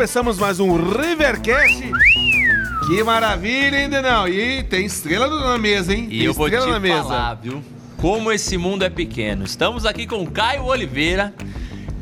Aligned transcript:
começamos 0.00 0.38
mais 0.38 0.60
um 0.60 0.76
Rivercast. 0.76 1.90
Que 2.86 3.02
maravilha, 3.02 3.80
hein, 3.82 3.88
Denão? 3.88 4.28
E 4.28 4.62
tem 4.64 4.84
estrela 4.84 5.26
na 5.26 5.56
mesa, 5.56 5.94
hein? 5.94 6.04
E 6.10 6.18
tem 6.18 6.22
eu 6.26 6.34
vou 6.34 6.50
te 6.50 6.56
na 6.56 6.78
mesa. 6.78 7.02
falar, 7.04 7.34
viu? 7.34 7.62
Como 7.96 8.30
esse 8.30 8.58
mundo 8.58 8.84
é 8.84 8.90
pequeno. 8.90 9.44
Estamos 9.44 9.86
aqui 9.86 10.06
com 10.06 10.26
Caio 10.26 10.64
Oliveira, 10.64 11.32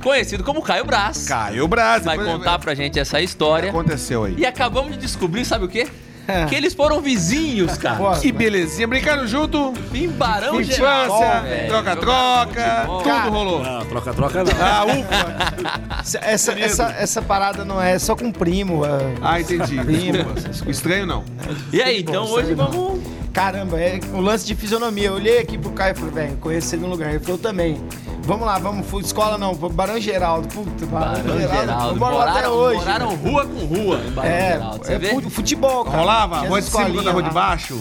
conhecido 0.02 0.42
como 0.42 0.60
Caio 0.60 0.84
Brás. 0.84 1.28
Caio 1.28 1.68
Braz. 1.68 2.04
Vai 2.04 2.18
depois- 2.18 2.36
contar 2.36 2.58
pra 2.58 2.74
gente 2.74 2.98
essa 2.98 3.16
O 3.16 3.18
que 3.20 3.24
história. 3.24 3.70
aconteceu 3.70 4.24
aí? 4.24 4.34
E 4.38 4.44
acabamos 4.44 4.92
de 4.92 4.98
descobrir, 4.98 5.44
sabe 5.44 5.64
o 5.64 5.68
quê? 5.68 5.86
Que 6.48 6.54
eles 6.54 6.74
foram 6.74 7.00
vizinhos, 7.00 7.76
cara. 7.76 8.18
Que 8.18 8.32
belezinha, 8.32 8.86
brincando 8.86 9.26
junto. 9.26 9.72
Em 9.92 10.08
Barão 10.08 10.62
Geral, 10.62 11.06
Infância, 11.06 11.66
troca-troca, 11.68 12.86
tudo 12.86 13.30
rolou. 13.30 13.62
Não, 13.62 13.84
troca, 13.86 14.14
troca 14.14 14.44
não. 14.44 14.52
Ah, 14.60 14.84
ufa. 14.84 15.84
Essa, 16.22 16.52
essa, 16.52 16.94
essa, 16.98 17.22
parada 17.22 17.64
não 17.64 17.80
é 17.80 17.98
só 17.98 18.14
com 18.14 18.30
primo. 18.30 18.84
é- 18.84 19.14
Ah, 19.22 19.40
entendi. 19.40 19.76
Primo. 19.84 20.34
Estranho 20.68 21.06
não. 21.06 21.24
E 21.72 21.80
aí, 21.80 22.00
então 22.00 22.26
Bom, 22.26 22.32
hoje 22.32 22.54
vamos. 22.54 23.00
Caramba, 23.32 23.80
é 23.80 23.98
o 24.12 24.20
lance 24.20 24.46
de 24.46 24.54
fisionomia. 24.54 25.08
Eu 25.08 25.14
olhei 25.14 25.38
aqui 25.40 25.56
pro 25.58 25.70
Caio 25.72 25.92
e 25.92 25.94
falei, 25.98 26.14
velho, 26.14 26.36
conheço 26.36 26.74
ele 26.74 26.82
no 26.82 26.88
lugar. 26.88 27.10
Ele 27.10 27.18
falou 27.18 27.38
também. 27.38 27.82
Vamos 28.26 28.46
lá, 28.46 28.58
vamos, 28.58 28.86
escola 29.04 29.36
não, 29.36 29.54
Barão 29.54 30.00
Geraldo. 30.00 30.48
Puta, 30.48 30.86
Barão 30.86 31.38
Geraldo. 31.38 31.98
Bora 31.98 32.14
lá 32.16 32.22
até 32.24 32.32
Moraram, 32.48 32.52
hoje. 32.54 32.78
moraram 32.78 33.14
rua 33.16 33.46
com 33.46 33.64
rua 33.66 34.00
em 34.06 34.10
Barão 34.12 34.30
É, 34.30 34.52
Geraldo. 34.52 34.86
Você 34.86 34.92
é 34.94 34.98
vê? 34.98 35.08
fu- 35.20 35.30
futebol, 35.30 35.84
cara. 35.84 35.96
Rolava? 35.98 36.36
Rua 36.40 36.60
de 36.60 36.66
cima 36.68 36.90
contra 36.90 37.10
a 37.10 37.12
rua 37.12 37.22
de 37.22 37.30
baixo? 37.30 37.78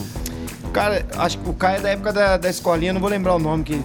Cara, 0.74 1.06
acho 1.18 1.38
que 1.38 1.50
o 1.50 1.54
Caio 1.54 1.78
é 1.78 1.82
da 1.82 1.90
época 1.90 2.12
da, 2.12 2.36
da 2.38 2.50
escolinha, 2.50 2.92
não 2.92 3.00
vou 3.00 3.10
lembrar 3.10 3.36
o 3.36 3.40
nome, 3.40 3.64
que 3.64 3.82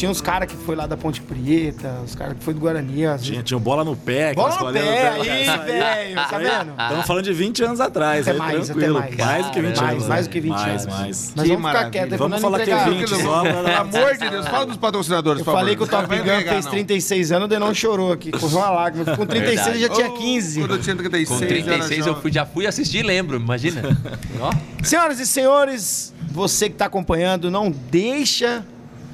tinha 0.00 0.10
uns 0.10 0.22
caras 0.22 0.50
que 0.50 0.56
foi 0.56 0.74
lá 0.74 0.86
da 0.86 0.96
Ponte 0.96 1.20
Preta, 1.20 2.00
os 2.02 2.14
caras 2.14 2.32
que 2.38 2.42
foi 2.42 2.54
do 2.54 2.60
Guarani. 2.60 3.04
Às 3.04 3.22
Tinha, 3.22 3.42
tinha 3.42 3.60
bola 3.60 3.84
no 3.84 3.94
pé. 3.94 4.32
Bola 4.32 4.48
no 4.58 4.72
pé, 4.72 5.10
no 5.14 5.22
aí, 5.22 5.44
velho, 5.44 6.14
tá 6.16 6.38
vendo? 6.38 6.70
Estamos 6.70 7.06
falando 7.06 7.24
de 7.24 7.32
20 7.34 7.64
anos 7.64 7.80
atrás. 7.80 8.22
Até 8.26 8.30
aí, 8.30 8.38
mais, 8.38 8.70
até 8.70 8.80
tranquilo. 8.80 8.98
mais. 8.98 9.16
Mais 9.18 9.44
do 9.46 9.52
que 9.52 9.60
20 9.60 9.74
Caramba. 9.74 9.92
anos. 9.92 10.06
Mais 10.08 10.20
né? 10.24 10.28
do 10.28 10.32
que 10.32 10.40
20 10.40 10.50
mais, 10.52 10.66
anos. 10.68 10.86
Mais, 10.86 11.00
Mas 11.04 11.30
Que 11.30 11.34
vamos 11.36 11.48
ficar 11.50 11.58
maravilha. 11.60 11.90
quieto, 11.90 12.18
Vamos 12.18 12.40
falar 12.40 12.60
que 12.60 12.70
é 12.70 12.74
entregar. 12.80 12.98
20 12.98 13.08
só. 13.22 13.42
pra- 13.42 13.52
Pelo 13.52 13.76
amor 14.00 14.16
de 14.16 14.30
Deus, 14.30 14.48
fala 14.48 14.66
dos 14.66 14.76
patrocinadores, 14.78 15.38
Eu 15.40 15.44
por 15.44 15.50
favor. 15.52 15.60
falei 15.60 15.76
que 15.76 15.82
o 15.82 15.86
Top 15.86 16.06
Gun 16.06 16.24
fez 16.48 16.64
não. 16.64 16.70
36 16.72 17.32
anos, 17.32 17.44
o 17.44 17.48
Denon 17.48 17.74
chorou 17.74 18.10
aqui, 18.12 18.30
correu 18.30 18.56
uma 18.56 18.70
lágrima. 18.70 19.04
Com 19.14 19.26
36 19.26 19.66
ele 19.76 19.78
já 19.80 19.88
tinha 19.90 20.08
Oh, 20.08 20.14
15. 20.14 20.60
Quando 20.60 20.74
eu 20.76 20.80
tinha 20.80 20.96
36, 20.96 21.28
Com 21.28 21.44
era 21.44 21.46
36 21.46 22.06
eu 22.06 22.16
já 22.32 22.46
fui 22.46 22.66
assistir 22.66 23.00
e 23.00 23.02
lembro, 23.02 23.36
imagina. 23.36 23.82
Senhoras 24.82 25.20
e 25.20 25.26
senhores, 25.26 26.14
você 26.30 26.70
que 26.70 26.74
está 26.74 26.86
acompanhando, 26.86 27.50
não 27.50 27.70
deixa 27.70 28.64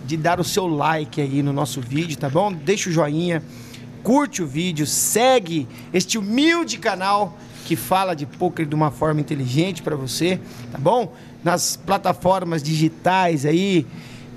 de 0.07 0.17
dar 0.17 0.39
o 0.39 0.45
seu 0.45 0.67
like 0.67 1.21
aí 1.21 1.43
no 1.43 1.53
nosso 1.53 1.81
vídeo, 1.81 2.17
tá 2.17 2.29
bom? 2.29 2.53
Deixa 2.53 2.89
o 2.89 2.93
joinha, 2.93 3.43
curte 4.03 4.43
o 4.43 4.47
vídeo, 4.47 4.87
segue 4.87 5.67
este 5.93 6.17
humilde 6.17 6.79
canal 6.79 7.37
que 7.65 7.75
fala 7.75 8.15
de 8.15 8.25
poker 8.25 8.65
de 8.65 8.75
uma 8.75 8.93
forma 8.93 9.21
inteligente 9.21 9.83
para 9.83 9.97
você, 9.97 10.41
tá 10.71 10.79
bom? 10.79 11.13
Nas 11.43 11.77
plataformas 11.77 12.63
digitais 12.63 13.45
aí, 13.45 13.85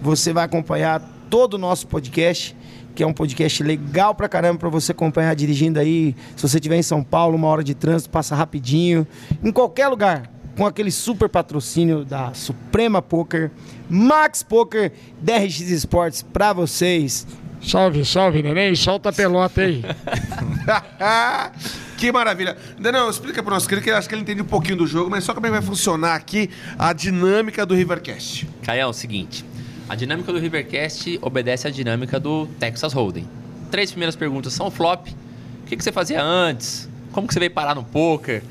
você 0.02 0.34
vai 0.34 0.46
acompanhar 0.46 1.00
todo 1.30 1.54
o 1.54 1.58
nosso 1.60 1.86
podcast, 1.88 2.56
que 2.96 3.04
é 3.04 3.08
um 3.08 3.14
podcast 3.14 3.62
legal 3.62 4.16
pra 4.16 4.28
caramba 4.28 4.58
para 4.58 4.70
você 4.70 4.92
acompanhar 4.92 5.36
dirigindo 5.36 5.80
aí. 5.80 6.16
Se 6.36 6.42
você 6.42 6.58
estiver 6.58 6.78
em 6.78 6.84
São 6.84 7.04
Paulo, 7.04 7.36
uma 7.36 7.48
hora 7.48 7.64
de 7.64 7.76
trânsito, 7.76 8.10
passa 8.10 8.36
rapidinho. 8.36 9.08
Em 9.44 9.52
qualquer 9.52 9.88
lugar, 9.88 10.24
com 10.60 10.66
aquele 10.66 10.92
super 10.92 11.30
patrocínio 11.30 12.04
da 12.04 12.34
Suprema 12.34 13.02
Poker, 13.02 13.50
Max 13.90 14.44
Poker, 14.44 14.92
DRX 15.22 15.62
Esportes 15.62 16.22
pra 16.22 16.52
vocês. 16.52 17.26
Salve, 17.66 18.04
salve, 18.04 18.44
neném. 18.44 18.76
Solta 18.76 19.08
a 19.08 19.14
pelota 19.14 19.62
aí. 19.62 19.82
que 21.98 22.12
maravilha. 22.12 22.58
Não, 22.78 23.10
explica 23.10 23.42
pro 23.42 23.54
nosso 23.54 23.70
querido 23.70 23.86
que 23.86 23.90
eu 23.90 23.96
acho 23.96 24.10
que 24.10 24.16
ele 24.16 24.22
entende 24.22 24.42
um 24.42 24.46
pouquinho 24.46 24.76
do 24.76 24.86
jogo, 24.86 25.10
mas 25.10 25.24
só 25.24 25.34
como 25.34 25.46
é 25.46 25.50
que 25.50 25.54
vai 25.54 25.62
funcionar 25.62 26.16
aqui 26.16 26.50
a 26.78 26.92
dinâmica 26.92 27.66
do 27.66 27.74
Rivercast. 27.74 28.46
Caião, 28.62 28.88
é 28.88 28.90
o 28.90 28.94
seguinte. 28.94 29.46
A 29.88 29.96
dinâmica 29.96 30.34
do 30.34 30.40
Rivercast 30.40 31.20
obedece 31.22 31.70
à 31.70 31.72
dinâmica 31.72 32.20
do 32.20 32.48
Texas 32.60 32.92
Hold'em. 32.92 33.26
Três 33.72 33.92
primeiras 33.92 34.18
perguntas 34.18 34.52
são 34.52 34.70
flop. 34.70 35.08
O 35.08 35.68
que, 35.68 35.78
que 35.78 35.84
você 35.86 35.94
fazia 35.94 36.22
antes? 36.22 36.90
Como 37.14 37.30
que 37.30 37.34
você 37.34 37.40
veio 37.40 37.52
parar 37.52 37.76
no 37.76 37.86
poker? 37.86 38.44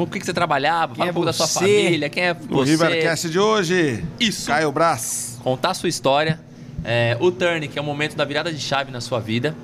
Com 0.00 0.04
o 0.04 0.06
que, 0.06 0.18
que 0.18 0.24
você 0.24 0.32
trabalhava? 0.32 0.94
Fala 0.94 1.10
é 1.10 1.10
um 1.10 1.14
pouco 1.14 1.26
da 1.26 1.32
sua 1.34 1.46
você? 1.46 1.58
família. 1.58 2.08
Quem 2.08 2.22
é 2.22 2.32
você? 2.32 2.70
Rivercast 2.70 3.28
de 3.28 3.38
hoje, 3.38 4.02
Isso. 4.18 4.46
Caio 4.46 4.72
Brás. 4.72 5.38
Contar 5.42 5.72
a 5.72 5.74
sua 5.74 5.90
história. 5.90 6.40
É, 6.82 7.18
o 7.20 7.30
turn, 7.30 7.68
que 7.68 7.78
é 7.78 7.82
o 7.82 7.84
momento 7.84 8.16
da 8.16 8.24
virada 8.24 8.50
de 8.50 8.58
chave 8.58 8.90
na 8.90 9.02
sua 9.02 9.20
vida. 9.20 9.54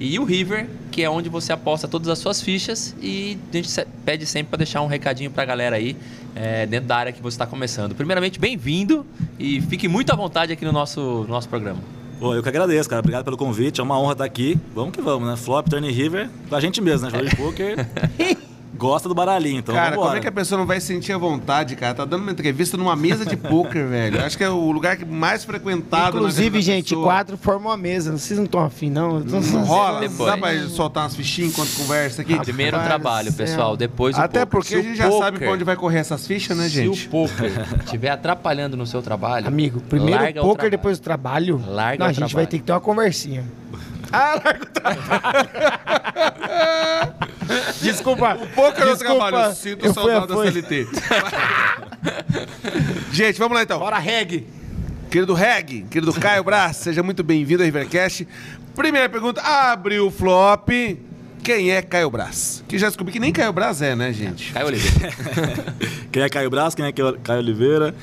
E 0.00 0.18
o 0.18 0.24
River, 0.24 0.70
que 0.90 1.02
é 1.02 1.10
onde 1.10 1.28
você 1.28 1.52
aposta 1.52 1.86
todas 1.86 2.08
as 2.08 2.18
suas 2.18 2.40
fichas. 2.40 2.96
E 2.98 3.36
a 3.52 3.56
gente 3.58 3.86
pede 4.06 4.24
sempre 4.24 4.48
para 4.48 4.56
deixar 4.56 4.80
um 4.80 4.86
recadinho 4.86 5.30
para 5.30 5.42
a 5.42 5.46
galera 5.46 5.76
aí, 5.76 5.94
é, 6.34 6.64
dentro 6.64 6.88
da 6.88 6.96
área 6.96 7.12
que 7.12 7.20
você 7.20 7.34
está 7.34 7.46
começando. 7.46 7.94
Primeiramente, 7.94 8.40
bem-vindo 8.40 9.04
e 9.38 9.60
fique 9.60 9.86
muito 9.86 10.10
à 10.10 10.16
vontade 10.16 10.50
aqui 10.50 10.64
no 10.64 10.72
nosso, 10.72 10.98
no 10.98 11.28
nosso 11.28 11.46
programa. 11.46 11.80
Pô, 12.18 12.34
eu 12.34 12.42
que 12.42 12.48
agradeço, 12.48 12.88
cara. 12.88 13.00
Obrigado 13.00 13.22
pelo 13.22 13.36
convite. 13.36 13.82
É 13.82 13.84
uma 13.84 14.00
honra 14.00 14.12
estar 14.12 14.24
aqui. 14.24 14.58
Vamos 14.74 14.94
que 14.94 15.02
vamos, 15.02 15.28
né? 15.28 15.36
Flop, 15.36 15.68
Turn 15.68 15.86
River, 15.92 16.30
com 16.48 16.54
a 16.54 16.60
gente 16.60 16.80
mesmo, 16.80 17.10
né? 17.10 17.12
Jogo 17.12 17.28
de 17.28 17.36
poker. 17.36 17.86
Gosta 18.76 19.08
do 19.08 19.14
baralhinho, 19.14 19.58
então 19.58 19.74
cara, 19.74 19.90
vambora. 19.90 20.06
como 20.08 20.18
é 20.18 20.20
que 20.20 20.28
a 20.28 20.32
pessoa 20.32 20.58
não 20.58 20.66
vai 20.66 20.78
sentir 20.80 21.12
a 21.12 21.18
vontade, 21.18 21.74
cara? 21.74 21.94
Tá 21.94 22.04
dando 22.04 22.22
uma 22.22 22.30
entrevista 22.30 22.76
numa 22.76 22.94
mesa 22.94 23.24
de 23.24 23.36
pôquer, 23.36 23.84
velho. 23.88 24.22
Acho 24.24 24.36
que 24.38 24.44
é 24.44 24.50
o 24.50 24.70
lugar 24.70 24.96
que 24.96 25.04
mais 25.04 25.42
frequentado. 25.44 26.16
Inclusive, 26.18 26.60
gente, 26.60 26.90
pessoa. 26.90 27.04
quatro 27.06 27.36
formam 27.36 27.72
a 27.72 27.76
mesa. 27.76 28.12
Vocês 28.16 28.38
não 28.38 28.44
estão 28.44 28.60
afim, 28.64 28.90
não? 28.90 29.20
Então, 29.20 29.40
Não 29.40 29.64
rola, 29.64 30.00
Depois. 30.00 30.30
dá 30.30 30.36
pra 30.36 30.68
soltar 30.68 31.02
umas 31.04 31.16
fichinhas 31.16 31.52
enquanto 31.52 31.70
conversa 31.76 32.22
aqui? 32.22 32.38
Primeiro 32.38 32.76
o 32.76 32.80
Rapaz 32.80 32.88
trabalho, 33.02 33.32
pessoal, 33.32 33.76
depois 33.76 34.16
o 34.16 34.20
Até 34.20 34.40
poker. 34.44 34.46
porque 34.50 34.68
Se 34.68 34.74
a 34.76 34.78
o 34.78 34.82
gente 34.82 34.96
já 34.96 35.10
sabe 35.10 35.32
poker- 35.32 35.38
pra 35.48 35.52
onde 35.54 35.64
vai 35.64 35.74
correr 35.76 35.98
essas 35.98 36.26
fichas, 36.26 36.56
né, 36.56 36.64
Se 36.64 36.70
gente? 36.70 37.06
o 37.06 37.10
poker 37.10 37.50
estiver 37.84 38.10
atrapalhando 38.10 38.76
no 38.76 38.86
seu 38.86 39.00
trabalho, 39.02 39.48
Amigo, 39.48 39.80
primeiro 39.80 40.20
larga 40.22 40.40
o 40.40 40.42
poker, 40.44 40.54
trabalho. 40.56 40.70
depois 40.70 40.98
o 40.98 41.02
trabalho. 41.02 41.64
Larga 41.66 41.98
não, 42.00 42.06
o 42.06 42.10
a 42.10 42.12
gente 42.12 42.20
vai 42.20 42.28
trabalho. 42.28 42.48
ter 42.48 42.58
que 42.58 42.64
ter 42.64 42.72
uma 42.72 42.80
conversinha. 42.80 43.44
Ah, 44.12 44.40
larga 44.44 44.62
o 44.64 44.66
trabalho. 44.66 45.48
desculpa. 47.80 48.34
O 48.34 48.46
poker 48.48 48.84
eu 48.86 48.92
desculpa. 48.94 49.28
trabalho, 49.28 49.54
sinto 49.54 49.84
Eu 49.86 49.94
saudade 49.94 50.26
da 50.26 50.34
eu 50.34 50.42
CLT. 50.52 50.86
gente, 53.12 53.38
vamos 53.38 53.56
lá 53.56 53.62
então. 53.62 53.78
Bora, 53.78 53.98
reg. 53.98 54.46
Querido 55.10 55.32
Reg, 55.32 55.86
querido 55.90 56.12
Caio 56.12 56.44
Brás, 56.44 56.76
seja 56.76 57.02
muito 57.02 57.22
bem-vindo 57.24 57.62
ao 57.62 57.64
Rivercast. 57.64 58.28
Primeira 58.76 59.08
pergunta, 59.08 59.40
abre 59.40 59.98
o 59.98 60.10
flop. 60.10 60.68
Quem 61.42 61.70
é 61.70 61.80
Caio 61.80 62.10
Brás? 62.10 62.62
Que 62.68 62.76
já 62.78 62.88
descobri 62.88 63.14
que 63.14 63.18
nem 63.18 63.32
Caio 63.32 63.50
Brás 63.50 63.80
é, 63.80 63.96
né, 63.96 64.12
gente? 64.12 64.52
Caio 64.52 64.66
Oliveira. 64.66 65.14
Quem 66.12 66.22
é 66.22 66.28
Caio 66.28 66.50
Braz, 66.50 66.74
quem 66.74 66.84
é 66.84 66.92
Caio 66.92 67.38
Oliveira? 67.38 67.94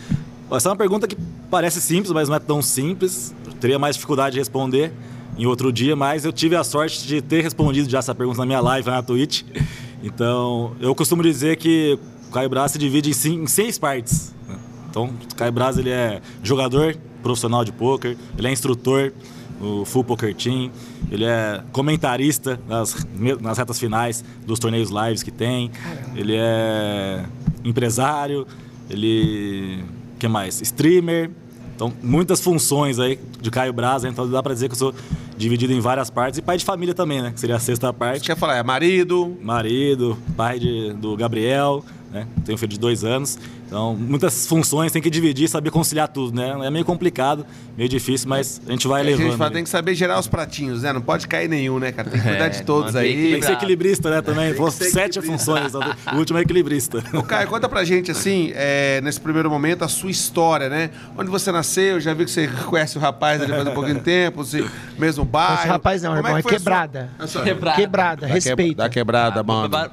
Essa 0.51 0.69
é 0.69 0.71
uma 0.71 0.75
pergunta 0.75 1.07
que 1.07 1.15
parece 1.51 1.79
simples, 1.79 2.11
mas 2.11 2.27
não 2.27 2.35
é 2.37 2.39
tão 2.39 2.59
simples. 2.61 3.35
Eu 3.45 3.53
teria 3.53 3.77
mais 3.77 3.95
dificuldade 3.95 4.33
de 4.33 4.39
responder 4.39 4.91
em 5.37 5.45
outro 5.45 5.71
dia, 5.71 5.95
mas 5.95 6.25
eu 6.25 6.31
tive 6.31 6.55
a 6.55 6.63
sorte 6.63 7.05
de 7.05 7.21
ter 7.21 7.41
respondido 7.41 7.89
já 7.89 7.99
essa 7.99 8.15
pergunta 8.15 8.39
na 8.39 8.45
minha 8.45 8.61
live 8.61 8.89
na 8.89 9.01
Twitch. 9.01 9.43
Então, 10.03 10.75
eu 10.79 10.93
costumo 10.93 11.23
dizer 11.23 11.57
que 11.57 11.99
o 12.27 12.31
Caio 12.31 12.49
Braz 12.49 12.71
se 12.71 12.77
divide 12.77 13.09
em 13.09 13.47
seis 13.47 13.77
partes. 13.77 14.33
né? 14.47 14.55
Então, 14.89 15.05
o 15.05 15.35
Caio 15.35 15.51
Braz 15.51 15.77
ele 15.77 15.89
é 15.89 16.21
jogador 16.43 16.95
profissional 17.23 17.65
de 17.65 17.71
poker, 17.71 18.15
ele 18.37 18.47
é 18.47 18.51
instrutor 18.51 19.11
no 19.59 19.83
Full 19.85 20.03
Poker 20.03 20.35
Team, 20.35 20.69
ele 21.11 21.25
é 21.25 21.63
comentarista 21.71 22.59
nas, 22.67 22.95
nas 23.41 23.57
retas 23.57 23.79
finais 23.79 24.23
dos 24.45 24.59
torneios 24.59 24.89
lives 24.89 25.23
que 25.23 25.31
tem, 25.31 25.71
ele 26.15 26.35
é 26.35 27.25
empresário, 27.63 28.45
ele. 28.89 29.83
que 30.19 30.27
mais? 30.27 30.61
Streamer. 30.61 31.31
Então, 31.75 31.91
muitas 32.01 32.39
funções 32.39 32.99
aí 32.99 33.19
de 33.41 33.51
Caio 33.51 33.73
Braz, 33.73 34.03
né? 34.03 34.09
então 34.09 34.29
dá 34.29 34.41
pra 34.41 34.53
dizer 34.53 34.69
que 34.69 34.73
eu 34.73 34.79
sou 34.79 34.93
dividido 35.37 35.73
em 35.73 35.79
várias 35.81 36.09
partes. 36.09 36.39
E 36.39 36.41
pai 36.41 36.57
de 36.57 36.63
família 36.63 36.93
também, 36.95 37.21
né? 37.21 37.31
Que 37.33 37.39
seria 37.39 37.57
a 37.57 37.59
sexta 37.59 37.87
Você 37.87 37.93
parte. 37.93 38.21
quer 38.25 38.37
falar, 38.37 38.55
é 38.55 38.63
marido, 38.63 39.35
Marido, 39.41 40.17
pai 40.37 40.57
de- 40.57 40.93
do 40.93 41.17
Gabriel, 41.17 41.83
né? 42.11 42.25
Tenho 42.45 42.55
um 42.55 42.57
filho 42.57 42.69
de 42.71 42.79
dois 42.79 43.03
anos. 43.03 43.37
Então, 43.67 43.95
muitas 43.95 44.45
funções, 44.47 44.91
tem 44.91 45.01
que 45.01 45.09
dividir, 45.09 45.49
saber 45.49 45.71
conciliar 45.71 46.07
tudo, 46.07 46.35
né? 46.35 46.55
É 46.65 46.69
meio 46.69 46.85
complicado, 46.85 47.45
meio 47.75 47.89
difícil, 47.89 48.29
mas 48.29 48.61
a 48.67 48.71
gente 48.71 48.87
vai 48.87 49.01
a 49.01 49.03
levando. 49.03 49.25
gente 49.25 49.37
fala, 49.37 49.51
tem 49.51 49.63
que 49.63 49.69
saber 49.69 49.95
gerar 49.95 50.19
os 50.19 50.27
pratinhos, 50.27 50.83
né? 50.83 50.93
Não 50.93 51.01
pode 51.01 51.27
cair 51.27 51.49
nenhum, 51.49 51.79
né, 51.79 51.91
cara? 51.91 52.09
Tem 52.09 52.21
que 52.21 52.27
cuidar 52.27 52.45
É, 52.45 52.49
de 52.49 52.63
todos 52.63 52.95
aí. 52.95 53.31
Tem 53.31 53.39
que 53.39 53.45
ser 53.45 53.53
equilibrista, 53.53 54.09
né, 54.09 54.21
também. 54.21 54.53
ser 54.71 54.85
sete 54.91 55.21
funções, 55.21 55.73
o 55.75 56.15
último 56.15 56.37
é 56.39 56.43
equilibrista. 56.43 57.03
Ô, 57.13 57.23
Caio, 57.23 57.47
conta 57.47 57.67
pra 57.67 57.83
gente, 57.83 58.11
assim, 58.11 58.51
é, 58.55 59.01
nesse 59.01 59.19
primeiro 59.19 59.49
momento, 59.49 59.83
a 59.83 59.87
sua 59.87 60.11
história, 60.11 60.69
né? 60.69 60.91
Onde 61.17 61.29
você 61.29 61.51
nasceu, 61.51 61.99
já 61.99 62.13
vi 62.13 62.25
que 62.25 62.31
você 62.31 62.47
conhece 62.47 62.97
o 62.97 63.01
rapaz 63.01 63.41
ali 63.41 63.51
faz 63.51 63.67
um 63.67 63.73
pouquinho 63.73 63.95
de 63.95 64.01
tempo, 64.01 64.43
você, 64.43 64.63
mesmo 64.97 65.25
bairro. 65.25 65.55
Esse 65.59 65.67
rapaz 65.67 66.01
não, 66.03 66.11
Como 66.15 66.19
irmão, 66.19 66.37
é, 66.37 66.41
que 66.41 66.47
a 66.47 66.51
sua- 66.51 66.57
quebrada. 66.59 67.09
a 67.19 67.27
sua- 67.27 67.43
Quebrada. 67.43 67.75
Quebrada, 67.81 68.21
Da 68.21 68.27
que- 68.27 68.33
respeito. 68.33 68.77
Da 68.77 68.89
quebrada, 68.89 69.39
Ah, 69.39 69.43
mano. 69.43 69.91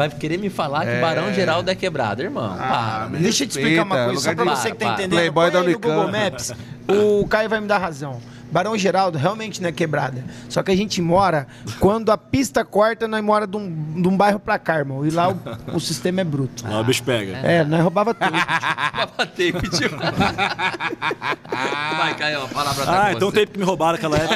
Vai, 0.00 0.08
querer 0.08 0.38
me 0.38 0.48
falar 0.48 0.86
que 0.86 0.92
É. 0.92 1.00
Barão 1.00 1.30
Geraldo 1.34 1.70
é 1.70 1.74
quebrado, 1.74 2.22
irmão. 2.22 2.56
Ah, 2.58 3.00
Para. 3.02 3.08
me 3.10 3.18
Deixa 3.18 3.44
eu 3.44 3.48
te 3.48 3.50
explicar 3.50 3.82
uma 3.82 4.04
coisa, 4.06 4.20
só 4.22 4.34
pra 4.34 4.44
você 4.44 4.70
que 4.70 4.78
tá 4.78 4.94
entendendo. 4.94 5.10
Playboy 5.18 5.50
da 5.50 5.62
no 5.62 5.72
Google 5.74 6.04
Unicamp. 6.04 6.18
Maps, 6.24 6.52
o 6.88 7.26
Caio 7.28 7.50
vai 7.50 7.60
me 7.60 7.66
dar 7.66 7.76
razão. 7.76 8.18
Barão 8.50 8.76
Geraldo 8.76 9.16
realmente 9.18 9.60
não 9.62 9.68
é 9.68 9.72
quebrada. 9.72 10.24
Só 10.48 10.62
que 10.62 10.70
a 10.70 10.76
gente 10.76 11.00
mora, 11.00 11.46
quando 11.78 12.10
a 12.10 12.18
pista 12.18 12.64
corta, 12.64 13.06
nós 13.06 13.22
mora 13.22 13.46
de 13.46 13.56
um, 13.56 14.02
de 14.02 14.08
um 14.08 14.16
bairro 14.16 14.40
pra 14.40 14.58
cá, 14.58 14.78
irmão. 14.78 15.06
E 15.06 15.10
lá 15.10 15.30
o, 15.30 15.38
o 15.74 15.80
sistema 15.80 16.20
é 16.20 16.24
bruto. 16.24 16.66
Lá 16.68 16.80
o 16.80 16.84
bicho 16.84 17.02
pega. 17.02 17.36
É, 17.38 17.62
nós 17.64 17.80
roubava 17.82 18.12
tudo. 18.14 18.30
Pra 18.30 19.08
bater, 19.18 19.52
pediu. 19.54 19.90
Vai, 21.98 22.14
Caio, 22.16 22.42
a 22.44 22.48
palavra 22.48 22.84
tá 22.84 23.04
Ah, 23.06 23.12
então 23.12 23.30
você. 23.30 23.36
tem 23.38 23.46
que 23.46 23.58
me 23.58 23.64
roubaram 23.64 23.96
aquela 23.96 24.16
época. 24.16 24.34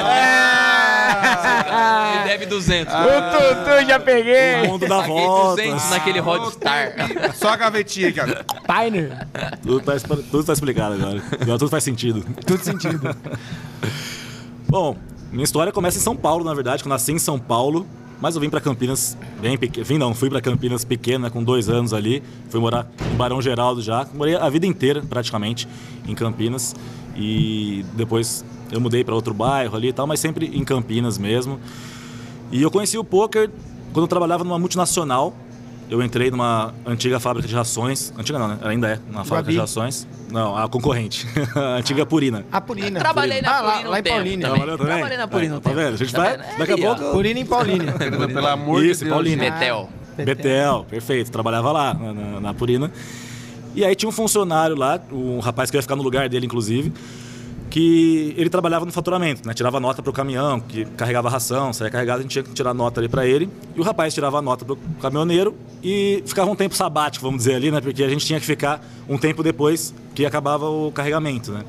Ele 2.15 2.23
deve 2.29 2.45
200. 2.45 2.93
o 2.93 2.97
Tutu 2.97 3.87
já 3.87 3.99
peguei. 3.99 4.61
O 4.63 4.67
mundo 4.71 4.87
dá 4.87 4.97
Paguei 5.01 5.15
volta. 5.15 5.61
200 5.63 5.89
naquele 5.89 6.19
Rodstar. 6.19 6.93
Só 7.35 7.49
a 7.49 7.55
gavetinha 7.57 8.09
aqui, 8.09 8.19
ó. 8.21 8.25
Pioneer. 8.73 9.27
Tudo 9.61 9.81
tá, 9.81 9.93
tudo 10.31 10.43
tá 10.43 10.53
explicado 10.53 10.95
agora. 10.95 11.21
Agora 11.39 11.59
tudo 11.59 11.69
faz 11.69 11.83
sentido. 11.83 12.25
Tudo 12.45 12.63
sentido. 12.63 13.15
Bom, 14.67 14.97
minha 15.31 15.43
história 15.43 15.71
começa 15.71 15.97
em 15.97 16.01
São 16.01 16.15
Paulo, 16.15 16.43
na 16.43 16.53
verdade, 16.53 16.81
que 16.81 16.87
eu 16.87 16.89
nasci 16.89 17.11
em 17.11 17.19
São 17.19 17.37
Paulo, 17.37 17.85
mas 18.19 18.35
eu 18.35 18.41
vim 18.41 18.49
pra 18.49 18.59
Campinas 18.59 19.15
bem 19.39 19.57
pequeno. 19.57 19.85
Vim 19.85 19.97
não, 19.97 20.13
fui 20.15 20.29
pra 20.29 20.41
Campinas 20.41 20.83
pequena, 20.83 21.29
com 21.29 21.43
dois 21.43 21.69
anos 21.69 21.93
ali. 21.93 22.23
Fui 22.49 22.59
morar 22.59 22.87
em 23.11 23.15
Barão 23.15 23.41
Geraldo 23.41 23.81
já. 23.81 24.07
Morei 24.13 24.35
a 24.35 24.49
vida 24.49 24.65
inteira, 24.65 25.03
praticamente, 25.07 25.67
em 26.07 26.15
Campinas. 26.15 26.75
E 27.15 27.85
depois 27.93 28.43
eu 28.71 28.81
mudei 28.81 29.03
pra 29.03 29.13
outro 29.13 29.33
bairro 29.33 29.75
ali 29.75 29.89
e 29.89 29.93
tal, 29.93 30.07
mas 30.07 30.19
sempre 30.19 30.47
em 30.47 30.63
Campinas 30.63 31.17
mesmo. 31.17 31.59
E 32.51 32.61
eu 32.61 32.71
conheci 32.71 32.97
o 32.97 33.03
poker 33.03 33.49
quando 33.93 34.05
eu 34.05 34.07
trabalhava 34.07 34.43
numa 34.43 34.57
multinacional. 34.57 35.33
Eu 35.89 36.01
entrei 36.01 36.31
numa 36.31 36.73
antiga 36.85 37.19
fábrica 37.19 37.47
de 37.47 37.53
rações. 37.53 38.11
Antiga 38.17 38.39
não, 38.39 38.47
né? 38.47 38.57
Ainda 38.63 38.87
é, 38.89 38.99
uma 39.09 39.23
fábrica 39.23 39.51
de 39.51 39.57
rações. 39.59 40.07
Não, 40.31 40.57
a 40.57 40.67
concorrente. 40.67 41.27
a 41.55 41.75
antiga 41.77 42.05
Purina. 42.05 42.43
A 42.51 42.59
Purina. 42.59 42.99
Trabalhei 42.99 43.41
na 43.41 43.49
Ah, 43.57 43.61
lá, 43.61 43.71
Purina 43.73 43.89
lá 43.89 43.99
em 43.99 44.03
Paulínia. 44.03 44.47
também. 44.49 44.61
Também? 44.65 44.77
Trabalhei 44.87 45.17
na 45.17 45.27
Purina 45.27 45.55
um 45.55 45.59
Tá 45.59 45.69
vendo? 45.71 45.93
A 45.93 45.97
gente 45.97 46.11
vai- 46.11 46.37
daqui 46.57 46.71
a 46.73 46.77
pouco- 46.77 47.11
Purina 47.11 47.39
em 47.39 47.45
Paulínia. 47.45 47.93
Pelo 47.93 48.47
amor 48.47 48.83
Isso, 48.83 48.99
de 48.99 49.05
Deus. 49.05 49.13
Paulina. 49.15 49.43
Betel. 49.43 49.89
Betel, 50.17 50.85
perfeito. 50.89 51.31
Trabalhava 51.31 51.71
lá, 51.71 51.93
na, 51.93 52.13
na- 52.13 52.39
na 52.39 52.53
Purina. 52.53 52.91
E 53.75 53.83
aí 53.85 53.93
tinha 53.93 54.09
um 54.09 54.11
funcionário 54.11 54.75
lá, 54.75 54.99
um 55.11 55.39
rapaz 55.39 55.69
que 55.69 55.77
ia 55.77 55.81
ficar 55.81 55.95
no 55.97 56.01
lugar 56.03 56.27
dele, 56.29 56.45
inclusive, 56.45 56.91
que 57.75 58.33
ele 58.37 58.49
trabalhava 58.49 58.85
no 58.85 58.91
faturamento, 58.93 59.45
né? 59.45 59.53
Tirava 59.53 59.81
nota 59.81 60.01
pro 60.01 60.13
caminhão, 60.13 60.61
que 60.61 60.85
carregava 60.85 61.27
ração, 61.27 61.73
saía 61.73 61.91
carregado, 61.91 62.19
a 62.19 62.21
gente 62.21 62.31
tinha 62.31 62.41
que 62.41 62.51
tirar 62.51 62.73
nota 62.73 63.01
ali 63.01 63.09
para 63.09 63.27
ele. 63.27 63.49
E 63.75 63.81
o 63.81 63.83
rapaz 63.83 64.13
tirava 64.13 64.39
a 64.39 64.41
nota 64.41 64.63
pro 64.63 64.77
caminhoneiro 65.01 65.53
e 65.83 66.23
ficava 66.25 66.49
um 66.49 66.55
tempo 66.55 66.73
sabático, 66.73 67.25
vamos 67.25 67.39
dizer 67.39 67.55
ali, 67.55 67.71
né? 67.71 67.81
Porque 67.81 68.01
a 68.01 68.07
gente 68.07 68.25
tinha 68.25 68.39
que 68.39 68.45
ficar 68.45 68.81
um 69.09 69.17
tempo 69.17 69.43
depois 69.43 69.93
que 70.13 70.25
acabava 70.25 70.69
o 70.69 70.89
carregamento, 70.89 71.51
né? 71.51 71.65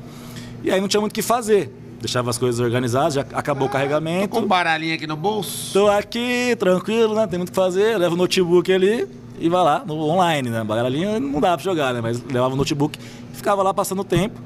E 0.63 0.71
aí 0.71 0.79
não 0.79 0.87
tinha 0.87 1.01
muito 1.01 1.11
o 1.11 1.13
que 1.13 1.21
fazer. 1.21 1.75
Deixava 1.99 2.29
as 2.29 2.37
coisas 2.37 2.61
organizadas, 2.61 3.15
já 3.15 3.25
acabou 3.33 3.67
o 3.67 3.69
carregamento. 3.69 4.29
Com 4.29 4.39
um 4.39 4.47
baralhinho 4.47 4.95
aqui 4.95 5.07
no 5.07 5.17
bolso. 5.17 5.73
Tô 5.73 5.89
aqui, 5.89 6.55
tranquilo, 6.57 7.15
né? 7.15 7.27
Tem 7.27 7.37
muito 7.37 7.49
o 7.49 7.51
que 7.51 7.55
fazer. 7.57 7.97
Levo 7.97 8.15
o 8.15 8.17
notebook 8.17 8.71
ali 8.71 9.05
e 9.37 9.49
vai 9.49 9.61
lá, 9.61 9.83
no 9.85 9.95
online, 9.99 10.49
né? 10.49 10.63
Bagalinha 10.63 11.19
não 11.19 11.41
dava 11.41 11.57
pra 11.57 11.65
jogar, 11.65 11.93
né? 11.93 11.99
Mas 11.99 12.23
levava 12.23 12.53
o 12.53 12.57
notebook 12.57 12.97
e 12.97 13.35
ficava 13.35 13.61
lá 13.61 13.73
passando 13.73 13.99
o 13.99 14.05
tempo. 14.05 14.39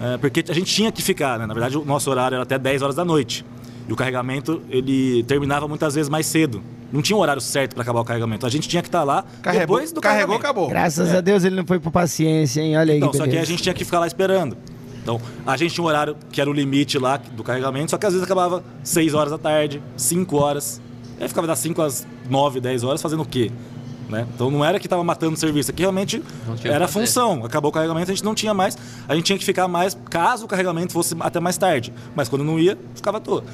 É, 0.00 0.16
porque 0.18 0.44
a 0.48 0.54
gente 0.54 0.72
tinha 0.74 0.90
que 0.90 1.02
ficar, 1.02 1.38
né? 1.38 1.46
Na 1.46 1.54
verdade, 1.54 1.76
o 1.78 1.84
nosso 1.84 2.10
horário 2.10 2.34
era 2.34 2.42
até 2.42 2.58
10 2.58 2.82
horas 2.82 2.94
da 2.94 3.04
noite. 3.04 3.44
E 3.88 3.92
o 3.92 3.96
carregamento, 3.96 4.62
ele 4.70 5.22
terminava 5.24 5.68
muitas 5.68 5.94
vezes 5.94 6.08
mais 6.08 6.26
cedo. 6.26 6.62
Não 6.92 7.02
tinha 7.02 7.16
um 7.16 7.20
horário 7.20 7.40
certo 7.42 7.74
para 7.74 7.82
acabar 7.82 8.00
o 8.00 8.04
carregamento. 8.04 8.46
A 8.46 8.50
gente 8.50 8.68
tinha 8.68 8.80
que 8.82 8.88
estar 8.88 9.02
lá 9.02 9.24
Carregou, 9.42 9.76
depois 9.76 9.92
do 9.92 10.00
carregou 10.00 10.38
carregamento. 10.38 10.46
acabou. 10.46 10.68
Graças 10.68 11.14
a 11.14 11.20
Deus 11.20 11.44
ele 11.44 11.56
não 11.56 11.66
foi 11.66 11.78
por 11.80 11.90
paciência, 11.90 12.60
hein? 12.60 12.76
Olha 12.76 12.92
aí. 12.92 12.98
Então, 12.98 13.10
que 13.10 13.16
só 13.16 13.26
que 13.26 13.36
a 13.36 13.44
gente 13.44 13.62
tinha 13.62 13.74
que 13.74 13.84
ficar 13.84 13.98
lá 13.98 14.06
esperando. 14.06 14.56
Então, 15.02 15.20
a 15.44 15.56
gente 15.56 15.74
tinha 15.74 15.84
um 15.84 15.86
horário 15.88 16.16
que 16.32 16.40
era 16.40 16.48
o 16.48 16.52
limite 16.52 16.98
lá 16.98 17.18
do 17.18 17.42
carregamento, 17.44 17.90
só 17.90 17.98
que 17.98 18.06
às 18.06 18.12
vezes 18.12 18.24
acabava 18.24 18.64
6 18.82 19.12
horas 19.12 19.32
da 19.32 19.38
tarde, 19.38 19.82
5 19.96 20.36
horas. 20.36 20.80
Aí 21.20 21.28
ficava 21.28 21.46
das 21.46 21.58
5 21.58 21.82
às 21.82 22.06
9, 22.30 22.60
10 22.60 22.84
horas 22.84 23.02
fazendo 23.02 23.22
o 23.22 23.26
quê? 23.26 23.50
Né? 24.08 24.26
Então 24.34 24.50
não 24.50 24.64
era 24.64 24.78
que 24.78 24.86
estava 24.86 25.02
matando 25.02 25.32
o 25.32 25.36
serviço, 25.36 25.70
aqui 25.70 25.82
realmente 25.82 26.22
era 26.62 26.86
fazer. 26.86 27.06
função. 27.06 27.44
Acabou 27.44 27.70
o 27.70 27.72
carregamento, 27.72 28.10
a 28.10 28.14
gente 28.14 28.24
não 28.24 28.34
tinha 28.34 28.52
mais. 28.52 28.76
A 29.08 29.14
gente 29.14 29.24
tinha 29.24 29.38
que 29.38 29.44
ficar 29.44 29.66
mais 29.66 29.96
caso 30.10 30.44
o 30.44 30.48
carregamento 30.48 30.92
fosse 30.92 31.16
até 31.20 31.40
mais 31.40 31.56
tarde. 31.56 31.92
Mas 32.14 32.28
quando 32.28 32.44
não 32.44 32.58
ia, 32.58 32.78
ficava 32.94 33.18
à 33.18 33.20
toa. 33.20 33.44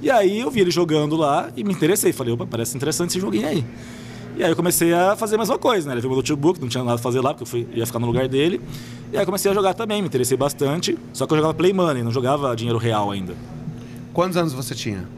E 0.00 0.10
aí 0.10 0.40
eu 0.40 0.50
vi 0.50 0.60
ele 0.60 0.70
jogando 0.70 1.16
lá 1.16 1.50
e 1.56 1.64
me 1.64 1.72
interessei. 1.72 2.12
Falei, 2.12 2.32
opa, 2.32 2.46
parece 2.46 2.76
interessante 2.76 3.10
esse 3.10 3.20
joguinho 3.20 3.48
aí. 3.48 3.64
E 4.36 4.44
aí 4.44 4.50
eu 4.50 4.56
comecei 4.56 4.92
a 4.92 5.16
fazer 5.16 5.34
a 5.34 5.38
mesma 5.38 5.58
coisa, 5.58 5.88
né? 5.88 5.96
Levei 5.96 6.08
meu 6.08 6.16
notebook, 6.16 6.60
não 6.60 6.68
tinha 6.68 6.84
nada 6.84 6.94
a 6.94 6.98
fazer 6.98 7.20
lá, 7.20 7.30
porque 7.30 7.42
eu 7.42 7.46
fui, 7.46 7.68
ia 7.74 7.84
ficar 7.84 7.98
no 7.98 8.06
lugar 8.06 8.28
dele. 8.28 8.60
E 9.12 9.16
aí 9.16 9.22
eu 9.22 9.26
comecei 9.26 9.50
a 9.50 9.54
jogar 9.54 9.74
também, 9.74 10.00
me 10.00 10.06
interessei 10.06 10.36
bastante. 10.36 10.96
Só 11.12 11.26
que 11.26 11.32
eu 11.32 11.38
jogava 11.38 11.54
Play 11.54 11.72
Money, 11.72 12.04
não 12.04 12.12
jogava 12.12 12.54
dinheiro 12.54 12.78
real 12.78 13.10
ainda. 13.10 13.34
Quantos 14.12 14.36
anos 14.36 14.52
você 14.52 14.74
tinha? 14.76 15.08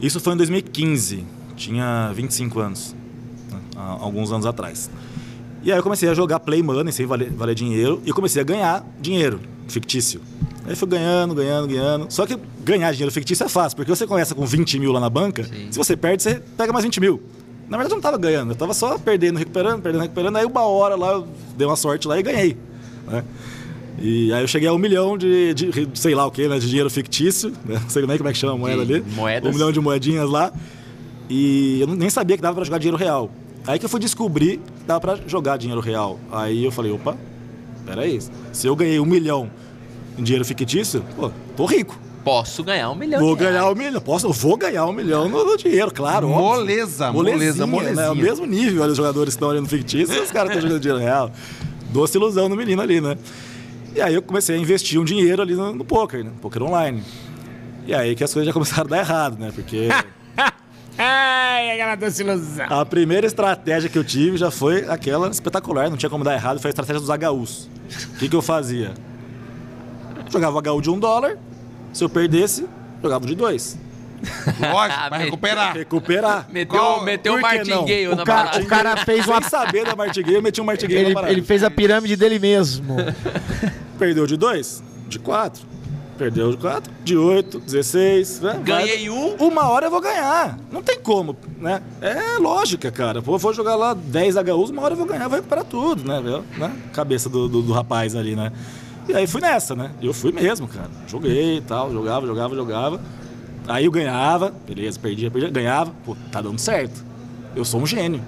Isso 0.00 0.18
foi 0.18 0.34
em 0.34 0.36
2015, 0.36 1.24
tinha 1.56 2.10
25 2.12 2.58
anos? 2.58 2.96
Há 3.76 3.98
alguns 4.00 4.30
anos 4.32 4.46
atrás. 4.46 4.90
E 5.62 5.72
aí 5.72 5.78
eu 5.78 5.82
comecei 5.82 6.08
a 6.08 6.14
jogar 6.14 6.40
Play 6.40 6.62
Money 6.62 6.92
sem 6.92 7.06
valer, 7.06 7.30
valer 7.30 7.54
dinheiro 7.54 8.00
e 8.04 8.12
comecei 8.12 8.40
a 8.42 8.44
ganhar 8.44 8.84
dinheiro 9.00 9.40
fictício. 9.68 10.20
Aí 10.66 10.74
fui 10.76 10.88
ganhando, 10.88 11.34
ganhando, 11.34 11.68
ganhando. 11.68 12.06
Só 12.10 12.26
que 12.26 12.38
ganhar 12.64 12.90
dinheiro 12.92 13.12
fictício 13.12 13.44
é 13.44 13.48
fácil, 13.48 13.76
porque 13.76 13.90
você 13.90 14.06
começa 14.06 14.34
com 14.34 14.44
20 14.46 14.78
mil 14.78 14.92
lá 14.92 15.00
na 15.00 15.10
banca, 15.10 15.44
Sim. 15.44 15.68
se 15.70 15.76
você 15.78 15.96
perde, 15.96 16.22
você 16.22 16.42
pega 16.56 16.72
mais 16.72 16.84
20 16.84 17.00
mil. 17.00 17.22
Na 17.68 17.78
verdade 17.78 17.92
eu 17.94 17.96
não 17.96 18.02
tava 18.02 18.18
ganhando, 18.18 18.50
eu 18.52 18.56
tava 18.56 18.74
só 18.74 18.98
perdendo, 18.98 19.38
recuperando, 19.38 19.80
perdendo, 19.82 20.02
recuperando. 20.02 20.36
Aí 20.36 20.44
uma 20.44 20.62
hora 20.62 20.94
lá 20.96 21.12
eu 21.12 21.26
dei 21.56 21.66
uma 21.66 21.76
sorte 21.76 22.06
lá 22.06 22.18
e 22.18 22.22
ganhei. 22.22 22.56
Né? 23.06 23.24
E 23.98 24.32
aí 24.34 24.42
eu 24.42 24.48
cheguei 24.48 24.68
a 24.68 24.72
um 24.72 24.78
milhão 24.78 25.16
de, 25.16 25.54
de- 25.54 25.70
de 25.86 25.98
sei 25.98 26.14
lá 26.14 26.26
o 26.26 26.30
que, 26.30 26.46
né? 26.48 26.58
De 26.58 26.66
dinheiro 26.68 26.90
fictício. 26.90 27.50
Né? 27.64 27.78
Não 27.82 27.88
sei 27.88 28.06
nem 28.06 28.18
como 28.18 28.28
é 28.28 28.32
que 28.32 28.38
chama 28.38 28.52
a 28.54 28.58
moeda 28.58 28.84
De 28.84 28.94
ali. 28.94 29.04
moedas. 29.14 29.48
Um 29.50 29.52
milhão 29.54 29.72
de 29.72 29.80
moedinhas 29.80 30.28
lá. 30.28 30.52
E 31.30 31.80
eu 31.80 31.86
nem 31.86 32.10
sabia 32.10 32.36
que 32.36 32.42
dava 32.42 32.54
pra 32.56 32.64
jogar 32.64 32.78
dinheiro 32.78 32.96
real. 32.98 33.30
Aí 33.66 33.78
que 33.78 33.84
eu 33.84 33.88
fui 33.88 34.00
descobrir 34.00 34.58
que 34.58 34.84
dava 34.86 35.00
pra 35.00 35.16
jogar 35.26 35.56
dinheiro 35.56 35.80
real. 35.80 36.18
Aí 36.30 36.64
eu 36.64 36.70
falei, 36.70 36.92
opa, 36.92 37.16
peraí. 37.86 38.18
Se 38.52 38.66
eu 38.66 38.76
ganhei 38.76 39.00
um 39.00 39.06
milhão 39.06 39.50
em 40.18 40.22
dinheiro 40.22 40.44
fictício, 40.44 41.02
pô, 41.16 41.30
tô 41.56 41.64
rico. 41.64 41.98
Posso 42.22 42.64
ganhar 42.64 42.90
um 42.90 42.94
milhão 42.94 43.20
Vou 43.20 43.34
de 43.36 43.42
reais. 43.42 43.56
ganhar 43.56 43.70
um 43.70 43.74
milhão. 43.74 44.00
Posso, 44.00 44.26
eu 44.26 44.32
vou 44.32 44.56
ganhar 44.56 44.86
um 44.86 44.92
milhão 44.92 45.28
no, 45.28 45.44
no 45.44 45.56
dinheiro, 45.58 45.92
claro. 45.92 46.26
Moleza, 46.28 47.12
moleza, 47.12 47.36
Molezinha, 47.66 47.66
molezinha. 47.66 48.02
Né? 48.02 48.10
O 48.10 48.14
mesmo 48.14 48.46
nível, 48.46 48.82
olha, 48.82 48.92
os 48.92 48.96
jogadores 48.96 49.34
que 49.34 49.36
estão 49.36 49.50
ali 49.50 49.60
no 49.60 49.66
fictício, 49.68 50.22
os 50.22 50.30
caras 50.30 50.48
estão 50.50 50.62
jogando 50.62 50.80
dinheiro 50.80 51.02
real. 51.02 51.30
Doce 51.90 52.16
ilusão 52.16 52.48
no 52.48 52.56
menino 52.56 52.80
ali, 52.80 53.00
né? 53.00 53.16
E 53.94 54.00
aí 54.00 54.14
eu 54.14 54.22
comecei 54.22 54.56
a 54.56 54.58
investir 54.58 54.98
um 54.98 55.04
dinheiro 55.04 55.42
ali 55.42 55.54
no, 55.54 55.74
no 55.74 55.84
poker, 55.84 56.24
né? 56.24 56.30
Poker 56.40 56.62
online. 56.62 57.02
E 57.86 57.94
aí 57.94 58.14
que 58.14 58.24
as 58.24 58.32
coisas 58.32 58.46
já 58.46 58.52
começaram 58.52 58.84
a 58.86 58.90
dar 58.90 58.98
errado, 59.00 59.38
né? 59.38 59.52
Porque 59.54 59.88
Ai, 60.96 61.72
aquela 61.72 61.94
doce 61.96 62.22
ilusão. 62.22 62.66
a 62.70 62.86
primeira 62.86 63.26
estratégia 63.26 63.88
que 63.90 63.98
eu 63.98 64.04
tive 64.04 64.36
já 64.36 64.50
foi 64.50 64.88
aquela 64.88 65.28
espetacular, 65.28 65.90
não 65.90 65.96
tinha 65.96 66.08
como 66.10 66.22
dar 66.22 66.34
errado, 66.34 66.60
foi 66.60 66.68
a 66.68 66.70
estratégia 66.70 67.00
dos 67.00 67.08
HUs. 67.08 67.68
O 68.14 68.18
que, 68.18 68.28
que 68.28 68.36
eu 68.36 68.42
fazia? 68.42 68.92
Jogava 70.30 70.58
o 70.58 70.76
HU 70.76 70.80
de 70.80 70.90
um 70.90 70.98
dólar, 70.98 71.36
se 71.92 72.02
eu 72.04 72.08
perdesse, 72.08 72.66
jogava 73.02 73.24
o 73.24 73.26
de 73.26 73.34
dois. 73.34 73.78
Lógico, 74.72 75.00
vai 75.10 75.24
recuperar. 75.24 75.74
Recuperar. 75.76 76.46
Meteu, 76.50 76.78
Qual- 76.80 77.02
meteu 77.04 77.34
o 77.34 77.40
martingale 77.40 78.08
O 78.08 78.16
na 78.16 78.24
cara, 78.24 78.60
o 78.60 78.66
cara 78.66 78.96
fez 78.98 79.26
uma. 79.26 79.40
Sem 79.42 79.50
saber 79.50 79.84
da 79.84 79.94
martingale, 79.94 80.36
eu 80.36 80.42
meti 80.42 80.60
um 80.60 80.64
martingale 80.64 81.00
Ele, 81.06 81.14
na 81.14 81.30
ele 81.30 81.42
fez 81.42 81.62
a 81.62 81.70
pirâmide 81.70 82.16
dele 82.16 82.38
mesmo. 82.38 82.96
Perdeu 83.98 84.26
de 84.26 84.36
2, 84.36 84.82
de 85.08 85.18
4. 85.18 85.73
Perdeu 86.16 86.52
de 86.52 86.56
4, 86.58 86.92
de 87.02 87.16
8, 87.16 87.58
16. 87.60 88.40
Né? 88.40 88.60
Ganhei 88.64 89.10
um. 89.10 89.34
Uma 89.34 89.68
hora 89.68 89.86
eu 89.86 89.90
vou 89.90 90.00
ganhar. 90.00 90.58
Não 90.70 90.82
tem 90.82 90.98
como, 91.00 91.36
né? 91.58 91.82
É 92.00 92.38
lógica, 92.38 92.90
cara. 92.90 93.20
Pô, 93.20 93.36
vou 93.36 93.52
jogar 93.52 93.74
lá 93.74 93.94
10 93.94 94.36
HUs, 94.36 94.70
uma 94.70 94.82
hora 94.82 94.94
eu 94.94 94.98
vou 94.98 95.06
ganhar, 95.06 95.26
vou 95.28 95.36
recuperar 95.36 95.64
tudo, 95.64 96.06
né? 96.06 96.20
Viu? 96.22 96.44
né? 96.56 96.72
Cabeça 96.92 97.28
do, 97.28 97.48
do, 97.48 97.62
do 97.62 97.72
rapaz 97.72 98.14
ali, 98.14 98.36
né? 98.36 98.52
E 99.08 99.14
aí 99.14 99.26
fui 99.26 99.40
nessa, 99.40 99.74
né? 99.74 99.90
Eu 100.00 100.14
fui 100.14 100.32
mesmo, 100.32 100.66
cara. 100.68 100.90
Joguei 101.06 101.58
e 101.58 101.60
tal, 101.60 101.92
jogava, 101.92 102.26
jogava, 102.26 102.54
jogava. 102.54 103.00
Aí 103.66 103.84
eu 103.84 103.90
ganhava, 103.90 104.52
beleza, 104.66 104.98
perdia, 104.98 105.30
perdia, 105.30 105.50
ganhava. 105.50 105.92
Pô, 106.04 106.16
tá 106.30 106.40
dando 106.40 106.58
certo. 106.58 107.04
Eu 107.56 107.64
sou 107.64 107.80
um 107.80 107.86
gênio. 107.86 108.22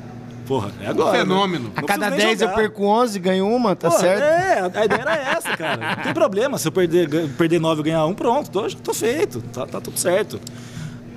Porra, 0.46 0.70
é 0.80 0.86
agora. 0.86 1.12
né? 1.12 1.18
Fenômeno. 1.18 1.72
A 1.74 1.80
Não 1.80 1.86
cada 1.88 2.06
preciso 2.06 2.26
nem 2.28 2.36
10 2.36 2.40
eu 2.42 2.48
perco 2.54 2.84
11, 2.84 3.18
ganho 3.18 3.48
uma, 3.48 3.74
tá 3.74 3.90
Pô, 3.90 3.98
certo? 3.98 4.22
É, 4.22 4.78
a 4.80 4.84
ideia 4.84 5.00
era 5.00 5.16
essa, 5.16 5.56
cara. 5.56 5.96
Não 5.96 6.02
tem 6.04 6.14
problema. 6.14 6.56
Se 6.56 6.68
eu 6.68 6.72
perder, 6.72 7.08
perder 7.36 7.60
9 7.60 7.80
e 7.80 7.84
ganhar 7.84 8.06
um, 8.06 8.14
pronto, 8.14 8.50
tô, 8.50 8.66
tô 8.68 8.94
feito. 8.94 9.40
Tá, 9.52 9.66
tá 9.66 9.80
tudo 9.80 9.98
certo. 9.98 10.40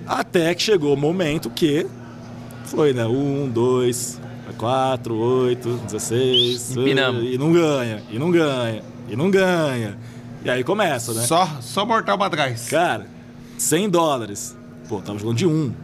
Até 0.08 0.54
que 0.56 0.64
chegou 0.64 0.94
o 0.94 0.98
momento 0.98 1.50
que 1.52 1.86
foi, 2.66 2.92
né? 2.94 3.06
1, 3.06 3.50
2, 3.50 4.20
4, 4.58 5.16
8, 5.16 5.70
16. 5.86 6.76
Empinamos. 6.78 7.24
E 7.24 7.38
não 7.38 7.52
ganha, 7.54 8.04
e 8.10 8.18
não 8.18 8.32
ganha, 8.32 8.84
e 9.08 9.16
não 9.16 9.30
ganha. 9.30 9.98
E 10.44 10.50
aí 10.50 10.64
começa, 10.64 11.14
né? 11.14 11.22
Só, 11.22 11.48
só 11.62 11.86
mortal 11.86 12.18
pra 12.18 12.30
trás. 12.30 12.68
Cara, 12.70 13.06
100 13.58 13.90
dólares. 13.90 14.58
Pô, 14.88 15.00
tava 15.02 15.20
jogando 15.20 15.38
de 15.38 15.46
1. 15.46 15.50
Outro 15.52 15.76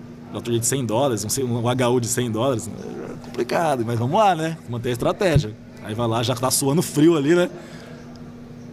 dia 0.41 0.59
de 0.59 0.65
100 0.65 0.85
dólares, 0.85 1.25
um, 1.39 1.43
um 1.45 1.63
HU 1.67 1.99
de 1.99 2.07
100 2.07 2.31
dólares. 2.31 2.67
É 2.69 3.25
complicado, 3.25 3.83
mas 3.85 3.97
vamos 3.99 4.17
lá, 4.19 4.35
né? 4.35 4.57
Manter 4.69 4.89
a 4.89 4.91
estratégia. 4.93 5.53
Aí 5.83 5.93
vai 5.93 6.07
lá, 6.07 6.23
já 6.23 6.35
tá 6.35 6.49
suando 6.49 6.81
frio 6.81 7.15
ali, 7.17 7.35
né? 7.35 7.49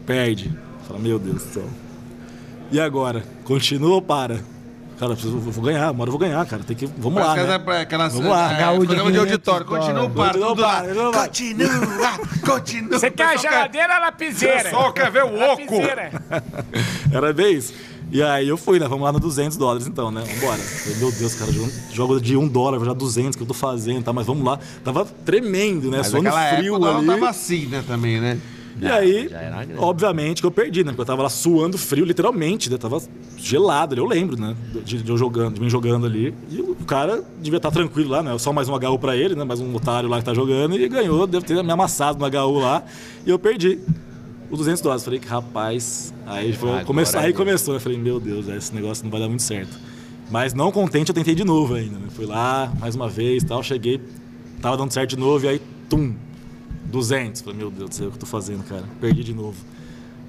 Perde. 0.07 0.53
Fala, 0.87 0.99
meu 0.99 1.19
Deus 1.19 1.43
do 1.45 1.53
céu. 1.53 1.67
E 2.71 2.81
agora? 2.81 3.23
Continua 3.45 3.95
ou 3.97 4.03
para? 4.03 4.41
Cara, 4.99 5.13
eu 5.13 5.17
preciso- 5.17 5.39
vou 5.39 5.65
ganhar, 5.65 5.91
uma 5.91 6.03
hora 6.03 6.09
eu 6.09 6.13
vou 6.13 6.19
ganhar, 6.21 6.47
cara. 6.47 6.63
Tem 6.63 6.77
que, 6.77 6.87
vamos 6.87 7.21
lá, 7.21 7.33
Aquelas- 7.33 7.65
né? 7.67 7.81
aquelas, 7.81 8.13
Vamos 8.15 8.29
lá. 8.31 8.53
é, 8.53 8.59
Gaúcho 8.61 8.81
de 8.83 8.87
programa 8.87 9.11
de 9.13 9.19
500 9.19 9.33
auditório. 9.33 9.67
Continua, 9.67 10.11
para, 10.11 10.25
Continua, 10.29 10.49
tudo 10.49 10.63
lá. 10.63 10.69
para, 10.83 10.95
continua. 10.95 11.13
Continua, 11.13 12.19
continua. 12.47 12.99
Você 12.99 13.11
quer 13.11 13.25
a 13.25 13.35
O 13.35 13.39
geladeira 13.39 13.89
ou 13.89 13.95
a 13.95 13.99
lapiseira? 14.01 14.63
pessoal 14.63 14.93
quer 14.93 15.11
ver 15.11 15.25
o 15.25 15.35
oco. 15.53 15.75
Era 17.13 17.33
bem 17.33 17.57
isso. 17.57 17.75
E 18.13 18.23
aí 18.23 18.47
eu 18.47 18.59
fui, 18.59 18.79
né? 18.79 18.87
Vamos 18.87 19.05
lá 19.05 19.11
no 19.13 19.19
200 19.19 19.57
dólares 19.57 19.87
então, 19.87 20.11
né? 20.11 20.23
Vambora. 20.23 20.59
Falei, 20.59 20.99
Meu 20.99 21.11
Deus, 21.11 21.35
cara, 21.35 21.51
jogo- 21.93 22.21
de 22.21 22.37
1 22.37 22.47
dólar, 22.47 22.79
já 22.85 22.93
200 22.93 23.35
que 23.37 23.43
eu 23.43 23.47
tô 23.47 23.55
fazendo, 23.55 24.05
tá? 24.05 24.13
Mas 24.13 24.27
vamos 24.27 24.45
lá. 24.45 24.59
Tava 24.85 25.07
tremendo, 25.25 25.91
né? 25.91 25.99
Mas 25.99 26.09
Suando 26.09 26.31
frio 26.31 26.75
época 26.77 26.97
ali. 26.99 27.07
tava 27.07 27.29
assim, 27.31 27.67
né, 27.67 27.83
também, 27.87 28.21
né? 28.21 28.39
E 28.81 28.87
aí, 28.87 29.29
já 29.29 29.39
obviamente 29.79 30.41
que 30.41 30.47
eu 30.47 30.51
perdi, 30.51 30.83
né? 30.83 30.91
Porque 30.91 31.03
eu 31.03 31.07
tava 31.07 31.23
lá 31.23 31.29
suando 31.29 31.77
frio, 31.79 32.05
literalmente, 32.05 32.71
né? 32.71 32.77
Tava 32.79 33.01
gelado 33.37 33.95
ali, 33.95 34.01
eu 34.03 34.07
lembro, 34.07 34.39
né? 34.41 34.57
De, 34.85 35.03
de 35.03 35.11
eu 35.11 35.17
jogando, 35.17 35.55
de 35.55 35.61
mim 35.61 35.69
jogando 35.71 36.05
ali. 36.07 36.35
E 36.51 36.61
o 36.61 36.75
cara 36.87 37.23
devia 37.41 37.59
estar 37.59 37.71
tranquilo 37.71 38.11
lá, 38.11 38.23
né? 38.23 38.37
Só 38.39 38.53
mais 38.53 38.69
um 38.69 38.75
HU 38.75 38.99
pra 38.99 39.15
ele, 39.17 39.35
né? 39.35 39.45
Mais 39.45 39.61
um 39.61 39.75
otário 39.75 40.09
lá 40.09 40.19
que 40.19 40.25
tá 40.25 40.35
jogando. 40.35 40.77
E 40.79 40.89
ganhou, 40.89 41.27
deve 41.27 41.45
ter 41.47 41.63
me 41.63 41.71
amassado 41.73 42.19
no 42.19 42.27
HU 42.27 42.59
lá. 42.61 42.83
E 43.27 43.31
eu 43.31 43.39
perdi 43.39 43.79
os 44.53 44.59
200 44.59 44.83
dólares. 44.83 45.05
Falei 45.05 45.19
que, 45.19 45.27
rapaz... 45.27 46.15
Aí, 46.27 46.53
foi, 46.53 46.85
começou, 46.85 47.19
aí 47.19 47.33
começou. 47.33 47.75
Eu 47.75 47.81
falei, 47.81 47.99
meu 47.99 48.21
Deus, 48.21 48.47
esse 48.49 48.75
negócio 48.75 49.03
não 49.03 49.11
vai 49.11 49.19
dar 49.19 49.29
muito 49.29 49.43
certo. 49.43 49.77
Mas 50.31 50.55
não 50.55 50.71
contente, 50.71 51.09
eu 51.09 51.15
tentei 51.15 51.35
de 51.35 51.45
novo 51.45 51.75
ainda, 51.75 51.99
né? 51.99 52.09
Fui 52.11 52.27
lá, 52.27 52.71
mais 52.79 52.95
uma 52.95 53.09
vez 53.09 53.43
tal. 53.43 53.63
Cheguei, 53.63 54.01
tava 54.61 54.77
dando 54.77 54.93
certo 54.93 55.11
de 55.11 55.19
novo. 55.19 55.45
E 55.45 55.49
aí, 55.49 55.63
tum, 55.89 56.15
200. 56.85 57.41
Falei, 57.41 57.59
meu 57.59 57.71
Deus 57.71 57.91
do 57.91 57.95
céu, 57.95 58.09
o 58.09 58.11
que 58.11 58.17
eu 58.17 58.21
tô 58.21 58.27
fazendo, 58.27 58.63
cara? 58.65 58.85
Perdi 59.01 59.25
de 59.25 59.35
novo. 59.35 59.57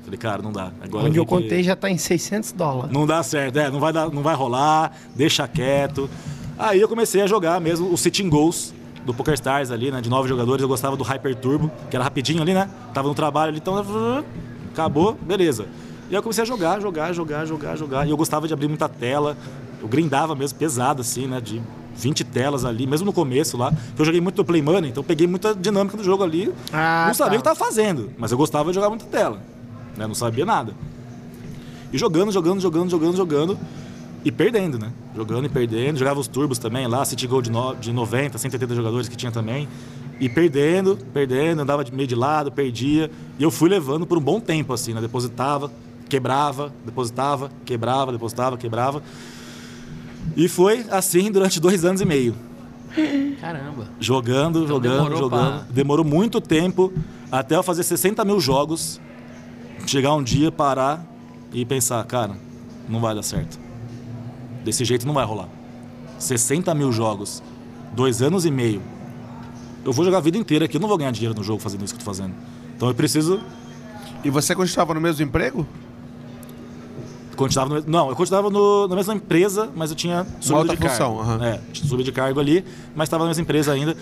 Falei, 0.03 0.17
cara, 0.17 0.41
não 0.41 0.51
dá. 0.51 0.71
Agora 0.81 1.05
Onde 1.05 1.17
eu 1.17 1.25
que 1.25 1.29
contei 1.29 1.63
já 1.63 1.75
tá 1.75 1.89
em 1.89 1.97
600 1.97 2.53
dólares. 2.53 2.91
Não 2.91 3.05
dá 3.05 3.21
certo, 3.23 3.57
é, 3.59 3.69
não 3.69 3.79
vai, 3.79 3.93
dar, 3.93 4.09
não 4.09 4.21
vai 4.21 4.35
rolar, 4.35 4.97
deixa 5.15 5.47
quieto. 5.47 6.09
Aí 6.57 6.79
eu 6.79 6.87
comecei 6.87 7.21
a 7.21 7.27
jogar 7.27 7.59
mesmo 7.61 7.91
os 7.91 8.01
Sitting 8.01 8.29
Goals 8.29 8.73
do 9.05 9.13
PokerStars 9.13 9.71
ali, 9.71 9.91
né? 9.91 10.01
De 10.01 10.09
nove 10.09 10.27
jogadores, 10.27 10.61
eu 10.61 10.67
gostava 10.67 10.95
do 10.95 11.03
Hyper 11.03 11.35
Turbo, 11.35 11.71
que 11.89 11.95
era 11.95 12.03
rapidinho 12.03 12.41
ali, 12.41 12.53
né? 12.53 12.69
Tava 12.93 13.07
no 13.07 13.13
trabalho 13.15 13.49
ali, 13.49 13.59
então. 13.59 14.23
Acabou, 14.71 15.13
beleza. 15.21 15.67
E 16.09 16.15
aí 16.15 16.15
eu 16.15 16.23
comecei 16.23 16.41
a 16.41 16.45
jogar, 16.45 16.79
jogar, 16.81 17.13
jogar, 17.13 17.45
jogar, 17.45 17.75
jogar. 17.75 18.07
E 18.07 18.09
eu 18.09 18.17
gostava 18.17 18.47
de 18.47 18.53
abrir 18.53 18.67
muita 18.67 18.89
tela. 18.89 19.37
Eu 19.81 19.87
grindava 19.87 20.35
mesmo, 20.35 20.57
pesado, 20.57 21.01
assim, 21.01 21.27
né? 21.27 21.39
De 21.39 21.61
20 21.95 22.23
telas 22.23 22.65
ali, 22.65 22.87
mesmo 22.87 23.05
no 23.05 23.13
começo 23.13 23.57
lá. 23.57 23.71
Eu 23.97 24.05
joguei 24.05 24.21
muito 24.21 24.43
Play 24.43 24.61
Money, 24.61 24.89
então 24.89 25.03
peguei 25.03 25.27
muita 25.27 25.53
dinâmica 25.53 25.95
do 25.95 26.03
jogo 26.03 26.23
ali. 26.23 26.53
Ah, 26.71 27.05
não 27.07 27.13
sabia 27.13 27.33
tá. 27.33 27.35
o 27.35 27.39
que 27.39 27.43
tava 27.43 27.55
fazendo, 27.55 28.11
mas 28.17 28.31
eu 28.31 28.37
gostava 28.37 28.69
de 28.69 28.75
jogar 28.75 28.89
muita 28.89 29.05
tela. 29.05 29.39
Né? 29.95 30.07
Não 30.07 30.15
sabia 30.15 30.45
nada. 30.45 30.73
E 31.91 31.97
jogando, 31.97 32.31
jogando, 32.31 32.59
jogando, 32.59 32.89
jogando, 32.89 33.15
jogando. 33.15 33.59
E 34.25 34.31
perdendo, 34.31 34.79
né? 34.79 34.91
Jogando 35.15 35.45
e 35.45 35.49
perdendo. 35.49 35.97
Jogava 35.97 36.19
os 36.19 36.27
turbos 36.27 36.57
também 36.57 36.87
lá, 36.87 37.03
City 37.03 37.27
Gold 37.27 37.49
de, 37.49 37.51
no, 37.53 37.75
de 37.75 37.91
90, 37.91 38.37
180 38.37 38.73
jogadores 38.75 39.09
que 39.09 39.15
tinha 39.17 39.31
também. 39.31 39.67
E 40.19 40.29
perdendo, 40.29 40.97
perdendo, 41.13 41.61
andava 41.61 41.83
de 41.83 41.93
meio 41.93 42.07
de 42.07 42.15
lado, 42.15 42.51
perdia. 42.51 43.11
E 43.37 43.43
eu 43.43 43.51
fui 43.51 43.69
levando 43.69 44.05
por 44.07 44.17
um 44.17 44.21
bom 44.21 44.39
tempo, 44.39 44.71
assim, 44.71 44.93
né? 44.93 45.01
Depositava, 45.01 45.69
quebrava, 46.07 46.71
depositava, 46.85 47.51
quebrava, 47.65 48.11
depositava, 48.13 48.57
quebrava. 48.57 49.03
E 50.37 50.47
foi 50.47 50.85
assim 50.89 51.29
durante 51.29 51.59
dois 51.59 51.83
anos 51.83 51.99
e 51.99 52.05
meio. 52.05 52.33
Caramba. 53.41 53.87
Jogando, 53.99 54.67
jogando, 54.67 54.93
demorou 54.97 55.17
jogando. 55.17 55.51
pra- 55.59 55.65
Demorou 55.69 56.05
muito 56.05 56.39
tempo 56.39 56.93
até 57.31 57.55
eu 57.57 57.63
fazer 57.63 57.83
60 57.83 58.23
mil 58.23 58.39
jogos. 58.39 59.01
Chegar 59.85 60.13
um 60.13 60.23
dia, 60.23 60.49
parar 60.51 61.05
e 61.51 61.65
pensar, 61.65 62.01
cara, 62.05 62.37
não 62.87 63.01
vai 63.01 63.13
dar 63.13 63.23
certo. 63.23 63.59
Desse 64.63 64.85
jeito 64.85 65.05
não 65.05 65.13
vai 65.13 65.25
rolar. 65.25 65.47
60 66.19 66.73
mil 66.73 66.91
jogos, 66.91 67.43
dois 67.93 68.21
anos 68.21 68.45
e 68.45 68.51
meio. 68.51 68.81
Eu 69.83 69.91
vou 69.91 70.05
jogar 70.05 70.19
a 70.19 70.21
vida 70.21 70.37
inteira 70.37 70.65
aqui, 70.65 70.77
eu 70.77 70.81
não 70.81 70.87
vou 70.87 70.97
ganhar 70.97 71.11
dinheiro 71.11 71.35
no 71.35 71.43
jogo 71.43 71.59
fazendo 71.61 71.83
isso 71.83 71.93
que 71.93 71.99
eu 72.01 72.05
tô 72.05 72.09
fazendo. 72.11 72.33
Então 72.75 72.87
eu 72.87 72.95
preciso 72.95 73.41
E 74.23 74.29
você 74.29 74.55
continuava 74.55 74.93
no 74.93 75.01
mesmo 75.01 75.21
emprego? 75.25 75.67
Continuava 77.35 77.81
no, 77.81 77.83
não, 77.87 78.09
eu 78.09 78.15
continuava 78.15 78.49
no- 78.51 78.87
na 78.87 78.95
mesma 78.95 79.15
empresa, 79.15 79.67
mas 79.75 79.89
eu 79.89 79.95
tinha 79.97 80.25
subido 80.39 80.69
de 80.69 80.77
cargo. 80.77 80.89
função, 80.89 81.19
aham. 81.19 81.43
É, 81.43 81.59
tinha 81.73 81.87
subido 81.89 82.03
de 82.05 82.11
cargo 82.11 82.39
ali, 82.39 82.63
mas 82.95 83.07
estava 83.07 83.23
na 83.23 83.29
mesma 83.29 83.41
empresa 83.41 83.73
ainda. 83.73 83.97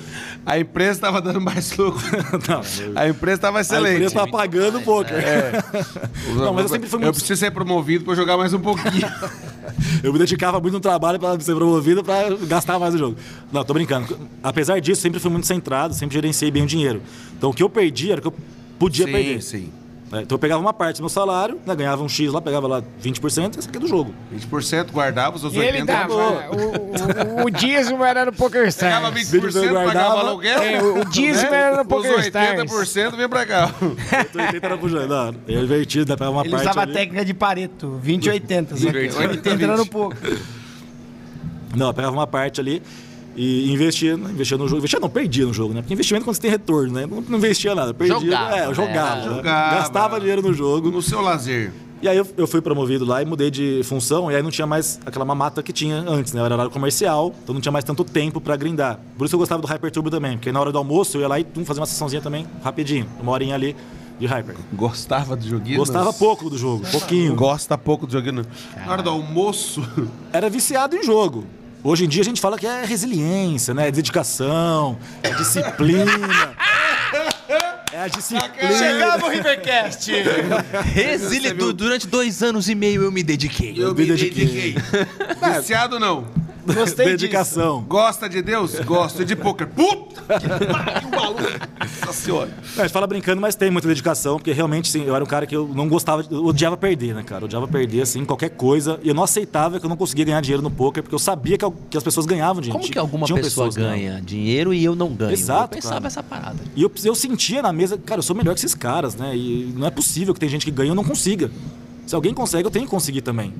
A 0.45 0.59
empresa 0.59 0.91
estava 0.91 1.21
dando 1.21 1.39
mais 1.39 1.75
lucro. 1.77 2.01
não, 2.47 2.61
eu- 2.85 2.99
A 2.99 3.07
empresa 3.07 3.35
estava 3.37 3.57
a 3.59 3.61
excelente. 3.61 3.93
empresa 3.93 4.07
estava 4.09 4.29
pagando 4.29 4.79
o 4.79 4.81
poker. 4.83 5.15
Não, 6.35 6.53
mas 6.53 6.63
eu 6.65 6.69
sempre 6.69 6.89
fui 6.89 6.97
Eu 6.99 7.03
muito- 7.05 7.15
preciso 7.15 7.39
ser 7.39 7.51
promovido 7.51 8.03
para 8.03 8.15
jogar 8.15 8.35
mais 8.37 8.53
um 8.53 8.59
pouquinho. 8.59 9.07
Eu 10.03 10.11
me 10.11 10.19
dedicava 10.19 10.59
muito 10.59 10.73
no 10.73 10.79
trabalho 10.79 11.19
para 11.19 11.39
ser 11.39 11.55
promovido 11.55 12.03
para 12.03 12.35
gastar 12.47 12.79
mais 12.79 12.95
o 12.95 12.97
jogo. 12.97 13.15
Não, 13.51 13.63
tô 13.63 13.73
brincando. 13.73 14.17
Apesar 14.41 14.79
disso, 14.79 15.01
sempre 15.01 15.19
fui 15.19 15.31
muito 15.31 15.47
centrado, 15.47 15.93
sempre 15.93 16.13
gerenciei 16.13 16.51
bem 16.51 16.63
o 16.63 16.67
dinheiro. 16.67 17.01
Então 17.37 17.49
o 17.49 17.53
que 17.53 17.63
eu 17.63 17.69
perdi 17.69 18.11
era 18.11 18.19
o 18.19 18.21
que 18.21 18.27
eu 18.27 18.33
podia 18.79 19.05
sim, 19.05 19.11
perder. 19.11 19.41
sim. 19.41 19.57
né? 19.57 19.80
Então 20.13 20.35
eu 20.35 20.39
pegava 20.39 20.59
uma 20.61 20.73
parte 20.73 20.97
do 20.97 21.03
meu 21.03 21.09
salário, 21.09 21.57
né, 21.65 21.73
ganhava 21.73 22.03
um 22.03 22.09
X 22.09 22.33
lá, 22.33 22.41
pegava 22.41 22.67
lá 22.67 22.83
20%, 23.01 23.57
esse 23.57 23.69
aqui 23.69 23.77
é 23.77 23.79
do 23.79 23.87
jogo. 23.87 24.13
20% 24.35 24.91
guardava, 24.91 25.37
os 25.37 25.43
E 25.43 25.45
outros 25.45 25.63
ele 25.63 25.79
80% 25.81 25.85
dava. 25.85 26.13
O, 26.13 27.41
o, 27.41 27.45
o 27.45 27.49
dízimo 27.49 28.03
era 28.03 28.25
no 28.25 28.33
Poker 28.33 28.73
Pegava 28.73 29.17
Stars. 29.19 29.53
20%, 29.53 29.53
pagava 29.53 29.83
guardava. 29.83 30.19
aluguel. 30.19 30.61
É, 30.61 30.81
o- 30.83 30.99
o 30.99 31.05
dízimo 31.05 31.49
né? 31.51 31.57
era 31.57 31.75
no 31.77 31.81
Os 31.83 31.87
Poker 31.87 32.17
80% 32.19 33.15
vem 33.15 33.29
pra 33.29 33.45
cá. 33.45 33.71
80 33.81 34.65
era 34.65 34.77
pro. 34.77 34.89
Não, 35.07 35.35
eu 35.47 35.63
invertido, 35.63 36.09
né, 36.09 36.17
pegava 36.17 36.31
uma 36.35 36.41
Ele 36.41 36.49
parte 36.51 36.63
usava 36.63 36.79
a 36.81 36.83
ali. 36.83 36.93
técnica 36.93 37.23
de 37.23 37.33
Pareto, 37.33 37.99
20 38.03 38.25
e 38.25 38.29
80. 38.31 38.75
Só 38.75 38.81
que 38.83 38.89
Invertido. 38.89 39.29
80 39.29 39.63
era 39.63 39.77
no 39.77 39.85
pouco. 39.85 40.17
Não, 41.73 41.87
eu 41.87 41.93
pegava 41.93 42.13
uma 42.13 42.27
parte 42.27 42.59
ali 42.59 42.83
e 43.35 43.71
investia, 43.71 44.17
né, 44.17 44.29
investia 44.31 44.57
no 44.57 44.67
jogo. 44.67 44.79
Investia 44.79 44.99
não, 44.99 45.09
perdia 45.09 45.45
no 45.45 45.53
jogo, 45.53 45.73
né? 45.73 45.81
Porque 45.81 45.93
investimento 45.93 46.25
quando 46.25 46.35
você 46.35 46.41
tem 46.41 46.51
retorno, 46.51 46.93
né? 46.93 47.05
Não, 47.05 47.21
não 47.21 47.37
investia 47.37 47.73
nada, 47.73 47.93
perdia. 47.93 48.19
Jogava, 48.19 48.57
é, 48.57 48.65
eu 48.65 48.73
jogava, 48.73 49.15
né? 49.15 49.27
né? 49.27 49.35
Jogava. 49.35 49.75
Gastava 49.75 50.19
dinheiro 50.19 50.41
no 50.41 50.53
jogo. 50.53 50.91
No 50.91 51.01
seu 51.01 51.21
lazer. 51.21 51.71
E 52.01 52.09
aí 52.09 52.17
eu, 52.17 52.27
eu 52.35 52.47
fui 52.47 52.61
promovido 52.61 53.05
lá 53.05 53.21
e 53.21 53.25
mudei 53.25 53.51
de 53.51 53.81
função, 53.83 54.31
e 54.31 54.35
aí 54.35 54.41
não 54.41 54.49
tinha 54.49 54.65
mais 54.65 54.99
aquela 55.05 55.23
mamata 55.23 55.61
que 55.61 55.71
tinha 55.71 55.97
antes, 55.97 56.33
né? 56.33 56.43
Era 56.43 56.55
horário 56.55 56.71
comercial, 56.71 57.31
então 57.43 57.53
não 57.53 57.61
tinha 57.61 57.71
mais 57.71 57.85
tanto 57.85 58.03
tempo 58.03 58.41
pra 58.41 58.55
grindar. 58.55 58.99
Por 59.15 59.25
isso 59.25 59.35
eu 59.35 59.39
gostava 59.39 59.61
do 59.61 59.67
Hyper 59.67 59.91
Turbo 59.91 60.09
também, 60.09 60.35
porque 60.35 60.51
na 60.51 60.59
hora 60.59 60.71
do 60.71 60.79
almoço 60.79 61.17
eu 61.17 61.21
ia 61.21 61.27
lá 61.27 61.39
e 61.39 61.43
tum, 61.43 61.63
fazia 61.63 61.79
uma 61.79 61.85
sessãozinha 61.85 62.19
também, 62.21 62.47
rapidinho, 62.63 63.05
uma 63.21 63.31
horinha 63.31 63.53
ali 63.53 63.75
de 64.19 64.25
Hyper. 64.25 64.55
Gostava 64.73 65.35
do 65.35 65.47
joguinho? 65.47 65.77
Gostava 65.77 66.11
pouco 66.11 66.49
do 66.49 66.57
jogo, 66.57 66.83
pouquinho. 66.91 67.35
Gosta 67.35 67.77
pouco 67.77 68.07
do 68.07 68.13
joguinho. 68.13 68.47
Na 68.83 68.91
hora 68.91 69.03
do 69.03 69.09
almoço. 69.11 69.87
Era 70.33 70.49
viciado 70.49 70.95
em 70.95 71.03
jogo. 71.03 71.45
Hoje 71.83 72.05
em 72.05 72.07
dia 72.07 72.21
a 72.21 72.25
gente 72.25 72.39
fala 72.39 72.57
que 72.59 72.67
é 72.67 72.85
resiliência, 72.85 73.73
né? 73.73 73.87
É 73.87 73.91
dedicação, 73.91 74.97
é 75.23 75.29
disciplina. 75.31 76.05
É 77.93 78.03
a 78.03 78.07
disciplina. 78.07 78.77
Chegava 78.77 79.25
o 79.25 79.29
Rivercast. 79.29 80.09
Resili... 80.95 81.51
du- 81.51 81.73
Durante 81.73 82.07
dois 82.07 82.41
anos 82.41 82.69
e 82.69 82.73
meio 82.73 83.03
eu 83.03 83.11
me 83.11 83.21
dediquei. 83.21 83.73
Eu 83.77 83.93
me 83.93 84.03
me 84.03 84.07
dediquei. 84.07 84.45
dediquei. 84.45 84.75
Viciado 85.59 85.99
não. 85.99 86.25
Gostei 86.65 87.05
disso. 87.05 87.17
Dedicação. 87.17 87.81
Gosta 87.83 88.29
de 88.29 88.41
Deus? 88.41 88.79
Gosto 88.81 89.23
de 89.25 89.35
pôquer. 89.35 89.67
Puta 89.67 90.21
que 90.39 90.47
pariu, 90.65 91.09
maluco. 91.09 91.41
Nossa 92.05 92.13
senhora. 92.13 92.49
É, 92.77 92.81
a 92.81 92.83
gente 92.83 92.93
fala 92.93 93.07
brincando, 93.07 93.41
mas 93.41 93.55
tem 93.55 93.71
muita 93.71 93.87
dedicação, 93.87 94.37
porque 94.37 94.51
realmente, 94.51 94.89
sim, 94.89 95.03
eu 95.05 95.15
era 95.15 95.23
um 95.23 95.27
cara 95.27 95.45
que 95.45 95.55
eu 95.55 95.67
não 95.73 95.87
gostava, 95.89 96.23
de- 96.23 96.33
eu 96.33 96.45
odiava 96.45 96.77
perder, 96.77 97.13
né, 97.15 97.23
cara? 97.23 97.41
Eu 97.41 97.45
odiava 97.45 97.67
perder, 97.67 98.01
assim, 98.01 98.23
qualquer 98.25 98.49
coisa. 98.49 98.99
E 99.03 99.07
eu 99.09 99.13
não 99.15 99.23
aceitava 99.23 99.79
que 99.79 99.85
eu 99.85 99.89
não 99.89 99.97
conseguia 99.97 100.25
ganhar 100.25 100.41
dinheiro 100.41 100.61
no 100.61 100.69
poker, 100.71 101.01
porque 101.03 101.15
eu 101.15 101.19
sabia 101.19 101.57
que, 101.57 101.65
que 101.89 101.97
as 101.97 102.03
pessoas 102.03 102.25
ganhavam 102.25 102.61
dinheiro. 102.61 102.79
Como 102.79 102.91
que 102.91 102.97
alguma 102.99 103.25
Tinham 103.25 103.37
pessoa 103.41 103.67
pessoas 103.67 103.75
ganhando. 103.75 104.11
ganha 104.13 104.21
dinheiro 104.21 104.73
e 104.73 104.83
eu 104.83 104.95
não 104.95 105.09
ganho? 105.13 105.31
Exato, 105.31 105.73
eu 105.75 105.81
pensava 105.81 105.95
cara. 105.95 106.07
essa 106.07 106.23
parada. 106.23 106.59
E 106.75 106.83
eu, 106.83 106.91
eu 107.03 107.15
sentia 107.15 107.61
na 107.61 107.73
mesa, 107.73 107.97
cara, 107.97 108.19
eu 108.19 108.23
sou 108.23 108.35
melhor 108.35 108.53
que 108.53 108.59
esses 108.59 108.75
caras, 108.75 109.15
né? 109.15 109.35
E 109.35 109.73
não 109.75 109.87
é 109.87 109.91
possível 109.91 110.33
que 110.33 110.39
tem 110.39 110.49
gente 110.49 110.65
que 110.65 110.71
ganha 110.71 110.87
e 110.87 110.91
eu 110.91 110.95
não 110.95 111.03
consiga. 111.03 111.49
Se 112.05 112.15
alguém 112.15 112.33
consegue, 112.33 112.65
eu 112.67 112.71
tenho 112.71 112.85
que 112.85 112.91
conseguir 112.91 113.21
também. 113.21 113.53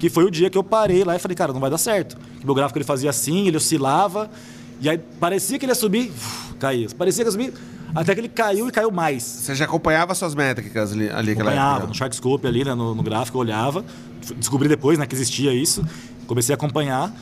Que 0.00 0.08
foi 0.08 0.24
o 0.24 0.30
dia 0.30 0.50
que 0.50 0.58
eu 0.58 0.64
parei 0.64 1.04
lá 1.04 1.14
e 1.14 1.18
falei, 1.20 1.36
cara, 1.36 1.52
não 1.52 1.60
vai 1.60 1.70
dar 1.70 1.78
certo. 1.78 2.16
Que 2.40 2.44
meu 2.44 2.54
gráfico 2.54 2.78
ele 2.78 2.84
fazia 2.84 3.10
assim, 3.10 3.46
ele 3.46 3.58
oscilava, 3.58 4.28
e 4.80 4.88
aí 4.88 4.98
parecia 4.98 5.58
que 5.58 5.64
ele 5.64 5.70
ia 5.72 5.76
subir, 5.76 6.10
caía. 6.58 6.88
Parecia 6.96 7.22
que 7.22 7.28
ia 7.28 7.32
subir, 7.32 7.52
até 7.94 8.14
que 8.14 8.20
ele 8.22 8.28
caiu 8.28 8.66
e 8.66 8.72
caiu 8.72 8.90
mais. 8.90 9.22
Você 9.22 9.54
já 9.54 9.66
acompanhava 9.66 10.14
suas 10.14 10.34
métricas 10.34 10.92
ali, 10.92 11.10
ali 11.10 11.32
Acompanhava 11.32 11.70
época? 11.76 11.88
no 11.88 11.94
Sharkscope 11.94 12.46
ali, 12.46 12.64
né, 12.64 12.74
no, 12.74 12.94
no 12.94 13.02
gráfico, 13.02 13.36
eu 13.36 13.40
olhava. 13.42 13.84
Descobri 14.36 14.68
depois, 14.68 14.98
né, 14.98 15.06
que 15.06 15.14
existia 15.14 15.52
isso. 15.52 15.84
Comecei 16.26 16.54
a 16.54 16.56
acompanhar. 16.56 17.12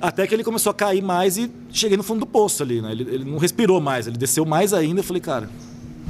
Até 0.00 0.26
que 0.26 0.34
ele 0.34 0.42
começou 0.42 0.70
a 0.70 0.74
cair 0.74 1.00
mais 1.02 1.36
e 1.36 1.48
cheguei 1.70 1.96
no 1.96 2.02
fundo 2.02 2.20
do 2.20 2.26
poço 2.26 2.64
ali, 2.64 2.82
né? 2.82 2.90
Ele, 2.90 3.04
ele 3.08 3.24
não 3.24 3.38
respirou 3.38 3.80
mais, 3.80 4.08
ele 4.08 4.16
desceu 4.18 4.44
mais 4.44 4.74
ainda. 4.74 4.98
Eu 4.98 5.04
falei, 5.04 5.22
cara, 5.22 5.48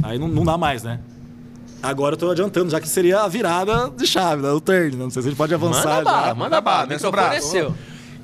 aí 0.03 0.19
não, 0.19 0.27
não 0.29 0.43
dá 0.43 0.57
mais, 0.57 0.83
né? 0.83 1.01
Agora 1.83 2.15
eu 2.15 2.19
tô 2.19 2.31
adiantando, 2.31 2.71
já 2.71 2.81
que 2.81 2.89
seria 2.89 3.21
a 3.23 3.29
virada 3.29 3.91
de 3.91 4.07
chave, 4.07 4.43
né? 4.43 4.51
O 4.51 4.61
turn, 4.61 4.97
né? 4.97 5.05
Não 5.05 5.11
sei 5.11 5.23
se 5.23 5.29
a 5.29 5.31
gente 5.31 5.39
pode 5.39 5.53
avançar 5.53 5.97
Manda 5.97 6.05
bala, 6.05 6.27
já. 6.29 6.35
manda 6.35 6.61
bala. 6.61 6.85
O 6.85 6.89
desce 6.89 7.07
o 7.07 7.11
microfone 7.11 7.59
é. 7.59 7.73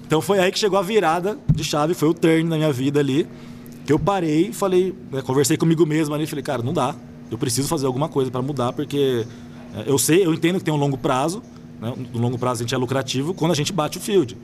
Então 0.06 0.20
foi 0.22 0.38
aí 0.38 0.52
que 0.52 0.58
chegou 0.58 0.78
a 0.78 0.82
virada 0.82 1.36
de 1.52 1.64
chave, 1.64 1.92
foi 1.92 2.08
o 2.08 2.14
turn 2.14 2.44
na 2.44 2.56
minha 2.56 2.72
vida 2.72 3.00
ali. 3.00 3.26
Que 3.84 3.92
eu 3.92 3.98
parei 3.98 4.48
e 4.48 4.52
falei, 4.52 4.94
né, 5.10 5.22
conversei 5.22 5.56
comigo 5.56 5.84
mesmo 5.84 6.14
ali, 6.14 6.26
falei, 6.26 6.42
cara, 6.42 6.62
não 6.62 6.72
dá. 6.72 6.94
Eu 7.30 7.36
preciso 7.36 7.66
fazer 7.66 7.86
alguma 7.86 8.08
coisa 8.08 8.30
para 8.30 8.40
mudar, 8.40 8.72
porque 8.72 9.26
é, 9.74 9.90
eu 9.90 9.98
sei, 9.98 10.24
eu 10.24 10.32
entendo 10.32 10.58
que 10.58 10.64
tem 10.64 10.72
um 10.72 10.78
longo 10.78 10.96
prazo, 10.96 11.42
né? 11.80 11.92
no 12.12 12.20
longo 12.20 12.38
prazo 12.38 12.60
a 12.60 12.64
gente 12.64 12.74
é 12.74 12.78
lucrativo 12.78 13.34
quando 13.34 13.52
a 13.52 13.54
gente 13.54 13.72
bate 13.72 13.98
o 13.98 14.00
field. 14.00 14.36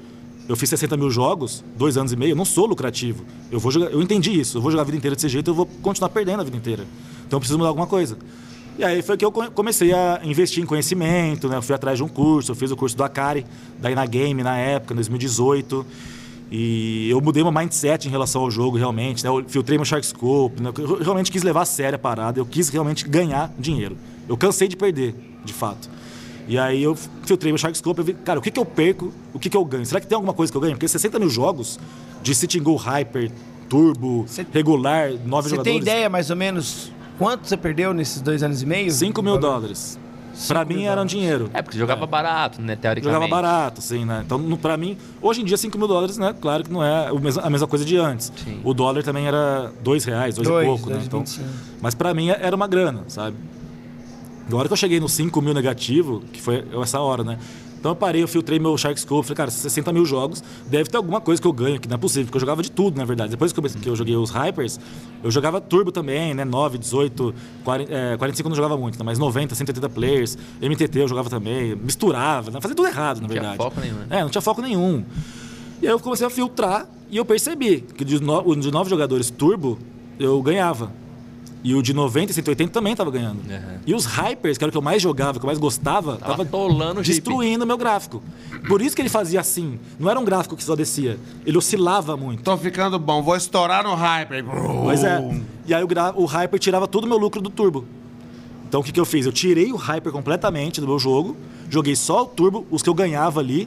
Eu 0.49 0.57
fiz 0.57 0.69
60 0.69 0.97
mil 0.97 1.11
jogos, 1.11 1.65
dois 1.77 1.97
anos 1.97 2.13
e 2.13 2.17
meio, 2.17 2.33
eu 2.33 2.37
não 2.37 2.45
sou 2.45 2.67
lucrativo. 2.67 3.25
Eu 3.51 3.59
vou 3.59 3.71
jogar, 3.71 3.91
eu 3.91 4.03
entendi 4.03 4.39
isso, 4.39 4.59
eu 4.59 4.63
vou 4.63 4.71
jogar 4.71 4.83
a 4.83 4.85
vida 4.85 4.99
inteira 4.99 5.15
desse 5.15 5.29
jeito, 5.29 5.51
eu 5.51 5.55
vou 5.55 5.67
continuar 5.83 6.11
perdendo 6.11 6.41
a 6.41 6.45
vida 6.45 6.57
inteira. 6.57 6.85
Então 7.27 7.37
eu 7.37 7.41
preciso 7.41 7.59
mudar 7.59 7.69
alguma 7.69 7.87
coisa. 7.87 8.19
E 8.79 8.83
aí 8.85 9.03
foi 9.03 9.17
que 9.17 9.25
eu 9.25 9.31
co- 9.31 9.51
comecei 9.53 9.93
a 9.93 10.21
investir 10.25 10.63
em 10.63 10.67
conhecimento, 10.67 11.49
né? 11.49 11.57
Eu 11.57 11.63
fui 11.63 11.75
atrás 11.75 11.97
de 11.99 12.03
um 12.03 12.09
curso, 12.09 12.51
eu 12.51 12.57
fiz 12.57 12.71
o 12.71 12.77
curso 12.77 12.97
do 12.97 13.05
Akari, 13.05 13.47
da 13.79 13.91
Inagame 13.91 14.43
na 14.43 14.57
época, 14.57 14.93
em 14.95 14.97
2018. 14.97 15.87
E 16.51 17.09
eu 17.11 17.21
mudei 17.21 17.43
meu 17.43 17.53
mindset 17.53 18.07
em 18.07 18.11
relação 18.11 18.43
ao 18.43 18.51
jogo, 18.51 18.77
realmente. 18.77 19.23
Né? 19.25 19.31
Eu 19.31 19.45
filtrei 19.49 19.79
meu 19.79 19.85
Shark 19.85 20.05
Scope. 20.07 20.63
Né? 20.63 20.73
Eu 20.77 21.03
realmente 21.03 21.31
quis 21.31 21.43
levar 21.43 21.63
a 21.63 21.65
sério 21.65 21.97
a 21.97 21.99
parada. 21.99 22.39
Eu 22.39 22.47
quis 22.47 22.69
realmente 22.69 23.09
ganhar 23.09 23.53
dinheiro. 23.59 23.97
Eu 24.29 24.37
cansei 24.37 24.69
de 24.69 24.77
perder, 24.77 25.15
de 25.45 25.53
fato. 25.53 25.89
E 26.47 26.59
aí 26.59 26.83
eu 26.83 26.97
filtrei 27.25 27.51
meu 27.53 27.59
Shark 27.59 27.77
Scope. 27.79 27.99
Eu 28.01 28.05
vi, 28.05 28.15
cara, 28.15 28.39
o 28.39 28.43
que, 28.43 28.51
que 28.51 28.59
eu 28.61 28.65
perco? 28.65 29.13
O 29.33 29.39
que, 29.39 29.49
que 29.49 29.57
eu 29.57 29.65
ganho? 29.65 29.87
Será 29.87 30.01
que 30.01 30.07
tem 30.07 30.15
alguma 30.17 30.35
coisa 30.35 30.53
que 30.53 30.57
eu 30.57 30.61
ganho? 30.61 30.75
Porque 30.75 30.87
60 30.87 31.19
mil 31.19 31.31
jogos 31.31 31.79
de 32.23 32.35
Sitting 32.35 32.63
Go 32.63 32.77
Hyper, 32.77 33.31
Turbo, 33.69 34.25
Cê- 34.29 34.47
regular, 34.53 35.11
nove 35.25 35.49
Você 35.49 35.57
jogadores. 35.57 35.65
tem 35.65 35.77
ideia 35.79 36.09
mais 36.09 36.29
ou 36.31 36.37
menos 36.37 36.93
quanto 37.19 37.47
você 37.47 37.57
perdeu 37.57 37.93
nesses 37.95 38.21
dois 38.21 38.43
anos 38.43 38.63
e 38.63 38.67
meio? 38.67 38.91
5 38.91 39.23
mil 39.23 39.39
dólares. 39.39 39.99
Pra 40.49 40.65
mim 40.65 40.83
era 40.85 41.01
um 41.01 41.07
dinheiro. 41.07 41.49
É, 41.55 41.63
porque 41.63 41.79
jogava 41.79 42.05
barato, 42.07 42.61
né? 42.61 42.75
Teoricamente. 42.75 43.15
Jogava 43.23 43.31
barato, 43.31 43.79
assim, 43.79 44.05
né? 44.05 44.23
Então, 44.27 44.37
no- 44.37 44.59
pra 44.59 44.77
mim, 44.77 44.99
hoje 45.23 45.43
em 45.43 45.45
dia, 45.45 45.57
5 45.57 45.79
mil 45.79 45.87
dólares, 45.87 46.19
né? 46.19 46.35
Claro 46.41 46.65
que 46.65 46.73
não 46.73 46.83
é 46.83 47.09
a 47.41 47.49
mesma 47.51 47.69
coisa 47.69 47.85
de 47.85 47.97
antes. 47.97 48.33
Sim. 48.45 48.61
O 48.65 48.75
dólar 48.75 49.05
também 49.05 49.29
era 49.29 49.71
2 49.85 50.05
reais, 50.05 50.35
2 50.35 50.49
e 50.49 50.51
Dois, 50.51 50.67
pouco, 50.67 50.89
né? 50.91 50.95
dois 50.95 51.05
e 51.05 51.07
Então, 51.07 51.25
mas 51.81 51.95
pra 51.95 52.13
mim 52.13 52.31
era 52.31 52.57
uma 52.57 52.67
grana, 52.67 53.05
sabe? 53.07 53.37
Na 54.49 54.57
hora 54.57 54.67
que 54.69 54.73
eu 54.73 54.77
cheguei 54.77 54.99
no 54.99 55.09
5 55.09 55.41
mil 55.41 55.55
negativo, 55.55 56.21
que 56.33 56.43
foi 56.43 56.65
essa 56.83 56.99
hora, 57.01 57.23
né? 57.23 57.39
Então 57.85 57.93
eu 57.93 57.97
parei, 57.97 58.23
eu 58.23 58.29
filtrei 58.29 58.59
meu 58.59 58.79
Shark 58.79 58.99
Scope, 58.99 59.25
falei, 59.27 59.37
cara, 59.37 59.51
60 59.51 59.93
mil 59.93 60.07
jogos, 60.07 60.43
deve 60.67 60.89
ter 60.89 60.97
alguma 60.97 61.21
coisa 61.21 61.39
que 61.39 61.47
eu 61.47 61.53
ganho, 61.53 61.79
que 61.79 61.87
não 61.87 61.97
é 61.97 61.99
possível, 61.99 62.25
porque 62.25 62.39
eu 62.39 62.41
jogava 62.41 62.63
de 62.63 62.71
tudo, 62.71 62.97
na 62.97 63.05
verdade. 63.05 63.33
Depois 63.33 63.53
que 63.53 63.61
eu, 63.61 63.63
que 63.63 63.87
eu 63.87 63.95
joguei 63.95 64.17
os 64.17 64.31
Hypers, 64.31 64.81
eu 65.23 65.31
jogava 65.31 65.61
Turbo 65.61 65.93
também, 65.93 66.33
né? 66.33 66.47
9, 66.47 66.79
18, 66.79 67.35
40, 67.63 67.93
é, 67.93 68.17
45 68.17 68.47
eu 68.47 68.49
não 68.49 68.57
jogava 68.57 68.79
muito, 68.79 68.99
né? 68.99 69.05
mas 69.05 69.19
90, 69.19 69.55
180 69.55 69.87
players, 69.91 70.39
MTT 70.63 70.99
eu 70.99 71.09
jogava 71.09 71.29
também, 71.29 71.77
misturava, 71.77 72.51
né? 72.51 72.59
fazia 72.59 72.75
tudo 72.75 72.89
errado, 72.89 73.21
na 73.21 73.29
tinha 73.29 73.43
verdade. 73.43 73.59
foco 73.59 73.79
nenhum, 73.79 73.97
né? 73.97 74.07
É, 74.09 74.23
não 74.23 74.31
tinha 74.31 74.41
foco 74.41 74.63
nenhum. 74.63 75.05
E 75.83 75.87
aí 75.87 75.93
eu 75.93 76.01
comecei 76.01 76.27
a 76.27 76.31
filtrar 76.31 76.89
e 77.11 77.19
eu 77.19 77.25
percebi 77.27 77.83
que 77.83 78.03
de, 78.03 78.19
no, 78.19 78.57
de 78.57 78.71
nove 78.71 78.89
jogadores 78.89 79.29
turbo, 79.29 79.79
eu 80.19 80.41
ganhava. 80.41 80.91
E 81.65 81.75
o 81.75 81.81
de 81.81 81.95
90 81.95 82.31
e 82.31 82.35
180 82.35 82.71
também 82.71 82.95
tava 82.95 83.11
ganhando. 83.11 83.39
Uhum. 83.39 83.79
E 83.87 83.95
os 83.95 84.05
hypers, 84.05 84.59
que 84.59 84.65
era 84.65 84.69
o 84.69 84.71
que 84.71 84.77
eu 84.77 84.83
mais 84.83 85.01
jogava, 85.01 85.39
que 85.39 85.45
eu 85.45 85.47
mais 85.47 85.59
gostava, 85.59 86.19
Tava 86.19 86.45
tava, 86.45 86.45
destruindo 87.03 87.65
o 87.65 87.67
meu 87.67 87.79
gráfico. 87.79 88.23
Por 88.69 88.83
isso 88.83 88.95
que 88.95 89.01
ele 89.01 89.09
fazia 89.09 89.41
assim. 89.41 89.79
Não 89.99 90.11
era 90.11 90.21
um 90.21 90.25
gráfico 90.27 90.57
que 90.57 90.63
só 90.63 90.77
descia. 90.77 91.19
Ele 91.47 91.57
oscilava 91.57 92.19
muito. 92.19 92.43
Tô 92.43 92.55
ficando 92.59 92.99
bom, 92.99 93.23
vou 93.23 93.35
estourar 93.35 93.83
no 93.83 93.95
Hyper. 93.95 94.45
Pois 94.83 95.03
é. 95.03 95.43
E 95.67 95.73
aí 95.73 95.83
o, 95.83 95.87
gra- 95.87 96.13
o 96.15 96.27
Hyper 96.27 96.61
tirava 96.61 96.87
todo 96.87 97.05
o 97.05 97.09
meu 97.09 97.17
lucro 97.17 97.41
do 97.41 97.49
Turbo. 97.49 97.87
Então 98.69 98.83
o 98.83 98.85
que, 98.85 98.93
que 98.93 99.01
eu 99.01 99.07
fiz? 99.07 99.25
Eu 99.25 99.33
tirei 99.33 99.73
o 99.73 99.77
Hyper 99.77 100.13
completamente 100.13 100.83
do 100.83 100.87
meu 100.87 100.99
jogo, 100.99 101.35
joguei 101.71 101.97
só 101.97 102.25
o 102.25 102.27
Turbo, 102.27 102.67
os 102.71 102.83
que 102.83 102.91
eu 102.91 102.95
ganhava 102.95 103.41
ali, 103.41 103.67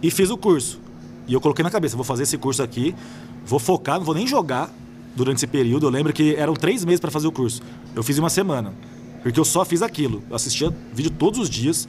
e 0.00 0.12
fiz 0.12 0.30
o 0.30 0.36
curso. 0.36 0.78
E 1.26 1.34
eu 1.34 1.40
coloquei 1.40 1.64
na 1.64 1.70
cabeça, 1.70 1.96
vou 1.96 2.04
fazer 2.04 2.22
esse 2.22 2.38
curso 2.38 2.62
aqui, 2.62 2.94
vou 3.44 3.58
focar, 3.58 3.98
não 3.98 4.04
vou 4.04 4.14
nem 4.14 4.26
jogar 4.28 4.70
durante 5.14 5.38
esse 5.38 5.46
período. 5.46 5.86
Eu 5.86 5.90
lembro 5.90 6.12
que 6.12 6.34
eram 6.36 6.54
três 6.54 6.84
meses 6.84 7.00
para 7.00 7.10
fazer 7.10 7.26
o 7.26 7.32
curso. 7.32 7.62
Eu 7.94 8.02
fiz 8.02 8.16
em 8.16 8.20
uma 8.20 8.30
semana. 8.30 8.72
Porque 9.22 9.38
eu 9.38 9.44
só 9.44 9.64
fiz 9.64 9.82
aquilo. 9.82 10.22
Eu 10.28 10.36
assistia 10.36 10.74
vídeo 10.92 11.10
todos 11.10 11.38
os 11.38 11.48
dias. 11.48 11.88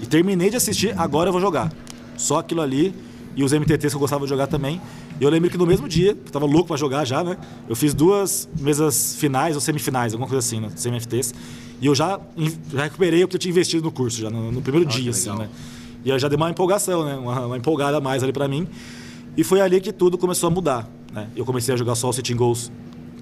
E 0.00 0.06
terminei 0.06 0.50
de 0.50 0.56
assistir, 0.56 0.98
agora 0.98 1.28
eu 1.28 1.32
vou 1.32 1.40
jogar. 1.40 1.72
Só 2.16 2.38
aquilo 2.38 2.62
ali. 2.62 2.94
E 3.36 3.44
os 3.44 3.52
MTTs 3.52 3.90
que 3.90 3.96
eu 3.96 4.00
gostava 4.00 4.24
de 4.24 4.28
jogar 4.28 4.46
também. 4.46 4.80
E 5.20 5.24
eu 5.24 5.30
lembro 5.30 5.50
que 5.50 5.58
no 5.58 5.66
mesmo 5.66 5.88
dia, 5.88 6.14
que 6.14 6.28
eu 6.28 6.32
tava 6.32 6.46
louco 6.46 6.68
pra 6.68 6.76
jogar 6.76 7.04
já, 7.04 7.22
né? 7.22 7.36
Eu 7.68 7.76
fiz 7.76 7.94
duas 7.94 8.48
mesas 8.58 9.14
finais 9.16 9.54
ou 9.54 9.60
semifinais, 9.60 10.12
alguma 10.12 10.28
coisa 10.28 10.44
assim, 10.44 10.60
né? 10.60 10.70
Semi-FTs. 10.74 11.34
E 11.80 11.86
eu 11.86 11.94
já, 11.94 12.18
já 12.72 12.82
recuperei 12.84 13.22
o 13.22 13.28
que 13.28 13.36
eu 13.36 13.40
tinha 13.40 13.50
investido 13.50 13.84
no 13.84 13.92
curso, 13.92 14.20
já 14.20 14.30
no, 14.30 14.50
no 14.50 14.60
primeiro 14.60 14.88
dia, 14.88 15.10
assim, 15.10 15.30
né? 15.36 15.48
E 16.04 16.10
aí 16.10 16.18
já 16.18 16.28
deu 16.28 16.36
uma 16.36 16.50
empolgação, 16.50 17.04
né? 17.04 17.14
Uma, 17.14 17.46
uma 17.46 17.56
empolgada 17.56 17.98
a 17.98 18.00
mais 18.00 18.22
ali 18.22 18.32
pra 18.32 18.48
mim. 18.48 18.66
E 19.36 19.44
foi 19.44 19.60
ali 19.60 19.80
que 19.80 19.92
tudo 19.92 20.18
começou 20.18 20.48
a 20.48 20.50
mudar, 20.50 20.90
né? 21.12 21.28
Eu 21.34 21.44
comecei 21.44 21.74
a 21.74 21.76
jogar 21.76 21.94
só 21.94 22.08
os 22.08 22.16
Sitting 22.16 22.36
Goals 22.36 22.70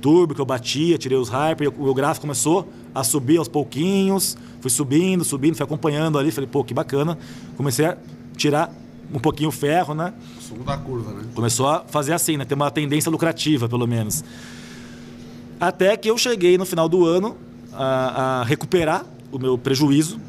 Turbo, 0.00 0.34
que 0.34 0.40
eu 0.40 0.46
batia, 0.46 0.96
tirei 0.96 1.18
os 1.18 1.28
Hyper, 1.28 1.66
e 1.66 1.68
o 1.68 1.84
meu 1.84 1.94
gráfico 1.94 2.22
começou 2.22 2.68
a 2.94 3.02
subir 3.02 3.36
aos 3.38 3.48
pouquinhos, 3.48 4.36
fui 4.60 4.70
subindo, 4.70 5.24
subindo, 5.24 5.56
fui 5.56 5.64
acompanhando 5.64 6.18
ali, 6.18 6.30
falei, 6.30 6.48
pô, 6.48 6.64
que 6.64 6.72
bacana. 6.72 7.18
Comecei 7.56 7.86
a 7.86 7.96
tirar 8.36 8.72
um 9.12 9.18
pouquinho 9.18 9.48
o 9.48 9.52
ferro, 9.52 9.94
né? 9.94 10.12
Sumo 10.40 10.64
da 10.64 10.76
curva, 10.76 11.12
né? 11.12 11.24
Começou 11.34 11.66
a 11.66 11.84
fazer 11.86 12.12
assim, 12.12 12.36
né? 12.36 12.44
Ter 12.44 12.54
uma 12.54 12.70
tendência 12.70 13.10
lucrativa, 13.10 13.68
pelo 13.68 13.86
menos. 13.86 14.24
Até 15.60 15.96
que 15.96 16.08
eu 16.08 16.16
cheguei 16.16 16.56
no 16.56 16.64
final 16.64 16.88
do 16.88 17.04
ano 17.04 17.36
a, 17.72 18.40
a 18.40 18.44
recuperar 18.44 19.04
o 19.32 19.38
meu 19.38 19.58
prejuízo 19.58 20.20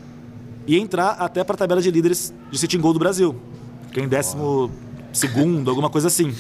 e 0.65 0.77
entrar 0.77 1.11
até 1.11 1.43
para 1.43 1.55
a 1.55 1.57
tabela 1.57 1.81
de 1.81 1.91
líderes 1.91 2.33
de 2.51 2.57
Sitting 2.57 2.79
Goal 2.79 2.93
do 2.93 2.99
Brasil. 2.99 3.35
Fiquei 3.87 4.03
em 4.03 4.07
décimo 4.07 4.71
segundo, 5.11 5.69
alguma 5.69 5.89
coisa 5.89 6.07
assim. 6.07 6.33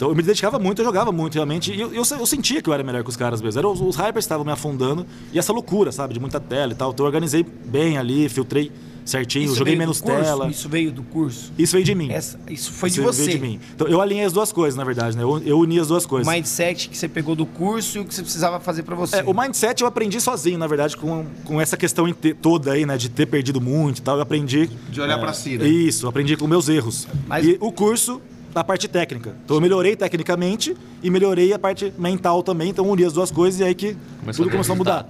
Então 0.00 0.08
eu 0.08 0.14
me 0.14 0.22
dedicava 0.22 0.58
muito, 0.58 0.80
eu 0.80 0.84
jogava 0.86 1.12
muito 1.12 1.34
realmente. 1.34 1.74
E 1.74 1.78
eu, 1.78 1.92
eu, 1.92 2.02
eu 2.18 2.24
sentia 2.26 2.62
que 2.62 2.70
eu 2.70 2.72
era 2.72 2.82
melhor 2.82 3.04
que 3.04 3.10
os 3.10 3.18
caras 3.18 3.42
mesmo. 3.42 3.58
Era, 3.60 3.68
os, 3.68 3.82
os 3.82 3.96
hypers 3.96 4.24
estavam 4.24 4.46
me 4.46 4.50
afundando. 4.50 5.04
E 5.30 5.38
essa 5.38 5.52
loucura, 5.52 5.92
sabe? 5.92 6.14
De 6.14 6.18
muita 6.20 6.40
tela 6.40 6.72
e 6.72 6.74
tal. 6.74 6.90
Então 6.90 7.04
eu 7.04 7.06
organizei 7.06 7.42
bem 7.44 7.98
ali, 7.98 8.26
filtrei 8.30 8.72
certinho, 9.04 9.44
Isso 9.44 9.56
joguei 9.56 9.76
menos 9.76 10.00
curso? 10.00 10.22
tela. 10.22 10.48
Isso 10.48 10.70
veio 10.70 10.90
do 10.90 11.02
curso? 11.02 11.52
Isso 11.58 11.72
veio 11.74 11.84
de 11.84 11.94
mim. 11.94 12.10
Essa, 12.10 12.40
isso 12.48 12.72
foi 12.72 12.88
de 12.88 12.94
Isso 12.94 13.02
você. 13.02 13.24
veio 13.26 13.36
de 13.36 13.42
mim. 13.42 13.60
Então 13.74 13.86
eu 13.88 14.00
alinhei 14.00 14.24
as 14.24 14.32
duas 14.32 14.50
coisas, 14.50 14.74
na 14.74 14.84
verdade, 14.84 15.18
né? 15.18 15.22
Eu, 15.22 15.38
eu 15.44 15.58
uni 15.58 15.78
as 15.78 15.88
duas 15.88 16.06
O 16.06 16.08
coisas. 16.08 16.32
mindset 16.32 16.88
que 16.88 16.96
você 16.96 17.06
pegou 17.06 17.36
do 17.36 17.44
curso 17.44 17.98
e 17.98 18.00
o 18.00 18.04
que 18.06 18.14
você 18.14 18.22
precisava 18.22 18.58
fazer 18.58 18.84
pra 18.84 18.96
você. 18.96 19.16
É, 19.16 19.22
o 19.24 19.34
mindset 19.34 19.82
eu 19.82 19.86
aprendi 19.86 20.18
sozinho, 20.18 20.56
na 20.56 20.66
verdade, 20.66 20.96
com, 20.96 21.26
com 21.44 21.60
essa 21.60 21.76
questão 21.76 22.10
toda 22.40 22.72
aí, 22.72 22.86
né? 22.86 22.96
De 22.96 23.10
ter 23.10 23.26
perdido 23.26 23.60
muito 23.60 23.98
e 23.98 24.02
tal. 24.02 24.16
Eu 24.16 24.22
aprendi. 24.22 24.70
De 24.88 24.98
olhar 24.98 25.18
é, 25.18 25.20
pra 25.20 25.34
si, 25.34 25.58
né? 25.58 25.68
Isso, 25.68 26.08
aprendi 26.08 26.38
com 26.38 26.46
meus 26.46 26.70
erros. 26.70 27.06
Mas- 27.28 27.46
E 27.46 27.58
o 27.60 27.70
curso 27.70 28.18
da 28.52 28.64
parte 28.64 28.88
técnica. 28.88 29.36
Então 29.44 29.56
eu 29.56 29.60
melhorei 29.60 29.96
tecnicamente 29.96 30.76
e 31.02 31.10
melhorei 31.10 31.52
a 31.52 31.58
parte 31.58 31.92
mental 31.98 32.42
também. 32.42 32.70
Então 32.70 32.88
uni 32.88 33.04
as 33.04 33.12
duas 33.12 33.30
coisas 33.30 33.60
e 33.60 33.64
aí 33.64 33.74
que 33.74 33.96
Começou 34.20 34.28
a 34.28 34.32
tudo 34.32 34.44
ter 34.46 34.50
começou 34.52 34.72
a 34.74 34.76
mudar. 34.76 35.08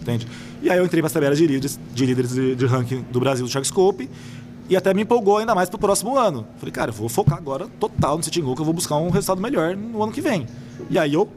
Entende? 0.00 0.26
E 0.62 0.70
aí 0.70 0.78
eu 0.78 0.84
entrei 0.84 1.00
para 1.02 1.06
as 1.06 1.12
tabelas 1.12 1.38
de 1.38 1.46
líderes, 1.46 1.78
de, 1.92 2.06
líderes 2.06 2.32
de, 2.32 2.54
de 2.54 2.66
ranking 2.66 3.04
do 3.10 3.20
Brasil 3.20 3.44
do 3.44 3.50
Sharkscope 3.50 4.08
e 4.68 4.76
até 4.76 4.92
me 4.92 5.02
empolgou 5.02 5.38
ainda 5.38 5.54
mais 5.54 5.68
pro 5.68 5.78
próximo 5.78 6.16
ano. 6.16 6.46
Falei, 6.58 6.72
cara, 6.72 6.90
eu 6.90 6.94
vou 6.94 7.08
focar 7.08 7.38
agora 7.38 7.66
total 7.80 8.16
no 8.16 8.22
Sitting 8.22 8.42
Goal, 8.42 8.54
que 8.54 8.60
eu 8.60 8.64
vou 8.64 8.74
buscar 8.74 8.96
um 8.96 9.10
resultado 9.10 9.40
melhor 9.40 9.76
no 9.76 10.02
ano 10.02 10.12
que 10.12 10.20
vem. 10.20 10.46
E 10.90 10.98
aí 10.98 11.14
eu, 11.14 11.28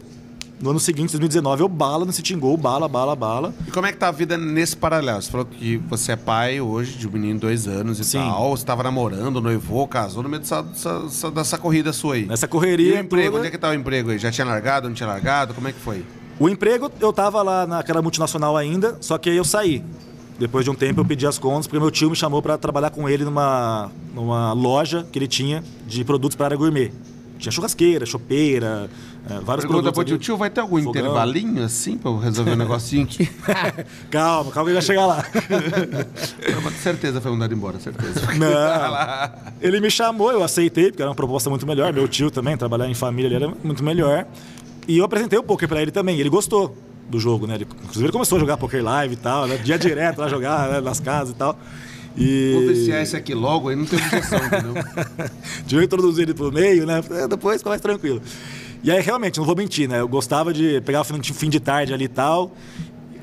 no 0.61 0.69
ano 0.69 0.79
seguinte, 0.79 1.09
2019, 1.11 1.63
eu 1.63 1.67
bala 1.67 2.05
no 2.05 2.11
Goal, 2.39 2.55
bala, 2.57 2.87
bala, 2.87 3.15
bala. 3.15 3.53
E 3.67 3.71
como 3.71 3.87
é 3.87 3.91
que 3.91 3.97
tá 3.97 4.07
a 4.09 4.11
vida 4.11 4.37
nesse 4.37 4.75
paralelo? 4.77 5.21
Você 5.21 5.29
falou 5.31 5.45
que 5.45 5.77
você 5.89 6.11
é 6.11 6.15
pai 6.15 6.61
hoje 6.61 6.97
de 6.97 7.07
um 7.07 7.11
menino 7.11 7.33
de 7.35 7.39
dois 7.39 7.67
anos 7.67 7.99
e 7.99 8.03
Sim. 8.03 8.19
tal. 8.19 8.55
Você 8.55 8.65
tava 8.65 8.83
namorando, 8.83 9.41
noivou, 9.41 9.87
casou 9.87 10.21
no 10.23 10.29
meio 10.29 10.41
dessa, 10.41 10.61
dessa, 10.61 11.31
dessa- 11.31 11.57
corrida 11.57 11.91
sua 11.93 12.15
aí. 12.15 12.25
Nessa 12.25 12.45
E 12.45 12.49
correria. 12.49 12.95
o 12.95 12.99
emprego? 12.99 13.27
toda- 13.27 13.39
Onde 13.39 13.47
é 13.47 13.51
que 13.51 13.57
tá 13.57 13.69
o 13.69 13.73
emprego 13.73 14.11
aí? 14.11 14.17
Já 14.19 14.31
tinha 14.31 14.45
largado, 14.45 14.87
não 14.87 14.95
tinha 14.95 15.07
largado? 15.07 15.53
Como 15.53 15.67
é 15.67 15.71
que 15.71 15.79
foi? 15.79 16.03
O 16.39 16.47
emprego, 16.49 16.91
eu 16.99 17.11
tava 17.13 17.41
lá 17.41 17.65
naquela 17.67 18.01
multinacional 18.01 18.55
ainda, 18.57 18.97
só 19.01 19.17
que 19.17 19.29
aí 19.29 19.37
eu 19.37 19.43
saí. 19.43 19.83
Depois 20.39 20.63
de 20.65 20.71
um 20.71 20.75
tempo 20.75 20.99
eu 21.01 21.05
pedi 21.05 21.27
as 21.27 21.37
contas, 21.37 21.67
porque 21.67 21.79
meu 21.79 21.91
tio 21.91 22.09
me 22.09 22.15
chamou 22.15 22.41
para 22.41 22.57
trabalhar 22.57 22.89
com 22.89 23.07
ele 23.07 23.23
numa, 23.23 23.91
numa 24.13 24.53
loja 24.53 25.05
que 25.11 25.19
ele 25.19 25.27
tinha 25.27 25.63
de 25.87 26.03
produtos 26.03 26.35
para 26.35 26.47
área 26.47 26.57
gourmet. 26.57 26.91
Tinha 27.37 27.51
churrasqueira, 27.51 28.05
chopeira, 28.05 28.89
eh, 29.29 29.39
vários 29.43 29.65
Pergunta 29.65 29.91
produtos. 29.91 30.03
pro 30.03 30.17
tio, 30.17 30.33
ali. 30.33 30.39
vai 30.39 30.49
ter 30.49 30.61
algum 30.61 30.81
Fogão. 30.81 31.01
intervalinho 31.01 31.63
assim 31.63 31.97
pra 31.97 32.09
eu 32.09 32.17
resolver 32.17 32.51
um 32.51 32.55
negocinho 32.55 33.03
aqui? 33.03 33.29
Calma, 34.09 34.51
calma 34.51 34.51
que 34.51 34.59
ele 34.59 34.73
vai 34.73 34.81
chegar 34.81 35.05
lá. 35.05 35.23
Com 35.23 36.71
certeza 36.71 37.21
foi 37.21 37.31
mandado 37.31 37.53
embora, 37.53 37.79
certeza. 37.79 38.19
Não. 38.33 39.51
Ele 39.61 39.79
me 39.79 39.91
chamou, 39.91 40.31
eu 40.31 40.43
aceitei, 40.43 40.89
porque 40.89 41.01
era 41.01 41.09
uma 41.09 41.15
proposta 41.15 41.49
muito 41.49 41.67
melhor. 41.67 41.93
Meu 41.93 42.07
tio 42.07 42.31
também, 42.31 42.57
trabalhar 42.57 42.89
em 42.89 42.93
família 42.93 43.27
ele 43.27 43.35
era 43.35 43.53
muito 43.63 43.83
melhor. 43.83 44.25
E 44.87 44.97
eu 44.97 45.05
apresentei 45.05 45.37
o 45.37 45.43
poker 45.43 45.69
pra 45.69 45.81
ele 45.81 45.91
também. 45.91 46.19
Ele 46.19 46.29
gostou 46.29 46.75
do 47.09 47.19
jogo, 47.19 47.45
né? 47.45 47.55
Ele, 47.55 47.67
inclusive 47.83 48.05
ele 48.05 48.11
começou 48.11 48.37
a 48.37 48.39
jogar 48.39 48.57
poker 48.57 48.83
live 48.83 49.13
e 49.13 49.17
tal, 49.17 49.47
né? 49.47 49.57
Dia 49.57 49.77
direto 49.77 50.19
lá 50.19 50.27
jogar 50.27 50.69
né? 50.69 50.81
nas 50.81 50.99
casas 50.99 51.33
e 51.33 51.37
tal. 51.37 51.57
E... 52.17 52.51
Vou 52.53 52.67
viciar 52.67 53.01
esse 53.01 53.15
aqui 53.15 53.33
logo, 53.33 53.69
aí 53.69 53.75
não 53.75 53.85
tem 53.85 53.99
objeção, 53.99 54.39
entendeu? 54.39 54.73
de 55.65 55.75
eu 55.75 55.81
introduzir 55.83 56.23
ele 56.23 56.33
pro 56.33 56.51
meio, 56.51 56.85
né? 56.85 57.01
É, 57.11 57.27
Depois 57.27 57.57
fica 57.57 57.69
mais 57.69 57.81
tranquilo. 57.81 58.21
E 58.83 58.91
aí, 58.91 58.99
realmente, 59.01 59.37
não 59.37 59.45
vou 59.45 59.55
mentir, 59.55 59.87
né? 59.87 59.99
Eu 59.99 60.07
gostava 60.07 60.51
de 60.53 60.81
pegar 60.81 61.01
o 61.01 61.03
fim 61.03 61.19
de- 61.19 61.33
fim 61.33 61.49
de 61.49 61.59
tarde 61.59 61.93
ali 61.93 62.05
e 62.05 62.09
tal. 62.09 62.51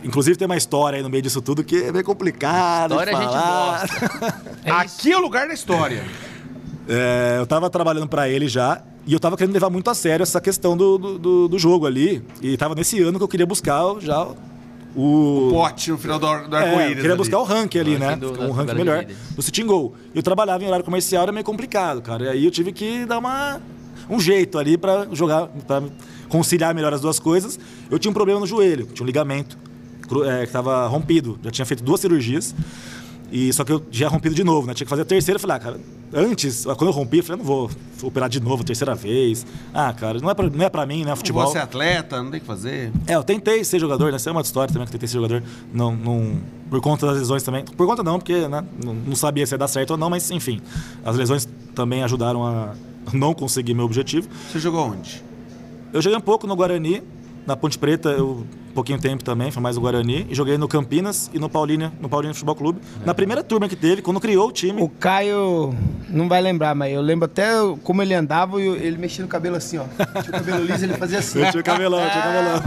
Inclusive 0.05 0.37
tem 0.37 0.47
uma 0.47 0.57
história 0.57 0.97
aí 0.99 1.03
no 1.03 1.09
meio 1.11 1.23
disso 1.23 1.42
tudo 1.42 1.64
que 1.64 1.77
é 1.85 1.90
meio 1.92 2.05
complicado. 2.05 2.92
História 2.92 3.12
de 3.12 3.18
a 3.18 3.23
gente 3.23 3.33
falar. 3.33 3.81
gosta. 3.81 4.42
aqui 4.79 5.12
é 5.12 5.16
o 5.16 5.21
lugar 5.21 5.49
da 5.49 5.55
história. 5.55 6.05
É, 6.88 7.37
eu 7.38 7.47
tava 7.47 7.68
trabalhando 7.68 8.09
pra 8.09 8.29
ele 8.29 8.49
já 8.49 8.81
e 9.07 9.12
eu 9.12 9.18
tava 9.21 9.37
querendo 9.37 9.53
levar 9.55 9.68
muito 9.71 9.90
a 9.90 9.94
sério 9.94 10.23
essa 10.23 10.40
questão 10.40 10.77
do, 10.77 10.97
do, 11.18 11.49
do- 11.49 11.59
jogo 11.59 11.87
ali. 11.87 12.23
E 12.40 12.57
tava 12.57 12.75
nesse 12.77 13.01
ano 13.03 13.18
que 13.18 13.25
eu 13.25 13.29
queria 13.29 13.44
buscar 13.47 13.83
já 14.01 14.29
o. 14.97 15.49
Pote 15.53 15.90
no 15.90 15.99
final 15.99 16.18
do, 16.21 16.27
do 16.49 16.57
É, 16.57 16.61
eu 16.62 16.66
arco-íris. 16.68 16.94
queria 16.94 17.11
ali. 17.11 17.18
buscar 17.18 17.38
o 17.40 17.42
ranking 17.44 17.79
ali, 17.81 17.97
Ranking 17.97 18.07
né? 18.27 18.33
do- 18.33 18.42
um 18.44 18.53
ranking 18.53 18.75
melhor 18.77 19.05
do 19.35 19.42
City 19.42 19.62
Goal. 19.64 19.94
Eu 20.14 20.23
trabalhava 20.23 20.62
em 20.62 20.66
horário 20.68 20.85
comercial, 20.85 21.25
era 21.25 21.33
meio 21.33 21.44
complicado, 21.44 22.01
cara. 22.01 22.25
E 22.25 22.29
aí 22.29 22.44
eu 22.44 22.51
tive 22.53 22.71
que 22.73 23.05
dar 23.05 23.18
uma, 23.18 23.61
um 24.09 24.21
jeito 24.21 24.59
ali 24.59 24.77
pra 24.77 25.07
jogar, 25.12 25.47
pra 25.66 25.83
conciliar 26.29 26.75
melhor 26.75 26.92
as 26.92 27.01
duas 27.01 27.18
coisas. 27.18 27.59
Eu 27.90 27.99
tinha 27.99 28.11
um 28.11 28.14
problema 28.14 28.40
no 28.40 28.47
joelho, 28.47 28.87
tinha 28.87 29.05
um 29.05 29.07
ligamento 29.07 29.59
é, 30.27 30.47
que 30.47 30.53
tava 30.53 30.87
rompido. 30.87 31.38
Já 31.42 31.51
tinha 31.51 31.66
feito 31.66 31.83
duas 31.83 32.01
cirurgias. 32.01 32.55
E 33.31 33.53
só 33.53 33.64
que 33.64 33.73
eu 33.73 33.83
já 33.91 34.09
rompido 34.09 34.35
de 34.35 34.43
novo, 34.43 34.67
né? 34.67 34.75
Tinha 34.75 34.87
que 34.87 34.91
fazer 34.91 35.03
a 35.03 35.05
terceira. 35.05 35.37
Eu 35.37 35.41
falei, 35.41 35.57
ah, 35.57 35.61
cara, 35.61 35.81
antes, 36.12 36.64
quando 36.64 36.87
eu 36.87 36.91
rompi, 36.91 37.19
eu 37.19 37.25
falei, 37.25 37.41
eu 37.41 37.45
não 37.45 37.45
vou 37.45 37.71
operar 38.03 38.29
de 38.29 38.41
novo, 38.41 38.64
terceira 38.64 38.95
vez. 38.95 39.47
Ah, 39.73 39.93
cara, 39.93 40.19
não 40.19 40.31
é 40.31 40.35
pra, 40.35 40.49
não 40.49 40.64
é 40.64 40.69
pra 40.69 40.87
mim, 40.87 41.05
né? 41.05 41.14
Futebol. 41.14 41.47
Você 41.47 41.59
é 41.59 41.61
atleta, 41.61 42.23
não 42.23 42.31
tem 42.31 42.38
o 42.38 42.41
que 42.41 42.47
fazer. 42.47 42.93
É, 43.07 43.14
eu 43.14 43.23
tentei 43.23 43.62
ser 43.64 43.79
jogador, 43.79 44.11
né? 44.11 44.17
Essa 44.17 44.31
é 44.31 44.33
uma 44.33 44.41
história 44.41 44.73
também 44.73 44.87
que 44.87 44.91
eu 44.91 44.93
tentei 44.93 45.09
ser 45.09 45.14
jogador. 45.14 45.43
Não, 45.73 45.95
não, 45.95 46.41
por 46.71 46.81
conta 46.81 47.07
das 47.07 47.19
lesões 47.19 47.43
também. 47.43 47.64
Por 47.64 47.87
conta 47.87 48.03
não, 48.03 48.19
porque 48.19 48.49
né, 48.49 48.64
não, 48.83 48.95
não 48.95 49.17
sabia 49.17 49.47
se 49.47 49.55
ia 49.55 49.59
dar 49.59 49.69
certo 49.69 49.93
ou 49.93 49.97
não, 49.97 50.09
mas 50.09 50.31
enfim. 50.31 50.61
As 51.05 51.17
lesões 51.17 51.49
também 51.75 52.03
ajudaram 52.03 52.47
a 52.47 52.75
não 53.12 53.35
conseguir 53.35 53.75
meu 53.75 53.85
objetivo. 53.85 54.29
Você 54.51 54.59
jogou 54.59 54.87
onde? 54.91 55.23
Eu 55.93 56.03
joguei 56.03 56.19
um 56.19 56.23
pouco 56.23 56.47
no 56.47 56.55
Guarani, 56.55 57.03
na 57.49 57.57
Ponte 57.57 57.79
Preta, 57.79 58.11
eu 58.11 58.47
um 58.71 58.73
pouquinho 58.75 59.01
tempo 59.01 59.25
também, 59.25 59.51
foi 59.51 59.63
mais 59.63 59.75
no 59.75 59.83
Guarani. 59.83 60.27
E 60.29 60.35
joguei 60.35 60.59
no 60.59 60.69
Campinas 60.69 61.31
e 61.33 61.39
no 61.39 61.49
Paulínia, 61.49 61.91
no 61.99 62.09
Paulínia 62.09 62.35
Futebol 62.35 62.55
Clube. 62.55 62.81
Na 63.05 63.15
primeira 63.15 63.43
turma 63.43 63.69
que 63.69 63.75
teve, 63.75 64.03
quando 64.03 64.21
criou 64.21 64.49
o 64.49 64.53
time. 64.53 64.83
O 64.83 64.89
Caio 64.89 65.75
não 66.09 66.29
vai 66.29 66.43
lembrar, 66.43 66.75
mas 66.75 66.93
eu 66.93 67.01
lembro 67.01 67.25
até 67.25 67.49
como 67.83 68.03
ele 68.03 68.15
andava 68.15 68.61
e 68.61 68.67
ele 68.67 68.99
mexia 68.99 69.25
no 69.25 69.29
cabelo 69.29 69.57
assim, 69.57 69.79
ó. 69.79 69.85
Tinha 70.23 70.29
o 70.29 70.33
cabelo 70.33 70.65
liso, 70.65 70.85
ele 70.85 70.93
fazia 70.95 71.19
assim. 71.19 71.41
Eu 71.41 71.51
tinha 71.51 71.61
o 71.61 71.65
cabelão, 71.65 71.99
tinha 72.11 72.21
o 72.21 72.23
cabelão. 72.23 72.63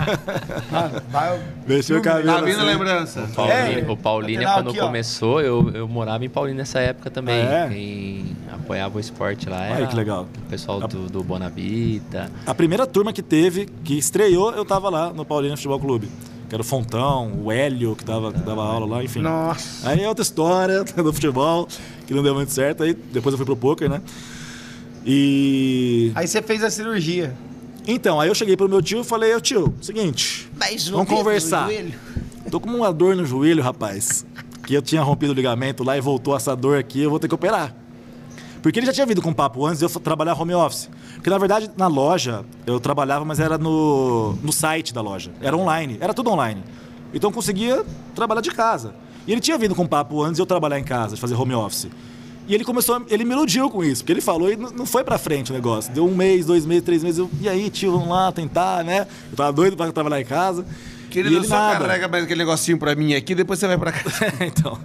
Mano, 0.71 1.01
vai, 1.09 1.39
Mexeu 1.67 1.99
o 1.99 2.01
cabelo. 2.01 2.25
Tá 2.25 2.41
vindo 2.41 2.57
a 2.57 2.63
assim. 2.63 2.65
lembrança. 2.65 3.29
Paulínia, 3.35 3.85
É, 3.87 3.91
o 3.91 3.95
Paulínia, 3.97 4.53
quando 4.53 4.69
aqui, 4.71 4.79
começou, 4.79 5.39
eu, 5.41 5.69
eu 5.73 5.87
morava 5.87 6.25
em 6.25 6.29
Paulínia 6.29 6.61
nessa 6.61 6.79
época 6.79 7.11
também. 7.11 7.39
Ah, 7.41 7.69
é? 7.71 7.77
Em, 7.77 8.35
apoiava 8.71 8.97
o 8.97 8.99
esporte 8.99 9.49
lá. 9.49 9.57
Olha 9.57 9.73
Era 9.73 9.87
que 9.87 9.95
legal. 9.95 10.27
O 10.45 10.49
pessoal 10.49 10.79
do, 10.87 11.09
do 11.09 11.23
Bonavita. 11.23 12.31
A 12.45 12.55
primeira 12.55 12.87
turma 12.87 13.11
que 13.11 13.21
teve, 13.21 13.67
que 13.83 13.97
estreou, 13.97 14.51
eu 14.53 14.63
tava 14.63 14.89
lá 14.89 15.11
no 15.11 15.25
Paulínia 15.25 15.57
Futebol 15.57 15.79
Clube. 15.79 16.09
Que 16.47 16.55
era 16.55 16.61
o 16.61 16.65
Fontão, 16.65 17.33
o 17.43 17.51
Hélio, 17.51 17.95
que, 17.95 18.03
tava, 18.03 18.31
que 18.31 18.39
dava 18.39 18.63
aula 18.63 18.85
lá, 18.85 19.03
enfim. 19.03 19.19
Nossa. 19.19 19.89
Aí 19.89 20.01
é 20.01 20.07
outra 20.07 20.21
história 20.21 20.83
do 20.95 21.13
futebol, 21.13 21.67
que 22.07 22.13
não 22.13 22.23
deu 22.23 22.33
muito 22.33 22.51
certo. 22.51 22.83
Aí 22.83 22.93
depois 22.93 23.33
eu 23.33 23.37
fui 23.37 23.45
pro 23.45 23.55
poker, 23.55 23.89
né? 23.89 24.01
E. 25.05 26.11
Aí 26.15 26.27
você 26.27 26.41
fez 26.41 26.63
a 26.63 26.69
cirurgia. 26.69 27.33
Então, 27.87 28.19
aí 28.19 28.29
eu 28.29 28.35
cheguei 28.35 28.55
pro 28.55 28.69
meu 28.69 28.81
tio 28.81 29.01
e 29.01 29.03
falei, 29.03 29.33
ô 29.33 29.41
tio, 29.41 29.73
seguinte, 29.81 30.47
Mas 30.55 30.87
vamos 30.87 31.09
conversar. 31.09 31.67
Tô 32.51 32.59
com 32.59 32.69
uma 32.69 32.93
dor 32.93 33.15
no 33.15 33.25
joelho, 33.25 33.63
rapaz. 33.63 34.23
Que 34.67 34.75
eu 34.75 34.83
tinha 34.83 35.01
rompido 35.01 35.31
o 35.31 35.35
ligamento 35.35 35.83
lá 35.83 35.97
e 35.97 36.01
voltou 36.01 36.35
essa 36.35 36.55
dor 36.55 36.77
aqui, 36.77 37.01
eu 37.01 37.09
vou 37.09 37.17
ter 37.17 37.27
que 37.27 37.33
operar. 37.33 37.80
Porque 38.61 38.79
ele 38.79 38.85
já 38.85 38.93
tinha 38.93 39.05
vindo 39.05 39.21
com 39.21 39.33
papo 39.33 39.65
antes 39.65 39.79
de 39.79 39.85
eu 39.85 39.89
trabalhar 39.89 40.39
home 40.39 40.53
office. 40.53 40.89
Porque 41.15 41.29
na 41.29 41.37
verdade, 41.37 41.69
na 41.75 41.87
loja, 41.87 42.45
eu 42.65 42.79
trabalhava, 42.79 43.25
mas 43.25 43.39
era 43.39 43.57
no, 43.57 44.33
no 44.43 44.51
site 44.51 44.93
da 44.93 45.01
loja. 45.01 45.31
Era 45.41 45.57
online, 45.57 45.97
era 45.99 46.13
tudo 46.13 46.29
online. 46.29 46.63
Então 47.13 47.29
eu 47.29 47.33
conseguia 47.33 47.83
trabalhar 48.13 48.41
de 48.41 48.51
casa. 48.51 48.93
E 49.25 49.31
ele 49.31 49.41
tinha 49.41 49.57
vindo 49.57 49.75
com 49.75 49.85
papo 49.85 50.21
antes 50.21 50.35
de 50.35 50.41
eu 50.41 50.45
trabalhar 50.45 50.79
em 50.79 50.83
casa, 50.83 51.15
de 51.15 51.21
fazer 51.21 51.35
home 51.35 51.53
office. 51.53 51.87
E 52.47 52.55
ele 52.55 52.63
começou, 52.63 53.03
ele 53.07 53.23
me 53.23 53.33
iludiu 53.33 53.69
com 53.69 53.83
isso, 53.83 54.01
porque 54.01 54.13
ele 54.13 54.21
falou 54.21 54.51
e 54.51 54.55
não 54.55 54.85
foi 54.85 55.03
pra 55.03 55.17
frente 55.17 55.51
o 55.51 55.53
negócio. 55.53 55.93
Deu 55.93 56.05
um 56.05 56.15
mês, 56.15 56.45
dois 56.45 56.65
meses, 56.65 56.83
três 56.83 57.03
meses. 57.03 57.19
Eu, 57.19 57.29
e 57.39 57.47
aí, 57.47 57.69
tio, 57.69 57.91
vamos 57.91 58.09
lá 58.09 58.31
tentar, 58.31 58.83
né? 58.83 59.07
Eu 59.29 59.37
tava 59.37 59.53
doido 59.53 59.77
pra 59.77 59.91
trabalhar 59.91 60.19
em 60.19 60.25
casa. 60.25 60.65
E 61.19 61.23
Querido, 61.23 61.37
ele 61.37 61.47
nada. 61.47 61.79
carrega 61.79 62.07
mais 62.07 62.23
aquele 62.23 62.39
negocinho 62.39 62.77
pra 62.77 62.95
mim 62.95 63.13
aqui, 63.13 63.35
depois 63.35 63.59
você 63.59 63.67
vai 63.67 63.77
pra 63.77 63.91
casa. 63.91 64.33
então. 64.45 64.77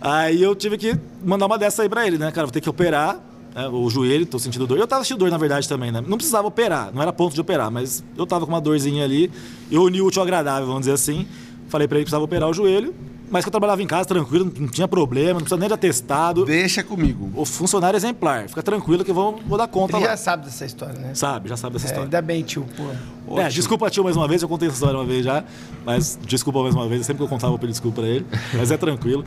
Aí 0.00 0.42
eu 0.42 0.54
tive 0.54 0.78
que 0.78 0.96
mandar 1.24 1.46
uma 1.46 1.58
dessa 1.58 1.82
aí 1.82 1.88
pra 1.88 2.06
ele, 2.06 2.18
né? 2.18 2.30
Cara, 2.30 2.46
vou 2.46 2.52
ter 2.52 2.60
que 2.60 2.70
operar 2.70 3.18
né, 3.54 3.68
o 3.68 3.88
joelho, 3.88 4.26
tô 4.26 4.38
sentindo 4.38 4.66
dor. 4.66 4.78
Eu 4.78 4.86
tava 4.86 5.02
sentindo 5.02 5.18
dor, 5.18 5.30
na 5.30 5.38
verdade, 5.38 5.68
também, 5.68 5.90
né? 5.90 6.02
Não 6.06 6.16
precisava 6.16 6.46
operar, 6.46 6.92
não 6.94 7.02
era 7.02 7.12
ponto 7.12 7.34
de 7.34 7.40
operar, 7.40 7.70
mas 7.70 8.04
eu 8.16 8.26
tava 8.26 8.44
com 8.44 8.52
uma 8.52 8.60
dorzinha 8.60 9.04
ali. 9.04 9.30
Eu 9.70 9.82
uni 9.82 10.00
o 10.00 10.06
útil 10.06 10.20
ao 10.20 10.24
agradável, 10.26 10.66
vamos 10.66 10.82
dizer 10.82 10.92
assim. 10.92 11.26
Falei 11.68 11.88
pra 11.88 11.96
ele 11.96 12.04
que 12.04 12.10
precisava 12.10 12.24
operar 12.24 12.48
o 12.48 12.54
joelho, 12.54 12.94
mas 13.30 13.44
que 13.44 13.48
eu 13.48 13.50
trabalhava 13.50 13.82
em 13.82 13.86
casa 13.86 14.04
tranquilo, 14.06 14.52
não 14.58 14.68
tinha 14.68 14.86
problema, 14.86 15.34
não 15.34 15.40
precisa 15.40 15.56
nem 15.58 15.68
de 15.68 15.74
atestado. 15.74 16.44
Deixa 16.44 16.82
comigo. 16.82 17.30
O 17.34 17.44
funcionário 17.44 17.96
exemplar, 17.96 18.48
fica 18.48 18.62
tranquilo 18.62 19.04
que 19.04 19.10
eu 19.10 19.14
vou, 19.14 19.40
vou 19.46 19.58
dar 19.58 19.66
conta 19.66 19.96
Ele 19.96 20.04
lá. 20.04 20.12
já 20.12 20.16
sabe 20.16 20.44
dessa 20.46 20.64
história, 20.64 20.94
né? 20.98 21.14
Sabe, 21.14 21.48
já 21.48 21.56
sabe 21.56 21.72
dessa 21.74 21.86
É, 21.86 21.88
história. 21.88 22.04
ainda 22.06 22.22
bem, 22.22 22.42
tio, 22.42 22.64
pô. 22.76 23.34
Ô, 23.34 23.40
É, 23.40 23.44
tio. 23.48 23.54
desculpa 23.54 23.90
tio 23.90 24.04
mais 24.04 24.16
uma 24.16 24.28
vez, 24.28 24.42
eu 24.42 24.48
contei 24.48 24.68
essa 24.68 24.76
história 24.76 24.98
uma 24.98 25.04
vez 25.04 25.24
já, 25.24 25.42
mas 25.84 26.18
desculpa 26.26 26.62
mais 26.62 26.74
uma 26.74 26.86
vez, 26.88 27.04
sempre 27.04 27.18
que 27.18 27.24
eu 27.24 27.28
contava 27.28 27.52
eu 27.52 27.58
pedia 27.58 27.72
desculpa 27.72 28.00
pra 28.02 28.08
ele, 28.10 28.24
mas 28.54 28.70
é 28.70 28.76
tranquilo. 28.76 29.24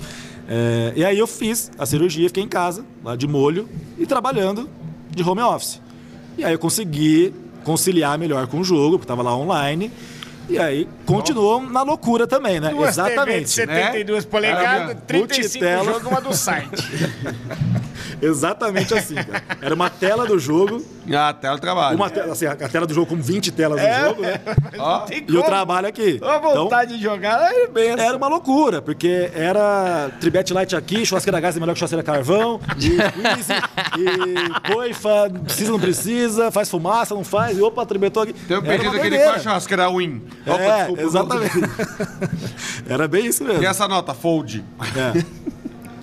É, 0.47 0.93
e 0.95 1.03
aí 1.05 1.19
eu 1.19 1.27
fiz 1.27 1.69
a 1.77 1.85
cirurgia, 1.85 2.27
fiquei 2.29 2.43
em 2.43 2.47
casa, 2.47 2.85
lá 3.03 3.15
de 3.15 3.27
molho, 3.27 3.67
e 3.97 4.05
trabalhando 4.05 4.69
de 5.09 5.21
home 5.23 5.41
office. 5.41 5.81
E 6.37 6.43
aí 6.43 6.53
eu 6.53 6.59
consegui 6.59 7.33
conciliar 7.63 8.17
melhor 8.17 8.47
com 8.47 8.59
o 8.61 8.63
jogo, 8.63 8.97
porque 8.97 9.07
tava 9.07 9.21
lá 9.21 9.35
online, 9.35 9.91
e 10.49 10.57
aí 10.57 10.87
continuou 11.05 11.61
na 11.61 11.81
loucura 11.83 12.25
também, 12.27 12.59
né? 12.59 12.69
Duas 12.69 12.95
TV 12.95 13.07
de 13.07 13.11
Exatamente. 13.13 13.49
72 13.49 14.25
Né? 14.25 14.31
polegadas, 14.31 14.89
Era 14.89 14.95
35 14.95 15.65
multitela. 15.65 15.97
uma 16.09 16.21
do 16.21 16.33
site. 16.33 16.69
Exatamente 18.21 18.93
assim, 18.93 19.15
cara. 19.15 19.43
Era 19.61 19.75
uma 19.75 19.89
tela 19.89 20.25
do 20.25 20.37
jogo, 20.39 20.83
Ah, 21.13 21.33
tela 21.33 21.55
do 21.55 21.61
trabalho. 21.61 21.95
uma 21.95 22.09
tela, 22.09 22.33
assim, 22.33 22.45
a 22.45 22.55
tela 22.55 22.85
do 22.85 22.93
jogo 22.93 23.07
com 23.07 23.21
20 23.21 23.51
telas 23.51 23.79
É, 23.79 23.99
do 24.03 24.07
jogo, 24.09 24.21
né? 24.21 24.41
Ó, 24.77 25.05
E 25.11 25.37
o 25.37 25.43
trabalho 25.43 25.87
aqui. 25.87 26.19
A 26.23 26.37
vontade 26.37 26.97
de 26.97 27.03
jogar 27.03 27.51
é 27.53 27.67
bem 27.67 27.91
assim. 27.91 28.03
Era 28.03 28.17
uma 28.17 28.27
loucura, 28.27 28.81
porque 28.81 29.29
era 29.33 30.09
tribete 30.19 30.53
light 30.53 30.75
aqui, 30.75 31.05
churrasqueira 31.05 31.37
a 31.37 31.41
gás 31.41 31.55
é 31.57 31.59
melhor 31.59 31.73
que 31.73 31.79
churrasqueira 31.79 32.01
a 32.01 32.05
carvão, 32.05 32.59
e 32.77 32.97
squeeze, 33.09 33.53
e 33.97 34.71
coifa, 34.73 35.29
precisa, 35.43 35.71
não 35.71 35.79
precisa, 35.79 36.51
faz 36.51 36.69
fumaça, 36.69 37.13
não 37.15 37.23
faz, 37.23 37.57
e 37.57 37.61
opa, 37.61 37.85
tribetou 37.85 38.23
aqui. 38.23 38.33
tem 38.33 38.57
um 38.57 38.61
pedido 38.61 38.95
aquele 38.95 39.17
com 39.17 39.29
a 39.29 39.39
churrasqueira 39.39 39.89
win. 39.89 40.21
Opa, 40.45 40.61
É, 40.61 40.77
desculpa, 40.77 41.01
exatamente. 41.01 41.53
era 42.87 43.07
bem 43.07 43.25
isso 43.25 43.43
mesmo. 43.43 43.61
E 43.63 43.65
essa 43.65 43.87
nota, 43.87 44.13
fold. 44.13 44.63
É. 44.95 45.23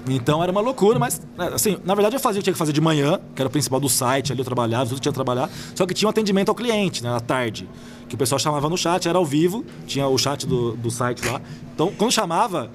Então 0.09 0.43
era 0.43 0.53
uma 0.53 0.61
loucura, 0.61 0.99
mas 0.99 1.21
assim, 1.53 1.79
na 1.85 1.95
verdade 1.95 2.17
eu 2.17 2.21
fazia 2.21 2.39
o 2.39 2.41
que 2.41 2.45
tinha 2.45 2.53
que 2.53 2.59
fazer 2.59 2.73
de 2.73 2.81
manhã, 2.81 3.21
que 3.35 3.43
era 3.43 3.49
o 3.49 3.51
principal 3.51 3.81
do 3.81 3.89
site, 3.89 4.33
ali 4.33 4.41
eu 4.41 4.45
trabalhava, 4.45 4.89
tudo 4.89 5.01
tinha 5.01 5.13
que 5.13 5.17
trabalhar, 5.17 5.51
só 5.75 5.85
que 5.85 5.95
tinha 5.95 6.07
um 6.09 6.11
atendimento 6.11 6.49
ao 6.49 6.55
cliente, 6.55 7.03
né, 7.03 7.19
tarde, 7.27 7.69
que 8.09 8.15
o 8.15 8.19
pessoal 8.19 8.39
chamava 8.39 8.69
no 8.69 8.77
chat, 8.77 9.09
era 9.09 9.19
ao 9.19 9.25
vivo, 9.25 9.65
tinha 9.87 10.07
o 10.07 10.17
chat 10.17 10.47
do, 10.47 10.77
do 10.77 10.91
site 10.91 11.27
lá. 11.27 11.41
Então, 11.75 11.93
quando 11.99 12.13
chamava, 12.13 12.71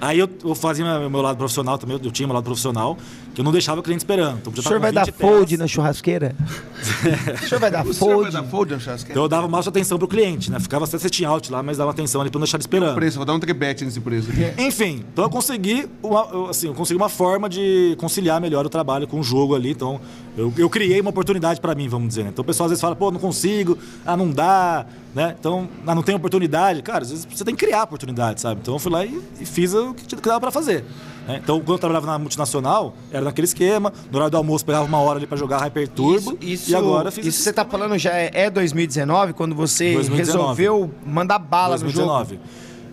aí 0.00 0.18
eu, 0.18 0.28
eu 0.44 0.54
fazia 0.54 1.08
meu 1.08 1.22
lado 1.22 1.36
profissional 1.36 1.76
também, 1.76 1.98
eu 2.02 2.10
tinha 2.10 2.26
meu 2.26 2.34
lado 2.34 2.44
profissional, 2.44 2.96
que 3.36 3.40
eu 3.42 3.44
não 3.44 3.52
deixava 3.52 3.80
o 3.80 3.82
cliente 3.82 4.00
esperando. 4.00 4.38
Então, 4.38 4.50
O 4.50 4.62
senhor 4.62 4.80
vai 4.80 4.90
dar 4.90 5.12
fold 5.12 5.58
na 5.58 5.66
churrasqueira? 5.66 6.34
o 7.44 7.46
senhor 7.46 7.60
vai 7.60 7.70
dar 7.70 7.86
O 7.86 7.92
senhor 7.92 8.08
vai 8.22 8.30
fold? 8.30 8.32
dar 8.32 8.42
fold 8.44 8.72
na 8.72 8.78
churrasqueira? 8.80 9.12
Então 9.12 9.24
eu 9.24 9.28
dava 9.28 9.46
mais 9.46 9.68
atenção 9.68 9.98
pro 9.98 10.08
cliente, 10.08 10.50
né? 10.50 10.58
Ficava 10.58 10.86
até 10.86 10.96
setting 10.98 11.26
out 11.26 11.52
lá, 11.52 11.62
mas 11.62 11.76
dava 11.76 11.90
atenção 11.90 12.22
ali 12.22 12.30
pra 12.30 12.38
não 12.38 12.44
deixar 12.44 12.56
ele 12.56 12.62
esperando. 12.62 12.94
Preço, 12.94 13.18
vou 13.18 13.26
dar 13.26 13.34
um 13.34 13.38
tribete 13.38 13.84
nesse 13.84 14.00
preço 14.00 14.30
aqui. 14.30 14.54
Enfim, 14.62 15.04
então 15.12 15.22
eu 15.24 15.28
consegui 15.28 15.86
uma, 16.02 16.48
assim, 16.48 16.68
eu 16.68 16.72
consegui 16.74 16.96
uma 16.96 17.10
forma 17.10 17.46
de 17.46 17.94
conciliar 17.98 18.40
melhor 18.40 18.64
o 18.64 18.70
trabalho 18.70 19.06
com 19.06 19.20
o 19.20 19.22
jogo 19.22 19.54
ali. 19.54 19.70
Então 19.72 20.00
eu, 20.34 20.50
eu 20.56 20.70
criei 20.70 20.98
uma 20.98 21.10
oportunidade 21.10 21.60
pra 21.60 21.74
mim, 21.74 21.88
vamos 21.88 22.08
dizer. 22.08 22.22
né? 22.24 22.30
Então 22.32 22.42
o 22.42 22.46
pessoal 22.46 22.64
às 22.68 22.70
vezes 22.70 22.80
fala, 22.80 22.96
pô, 22.96 23.10
não 23.10 23.20
consigo, 23.20 23.76
ah, 24.06 24.16
não 24.16 24.30
dá, 24.30 24.86
né? 25.14 25.36
Então, 25.38 25.68
ah, 25.86 25.94
não 25.94 26.02
tem 26.02 26.14
oportunidade. 26.14 26.80
Cara, 26.80 27.02
às 27.02 27.10
vezes 27.10 27.28
você 27.30 27.44
tem 27.44 27.54
que 27.54 27.66
criar 27.66 27.82
oportunidade, 27.82 28.40
sabe? 28.40 28.60
Então 28.62 28.74
eu 28.76 28.78
fui 28.78 28.90
lá 28.90 29.04
e, 29.04 29.20
e 29.38 29.44
fiz 29.44 29.74
o 29.74 29.92
que 29.92 30.16
dava 30.16 30.40
pra 30.40 30.50
fazer. 30.50 30.86
Né? 31.26 31.40
Então 31.42 31.58
quando 31.58 31.72
eu 31.72 31.78
trabalhava 31.78 32.06
na 32.06 32.18
multinacional, 32.18 32.94
era 33.10 33.24
naquele 33.24 33.46
esquema. 33.46 33.92
No 34.10 34.16
horário 34.18 34.30
do 34.30 34.36
almoço 34.36 34.64
pegava 34.64 34.84
uma 34.84 34.98
hora 34.98 35.18
ali 35.18 35.26
pra 35.26 35.36
jogar 35.36 35.58
Hyper 35.58 35.88
Turbo. 35.88 36.38
Isso, 36.40 36.70
e 36.70 36.74
agora 36.74 37.10
fiz 37.10 37.26
isso 37.26 37.42
você 37.42 37.52
tá 37.52 37.64
falando 37.64 37.98
já 37.98 38.12
é, 38.12 38.30
é 38.32 38.50
2019, 38.50 39.32
quando 39.32 39.54
você 39.54 39.94
2019. 39.94 40.16
resolveu 40.16 40.90
mandar 41.04 41.38
bala 41.38 41.76
no 41.76 41.88
jogo? 41.88 42.06
2019. 42.06 42.40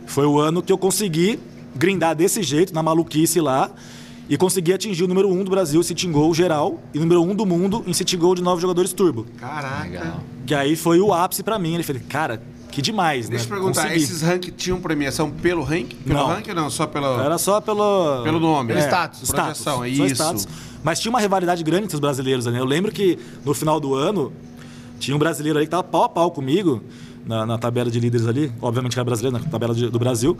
Foi 0.05 0.25
o 0.25 0.39
ano 0.39 0.61
que 0.61 0.71
eu 0.71 0.77
consegui 0.77 1.39
grindar 1.75 2.15
desse 2.15 2.43
jeito, 2.43 2.73
na 2.73 2.83
maluquice 2.83 3.39
lá, 3.39 3.71
e 4.29 4.37
consegui 4.37 4.73
atingir 4.73 5.03
o 5.03 5.07
número 5.07 5.29
1 5.29 5.39
um 5.39 5.43
do 5.43 5.51
Brasil 5.51 5.81
em 5.81 5.83
City 5.83 6.07
Goal 6.07 6.33
geral 6.33 6.79
e 6.93 6.99
número 6.99 7.21
1 7.21 7.31
um 7.31 7.35
do 7.35 7.45
mundo 7.45 7.83
em 7.85 7.93
City 7.93 8.15
Goal 8.15 8.35
de 8.35 8.41
nove 8.41 8.61
jogadores 8.61 8.93
turbo. 8.93 9.25
Caraca. 9.37 10.15
Que 10.45 10.55
aí 10.55 10.75
foi 10.75 10.99
o 10.99 11.13
ápice 11.13 11.43
pra 11.43 11.59
mim. 11.59 11.73
Ele 11.73 11.83
falei, 11.83 12.01
cara, 12.07 12.41
que 12.73 12.81
demais, 12.81 13.29
Deixa 13.29 13.45
eu 13.45 13.49
né? 13.49 13.55
perguntar, 13.55 13.81
Consegui. 13.83 14.03
esses 14.03 14.21
rank 14.21 14.45
tinham 14.57 14.79
premiação 14.81 15.29
pelo 15.29 15.61
rank? 15.63 15.93
Pelo 16.05 16.19
Não. 16.19 16.27
rank 16.27 16.47
ou 16.49 16.55
não? 16.55 16.69
Só 16.69 16.87
pelo... 16.87 17.19
Era 17.19 17.37
só 17.37 17.61
pelo... 17.61 18.23
Pelo 18.23 18.39
nome. 18.39 18.71
É, 18.71 18.75
Pelo 18.75 18.85
status. 18.87 19.31
Projeção, 19.31 19.83
é 19.83 19.93
só 19.93 20.05
isso. 20.05 20.13
status. 20.15 20.47
Mas 20.83 20.99
tinha 20.99 21.09
uma 21.11 21.19
rivalidade 21.19 21.63
grande 21.63 21.83
entre 21.85 21.95
os 21.95 21.99
brasileiros 21.99 22.47
ali. 22.47 22.57
Eu 22.57 22.65
lembro 22.65 22.91
que 22.91 23.17
no 23.45 23.53
final 23.53 23.79
do 23.79 23.93
ano, 23.95 24.33
tinha 24.99 25.15
um 25.15 25.19
brasileiro 25.19 25.57
ali 25.59 25.65
que 25.67 25.71
tava 25.71 25.83
pau 25.83 26.03
a 26.03 26.09
pau 26.09 26.31
comigo 26.31 26.81
na, 27.25 27.45
na 27.45 27.57
tabela 27.57 27.89
de 27.91 27.99
líderes 27.99 28.27
ali. 28.27 28.51
Obviamente 28.61 28.93
que 28.93 28.99
era 28.99 29.05
brasileiro, 29.05 29.37
na 29.37 29.43
tabela 29.49 29.73
de- 29.75 29.89
do 29.89 29.99
Brasil. 29.99 30.35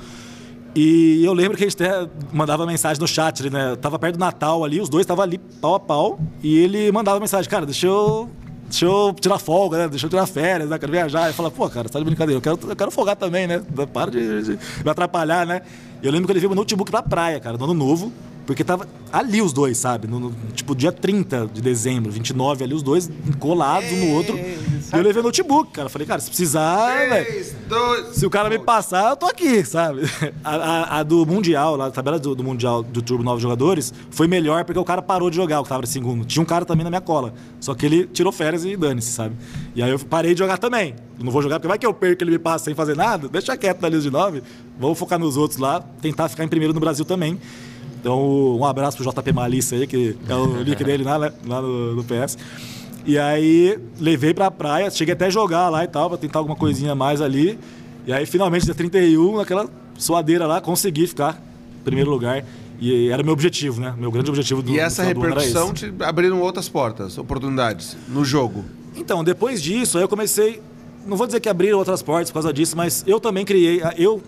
E 0.76 1.24
eu 1.24 1.34
lembro 1.34 1.56
que 1.56 1.64
a 1.64 1.70
gente 1.70 1.82
até 1.84 2.10
mandava 2.32 2.66
mensagem 2.66 3.00
no 3.00 3.08
chat 3.08 3.42
ali, 3.42 3.50
né? 3.52 3.76
Tava 3.76 4.00
perto 4.00 4.16
do 4.16 4.20
Natal 4.20 4.64
ali, 4.64 4.82
os 4.82 4.90
dois 4.90 5.04
estavam 5.04 5.24
ali 5.24 5.38
pau 5.38 5.76
a 5.76 5.80
pau. 5.80 6.20
E 6.42 6.58
ele 6.58 6.92
mandava 6.92 7.20
mensagem, 7.20 7.48
cara, 7.50 7.64
deixa 7.66 7.86
eu 7.86 8.28
deixa 8.74 8.86
eu 8.86 9.14
tirar 9.14 9.38
folga, 9.38 9.78
né? 9.78 9.88
Deixa 9.88 10.08
eu 10.08 10.10
tirar 10.10 10.26
férias, 10.26 10.68
né? 10.68 10.80
Quero 10.80 10.92
viajar. 10.92 11.30
E 11.30 11.34
fala, 11.34 11.52
pô, 11.52 11.70
cara, 11.70 11.88
você 11.88 11.94
tá 11.94 12.00
de 12.00 12.06
brincadeira, 12.06 12.38
eu 12.38 12.42
quero, 12.42 12.72
eu 12.72 12.76
quero 12.76 12.90
folgar 12.90 13.16
também, 13.16 13.46
né? 13.46 13.62
Para 13.94 14.10
de, 14.10 14.42
de 14.42 14.60
me 14.84 14.90
atrapalhar, 14.90 15.46
né? 15.46 15.62
Eu 16.02 16.12
lembro 16.12 16.26
que 16.26 16.32
eu 16.32 16.34
levei 16.34 16.50
meu 16.50 16.56
notebook 16.56 16.90
pra 16.90 17.04
praia, 17.04 17.40
cara, 17.40 17.56
no 17.56 17.66
ano 17.66 17.74
novo. 17.76 18.12
Porque 18.46 18.64
tava 18.64 18.86
ali 19.12 19.42
os 19.42 19.54
dois, 19.54 19.78
sabe? 19.78 20.06
No, 20.08 20.20
no- 20.20 20.34
tipo, 20.54 20.76
dia 20.76 20.92
30 20.92 21.50
de 21.54 21.62
dezembro, 21.62 22.12
29, 22.12 22.64
ali 22.64 22.74
os 22.74 22.84
dois 22.84 23.10
colados 23.40 23.90
um 23.92 24.06
no 24.06 24.12
outro. 24.12 24.36
E 24.38 24.86
eu 24.92 25.02
levei 25.02 25.22
o 25.22 25.24
notebook, 25.24 25.72
cara. 25.72 25.88
Falei, 25.88 26.06
cara, 26.06 26.20
se 26.20 26.28
precisar. 26.28 27.08
Três, 27.24 27.56
dois. 27.70 28.08
Se 28.18 28.26
o 28.26 28.30
cara 28.30 28.50
me 28.50 28.60
passar, 28.60 29.12
eu 29.12 29.16
tô 29.16 29.26
aqui, 29.28 29.64
sabe? 29.64 30.02
A, 30.44 30.56
a- 30.56 31.00
a 31.00 31.04
do 31.04 31.26
Mundial, 31.26 31.78
lá, 31.78 31.88
a 31.88 31.92
tabela 31.92 32.20
do, 32.20 32.36
do 32.36 32.44
Mundial 32.44 32.84
do 32.84 33.02
Turbo 33.02 33.24
Novos 33.24 33.42
Jogadores, 33.42 33.94
foi 34.12 34.28
melhor 34.28 34.66
porque 34.66 34.78
o 34.80 34.84
cara 34.84 35.02
parou 35.02 35.30
de 35.30 35.38
jogar, 35.38 35.62
o 35.62 35.64
que 35.64 35.70
tava 35.70 35.84
em 35.84 35.88
segundo. 35.88 36.26
Tinha 36.26 36.44
um 36.44 36.46
cara 36.46 36.66
também 36.66 36.84
na 36.84 36.90
minha 36.90 37.02
cola. 37.02 37.34
Só 37.62 37.74
que 37.74 37.86
ele 37.86 38.06
tirou 38.08 38.32
férias 38.32 38.66
e 38.66 38.76
dane-se, 38.76 39.12
sabe? 39.12 39.36
E 39.74 39.82
aí 39.82 39.90
eu 39.90 39.98
parei 40.00 40.34
de 40.34 40.40
jogar 40.40 40.58
também. 40.58 40.96
Eu 41.18 41.24
não 41.26 41.32
vou 41.32 41.42
jogar 41.42 41.60
porque 41.60 41.68
vai 41.70 41.78
que 41.80 41.86
eu 41.86 41.94
perco 41.94 42.24
ele 42.24 42.32
me 42.32 42.40
passa 42.40 42.66
sem 42.66 42.76
fazer 42.76 42.96
nada. 42.96 43.30
Deixa 43.30 43.56
quieto 43.56 43.82
na 43.82 43.88
lista 43.88 44.04
de 44.04 44.12
nove. 44.12 44.44
Vamos 44.78 45.00
focar 45.00 45.18
nos 45.18 45.38
outros 45.38 45.60
lá, 45.60 45.80
tentar 46.02 46.28
ficar 46.28 46.44
em 46.44 46.48
primeiro 46.50 46.74
no 46.74 46.80
Brasil 46.82 47.06
também. 47.06 47.40
Então, 48.04 48.58
um 48.58 48.66
abraço 48.66 48.98
pro 48.98 49.10
JP 49.10 49.32
Malícia 49.32 49.78
aí, 49.78 49.88
que 49.88 50.14
é 50.28 50.36
o 50.36 50.62
nick 50.62 50.84
dele 50.84 51.06
lá, 51.06 51.18
né? 51.18 51.32
lá 51.48 51.62
no, 51.62 51.96
no 51.96 52.04
PS. 52.04 52.38
E 53.06 53.18
aí, 53.18 53.80
levei 53.98 54.34
pra 54.34 54.52
praia, 54.52 54.92
cheguei 54.92 55.14
até 55.14 55.28
a 55.28 55.30
jogar 55.30 55.70
lá 55.70 55.86
e 55.86 55.88
tal, 55.88 56.10
pra 56.10 56.18
tentar 56.18 56.40
alguma 56.40 56.56
coisinha 56.56 56.92
a 56.92 56.96
mais 56.96 57.22
ali. 57.22 57.58
E 58.06 58.12
aí, 58.12 58.26
finalmente, 58.26 58.66
dia 58.66 58.76
31, 58.76 59.38
naquela 59.38 59.70
suadeira 59.98 60.46
lá, 60.46 60.60
consegui 60.60 61.08
ficar 61.08 61.42
em 61.80 61.84
primeiro 61.86 62.12
lugar. 62.12 62.44
E 62.78 63.08
era 63.08 63.24
meu 63.24 63.32
objetivo, 63.32 63.80
né? 63.80 63.96
Meu 63.98 64.12
grande 64.12 64.30
objetivo 64.30 64.62
do 64.62 64.70
E 64.70 64.80
essa 64.80 65.02
repercussão 65.02 65.74
te 65.74 65.94
abriram 66.02 66.42
outras 66.42 66.68
portas, 66.68 67.18
oportunidades 67.18 67.96
no 68.10 68.26
jogo. 68.26 68.66
Então, 68.98 69.24
depois 69.24 69.62
disso, 69.62 69.98
aí 69.98 70.04
eu 70.04 70.10
comecei. 70.10 70.62
Não 71.08 71.16
vou 71.16 71.26
dizer 71.26 71.40
que 71.40 71.48
abriram 71.48 71.78
outras 71.78 72.02
portas 72.02 72.30
por 72.30 72.36
causa 72.36 72.52
disso, 72.52 72.76
mas 72.76 73.02
eu 73.08 73.22
também 73.22 73.46
criei. 73.46 73.82
Eu 73.96 74.22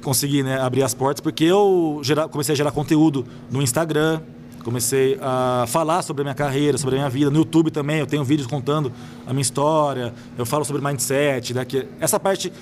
consegui 0.00 0.42
né, 0.42 0.60
abrir 0.60 0.82
as 0.82 0.94
portas 0.94 1.20
porque 1.20 1.44
eu 1.44 2.00
gera- 2.02 2.28
comecei 2.28 2.52
a 2.52 2.56
gerar 2.56 2.70
conteúdo 2.70 3.26
no 3.50 3.60
Instagram. 3.62 4.20
Comecei 4.62 5.18
a 5.22 5.64
falar 5.68 6.02
sobre 6.02 6.22
a 6.22 6.24
minha 6.24 6.34
carreira, 6.34 6.76
sobre 6.76 6.96
a 6.96 6.98
minha 6.98 7.10
vida. 7.10 7.30
No 7.30 7.38
YouTube 7.38 7.70
também, 7.70 7.98
eu 7.98 8.06
tenho 8.06 8.22
vídeos 8.22 8.46
contando 8.46 8.92
a 9.26 9.32
minha 9.32 9.42
história. 9.42 10.12
Eu 10.36 10.44
falo 10.44 10.64
sobre 10.64 10.82
mindset, 10.82 11.54
né? 11.54 11.64
Que 11.64 11.86
essa 11.98 12.20
parte. 12.20 12.52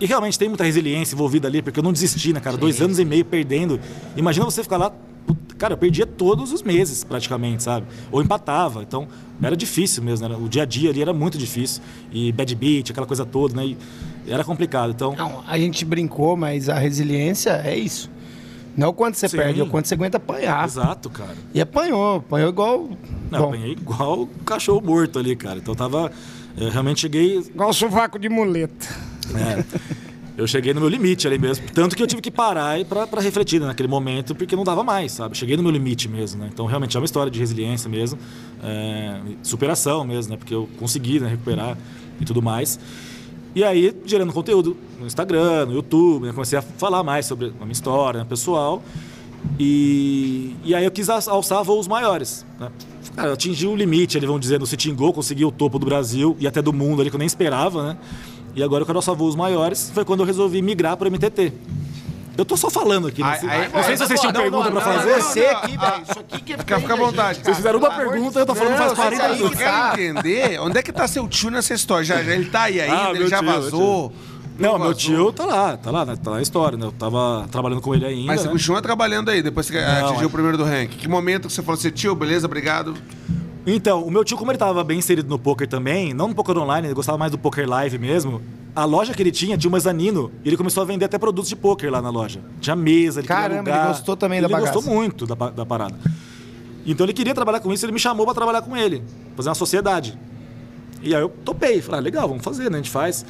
E 0.00 0.06
realmente 0.06 0.38
tem 0.38 0.48
muita 0.48 0.64
resiliência 0.64 1.14
envolvida 1.14 1.48
ali, 1.48 1.62
porque 1.62 1.78
eu 1.78 1.84
não 1.84 1.92
desisti, 1.92 2.32
né, 2.32 2.40
cara? 2.40 2.56
Dois 2.56 2.80
anos 2.80 2.98
e 2.98 3.04
meio 3.04 3.24
perdendo. 3.24 3.80
Imagina 4.16 4.44
você 4.44 4.62
ficar 4.62 4.76
lá. 4.76 4.92
Cara, 5.56 5.72
eu 5.72 5.78
perdia 5.78 6.06
todos 6.06 6.52
os 6.52 6.62
meses, 6.62 7.02
praticamente, 7.02 7.62
sabe? 7.62 7.86
Ou 8.12 8.20
empatava. 8.20 8.82
Então, 8.82 9.08
era 9.42 9.56
difícil 9.56 10.02
mesmo. 10.02 10.26
Era, 10.26 10.36
o 10.36 10.48
dia 10.50 10.62
a 10.62 10.66
dia 10.66 10.90
ali 10.90 11.00
era 11.00 11.14
muito 11.14 11.38
difícil. 11.38 11.82
E 12.12 12.30
bad 12.30 12.54
beat, 12.54 12.90
aquela 12.90 13.06
coisa 13.06 13.24
toda, 13.24 13.56
né? 13.56 13.64
E 13.64 13.78
era 14.28 14.44
complicado. 14.44 14.90
Então, 14.90 15.16
Não, 15.16 15.42
a 15.46 15.58
gente 15.58 15.84
brincou, 15.86 16.36
mas 16.36 16.68
a 16.68 16.78
resiliência 16.78 17.62
é 17.64 17.74
isso. 17.76 18.10
Não 18.76 18.90
o 18.90 18.92
quanto 18.92 19.16
você 19.16 19.28
Sim. 19.28 19.36
perde, 19.38 19.60
é 19.60 19.62
o 19.64 19.66
quanto 19.68 19.86
você 19.88 19.94
aguenta 19.94 20.18
apanhar. 20.18 20.64
exato, 20.64 21.08
cara. 21.08 21.34
E 21.54 21.60
apanhou, 21.60 22.16
apanhou 22.16 22.50
igual. 22.50 22.88
Não, 23.30 23.38
Bom, 23.40 23.46
apanhei 23.48 23.72
igual 23.72 24.22
o 24.22 24.26
cachorro 24.44 24.80
morto 24.84 25.18
ali, 25.18 25.34
cara. 25.34 25.58
Então 25.58 25.74
tava. 25.74 26.12
Eu 26.56 26.70
realmente 26.70 27.00
cheguei. 27.00 27.38
Igual 27.38 27.72
sovaco 27.72 28.18
de 28.18 28.28
muleta. 28.28 28.86
é, 29.34 29.64
eu 30.36 30.46
cheguei 30.46 30.74
no 30.74 30.80
meu 30.80 30.88
limite 30.88 31.26
ali 31.26 31.38
mesmo. 31.38 31.66
Tanto 31.72 31.96
que 31.96 32.02
eu 32.02 32.06
tive 32.06 32.20
que 32.20 32.30
parar 32.30 32.78
e 32.78 32.84
pra, 32.84 33.06
pra 33.06 33.20
refletir 33.22 33.58
né, 33.60 33.66
naquele 33.66 33.88
momento, 33.88 34.34
porque 34.34 34.54
não 34.54 34.64
dava 34.64 34.84
mais, 34.84 35.12
sabe? 35.12 35.36
Cheguei 35.36 35.56
no 35.56 35.62
meu 35.62 35.72
limite 35.72 36.08
mesmo, 36.08 36.42
né? 36.42 36.50
Então 36.52 36.66
realmente 36.66 36.96
é 36.96 37.00
uma 37.00 37.06
história 37.06 37.30
de 37.30 37.38
resiliência 37.38 37.88
mesmo, 37.88 38.18
é, 38.62 39.18
superação 39.42 40.04
mesmo, 40.04 40.32
né? 40.32 40.36
Porque 40.36 40.54
eu 40.54 40.68
consegui 40.78 41.18
né, 41.20 41.28
recuperar 41.28 41.76
e 42.20 42.24
tudo 42.24 42.42
mais. 42.42 42.78
E 43.56 43.64
aí, 43.64 43.96
gerando 44.04 44.34
conteúdo 44.34 44.76
no 45.00 45.06
Instagram, 45.06 45.64
no 45.64 45.72
YouTube, 45.72 46.26
né? 46.26 46.32
comecei 46.34 46.58
a 46.58 46.62
falar 46.62 47.02
mais 47.02 47.24
sobre 47.24 47.46
a 47.58 47.64
minha 47.64 47.72
história 47.72 48.20
né, 48.20 48.26
pessoal. 48.28 48.82
E, 49.58 50.54
e 50.62 50.74
aí 50.74 50.84
eu 50.84 50.90
quis 50.90 51.08
al- 51.08 51.20
alçar 51.28 51.64
voos 51.64 51.88
maiores. 51.88 52.44
Né? 52.60 52.70
Cara, 53.14 53.32
atingi 53.32 53.66
o 53.66 53.74
limite, 53.74 54.18
vamos 54.20 54.42
dizer, 54.42 54.60
no 54.60 54.66
City 54.66 54.92
Go, 54.92 55.10
consegui 55.10 55.42
o 55.42 55.50
topo 55.50 55.78
do 55.78 55.86
Brasil 55.86 56.36
e 56.38 56.46
até 56.46 56.60
do 56.60 56.70
mundo 56.70 57.00
ali, 57.00 57.08
que 57.08 57.16
eu 57.16 57.18
nem 57.18 57.26
esperava, 57.26 57.82
né? 57.94 57.96
E 58.54 58.62
agora 58.62 58.82
eu 58.82 58.86
quero 58.86 58.98
alçar 58.98 59.14
voos 59.14 59.34
maiores. 59.34 59.90
Foi 59.94 60.04
quando 60.04 60.20
eu 60.20 60.26
resolvi 60.26 60.60
migrar 60.60 60.94
para 60.98 61.08
o 61.08 61.10
MTT. 61.10 61.52
Eu 62.36 62.44
tô 62.44 62.56
só 62.56 62.68
falando 62.70 63.08
aqui, 63.08 63.22
né? 63.22 63.38
Aí- 63.42 63.48
aí- 63.48 63.68
não 63.72 63.82
sei 63.82 63.96
se 63.96 64.06
vocês 64.06 64.20
tinham 64.20 64.32
Não, 64.32 64.40
pergunta 64.42 64.70
não, 64.70 64.80
pra 64.80 64.86
não, 64.92 65.00
fazer. 65.00 65.22
Você 65.22 65.46
aqui, 65.46 65.76
velho. 65.78 66.02
Isso 66.02 66.18
aqui 66.18 66.40
que 66.42 66.52
é 66.52 66.58
Fica, 66.58 66.80
fica 66.80 66.92
à 66.92 66.96
vontade. 66.96 67.40
Vocês 67.42 67.56
fizeram 67.56 67.78
uma 67.78 67.90
pergunta, 67.90 68.38
eu 68.38 68.46
tô 68.46 68.54
falando 68.54 68.76
faz 68.76 68.88
Não, 68.90 68.96
40 68.96 69.24
eu 69.24 69.34
minutos. 69.36 69.58
quero 69.58 70.00
entender 70.00 70.60
onde 70.60 70.78
é 70.78 70.82
que 70.82 70.92
tá 70.92 71.06
seu 71.08 71.26
tio 71.28 71.50
nessa 71.50 71.72
história. 71.74 72.04
Já, 72.04 72.22
já- 72.22 72.34
ele 72.34 72.46
tá 72.50 72.62
aí 72.62 72.80
ainda, 72.80 72.96
Ah, 73.08 73.10
ele 73.10 73.28
já 73.28 73.38
tio, 73.38 73.46
vazou. 73.46 74.12
Não, 74.58 74.78
meu 74.78 74.94
tio 74.94 75.32
tá 75.32 75.44
lá, 75.44 75.76
tá 75.76 75.90
lá, 75.90 76.06
tá 76.16 76.30
na 76.30 76.40
história, 76.40 76.78
né? 76.78 76.86
Eu 76.86 76.92
tava 76.92 77.46
trabalhando 77.50 77.82
com 77.82 77.94
ele 77.94 78.06
ainda. 78.06 78.26
Mas 78.26 78.40
você 78.40 78.46
né? 78.46 78.52
continua 78.52 78.80
trabalhando 78.80 79.28
aí, 79.30 79.42
depois 79.42 79.68
que 79.68 79.76
atingiu 79.76 80.22
é- 80.22 80.26
o 80.26 80.30
primeiro 80.30 80.56
do 80.56 80.64
ranking. 80.64 80.96
Que 80.96 81.06
momento 81.08 81.46
que 81.48 81.52
você 81.52 81.62
falou 81.62 81.78
assim, 81.78 81.90
tio, 81.90 82.14
beleza, 82.14 82.46
obrigado. 82.46 82.94
Então, 83.66 84.04
o 84.04 84.10
meu 84.10 84.24
tio, 84.24 84.36
como 84.36 84.50
ele 84.52 84.58
tava 84.58 84.84
bem 84.84 84.98
inserido 84.98 85.28
no 85.28 85.38
poker 85.38 85.66
também, 85.66 86.14
não 86.14 86.28
no 86.28 86.34
poker 86.34 86.56
online, 86.56 86.86
ele 86.86 86.94
gostava 86.94 87.18
mais 87.18 87.32
do 87.32 87.38
poker 87.38 87.68
live 87.68 87.98
mesmo. 87.98 88.40
A 88.74 88.84
loja 88.84 89.12
que 89.12 89.22
ele 89.22 89.32
tinha 89.32 89.56
tinha 89.58 89.68
uma 89.68 89.76
mezanino 89.76 90.30
e 90.44 90.48
ele 90.48 90.56
começou 90.56 90.82
a 90.82 90.86
vender 90.86 91.04
até 91.06 91.18
produtos 91.18 91.48
de 91.48 91.56
poker 91.56 91.90
lá 91.90 92.00
na 92.00 92.10
loja. 92.10 92.40
Tinha 92.60 92.76
mesa, 92.76 93.20
ele 93.20 93.26
Caramba, 93.26 93.70
ele 93.70 93.88
gostou 93.88 94.16
também 94.16 94.40
da 94.40 94.46
Ele 94.46 94.52
bagaça. 94.52 94.72
gostou 94.72 94.94
muito 94.94 95.26
da, 95.26 95.34
da 95.34 95.66
parada. 95.66 95.96
Então 96.86 97.04
ele 97.04 97.12
queria 97.12 97.34
trabalhar 97.34 97.58
com 97.58 97.72
isso, 97.72 97.84
ele 97.84 97.92
me 97.92 97.98
chamou 97.98 98.24
pra 98.24 98.34
trabalhar 98.34 98.62
com 98.62 98.76
ele, 98.76 99.02
fazer 99.34 99.48
uma 99.48 99.54
sociedade. 99.56 100.16
E 101.02 101.14
aí 101.14 101.20
eu 101.20 101.28
topei, 101.28 101.80
falei, 101.82 102.00
ah, 102.00 102.02
legal, 102.02 102.28
vamos 102.28 102.44
fazer, 102.44 102.70
né? 102.70 102.78
A 102.78 102.82
gente 102.82 102.90
faz. 102.90 103.24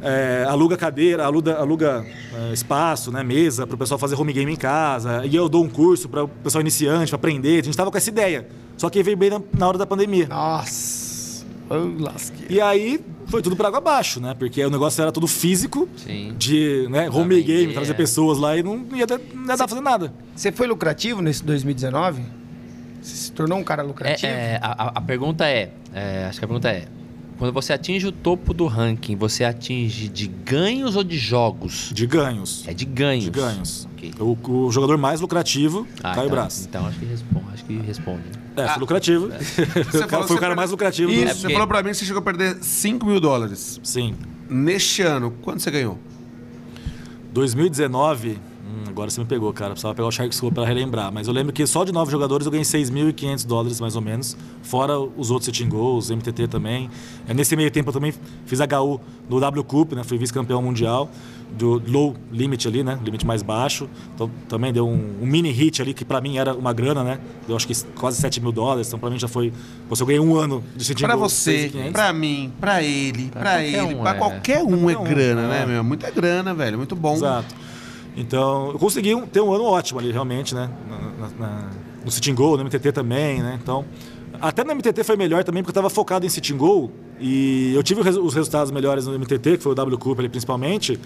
é, 0.00 0.44
aluga 0.48 0.76
cadeira, 0.76 1.24
aluga, 1.26 1.56
aluga 1.56 2.06
é, 2.34 2.52
espaço, 2.52 3.10
né, 3.12 3.22
mesa, 3.22 3.66
para 3.66 3.74
o 3.74 3.78
pessoal 3.78 3.98
fazer 3.98 4.14
home 4.18 4.32
game 4.32 4.50
em 4.52 4.56
casa. 4.56 5.26
E 5.26 5.34
eu 5.36 5.48
dou 5.48 5.62
um 5.64 5.68
curso 5.68 6.08
para 6.08 6.24
o 6.24 6.28
pessoal 6.28 6.60
iniciante, 6.62 7.10
para 7.10 7.16
aprender. 7.16 7.60
A 7.60 7.64
gente 7.64 7.76
tava 7.76 7.90
com 7.90 7.98
essa 7.98 8.08
ideia. 8.08 8.48
Só 8.76 8.90
que 8.90 9.02
veio 9.02 9.16
bem 9.16 9.30
na, 9.30 9.40
na 9.56 9.68
hora 9.68 9.78
da 9.78 9.86
pandemia. 9.86 10.26
Nossa. 10.28 11.44
Eu 11.70 11.96
lasquei. 11.98 12.46
E 12.50 12.60
aí 12.60 13.00
foi 13.26 13.40
tudo 13.40 13.56
para 13.56 13.68
água 13.68 13.78
abaixo, 13.78 14.20
né? 14.20 14.34
Porque 14.38 14.62
o 14.64 14.68
negócio 14.70 15.00
era 15.00 15.10
tudo 15.10 15.26
físico, 15.26 15.88
Sim. 15.96 16.34
de 16.36 16.86
né, 16.90 17.08
home 17.08 17.36
vender, 17.36 17.42
game, 17.44 17.72
trazer 17.72 17.92
é. 17.92 17.94
pessoas 17.94 18.38
lá 18.38 18.56
e 18.56 18.62
não 18.62 18.84
ia, 18.94 19.06
dar- 19.06 19.18
não 19.32 19.42
ia 19.42 19.46
dar 19.48 19.56
pra 19.58 19.68
fazer 19.68 19.80
nada. 19.80 20.12
Você 20.34 20.52
foi 20.52 20.66
lucrativo 20.66 21.22
nesse 21.22 21.42
2019? 21.44 22.22
Você 23.00 23.16
se 23.16 23.32
tornou 23.32 23.58
um 23.58 23.64
cara 23.64 23.82
É, 23.82 23.86
lucrativo? 23.86 24.26
é, 24.32 24.58
a, 24.60 24.72
a- 24.88 24.92
a 24.96 25.00
pergunta 25.00 25.46
é, 25.46 25.72
é, 25.94 26.26
acho 26.28 26.38
que 26.38 26.44
a 26.44 26.48
pergunta 26.48 26.68
é, 26.68 26.84
quando 27.38 27.52
você 27.54 27.72
atinge 27.72 28.06
o 28.06 28.12
topo 28.12 28.52
do 28.52 28.66
ranking, 28.66 29.16
você 29.16 29.42
atinge 29.42 30.08
de 30.08 30.26
ganhos 30.26 30.94
ou 30.94 31.02
de 31.02 31.16
jogos? 31.16 31.90
De 31.94 32.06
ganhos. 32.06 32.64
É 32.68 32.74
de 32.74 32.84
ganhos. 32.84 33.24
De 33.24 33.30
ganhos. 33.30 33.88
Ok. 33.94 34.12
O, 34.20 34.36
o 34.66 34.70
jogador 34.70 34.98
mais 34.98 35.20
lucrativo, 35.20 35.86
Ah, 36.02 36.14
Caio 36.14 36.26
então, 36.26 36.28
Braz. 36.36 36.66
Então 36.68 36.86
acho 36.86 36.98
que 36.98 37.06
responde. 37.06 37.44
Acho 37.54 37.64
que 37.64 37.76
responde. 37.78 38.22
É, 38.56 38.68
foi 38.68 38.80
lucrativo. 38.80 39.28
Você 39.32 39.62
O 39.62 39.66
cara- 39.66 40.08
falou- 40.08 40.26
foi 40.26 40.26
você 40.28 40.34
o 40.34 40.38
cara 40.40 40.54
mais 40.54 40.70
lucrativo 40.70 41.10
Isso, 41.10 41.22
do... 41.24 41.28
É 41.28 41.32
você 41.34 41.40
porque- 41.42 41.52
falou 41.54 41.68
pra 41.68 41.82
mim 41.82 41.90
que 41.90 41.96
você 41.96 42.04
chegou 42.04 42.20
a 42.20 42.22
perder 42.22 42.58
5 42.62 43.06
mil 43.06 43.18
dólares. 43.20 43.80
Sim. 43.82 44.14
Neste 44.48 45.00
ano, 45.02 45.30
quanto 45.42 45.60
você 45.62 45.70
ganhou? 45.70 45.98
2019, 47.32 48.38
hum, 48.72 48.84
agora 48.88 49.10
você 49.10 49.20
me 49.20 49.26
pegou, 49.26 49.52
cara. 49.52 49.70
Precisava 49.70 49.94
pegar 49.94 50.08
o 50.08 50.10
Shark 50.10 50.34
Scope 50.34 50.54
pra 50.54 50.64
relembrar. 50.64 51.12
Mas 51.12 51.28
eu 51.28 51.34
lembro 51.34 51.52
que 51.52 51.66
só 51.66 51.84
de 51.84 51.92
nove 51.92 52.10
jogadores 52.10 52.46
eu 52.46 52.50
ganhei 52.50 52.64
6.500 52.64 53.46
dólares, 53.46 53.80
mais 53.80 53.94
ou 53.96 54.02
menos. 54.02 54.36
Fora 54.62 54.98
os 54.98 55.30
outros 55.30 55.46
Setting 55.46 55.68
Goals, 55.68 56.10
MTT 56.10 56.48
também. 56.48 56.88
É, 57.28 57.34
nesse 57.34 57.54
meio 57.56 57.70
tempo 57.70 57.90
eu 57.90 57.92
também 57.92 58.12
fiz 58.46 58.58
HU 58.60 59.00
no 59.28 59.40
W 59.40 59.64
Cup, 59.64 59.92
né? 59.92 60.02
Fui 60.04 60.16
vice-campeão 60.18 60.62
mundial. 60.62 61.10
Do 61.52 61.82
low 61.86 62.16
limit 62.32 62.66
ali, 62.66 62.82
né? 62.82 62.98
Limite 63.04 63.26
mais 63.26 63.42
baixo. 63.42 63.86
Então 64.14 64.30
também 64.48 64.72
deu 64.72 64.88
um, 64.88 65.18
um 65.20 65.26
mini 65.26 65.50
hit 65.50 65.82
ali, 65.82 65.92
que 65.92 66.02
pra 66.02 66.18
mim 66.18 66.38
era 66.38 66.54
uma 66.54 66.72
grana, 66.72 67.04
né? 67.04 67.18
Deu 67.46 67.54
acho 67.54 67.66
que 67.66 67.74
quase 67.94 68.18
7 68.18 68.40
mil 68.40 68.52
dólares. 68.52 68.86
Então 68.88 68.98
pra 68.98 69.10
mim 69.10 69.18
já 69.18 69.28
foi. 69.28 69.52
Você 69.90 70.02
eu 70.02 70.06
ganhei 70.06 70.20
um 70.20 70.34
ano 70.34 70.64
de 70.74 70.82
Setting 70.82 71.04
Pra 71.04 71.14
Goal, 71.14 71.28
você, 71.28 71.68
6.500. 71.68 71.92
pra 71.92 72.12
mim, 72.12 72.52
pra 72.58 72.82
ele, 72.82 73.28
pra, 73.28 73.42
qualquer 73.42 73.66
ele, 73.68 73.94
um, 73.94 74.00
pra 74.00 74.10
é. 74.10 74.14
qualquer 74.14 74.62
um 74.62 74.90
é 74.90 74.94
qualquer 74.94 74.98
um, 74.98 75.14
grana, 75.14 75.42
é. 75.42 75.46
né, 75.48 75.66
meu? 75.66 75.84
Muita 75.84 76.10
grana, 76.10 76.54
velho. 76.54 76.78
Muito 76.78 76.96
bom. 76.96 77.14
Exato. 77.14 77.54
Então, 78.16 78.70
eu 78.72 78.78
consegui 78.78 79.14
um- 79.14 79.26
ter 79.26 79.40
um 79.40 79.52
ano 79.52 79.64
ótimo 79.64 79.98
ali, 79.98 80.10
realmente, 80.12 80.54
né? 80.54 80.68
Na- 81.18 81.28
na- 81.46 81.70
no 82.04 82.10
Sitting 82.10 82.34
Goal, 82.34 82.56
no 82.56 82.64
MTT 82.64 82.92
também, 82.92 83.40
né? 83.42 83.58
Então, 83.62 83.84
até 84.40 84.62
no 84.64 84.72
MTT 84.72 85.02
foi 85.04 85.16
melhor 85.16 85.44
também, 85.44 85.62
porque 85.62 85.70
eu 85.70 85.80
estava 85.80 85.88
focado 85.90 86.26
em 86.26 86.28
Sitting 86.28 86.56
Goal 86.56 86.90
e 87.20 87.72
eu 87.74 87.82
tive 87.82 88.00
os 88.00 88.34
resultados 88.34 88.70
melhores 88.70 89.06
no 89.06 89.14
MTT, 89.14 89.56
que 89.56 89.62
foi 89.62 89.72
o 89.72 89.74
W 89.74 89.96
Cup 89.98 90.18
ali 90.18 90.28
principalmente, 90.28 90.98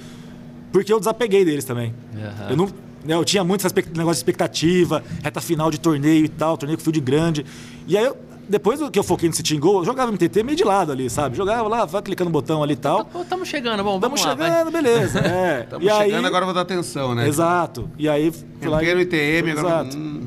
porque 0.72 0.92
eu 0.92 0.98
desapeguei 0.98 1.44
deles 1.44 1.64
também. 1.64 1.94
Aham. 2.14 2.50
Eu 2.50 2.56
não... 2.56 2.64
né, 3.04 3.14
Eu 3.14 3.24
tinha 3.24 3.44
muito 3.44 3.64
esse 3.64 3.74
negócio 3.74 4.14
de 4.14 4.18
expectativa, 4.18 5.02
reta 5.22 5.40
final 5.40 5.70
de 5.70 5.78
torneio 5.78 6.24
e 6.24 6.28
tal, 6.28 6.56
torneio 6.56 6.76
com 6.76 6.82
field 6.84 7.00
grande. 7.00 7.46
E 7.86 7.96
aí, 7.96 8.04
eu- 8.04 8.16
depois 8.48 8.80
que 8.90 8.98
eu 8.98 9.02
foquei 9.02 9.28
no 9.28 9.34
Sitting 9.34 9.58
Goal, 9.58 9.78
eu 9.78 9.84
jogava 9.84 10.10
MTT 10.12 10.42
meio 10.42 10.56
de 10.56 10.64
lado 10.64 10.92
ali, 10.92 11.10
sabe? 11.10 11.36
Jogava 11.36 11.68
lá, 11.68 11.84
vai 11.84 12.00
clicando 12.02 12.28
no 12.28 12.32
botão 12.32 12.62
ali 12.62 12.74
e 12.74 12.76
tal. 12.76 13.08
Estamos 13.20 13.48
chegando, 13.48 13.82
bom, 13.82 13.96
Estamos 13.96 14.20
vamos 14.20 14.24
lá, 14.24 14.34
vai. 14.34 14.50
chegando, 14.50 14.70
beleza. 14.72 15.18
É. 15.26 15.60
Estamos 15.64 15.84
E 15.86 15.90
aí- 15.90 16.10
chegando, 16.10 16.26
agora 16.26 16.44
vou 16.44 16.54
dar 16.54 16.60
atenção, 16.62 17.14
né? 17.14 17.28
Exato. 17.28 17.90
E 17.98 18.08
aí 18.08 18.30
fui 18.32 18.68
lá 18.68 18.78
no 18.78 18.84
e- 18.84 19.02
ITM, 19.02 19.50
agora... 19.50 19.68
Exato. 19.82 19.96
Hum. 19.96 20.20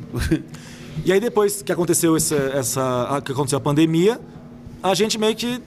E 1.06 1.14
aí 1.14 1.20
depois 1.20 1.62
que 1.62 1.72
aconteceu 1.72 2.16
essa, 2.18 2.36
essa 2.36 3.08
a- 3.18 3.22
que 3.22 3.32
aconteceu 3.32 3.58
a 3.58 3.62
pandemia, 3.62 4.20
a 4.84 4.94
gente 4.94 5.18
meio 5.18 5.36
que 5.36 5.62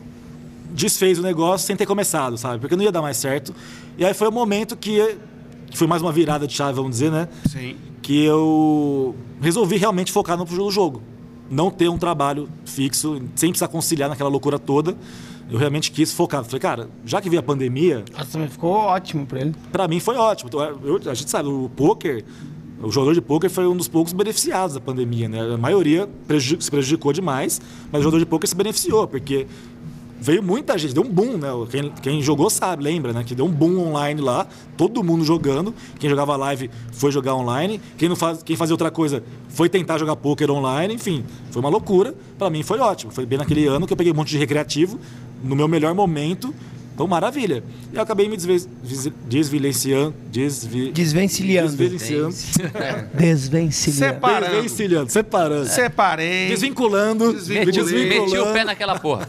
desfez 0.70 1.18
o 1.18 1.22
negócio 1.22 1.66
sem 1.66 1.76
ter 1.76 1.86
começado, 1.86 2.36
sabe? 2.36 2.58
Porque 2.60 2.76
não 2.76 2.82
ia 2.84 2.92
dar 2.92 3.02
mais 3.02 3.16
certo. 3.16 3.54
E 3.96 4.04
aí 4.04 4.12
foi 4.14 4.28
o 4.28 4.32
momento 4.32 4.76
que, 4.76 5.16
que 5.70 5.76
foi 5.78 5.86
mais 5.86 6.02
uma 6.02 6.12
virada 6.12 6.46
de 6.46 6.52
chave, 6.54 6.74
vamos 6.74 6.90
dizer, 6.92 7.10
né? 7.10 7.28
Sim. 7.50 7.76
Que 8.02 8.24
eu 8.24 9.14
resolvi 9.40 9.76
realmente 9.76 10.10
focar 10.12 10.36
no 10.36 10.70
jogo. 10.70 11.02
Não 11.52 11.70
ter 11.70 11.88
um 11.90 11.98
trabalho 11.98 12.48
fixo, 12.64 13.20
sem 13.36 13.50
precisar 13.50 13.68
conciliar 13.68 14.08
naquela 14.08 14.30
loucura 14.30 14.58
toda. 14.58 14.96
Eu 15.50 15.58
realmente 15.58 15.90
quis 15.92 16.10
focar. 16.10 16.42
Falei, 16.44 16.60
cara, 16.60 16.88
já 17.04 17.20
que 17.20 17.28
veio 17.28 17.40
a 17.40 17.42
pandemia, 17.42 18.04
Nossa, 18.16 18.38
mas 18.38 18.52
ficou 18.52 18.70
ótimo 18.72 19.26
pra 19.26 19.40
ele. 19.40 19.54
Pra 19.70 19.86
mim 19.86 20.00
foi 20.00 20.16
ótimo. 20.16 20.48
Então, 20.48 20.60
eu- 20.82 21.00
a 21.10 21.14
gente 21.14 21.30
sabe, 21.30 21.50
o 21.50 21.68
poker, 21.76 22.24
o 22.82 22.90
jogador 22.90 23.12
de 23.12 23.20
poker 23.20 23.50
foi 23.50 23.66
um 23.66 23.76
dos 23.76 23.86
poucos 23.86 24.14
beneficiados 24.14 24.74
da 24.76 24.80
pandemia, 24.80 25.28
né? 25.28 25.52
A 25.54 25.58
maioria 25.58 26.08
se 26.58 26.70
prejudicou 26.70 27.12
demais, 27.12 27.60
mas 27.92 28.00
o 28.00 28.04
jogador 28.04 28.20
de 28.20 28.26
poker 28.26 28.48
se 28.48 28.54
beneficiou, 28.56 29.06
porque 29.06 29.46
veio 30.22 30.40
muita 30.40 30.78
gente, 30.78 30.94
deu 30.94 31.02
um 31.02 31.08
boom, 31.08 31.36
né? 31.36 31.48
Quem, 31.68 31.90
quem 32.00 32.22
jogou 32.22 32.48
sabe, 32.48 32.84
lembra, 32.84 33.12
né? 33.12 33.24
Que 33.24 33.34
deu 33.34 33.44
um 33.44 33.50
boom 33.50 33.88
online 33.88 34.20
lá, 34.20 34.46
todo 34.76 35.02
mundo 35.02 35.24
jogando. 35.24 35.74
Quem 35.98 36.08
jogava 36.08 36.36
live 36.36 36.70
foi 36.92 37.10
jogar 37.10 37.34
online. 37.34 37.80
Quem, 37.98 38.08
não 38.08 38.14
faz, 38.14 38.40
quem 38.40 38.54
fazia 38.54 38.72
outra 38.72 38.90
coisa 38.90 39.24
foi 39.48 39.68
tentar 39.68 39.98
jogar 39.98 40.14
poker 40.14 40.48
online. 40.52 40.94
Enfim, 40.94 41.24
foi 41.50 41.60
uma 41.60 41.68
loucura. 41.68 42.14
Pra 42.38 42.48
mim 42.48 42.62
foi 42.62 42.78
ótimo. 42.78 43.10
Foi 43.10 43.26
bem 43.26 43.36
naquele 43.36 43.66
ano 43.66 43.84
que 43.84 43.92
eu 43.92 43.96
peguei 43.96 44.12
um 44.12 44.16
monte 44.16 44.28
de 44.28 44.38
recreativo, 44.38 45.00
no 45.42 45.56
meu 45.56 45.66
melhor 45.66 45.92
momento. 45.92 46.54
Então, 46.94 47.06
maravilha. 47.06 47.64
E 47.92 47.96
eu 47.96 48.02
acabei 48.02 48.28
me 48.28 48.36
desve- 48.36 48.68
desvilenciando. 49.26 50.14
Desvi, 50.30 50.92
Desvencilhando. 50.92 51.68
desvencilhando. 51.76 52.34
Desvencilhando. 53.14 53.98
Separando. 54.12 54.52
Desvencilhando, 54.52 55.10
separando. 55.10 55.66
Separei. 55.68 56.48
Desvinculando. 56.48 57.32
Desvinculei. 57.32 57.72
desvinculando. 57.72 58.30
Meti 58.30 58.38
o 58.38 58.52
pé 58.52 58.64
naquela 58.64 58.98
porra. 58.98 59.28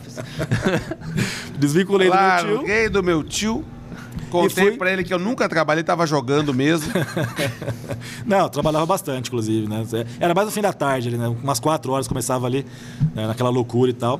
Desvinculei 1.58 2.10
do 2.10 2.14
meu 2.14 2.38
tio. 2.38 2.56
Larguei 2.56 2.90
do 2.90 3.04
meu 3.04 3.24
tio. 3.24 3.66
Contei 4.30 4.70
fui- 4.70 4.78
pra 4.78 4.92
ele 4.92 5.04
que 5.04 5.14
eu 5.14 5.20
nunca 5.20 5.48
trabalhei, 5.48 5.84
tava 5.84 6.08
jogando 6.08 6.54
mesmo. 6.54 6.92
Não, 8.26 8.40
eu 8.40 8.50
trabalhava 8.50 8.86
bastante, 8.86 9.28
inclusive, 9.28 9.68
né? 9.70 9.86
Era 10.20 10.34
mais 10.34 10.48
no 10.48 10.52
fim 10.52 10.62
da 10.62 10.74
tarde, 10.74 11.08
ali, 11.10 11.18
né? 11.18 11.28
Umas 11.28 11.60
quatro 11.60 11.92
horas 11.92 12.08
começava 12.08 12.48
ali, 12.48 12.66
né? 13.16 13.28
naquela 13.28 13.50
loucura 13.52 13.92
e 13.92 13.94
tal. 13.94 14.20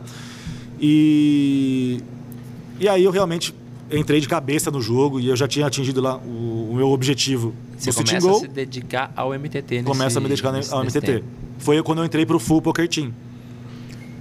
E. 0.80 2.00
E 2.84 2.90
aí 2.90 3.06
eu 3.06 3.12
realmente 3.12 3.56
entrei 3.90 4.20
de 4.20 4.28
cabeça 4.28 4.70
no 4.70 4.82
jogo 4.82 5.18
e 5.18 5.28
eu 5.30 5.36
já 5.38 5.48
tinha 5.48 5.66
atingido 5.66 6.02
lá 6.02 6.18
o, 6.18 6.70
o 6.72 6.76
meu 6.76 6.90
objetivo 6.90 7.54
Você 7.78 7.92
no 7.92 7.96
começa 7.96 8.18
a 8.18 8.20
Goal. 8.20 8.40
se 8.42 8.48
dedicar 8.50 9.14
ao 9.16 9.34
MTT 9.34 9.76
nesse, 9.76 9.86
Começa 9.86 10.20
a 10.20 10.22
me 10.22 10.28
dedicar 10.28 10.52
nesse- 10.52 10.74
ao 10.74 10.84
nesse 10.84 10.98
MTT. 10.98 11.14
tempo. 11.20 11.26
Foi 11.60 11.82
quando 11.82 12.00
eu 12.00 12.06
entrei 12.06 12.26
pro 12.26 12.38
Full 12.40 12.62
Poker 12.62 12.90
Team. 12.90 13.14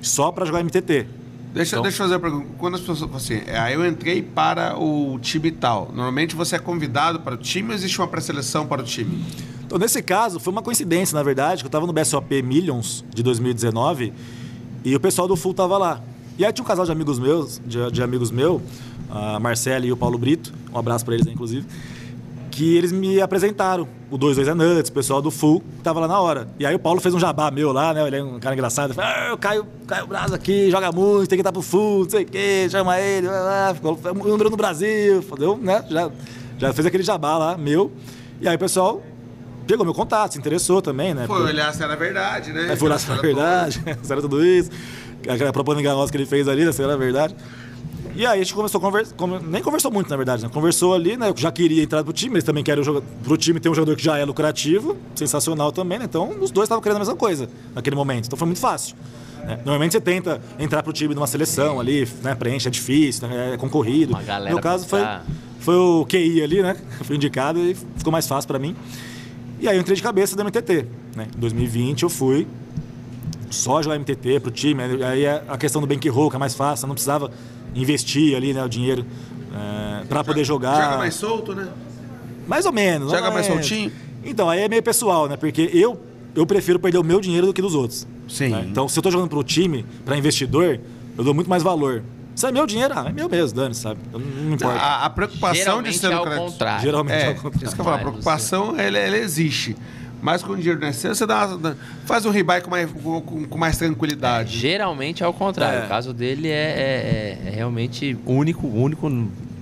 Só 0.00 0.30
pra 0.30 0.44
jogar 0.46 0.60
MTT. 0.60 1.06
Deixa, 1.52 1.74
Então- 1.74 1.82
deixa 1.82 1.96
eu 1.96 2.04
fazer 2.04 2.14
uma 2.14 2.20
pergunta. 2.20 2.46
Quando 2.56 2.74
as 2.74 2.80
pessoas 2.80 3.00
falam 3.00 3.16
assim, 3.16 3.40
é, 3.46 3.58
aí 3.58 3.74
eu 3.74 3.84
entrei 3.84 4.22
para 4.22 4.78
o 4.78 5.18
time 5.20 5.50
tal. 5.50 5.86
Normalmente 5.92 6.36
você 6.36 6.54
é 6.54 6.58
convidado 6.60 7.18
para 7.18 7.34
o 7.34 7.38
time 7.38 7.70
ou 7.70 7.74
existe 7.74 7.98
uma 7.98 8.06
pré-seleção 8.06 8.64
para 8.66 8.80
o 8.80 8.84
time? 8.84 9.24
Então, 9.66 9.76
nesse 9.76 10.00
caso, 10.02 10.38
foi 10.38 10.52
uma 10.52 10.62
coincidência, 10.62 11.16
na 11.16 11.22
verdade, 11.24 11.62
que 11.62 11.66
eu 11.66 11.70
tava 11.70 11.84
no 11.86 11.92
BSOP 11.92 12.42
Millions 12.42 13.04
de 13.12 13.22
2019 13.24 14.12
e 14.84 14.94
o 14.94 15.00
pessoal 15.00 15.26
do 15.26 15.34
Full 15.34 15.52
tava 15.54 15.76
lá. 15.78 16.00
E 16.38 16.44
aí 16.44 16.52
tinha 16.52 16.64
um 16.64 16.66
casal 16.66 16.84
de 16.84 16.92
amigos 16.92 17.18
meus, 17.18 17.60
de, 17.64 17.90
de 17.90 18.02
amigos 18.02 18.30
meus, 18.30 18.62
a 19.10 19.38
Marcela 19.38 19.84
e 19.84 19.92
o 19.92 19.96
Paulo 19.96 20.16
Brito, 20.16 20.52
um 20.72 20.78
abraço 20.78 21.04
pra 21.04 21.14
eles, 21.14 21.26
aí, 21.26 21.32
inclusive, 21.34 21.66
que 22.50 22.76
eles 22.76 22.92
me 22.92 23.20
apresentaram. 23.20 23.88
O 24.10 24.18
22 24.18 24.48
é 24.48 24.54
Nuts, 24.54 24.90
o 24.90 24.92
pessoal 24.92 25.22
do 25.22 25.30
Full, 25.30 25.62
tava 25.82 26.00
lá 26.00 26.08
na 26.08 26.20
hora. 26.20 26.48
E 26.58 26.66
aí 26.66 26.74
o 26.74 26.78
Paulo 26.78 27.00
fez 27.00 27.14
um 27.14 27.18
jabá 27.18 27.50
meu 27.50 27.72
lá, 27.72 27.94
né? 27.94 28.06
Ele 28.06 28.16
é 28.16 28.22
um 28.22 28.38
cara 28.38 28.54
engraçado. 28.54 28.92
Falei, 28.92 29.10
ah, 29.10 29.28
eu 29.30 29.38
caio, 29.38 29.66
caio 29.86 30.04
o 30.04 30.06
braço 30.06 30.34
aqui, 30.34 30.70
joga 30.70 30.92
muito, 30.92 31.28
tem 31.28 31.36
que 31.36 31.40
estar 31.40 31.52
pro 31.52 31.62
Full, 31.62 32.04
não 32.04 32.10
sei 32.10 32.24
o 32.24 32.26
quê, 32.26 32.68
chama 32.70 33.00
ele, 33.00 33.26
vai 33.26 33.74
ficou 33.74 33.98
um 34.14 34.36
no 34.36 34.56
Brasil, 34.56 35.24
deu, 35.38 35.56
né? 35.56 35.84
Já, 35.88 36.10
já 36.58 36.72
fez 36.72 36.86
aquele 36.86 37.02
jabá 37.02 37.38
lá, 37.38 37.56
meu. 37.56 37.90
E 38.40 38.48
aí 38.48 38.56
o 38.56 38.58
pessoal 38.58 39.02
pegou 39.66 39.84
meu 39.84 39.94
contato, 39.94 40.32
se 40.32 40.38
interessou 40.38 40.80
também, 40.82 41.14
né? 41.14 41.26
Foi 41.26 41.36
Porque- 41.38 41.52
olhar 41.52 41.72
se 41.74 41.82
era 41.82 41.96
verdade, 41.96 42.52
né? 42.52 42.68
Aí 42.70 42.76
foi 42.76 42.88
lá 42.88 42.98
se 42.98 43.10
era 43.10 43.20
verdade, 43.20 43.82
se 44.02 44.12
era 44.12 44.20
tudo 44.20 44.44
isso. 44.44 44.70
Aquela 45.28 45.52
propaganda 45.52 45.80
enganosa 45.82 46.10
que 46.10 46.16
ele 46.18 46.26
fez 46.26 46.48
ali, 46.48 46.64
né, 46.64 46.72
se 46.72 46.82
era 46.82 46.96
verdade. 46.96 47.34
E 48.14 48.26
aí 48.26 48.40
a 48.40 48.42
gente 48.42 48.52
começou 48.52 48.78
a 48.78 48.82
conversar, 48.82 49.14
nem 49.48 49.62
conversou 49.62 49.90
muito 49.90 50.10
na 50.10 50.16
verdade, 50.16 50.42
né? 50.42 50.50
Conversou 50.52 50.92
ali, 50.94 51.16
né? 51.16 51.30
Eu 51.30 51.34
já 51.36 51.50
queria 51.50 51.82
entrar 51.82 52.04
pro 52.04 52.12
time, 52.12 52.34
eles 52.34 52.44
também 52.44 52.62
querem 52.62 52.82
jogar 52.84 53.00
pro 53.22 53.36
time 53.38 53.58
ter 53.58 53.68
um 53.70 53.74
jogador 53.74 53.96
que 53.96 54.02
já 54.04 54.18
é 54.18 54.24
lucrativo, 54.24 54.96
sensacional 55.14 55.72
também, 55.72 55.98
né? 55.98 56.04
Então 56.04 56.28
os 56.40 56.50
dois 56.50 56.66
estavam 56.66 56.82
querendo 56.82 56.96
a 56.96 57.00
mesma 57.00 57.16
coisa 57.16 57.48
naquele 57.74 57.96
momento. 57.96 58.26
Então 58.26 58.36
foi 58.38 58.46
muito 58.46 58.60
fácil. 58.60 58.96
né? 59.44 59.56
Normalmente 59.64 59.92
você 59.92 60.00
tenta 60.00 60.42
entrar 60.58 60.82
pro 60.82 60.92
time 60.92 61.14
de 61.14 61.20
uma 61.20 61.26
seleção 61.26 61.80
ali, 61.80 62.06
né? 62.22 62.34
Preenche, 62.34 62.68
é 62.68 62.70
difícil, 62.70 63.26
né? 63.28 63.54
é 63.54 63.56
concorrido. 63.56 64.12
Uma 64.12 64.22
galera 64.22 64.50
no 64.50 64.56
meu 64.56 64.62
caso 64.62 64.86
foi, 64.86 65.00
pra- 65.00 65.22
foi 65.60 65.76
o 65.76 66.04
QI 66.04 66.42
ali, 66.42 66.60
né? 66.62 66.76
Foi 67.04 67.16
indicado 67.16 67.58
e 67.60 67.74
ficou 67.96 68.12
mais 68.12 68.26
fácil 68.26 68.46
pra 68.48 68.58
mim. 68.58 68.76
E 69.62 69.68
aí 69.68 69.76
eu 69.76 69.80
entrei 69.80 69.94
de 69.94 70.02
cabeça 70.02 70.34
do 70.34 70.44
MTT. 70.44 70.86
Né? 71.14 71.28
Em 71.36 71.38
2020 71.38 72.02
eu 72.02 72.10
fui 72.10 72.48
só 73.48 73.80
jogar 73.80 73.96
MTT 73.96 74.40
pro 74.40 74.50
time. 74.50 74.82
Aí 75.04 75.24
é 75.24 75.44
a 75.46 75.56
questão 75.56 75.80
do 75.80 75.86
bankroll, 75.86 76.28
que 76.28 76.34
é 76.34 76.38
mais 76.38 76.52
fácil, 76.52 76.84
eu 76.84 76.88
não 76.88 76.96
precisava 76.96 77.30
investir 77.72 78.36
ali 78.36 78.52
né, 78.52 78.64
o 78.64 78.68
dinheiro 78.68 79.06
é, 79.54 80.04
para 80.06 80.24
poder 80.24 80.44
jogar. 80.44 80.82
Joga 80.82 80.98
mais 80.98 81.14
solto, 81.14 81.54
né? 81.54 81.68
Mais 82.48 82.66
ou 82.66 82.72
menos. 82.72 83.12
Joga 83.12 83.30
mais 83.30 83.48
menos. 83.48 83.64
soltinho? 83.64 83.92
Então, 84.24 84.50
aí 84.50 84.62
é 84.62 84.68
meio 84.68 84.82
pessoal, 84.82 85.28
né? 85.28 85.36
Porque 85.36 85.70
eu, 85.72 85.96
eu 86.34 86.44
prefiro 86.44 86.80
perder 86.80 86.98
o 86.98 87.04
meu 87.04 87.20
dinheiro 87.20 87.46
do 87.46 87.52
que 87.52 87.62
dos 87.62 87.76
outros. 87.76 88.04
Sim. 88.28 88.48
né? 88.48 88.66
Então, 88.68 88.88
se 88.88 88.98
eu 88.98 89.02
tô 89.02 89.12
jogando 89.12 89.28
pro 89.28 89.44
time, 89.44 89.86
para 90.04 90.16
investidor, 90.16 90.80
eu 91.16 91.22
dou 91.22 91.32
muito 91.32 91.48
mais 91.48 91.62
valor. 91.62 92.02
Se 92.34 92.46
é 92.46 92.52
meu 92.52 92.66
dinheiro, 92.66 92.94
ah, 92.96 93.06
é 93.08 93.12
meu 93.12 93.28
mesmo, 93.28 93.56
dane, 93.56 93.74
sabe? 93.74 94.00
Eu 94.12 94.18
Não, 94.18 94.54
importa. 94.54 94.78
A, 94.78 95.04
a 95.04 95.10
preocupação 95.10 95.82
de 95.82 95.92
Geralmente 95.92 95.98
ser 95.98 96.06
é 96.06 96.12
ao 96.14 96.18
lucrativo. 96.24 96.46
contrário. 96.50 96.82
Geralmente 96.82 97.14
É, 97.14 97.26
é 97.26 97.30
o 97.30 97.34
contrário. 97.34 97.66
isso 97.66 97.74
que 97.74 97.80
eu 97.80 97.84
falo, 97.84 97.96
a 97.96 98.00
preocupação, 98.00 98.74
ela, 98.78 98.98
ela 98.98 99.16
existe. 99.18 99.76
Mas 100.22 100.42
com 100.42 100.52
o 100.52 100.56
dinheiro 100.56 100.80
não 100.80 100.86
é 100.88 100.92
seu, 100.92 101.14
você 101.14 101.26
dá, 101.26 101.46
dá- 101.56 101.74
faz 102.06 102.24
um 102.24 102.30
ribai 102.30 102.60
com 102.60 102.70
mais, 102.70 102.88
com, 102.90 103.20
com- 103.20 103.58
mais 103.58 103.76
tranquilidade. 103.76 104.56
Geralmente 104.56 105.22
é 105.22 105.26
ao 105.26 105.32
contrário. 105.34 105.80
É. 105.80 105.84
O 105.84 105.88
caso 105.88 106.12
dele 106.14 106.48
é, 106.48 106.52
é- 106.52 107.38
é- 107.44 107.48
é 107.48 107.50
realmente 107.50 108.16
único, 108.24 108.66
único, 108.68 109.10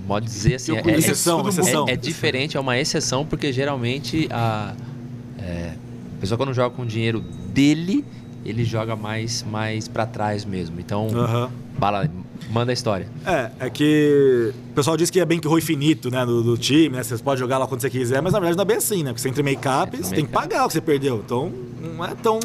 pode 0.06 0.26
dizer 0.26 0.56
assim. 0.56 0.72
Eu 0.72 0.78
É, 0.78 0.90
é- 0.92 0.98
exceção, 0.98 1.48
exceção. 1.48 1.88
é- 1.88 1.92
é 1.92 1.96
diferente, 1.96 2.56
é 2.56 2.60
uma 2.60 2.78
exceção, 2.78 3.24
porque 3.24 3.52
geralmente 3.52 4.28
a, 4.30 4.74
é, 5.38 5.72
a 6.18 6.20
pessoa 6.20 6.36
quando 6.36 6.52
joga 6.52 6.74
com 6.76 6.82
o 6.82 6.86
dinheiro 6.86 7.20
dele, 7.20 8.04
ele 8.44 8.62
joga 8.64 8.94
mais, 8.94 9.42
mais 9.50 9.88
para 9.88 10.04
trás 10.06 10.44
mesmo. 10.44 10.78
Então, 10.78 11.08
Aham. 11.14 11.50
fala, 11.78 12.08
manda 12.50 12.72
a 12.72 12.74
história. 12.74 13.06
É, 13.26 13.50
é 13.66 13.70
que 13.70 14.52
o 14.70 14.74
pessoal 14.74 14.96
diz 14.96 15.10
que 15.10 15.20
é 15.20 15.24
bankroll 15.24 15.58
infinito, 15.58 16.10
né, 16.10 16.24
do, 16.24 16.42
do 16.42 16.56
time, 16.56 16.96
né? 16.96 17.02
Você 17.02 17.16
pode 17.18 17.38
jogar 17.40 17.58
lá 17.58 17.66
quando 17.66 17.80
você 17.80 17.90
quiser, 17.90 18.20
mas 18.22 18.32
na 18.32 18.38
verdade 18.40 18.56
não 18.56 18.62
é 18.62 18.66
bem 18.66 18.76
assim, 18.76 19.02
né? 19.02 19.10
Porque 19.10 19.20
você 19.22 19.28
entra 19.28 19.40
em 19.40 19.44
make-up, 19.44 19.94
Entra 19.96 20.08
você 20.08 20.14
tem 20.14 20.24
que 20.24 20.32
pagar 20.32 20.64
o 20.64 20.66
que 20.68 20.72
você 20.74 20.80
perdeu. 20.80 21.22
Então, 21.24 21.52
não 21.96 22.04
é 22.04 22.14
tão, 22.14 22.40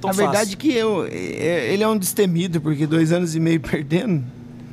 tão 0.00 0.10
A 0.10 0.12
fácil. 0.12 0.24
verdade 0.30 0.52
é 0.54 0.56
que 0.56 0.72
eu, 0.72 1.06
é- 1.06 1.72
ele 1.72 1.82
é 1.82 1.88
um 1.88 1.96
destemido, 1.96 2.60
porque 2.60 2.86
dois 2.86 3.10
anos 3.12 3.34
e 3.34 3.40
meio 3.40 3.60
perdendo, 3.60 4.22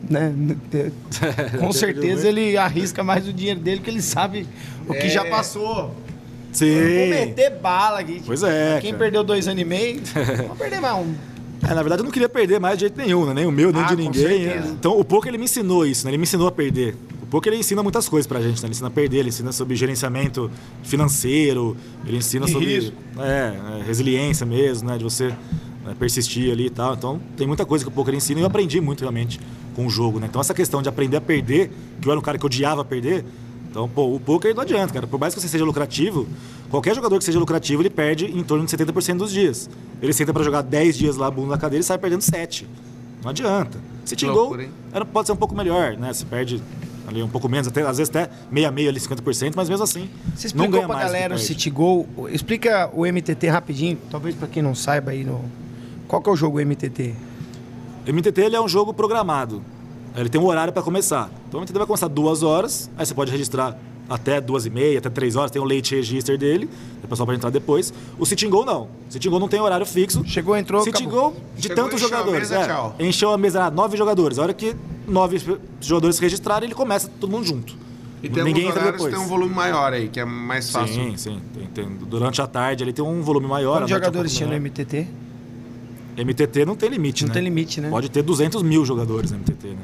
né? 0.09 0.33
Com 1.59 1.71
certeza 1.71 2.27
ele 2.27 2.57
arrisca 2.57 3.03
mais 3.03 3.27
o 3.27 3.33
dinheiro 3.33 3.59
dele, 3.59 3.81
que 3.81 3.89
ele 3.89 4.01
sabe 4.01 4.47
o 4.87 4.93
que 4.93 5.07
É. 5.07 5.09
já 5.09 5.25
passou. 5.25 5.95
Sim. 6.51 6.73
Vou 6.73 7.07
meter 7.09 7.49
bala 7.59 7.99
aqui. 7.99 8.21
Pois 8.25 8.41
é, 8.41 8.79
Quem 8.79 8.91
cara. 8.91 9.03
perdeu 9.03 9.23
dois 9.25 9.45
anos 9.47 9.61
e 9.61 9.65
meio, 9.65 10.01
vou 10.47 10.55
perder 10.55 10.79
mais 10.79 10.95
um. 10.95 11.13
É, 11.63 11.73
na 11.73 11.81
verdade, 11.81 12.01
eu 12.01 12.05
não 12.05 12.11
queria 12.11 12.29
perder 12.29 12.59
mais 12.59 12.77
de 12.77 12.81
jeito 12.81 12.97
nenhum, 12.97 13.25
né? 13.25 13.33
Nem 13.33 13.45
o 13.45 13.51
meu, 13.51 13.71
nem 13.71 13.81
Ah, 13.81 13.85
de 13.87 13.95
ninguém. 13.95 14.47
Então, 14.71 14.99
o 14.99 15.03
poker 15.03 15.29
ele 15.29 15.37
me 15.37 15.45
ensinou 15.45 15.85
isso, 15.85 16.05
né? 16.05 16.11
Ele 16.11 16.17
me 16.17 16.23
ensinou 16.23 16.47
a 16.47 16.51
perder. 16.51 16.95
O 17.23 17.25
poker 17.27 17.51
ele 17.51 17.59
ensina 17.59 17.81
muitas 17.81 18.07
coisas 18.07 18.27
pra 18.27 18.39
gente, 18.39 18.61
né? 18.61 18.67
Ele 18.67 18.71
ensina 18.71 18.87
a 18.87 18.91
perder, 18.91 19.17
ele 19.17 19.29
ensina 19.29 19.51
sobre 19.51 19.75
gerenciamento 19.75 20.49
financeiro, 20.83 21.75
ele 22.05 22.17
ensina 22.17 22.45
E 22.45 22.51
sobre 22.51 22.93
é, 23.17 23.79
é, 23.79 23.83
resiliência 23.85 24.45
mesmo, 24.45 24.89
né? 24.89 24.97
De 24.97 25.03
você 25.03 25.33
né, 25.85 25.95
persistir 25.97 26.51
ali 26.51 26.67
e 26.67 26.69
tal. 26.69 26.93
Então, 26.93 27.19
tem 27.35 27.47
muita 27.47 27.65
coisa 27.65 27.83
que 27.83 27.89
o 27.89 27.91
poker 27.93 28.13
ensina 28.13 28.39
e 28.39 28.43
eu 28.43 28.47
aprendi 28.47 28.79
muito 28.79 29.01
realmente 29.01 29.39
com 29.75 29.85
o 29.85 29.89
jogo, 29.89 30.19
né? 30.19 30.27
Então, 30.29 30.39
essa 30.39 30.53
questão 30.53 30.81
de 30.81 30.89
aprender 30.89 31.17
a 31.17 31.21
perder, 31.21 31.71
que 32.01 32.07
eu 32.07 32.11
era 32.11 32.19
um 32.19 32.23
cara 32.23 32.37
que 32.37 32.45
odiava 32.45 32.85
perder, 32.85 33.25
então, 33.75 33.89
pô, 33.89 34.15
o 34.15 34.21
poker 34.21 34.55
não 34.55 34.61
adianta, 34.61 34.93
cara. 34.93 35.05
Por 35.05 35.19
mais 35.19 35.35
que 35.35 35.41
você 35.41 35.49
seja 35.49 35.65
lucrativo, 35.65 36.25
qualquer 36.69 36.95
jogador 36.95 37.17
que 37.17 37.25
seja 37.25 37.37
lucrativo, 37.37 37.81
ele 37.81 37.89
perde 37.89 38.25
em 38.25 38.41
torno 38.41 38.65
de 38.65 38.71
70% 38.71 39.17
dos 39.17 39.29
dias. 39.29 39.69
Ele 40.01 40.13
senta 40.13 40.31
pra 40.31 40.41
jogar 40.43 40.61
10 40.61 40.97
dias 40.97 41.17
lá, 41.17 41.29
bunda 41.29 41.49
na 41.49 41.57
cadeira, 41.57 41.81
e 41.81 41.83
sai 41.83 41.97
perdendo 41.97 42.21
7. 42.21 42.65
Não 43.21 43.31
adianta. 43.31 43.77
Se 44.05 44.15
loucura, 44.27 44.63
hein? 44.63 44.69
era, 44.93 45.03
pode 45.03 45.27
ser 45.27 45.33
um 45.33 45.35
pouco 45.35 45.53
melhor, 45.53 45.97
né? 45.97 46.13
Você 46.13 46.23
perde 46.23 46.63
ali 47.05 47.21
um 47.21 47.27
pouco 47.27 47.49
menos, 47.49 47.67
até, 47.67 47.81
às 47.81 47.97
vezes 47.97 48.09
até 48.15 48.29
meia 48.49 48.71
meia 48.71 48.89
ali, 48.89 48.97
50%, 48.97 49.51
mas 49.57 49.67
mesmo 49.67 49.83
assim, 49.83 50.09
Você 50.33 50.47
não 50.55 50.63
explicou 50.63 50.71
ganha 50.71 50.87
pra 50.87 50.95
mais. 50.95 51.07
galera 51.11 51.35
o. 51.35 51.37
City 51.37 51.69
Go. 51.69 52.07
Explica 52.29 52.89
o 52.93 53.05
MTT 53.05 53.49
rapidinho, 53.49 53.97
talvez 54.09 54.35
pra 54.35 54.47
quem 54.47 54.63
não 54.63 54.73
saiba 54.73 55.11
aí 55.11 55.25
no. 55.25 55.43
Qual 56.07 56.21
que 56.21 56.29
é 56.29 56.31
o 56.31 56.35
jogo 56.37 56.65
MTT? 56.65 57.13
O 58.07 58.13
MTT 58.13 58.39
ele 58.39 58.55
é 58.55 58.61
um 58.61 58.69
jogo 58.69 58.93
programado. 58.93 59.61
Ele 60.15 60.29
tem 60.29 60.39
um 60.39 60.45
horário 60.45 60.71
para 60.71 60.81
começar. 60.81 61.29
Então 61.47 61.59
o 61.59 61.63
MTT 61.63 61.77
vai 61.77 61.87
começar 61.87 62.07
duas 62.07 62.41
horas, 62.43 62.89
aí 62.97 63.05
você 63.05 63.13
pode 63.13 63.31
registrar 63.31 63.77
até 64.07 64.39
duas 64.39 64.65
e 64.65 64.69
meia, 64.69 64.99
até 64.99 65.09
três 65.09 65.35
horas, 65.35 65.49
tem 65.51 65.61
o 65.61 65.65
late 65.65 65.95
register 65.95 66.37
dele, 66.37 66.69
o 67.03 67.07
pessoal 67.07 67.25
pode 67.25 67.37
entrar 67.37 67.49
depois. 67.49 67.91
O 68.19 68.25
Sitting 68.25 68.49
Go 68.49 68.63
não. 68.63 68.83
O 68.83 68.89
Sitting 69.09 69.29
Go 69.29 69.39
não 69.39 69.47
tem 69.47 69.59
horário 69.59 69.85
fixo. 69.85 70.23
Chegou, 70.25 70.55
entrou, 70.55 70.81
Sitting 70.83 71.05
acabou. 71.07 71.31
Go 71.31 71.37
de 71.57 71.63
Chegou, 71.63 71.75
tantos 71.75 72.01
encheu 72.01 72.07
a 72.15 72.19
jogadores. 72.19 72.49
mesa, 72.49 72.61
é. 72.61 72.67
tchau. 72.67 72.95
Encheu 72.99 73.31
a 73.31 73.37
mesa, 73.37 73.63
ah, 73.65 73.71
nove 73.71 73.97
jogadores. 73.97 74.37
A 74.39 74.43
hora 74.43 74.53
que 74.53 74.75
nove 75.07 75.41
jogadores 75.81 76.15
se 76.17 76.21
registrarem, 76.21 76.67
ele 76.67 76.75
começa 76.75 77.09
todo 77.19 77.29
mundo 77.29 77.45
junto. 77.45 77.75
E 78.23 78.29
tem 78.29 78.43
Ninguém 78.43 78.67
entra 78.67 78.91
depois. 78.91 79.13
tem 79.13 79.21
um 79.23 79.27
volume 79.27 79.53
maior 79.53 79.91
aí, 79.93 80.07
que 80.07 80.19
é 80.19 80.25
mais 80.25 80.69
fácil. 80.71 80.95
Sim, 80.95 81.17
sim. 81.17 81.41
Tem- 81.53 81.67
tem- 81.85 81.97
durante 82.07 82.41
a 82.41 82.47
tarde 82.47 82.83
ele 82.83 82.93
tem 82.93 83.03
um 83.03 83.21
volume 83.21 83.47
maior. 83.47 83.79
Quantos 83.79 83.91
é 83.91 83.95
um 83.95 83.97
jogadores 83.97 84.33
tinha 84.33 84.47
no. 84.49 84.55
MTT? 84.55 85.07
MTT 86.17 86.65
não 86.65 86.75
tem 86.75 86.89
limite, 86.89 87.23
Não 87.23 87.27
né? 87.27 87.33
tem 87.33 87.43
limite, 87.43 87.81
né? 87.81 87.89
Pode 87.89 88.09
ter 88.09 88.21
200 88.23 88.63
mil 88.63 88.85
jogadores 88.85 89.31
no 89.31 89.37
MTT, 89.37 89.67
né? 89.69 89.75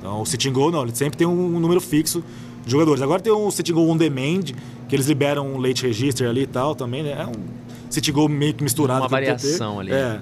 Então 0.00 0.22
o 0.22 0.26
Sitting 0.26 0.52
Go 0.52 0.70
não, 0.70 0.82
ele 0.82 0.94
sempre 0.94 1.18
tem 1.18 1.26
um 1.26 1.60
número 1.60 1.80
fixo 1.80 2.24
de 2.64 2.70
jogadores. 2.72 3.02
Agora 3.02 3.20
tem 3.20 3.32
um 3.32 3.50
Sitting 3.50 3.74
Go 3.74 3.88
On 3.88 3.96
Demand, 3.96 4.44
que 4.88 4.96
eles 4.96 5.06
liberam 5.06 5.46
um 5.46 5.58
late 5.58 5.86
register 5.86 6.28
ali 6.28 6.42
e 6.42 6.46
tal 6.46 6.74
também, 6.74 7.02
né? 7.02 7.12
É 7.12 7.26
um 7.26 7.32
Sitting 7.90 8.12
Go 8.12 8.28
meio 8.28 8.54
que 8.54 8.64
misturado 8.64 9.02
Uma 9.02 9.08
com 9.08 9.14
o 9.14 9.18
MTT. 9.18 9.42
variação 9.42 9.78
ali. 9.78 9.92
É. 9.92 10.20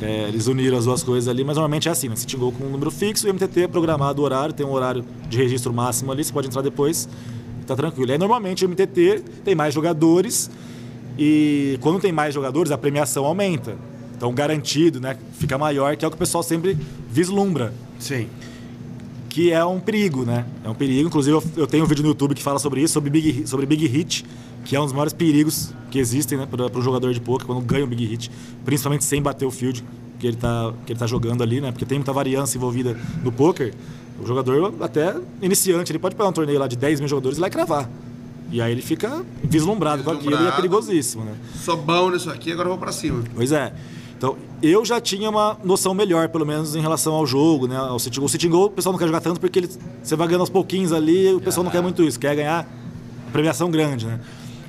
É, 0.00 0.28
eles 0.28 0.46
uniram 0.46 0.78
as 0.78 0.84
duas 0.84 1.02
coisas 1.02 1.28
ali, 1.28 1.44
mas 1.44 1.56
normalmente 1.56 1.88
é 1.88 1.92
assim, 1.92 2.08
né? 2.08 2.16
Sitting 2.16 2.38
Go 2.38 2.52
com 2.52 2.64
um 2.64 2.70
número 2.70 2.90
fixo 2.90 3.26
e 3.26 3.30
o 3.30 3.34
MTT 3.34 3.62
é 3.62 3.68
programado 3.68 4.22
o 4.22 4.24
horário, 4.24 4.54
tem 4.54 4.64
um 4.64 4.72
horário 4.72 5.04
de 5.28 5.36
registro 5.36 5.72
máximo 5.72 6.10
ali, 6.12 6.24
você 6.24 6.32
pode 6.32 6.46
entrar 6.46 6.62
depois 6.62 7.08
e 7.60 7.64
tá 7.64 7.74
tranquilo. 7.76 8.10
E 8.10 8.12
aí, 8.12 8.18
normalmente 8.18 8.64
o 8.64 8.68
MTT 8.68 9.22
tem 9.44 9.54
mais 9.54 9.74
jogadores 9.74 10.50
e 11.18 11.78
quando 11.80 12.00
tem 12.00 12.12
mais 12.12 12.32
jogadores 12.32 12.70
a 12.72 12.78
premiação 12.78 13.24
aumenta. 13.24 13.76
Então 14.16 14.32
garantido, 14.32 15.00
né? 15.00 15.16
Fica 15.32 15.58
maior, 15.58 15.96
que 15.96 16.04
é 16.04 16.08
o 16.08 16.10
que 16.10 16.14
o 16.14 16.18
pessoal 16.18 16.44
sempre 16.44 16.78
vislumbra 17.10 17.74
Sim. 17.98 18.28
Que 19.32 19.50
é 19.50 19.64
um 19.64 19.80
perigo, 19.80 20.24
né? 20.26 20.44
É 20.62 20.68
um 20.68 20.74
perigo. 20.74 21.08
Inclusive, 21.08 21.34
eu, 21.34 21.42
eu 21.56 21.66
tenho 21.66 21.84
um 21.84 21.86
vídeo 21.86 22.02
no 22.02 22.08
YouTube 22.10 22.34
que 22.34 22.42
fala 22.42 22.58
sobre 22.58 22.82
isso, 22.82 22.92
sobre 22.92 23.08
Big, 23.08 23.30
Hit- 23.30 23.48
sobre 23.48 23.64
Big 23.64 23.86
Hit, 23.86 24.26
que 24.62 24.76
é 24.76 24.80
um 24.80 24.84
dos 24.84 24.92
maiores 24.92 25.14
perigos 25.14 25.72
que 25.90 25.98
existem 25.98 26.36
né, 26.36 26.46
para 26.46 26.66
um 26.78 26.82
jogador 26.82 27.14
de 27.14 27.20
poker 27.20 27.46
quando 27.46 27.62
ganha 27.62 27.82
um 27.84 27.88
Big 27.88 28.04
Hit, 28.04 28.30
principalmente 28.62 29.04
sem 29.04 29.22
bater 29.22 29.46
o 29.46 29.50
field 29.50 29.82
que 30.18 30.26
ele 30.26 30.36
tá, 30.36 30.74
que 30.84 30.92
ele 30.92 30.98
tá 31.00 31.06
jogando 31.06 31.42
ali, 31.42 31.60
né? 31.62 31.72
Porque 31.72 31.86
tem 31.86 31.96
muita 31.98 32.12
variância 32.12 32.58
envolvida 32.58 32.94
no 33.24 33.32
poker. 33.32 33.72
O 34.22 34.26
jogador, 34.26 34.74
até 34.82 35.16
iniciante, 35.40 35.90
ele 35.90 35.98
pode 35.98 36.14
pegar 36.14 36.28
um 36.28 36.32
torneio 36.32 36.58
lá 36.58 36.68
de 36.68 36.76
10 36.76 37.00
mil 37.00 37.08
jogadores 37.08 37.38
e 37.38 37.40
lá 37.40 37.46
e 37.48 37.50
cravar. 37.50 37.88
E 38.50 38.60
aí 38.60 38.70
ele 38.70 38.82
fica 38.82 39.24
vislumbrado, 39.42 40.04
com 40.04 40.10
aquilo 40.10 40.24
e 40.24 40.34
é 40.34 40.36
Vislumbrado. 40.36 40.56
perigosíssimo, 40.56 41.24
né? 41.24 41.32
Sou 41.64 41.76
bom 41.78 42.10
nisso 42.10 42.28
aqui, 42.30 42.52
agora 42.52 42.68
eu 42.68 42.72
vou 42.72 42.78
pra 42.78 42.92
cima. 42.92 43.24
Pois 43.34 43.50
é. 43.50 43.72
Então, 44.22 44.36
eu 44.62 44.84
já 44.84 45.00
tinha 45.00 45.28
uma 45.28 45.58
noção 45.64 45.92
melhor, 45.92 46.28
pelo 46.28 46.46
menos, 46.46 46.76
em 46.76 46.80
relação 46.80 47.12
ao 47.12 47.26
jogo, 47.26 47.66
né? 47.66 47.76
Ao 47.76 47.98
City 47.98 48.20
Goal. 48.20 48.26
O 48.26 48.28
City 48.28 48.46
Goal, 48.46 48.66
o 48.66 48.70
pessoal 48.70 48.92
não 48.92 48.98
quer 49.00 49.06
jogar 49.06 49.20
tanto 49.20 49.40
porque 49.40 49.58
ele, 49.58 49.68
você 50.00 50.14
vai 50.14 50.28
ganhando 50.28 50.42
aos 50.42 50.48
pouquinhos 50.48 50.92
ali, 50.92 51.34
o 51.34 51.40
pessoal 51.40 51.64
não 51.64 51.72
quer 51.72 51.82
muito 51.82 52.04
isso, 52.04 52.20
quer 52.20 52.36
ganhar 52.36 52.64
premiação 53.32 53.68
grande, 53.68 54.06
né? 54.06 54.20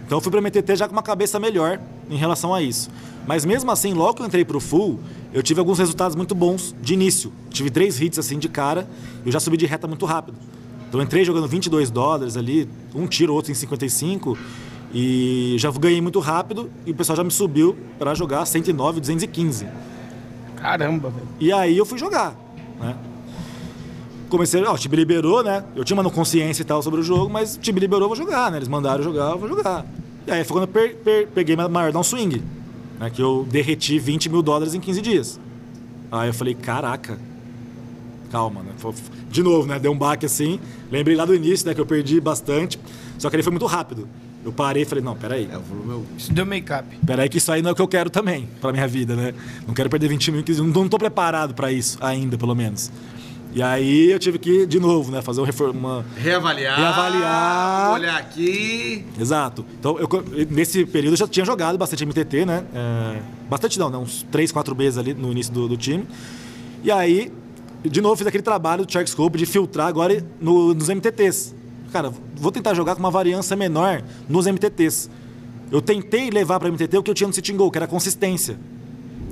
Então 0.03 0.17
eu 0.17 0.21
fui 0.21 0.31
pra 0.31 0.41
MTT 0.41 0.75
já 0.75 0.87
com 0.87 0.93
uma 0.93 1.03
cabeça 1.03 1.39
melhor 1.39 1.79
em 2.09 2.15
relação 2.15 2.51
a 2.51 2.63
isso. 2.63 2.89
Mas 3.27 3.45
mesmo 3.45 3.69
assim, 3.69 3.93
logo 3.93 4.15
que 4.15 4.21
eu 4.23 4.25
entrei 4.25 4.43
pro 4.43 4.59
full, 4.59 4.99
eu 5.31 5.43
tive 5.43 5.59
alguns 5.59 5.77
resultados 5.77 6.15
muito 6.15 6.33
bons 6.33 6.75
de 6.81 6.95
início. 6.95 7.31
Tive 7.51 7.69
três 7.69 8.01
hits 8.01 8.17
assim 8.17 8.39
de 8.39 8.49
cara, 8.49 8.89
eu 9.23 9.31
já 9.31 9.39
subi 9.39 9.55
de 9.55 9.67
reta 9.67 9.87
muito 9.87 10.07
rápido. 10.07 10.35
Então 10.89 10.99
eu 10.99 11.03
entrei 11.03 11.23
jogando 11.23 11.47
22 11.47 11.91
dólares 11.91 12.37
ali, 12.37 12.67
um 12.95 13.05
tiro, 13.05 13.31
outro 13.31 13.51
em 13.51 13.55
55, 13.55 14.35
e 14.93 15.55
já 15.57 15.71
ganhei 15.71 15.99
muito 16.01 16.19
rápido 16.19 16.69
e 16.85 16.91
o 16.91 16.95
pessoal 16.95 17.15
já 17.17 17.23
me 17.23 17.31
subiu 17.31 17.75
para 17.97 18.13
jogar 18.13 18.45
109, 18.45 18.99
215. 18.99 19.67
Caramba, 20.55 21.09
velho. 21.09 21.27
E 21.39 21.51
aí 21.51 21.77
eu 21.77 21.85
fui 21.85 21.97
jogar, 21.97 22.35
né? 22.79 22.95
Comecei, 24.29 24.63
ó, 24.63 24.73
o 24.73 24.77
time 24.77 24.95
liberou, 24.95 25.43
né? 25.43 25.63
Eu 25.75 25.83
tinha 25.83 25.99
uma 25.99 26.09
consciência 26.09 26.63
e 26.63 26.65
tal 26.65 26.81
sobre 26.81 26.99
o 26.99 27.03
jogo, 27.03 27.29
mas 27.31 27.55
o 27.55 27.59
time 27.59 27.79
liberou, 27.79 28.03
eu 28.05 28.07
vou 28.09 28.15
jogar, 28.17 28.49
né? 28.51 28.57
Eles 28.57 28.67
mandaram 28.67 28.97
eu 28.99 29.03
jogar, 29.03 29.31
eu 29.31 29.37
vou 29.37 29.47
jogar. 29.49 29.85
E 30.25 30.31
aí 30.31 30.43
foi 30.43 30.55
quando 30.57 30.63
eu 30.63 30.67
per- 30.67 30.95
per- 30.97 31.27
peguei 31.27 31.55
maior 31.55 31.91
down 31.91 32.03
swing, 32.03 32.41
né? 32.99 33.09
Que 33.11 33.21
eu 33.21 33.45
derreti 33.49 33.99
20 33.99 34.29
mil 34.29 34.41
dólares 34.41 34.73
em 34.73 34.79
15 34.79 35.01
dias. 35.01 35.39
Aí 36.11 36.29
eu 36.29 36.33
falei, 36.33 36.55
caraca, 36.55 37.19
calma, 38.31 38.61
né? 38.63 38.71
De 39.29 39.43
novo, 39.43 39.67
né? 39.67 39.77
Deu 39.79 39.91
um 39.91 39.97
baque 39.97 40.25
assim. 40.25 40.59
Lembrei 40.91 41.15
lá 41.15 41.25
do 41.25 41.35
início, 41.35 41.67
né? 41.67 41.73
Que 41.75 41.81
eu 41.81 41.85
perdi 41.85 42.19
bastante. 42.19 42.79
Só 43.19 43.29
que 43.29 43.35
ele 43.35 43.43
foi 43.43 43.51
muito 43.51 43.65
rápido. 43.67 44.07
Eu 44.45 44.51
parei 44.51 44.83
e 44.83 44.85
falei, 44.85 45.03
não, 45.03 45.15
peraí. 45.15 45.47
É, 45.51 45.57
o 45.57 45.61
volume 45.61 46.05
Isso 46.17 46.33
deu 46.33 46.45
make-up. 46.45 46.85
Peraí 47.05 47.29
que 47.29 47.37
isso 47.37 47.51
aí 47.51 47.61
não 47.61 47.69
é 47.69 47.73
o 47.73 47.75
que 47.75 47.81
eu 47.81 47.87
quero 47.87 48.09
também 48.09 48.47
pra 48.59 48.71
minha 48.73 48.87
vida, 48.87 49.15
né? 49.15 49.33
Não 49.67 49.73
quero 49.73 49.89
perder 49.89 50.07
20 50.09 50.31
mil, 50.31 50.41
em 50.41 50.43
15 50.43 50.61
dias, 50.61 50.75
não 50.75 50.89
tô 50.89 50.97
preparado 50.97 51.53
pra 51.53 51.71
isso 51.71 51.97
ainda, 52.01 52.37
pelo 52.37 52.53
menos. 52.53 52.91
E 53.55 53.61
aí 53.61 54.09
eu 54.11 54.17
tive 54.17 54.39
que, 54.39 54.65
de 54.65 54.79
novo, 54.79 55.11
né, 55.11 55.21
fazer 55.21 55.39
um 55.39 55.43
reforma. 55.43 55.73
uma- 55.99 56.05
Reavaliar. 56.17 56.75
Reavaliar. 56.75 57.91
Olhar 57.93 58.17
aqui. 58.17 59.05
Exato. 59.19 59.63
Então, 59.79 59.97
eu, 59.99 60.07
nesse 60.49 60.85
período 60.85 61.13
eu 61.13 61.17
já 61.17 61.27
tinha 61.27 61.45
jogado 61.45 61.77
bastante 61.77 62.03
MTT, 62.03 62.45
né? 62.45 62.63
É, 62.73 63.19
bastante 63.49 63.77
não, 63.77 63.89
né? 63.91 63.97
Uns 63.97 64.25
3, 64.31 64.51
4 64.51 64.75
meses 64.75 64.97
ali 64.97 65.13
no 65.13 65.31
início 65.31 65.53
do, 65.53 65.67
do 65.67 65.77
time. 65.77 66.05
E 66.83 66.91
aí, 66.91 67.31
de 67.83 68.01
novo, 68.01 68.15
fiz 68.15 68.25
aquele 68.25 68.43
trabalho 68.43 68.85
do 68.85 68.91
Shark 68.91 69.07
Scope 69.09 69.37
de 69.37 69.45
filtrar 69.45 69.87
agora 69.87 70.25
no- 70.41 70.73
nos 70.73 70.89
MTTs. 70.89 71.53
Cara, 71.93 72.11
vou 72.35 72.51
tentar 72.51 72.73
jogar 72.73 72.95
com 72.95 72.99
uma 72.99 73.11
variância 73.11 73.55
menor 73.55 74.01
nos 74.27 74.47
MTTs. 74.47 75.11
Eu 75.71 75.79
tentei 75.79 76.31
levar 76.31 76.59
para 76.59 76.71
MTT 76.71 76.97
o 76.97 77.03
que 77.03 77.11
eu 77.11 77.13
tinha 77.13 77.27
no 77.27 77.33
Sitting 77.33 77.55
Goal, 77.55 77.69
que 77.69 77.77
era 77.77 77.85
consistência. 77.85 78.57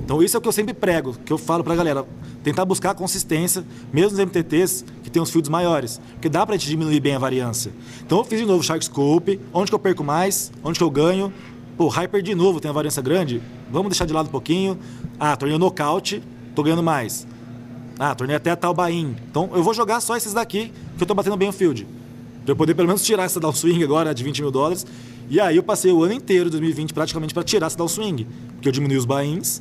Então 0.04 0.22
isso 0.22 0.36
é 0.36 0.38
o 0.38 0.40
que 0.40 0.46
eu 0.46 0.52
sempre 0.52 0.72
prego, 0.72 1.12
que 1.24 1.32
eu 1.32 1.38
falo 1.38 1.64
pra 1.64 1.74
galera, 1.74 2.06
tentar 2.44 2.64
buscar 2.64 2.92
a 2.92 2.94
consistência, 2.94 3.64
mesmo 3.92 4.16
nos 4.16 4.26
MTTs 4.26 4.84
que 5.02 5.10
tem 5.10 5.20
os 5.20 5.28
fields 5.28 5.48
maiores, 5.48 6.00
porque 6.12 6.28
dá 6.28 6.46
pra 6.46 6.56
gente 6.56 6.68
diminuir 6.68 7.00
bem 7.00 7.16
a 7.16 7.18
variância. 7.18 7.72
Então 8.06 8.18
eu 8.18 8.24
fiz 8.24 8.38
de 8.38 8.46
novo 8.46 8.62
Shark 8.62 8.84
Scope, 8.84 9.40
onde 9.52 9.68
que 9.68 9.74
eu 9.74 9.80
perco 9.80 10.04
mais, 10.04 10.52
onde 10.62 10.78
que 10.78 10.84
eu 10.84 10.90
ganho. 10.90 11.32
Pô, 11.76 11.88
Hyper 11.88 12.22
de 12.22 12.32
novo 12.32 12.60
tem 12.60 12.68
a 12.68 12.72
variância 12.72 13.02
grande, 13.02 13.42
vamos 13.72 13.88
deixar 13.88 14.04
de 14.04 14.12
lado 14.12 14.28
um 14.28 14.32
pouquinho. 14.32 14.78
Ah, 15.18 15.36
torneio 15.36 15.58
nocaute, 15.58 16.22
tô 16.54 16.62
ganhando 16.62 16.82
mais. 16.82 17.26
Ah, 17.98 18.14
torneio 18.14 18.36
até 18.36 18.54
tal 18.54 18.72
buy-in. 18.72 19.16
Então 19.28 19.50
eu 19.52 19.64
vou 19.64 19.74
jogar 19.74 20.00
só 20.00 20.16
esses 20.16 20.32
daqui, 20.32 20.72
que 20.96 21.02
eu 21.02 21.06
tô 21.08 21.14
batendo 21.14 21.36
bem 21.36 21.48
o 21.48 21.52
field. 21.52 21.88
Pra 22.44 22.52
eu 22.52 22.56
poder 22.56 22.74
pelo 22.74 22.88
menos 22.88 23.02
tirar 23.04 23.24
essa 23.24 23.38
downswing 23.38 23.82
agora 23.82 24.14
de 24.14 24.22
20 24.24 24.42
mil 24.42 24.50
dólares. 24.50 24.86
E 25.30 25.40
aí 25.40 25.56
eu 25.56 25.62
passei 25.62 25.92
o 25.92 26.02
ano 26.02 26.12
inteiro, 26.12 26.50
2020, 26.50 26.92
praticamente 26.92 27.32
para 27.32 27.42
tirar 27.42 27.66
essa 27.66 27.76
downswing. 27.76 28.26
Porque 28.54 28.68
eu 28.68 28.72
diminui 28.72 28.96
os 28.96 29.04
buy-ins. 29.04 29.60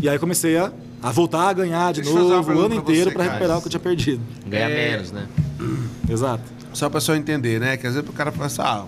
E 0.00 0.08
aí 0.08 0.18
comecei 0.18 0.56
a, 0.56 0.72
a 1.02 1.10
voltar 1.10 1.48
a 1.48 1.52
ganhar 1.52 1.92
de 1.92 2.02
Deixa 2.02 2.16
novo 2.18 2.52
o 2.52 2.60
ano 2.60 2.74
inteiro 2.76 3.10
para 3.12 3.24
recuperar 3.24 3.58
o 3.58 3.60
que 3.60 3.66
eu 3.66 3.70
tinha 3.70 3.80
perdido. 3.80 4.20
Ganha 4.46 4.68
É. 4.68 4.90
menos, 4.92 5.10
né? 5.12 5.26
Exato. 6.08 6.44
Só 6.72 6.88
pra 6.88 7.00
pessoa 7.00 7.18
entender, 7.18 7.58
né? 7.58 7.76
Que 7.76 7.86
às 7.86 7.94
vezes 7.94 8.08
o 8.08 8.12
cara 8.12 8.30
pensa, 8.30 8.62
ah, 8.62 8.86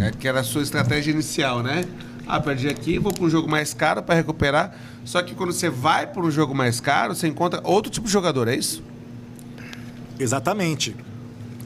é 0.00 0.10
que 0.10 0.28
era 0.28 0.40
a 0.40 0.44
sua 0.44 0.62
estratégia 0.62 1.10
inicial, 1.10 1.62
né? 1.62 1.84
Ah, 2.26 2.38
perdi 2.38 2.68
aqui, 2.68 2.98
vou 2.98 3.10
para 3.10 3.24
um 3.24 3.30
jogo 3.30 3.48
mais 3.48 3.72
caro 3.72 4.02
para 4.02 4.14
recuperar. 4.14 4.76
Só 5.02 5.22
que 5.22 5.34
quando 5.34 5.50
você 5.52 5.70
vai 5.70 6.06
para 6.06 6.22
um 6.22 6.30
jogo 6.30 6.54
mais 6.54 6.78
caro, 6.78 7.14
você 7.14 7.26
encontra 7.26 7.62
outro 7.64 7.90
tipo 7.90 8.06
de 8.06 8.12
jogador, 8.12 8.46
é 8.48 8.54
isso? 8.54 8.82
Exatamente. 10.18 10.94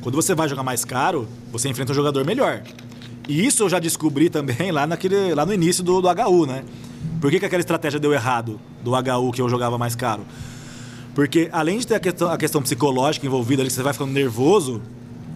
Quando 0.03 0.17
você 0.17 0.35
vai 0.35 0.49
jogar 0.49 0.65
mais 0.65 0.85
caro, 0.85 1.29
você 1.53 1.69
enfrenta 1.69 1.93
um 1.93 1.95
jogador 1.95 2.25
melhor. 2.25 2.63
E 3.29 3.47
isso 3.47 3.63
eu 3.63 3.69
já 3.69 3.79
descobri 3.79 4.29
também 4.29 4.73
lá, 4.73 4.87
naquele, 4.87 5.33
lá 5.35 5.47
no 5.47 5.55
início 5.55 5.83
do, 5.83 6.01
do 6.01 6.09
HU, 6.09 6.47
né? 6.47 6.65
Por 7.21 7.31
que, 7.31 7.39
que 7.39 7.47
aquela 7.47 7.61
estratégia 7.61 8.01
deu 8.01 8.13
errado 8.13 8.61
do 8.83 8.91
HU 8.91 9.33
que 9.33 9.41
eu 9.41 9.49
jogava 9.49 9.79
mais 9.79 9.95
caro? 9.95 10.25
Porque 11.15 11.49
além 11.53 11.79
de 11.79 11.87
ter 11.87 11.95
a 11.95 12.01
questão, 12.01 12.31
a 12.31 12.37
questão 12.37 12.61
psicológica 12.61 13.25
envolvida 13.25 13.63
ali, 13.63 13.69
que 13.69 13.75
você 13.75 13.83
vai 13.83 13.93
ficando 13.93 14.13
nervoso, 14.13 14.83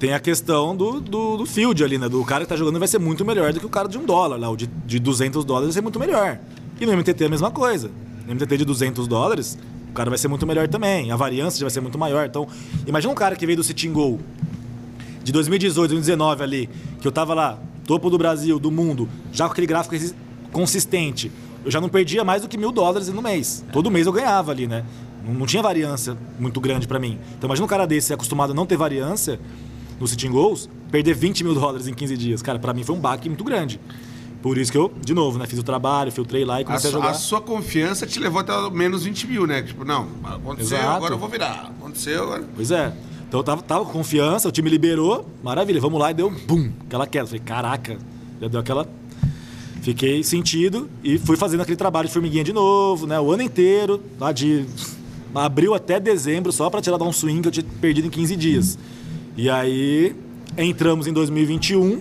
tem 0.01 0.13
a 0.13 0.19
questão 0.19 0.75
do, 0.77 1.01
do, 1.01 1.37
do 1.37 1.47
field 1.47 1.83
ali, 1.85 1.97
né? 1.97 2.09
Do 2.09 2.25
cara 2.25 2.45
que 2.45 2.49
tá 2.49 2.57
jogando 2.57 2.79
vai 2.79 2.89
ser 2.89 2.99
muito 2.99 3.25
melhor 3.25 3.53
do 3.53 3.61
que 3.61 3.67
o 3.67 3.69
cara 3.71 3.89
de 3.89 3.97
um 3.97 4.05
dólar 4.05 4.37
lá. 4.37 4.51
O 4.51 4.57
de, 4.57 4.67
de 4.67 4.99
200 4.99 5.45
dólares 5.45 5.69
vai 5.69 5.75
ser 5.75 5.81
muito 5.81 6.01
melhor. 6.01 6.39
E 6.81 6.87
no 6.87 6.93
MTT 6.97 7.23
é 7.23 7.27
a 7.27 7.31
mesma 7.31 7.51
coisa. 7.53 7.91
No 8.27 8.35
MTT 8.35 8.59
de 8.59 8.65
200 8.65 9.07
dólares, 9.07 9.57
o 9.91 9.93
cara 9.93 10.11
vai 10.11 10.19
ser 10.19 10.29
muito 10.29 10.47
melhor 10.47 10.67
também. 10.67 11.13
A 11.13 11.17
variância 11.17 11.61
já 11.61 11.67
vai 11.67 11.71
ser 11.71 11.81
muito 11.81 11.99
maior. 11.99 12.27
Então, 12.27 12.49
imagina 12.87 13.13
um 13.13 13.17
cara 13.17 13.37
que 13.37 13.47
veio 13.47 13.57
do 13.57 13.63
Sitting 13.63 13.93
Goal 13.93 14.19
de 15.27 15.33
2018, 15.33 15.89
2019 15.91 16.43
ali, 16.45 16.71
que 17.01 17.07
eu 17.09 17.11
tava 17.11 17.35
lá, 17.35 17.59
topo 17.85 18.09
do 18.09 18.17
Brasil, 18.17 18.61
do 18.61 18.71
mundo, 18.71 19.09
já 19.33 19.47
com 19.47 19.51
aquele 19.51 19.67
gráfico 19.67 19.97
consistente, 20.53 21.33
eu 21.65 21.71
já 21.71 21.81
não 21.81 21.89
perdia 21.89 22.23
mais 22.23 22.43
do 22.43 22.49
que 22.49 22.57
mil 22.57 22.71
dólares 22.71 23.09
no 23.09 23.21
mês. 23.21 23.65
Todo 23.73 23.91
mês 23.91 24.07
eu 24.07 24.13
ganhava 24.13 24.53
ali, 24.53 24.69
né? 24.69 24.85
Não, 25.27 25.45
tinha 25.45 25.61
variância 25.61 26.17
muito 26.39 26.61
grande 26.61 26.87
pra 26.87 27.01
mim. 27.01 27.19
Então 27.37 27.49
imagina 27.49 27.65
um 27.65 27.69
cara 27.69 27.87
desse 27.89 28.13
acostumado 28.13 28.53
a 28.53 28.55
não 28.55 28.65
ter 28.65 28.77
variância 28.77 29.41
no 29.99 30.07
sitting 30.07 30.31
goals, 30.31 30.69
perder 30.93 31.13
20 31.17 31.43
mil 31.43 31.55
dólares 31.55 31.89
em 31.89 31.93
15 31.95 32.17
dias. 32.17 32.41
Cara, 32.41 32.61
pra 32.61 32.73
mim 32.73 32.85
foi 32.85 32.95
um 32.95 33.01
baque 33.01 33.29
muito 33.29 33.43
grande. 33.43 33.81
Por 34.41 34.57
isso 34.59 34.71
que 34.71 34.79
eu, 34.79 34.93
de 35.05 35.13
novo, 35.13 35.41
né, 35.41 35.47
fiz 35.49 35.59
o 35.59 35.63
trabalho, 35.65 36.13
filtrei 36.13 36.45
lá 36.45 36.61
e 36.61 36.63
A, 36.63 36.67
comecei 36.67 36.89
a, 36.89 36.93
su- 36.93 36.99
jogar. 36.99 37.11
a 37.11 37.15
sua 37.15 37.41
confiança 37.41 38.07
te 38.07 38.21
levou 38.21 38.41
até 38.41 38.53
menos 38.71 39.03
20 39.03 39.27
mil, 39.27 39.45
né? 39.45 39.61
Tipo, 39.63 39.85
não, 39.85 40.07
aconteceu, 40.23 40.79
Exato. 40.79 40.95
agora 40.97 41.15
eu 41.15 41.19
vou 41.19 41.29
virar. 41.29 41.73
Aconteceu, 41.81 42.23
agora. 42.23 42.45
Pois 42.55 42.71
é. 42.71 42.93
Então 43.29 43.41
eu 43.41 43.45
tava, 43.45 43.63
tava 43.63 43.85
com 43.85 43.93
confiança, 43.93 44.49
o 44.49 44.53
time 44.53 44.71
liberou, 44.71 45.27
maravilha, 45.43 45.81
vamos 45.81 46.01
lá 46.01 46.11
e 46.11 46.15
deu 46.15 46.31
bum, 46.31 46.71
aquela 46.87 47.07
queda. 47.07 47.27
Falei, 47.27 47.41
caraca, 47.41 47.99
já 48.41 48.49
deu 48.49 48.61
aquela. 48.61 48.89
Fiquei 49.83 50.23
sentido 50.25 50.89
e 51.03 51.19
fui 51.19 51.37
fazendo 51.37 51.61
aquele 51.61 51.77
trabalho 51.77 52.09
de 52.09 52.15
formiguinha 52.15 52.43
de 52.43 52.53
novo, 52.53 53.07
né? 53.07 53.21
O 53.21 53.31
ano 53.31 53.43
inteiro, 53.43 54.03
lá 54.19 54.33
de 54.33 54.65
abril 55.35 55.75
até 55.75 56.01
dezembro, 56.01 56.51
só 56.51 56.69
pra 56.71 56.81
tirar 56.81 56.97
dar 56.97 57.05
um 57.05 57.13
swing 57.13 57.43
que 57.43 57.49
eu 57.49 57.53
tinha 57.53 57.67
perdido 57.81 58.07
em 58.07 58.11
15 58.11 58.37
dias. 58.37 58.79
E 59.37 59.51
aí 59.51 60.17
Entramos 60.59 61.07
em 61.07 61.13
2021, 61.13 62.01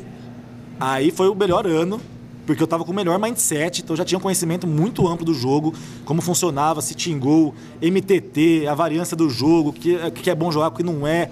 aí 0.80 1.12
foi 1.12 1.28
o 1.28 1.36
melhor 1.36 1.68
ano, 1.68 2.00
porque 2.46 2.62
eu 2.62 2.68
tava 2.68 2.84
com 2.86 2.92
o 2.92 2.96
melhor 2.96 3.18
mindset, 3.20 3.82
então 3.82 3.94
eu 3.94 3.98
já 3.98 4.06
tinha 4.06 4.18
um 4.18 4.22
conhecimento 4.22 4.68
muito 4.68 5.08
amplo 5.08 5.26
do 5.26 5.34
jogo, 5.34 5.74
como 6.06 6.22
funcionava, 6.22 6.82
se 6.82 6.94
tingou, 6.94 7.54
MTT, 7.82 8.68
a 8.68 8.76
variância 8.76 9.16
do 9.16 9.30
jogo, 9.30 9.70
o 9.70 9.74
que, 9.74 9.96
o 9.96 10.12
que 10.12 10.30
é 10.30 10.36
bom 10.36 10.52
jogar, 10.52 10.68
o 10.68 10.72
que 10.72 10.84
não 10.84 11.08
é. 11.08 11.30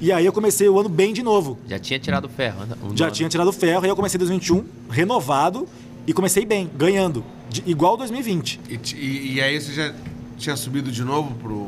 E 0.00 0.12
aí 0.12 0.26
eu 0.26 0.32
comecei 0.32 0.68
o 0.68 0.78
ano 0.78 0.88
bem 0.88 1.12
de 1.12 1.22
novo. 1.22 1.56
Já 1.66 1.78
tinha 1.78 1.98
tirado 1.98 2.28
ferro. 2.28 2.66
né? 2.66 2.76
O 2.82 2.96
Já 2.96 3.06
nome. 3.06 3.16
tinha 3.16 3.28
tirado 3.28 3.52
ferro, 3.52 3.84
aí 3.84 3.88
eu 3.88 3.96
comecei 3.96 4.18
2021 4.18 4.64
renovado 4.90 5.66
e 6.06 6.12
comecei 6.12 6.44
bem, 6.44 6.70
ganhando, 6.76 7.24
de- 7.48 7.62
igual 7.66 7.96
2020. 7.96 8.60
E, 8.68 8.78
e- 8.96 9.32
e 9.34 9.40
aí 9.40 9.58
você 9.60 9.72
já 9.72 9.94
tinha 10.36 10.56
subido 10.56 10.90
de 10.90 11.02
novo 11.04 11.34
pro. 11.36 11.48
pro 11.48 11.60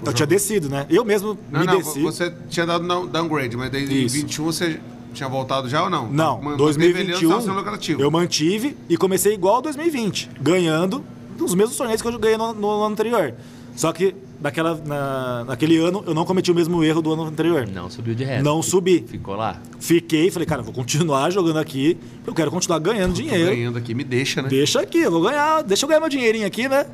Eu 0.00 0.06
jogo? 0.06 0.12
tinha 0.14 0.26
descido, 0.26 0.68
né? 0.68 0.86
Eu 0.90 1.04
mesmo 1.04 1.38
Não, 1.50 1.60
me 1.60 1.66
não, 1.66 1.76
desci. 1.78 2.00
você 2.00 2.34
tinha 2.48 2.66
dado 2.66 2.86
down- 2.88 3.06
downgrade, 3.06 3.56
mas 3.56 3.70
daí 3.70 3.84
em 3.84 4.04
Isso. 4.06 4.16
21 4.16 4.44
você 4.46 4.80
tinha 5.14 5.28
voltado 5.28 5.68
já 5.68 5.82
ou 5.84 5.90
não? 5.90 6.10
Não, 6.10 6.40
Man- 6.42 6.56
2021 6.56 7.28
tava 7.28 7.40
sendo 7.40 7.54
lucrativo. 7.54 8.02
eu 8.02 8.10
mantive 8.10 8.76
e 8.88 8.96
comecei 8.96 9.32
igual 9.34 9.62
2020, 9.62 10.30
ganhando 10.40 11.02
os 11.40 11.54
mesmos 11.54 11.76
torneios 11.76 12.02
que 12.02 12.08
eu 12.08 12.18
ganhei 12.18 12.36
no, 12.36 12.52
no 12.52 12.70
ano 12.70 12.84
anterior. 12.92 13.34
Só 13.76 13.92
que 13.92 14.14
naquela, 14.40 14.80
na- 14.86 15.44
naquele 15.48 15.78
ano 15.78 16.04
eu 16.06 16.14
não 16.14 16.24
cometi 16.24 16.50
o 16.52 16.54
mesmo 16.54 16.84
erro 16.84 17.02
do 17.02 17.12
ano 17.12 17.24
anterior. 17.24 17.66
Não 17.66 17.90
subiu 17.90 18.14
de 18.14 18.22
reto. 18.24 18.44
Não 18.44 18.62
subi. 18.62 19.04
Ficou 19.08 19.34
lá. 19.34 19.60
Fiquei, 19.80 20.30
falei, 20.30 20.46
cara, 20.46 20.62
vou 20.62 20.72
continuar 20.72 21.30
jogando 21.30 21.58
aqui, 21.58 21.96
eu 22.26 22.32
quero 22.34 22.50
continuar 22.50 22.78
ganhando 22.78 23.14
Tô 23.14 23.22
dinheiro. 23.22 23.50
ganhando 23.50 23.78
aqui, 23.78 23.94
me 23.94 24.04
deixa, 24.04 24.42
né? 24.42 24.48
Deixa 24.48 24.80
aqui, 24.80 24.98
eu 24.98 25.10
vou 25.10 25.22
ganhar, 25.22 25.62
deixa 25.62 25.84
eu 25.84 25.88
ganhar 25.88 26.00
meu 26.00 26.08
dinheirinho 26.08 26.46
aqui, 26.46 26.68
né? 26.68 26.86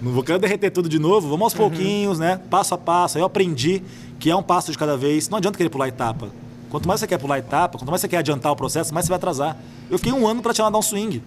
Não 0.00 0.12
vou 0.12 0.22
querer 0.22 0.38
derreter 0.38 0.70
tudo 0.70 0.88
de 0.88 0.98
novo, 0.98 1.28
vamos 1.28 1.42
aos 1.44 1.54
pouquinhos, 1.54 2.18
né? 2.18 2.38
Passo 2.50 2.74
a 2.74 2.78
passo. 2.78 3.16
Aí 3.16 3.22
eu 3.22 3.26
aprendi 3.26 3.82
que 4.20 4.30
é 4.30 4.36
um 4.36 4.42
passo 4.42 4.70
de 4.70 4.76
cada 4.78 4.96
vez. 4.96 5.28
Não 5.30 5.38
adianta 5.38 5.56
querer 5.56 5.70
pular 5.70 5.88
etapa. 5.88 6.28
Quanto 6.74 6.88
mais 6.88 6.98
você 6.98 7.06
quer 7.06 7.18
pular 7.18 7.38
etapa, 7.38 7.78
quanto 7.78 7.88
mais 7.88 8.00
você 8.00 8.08
quer 8.08 8.16
adiantar 8.16 8.50
o 8.50 8.56
processo, 8.56 8.92
mais 8.92 9.06
você 9.06 9.10
vai 9.10 9.16
atrasar. 9.16 9.56
Eu 9.88 9.96
fiquei 9.96 10.12
um 10.12 10.26
ano 10.26 10.42
pra 10.42 10.52
tirar 10.52 10.70
dar 10.70 10.78
um 10.78 10.82
swing. 10.82 11.22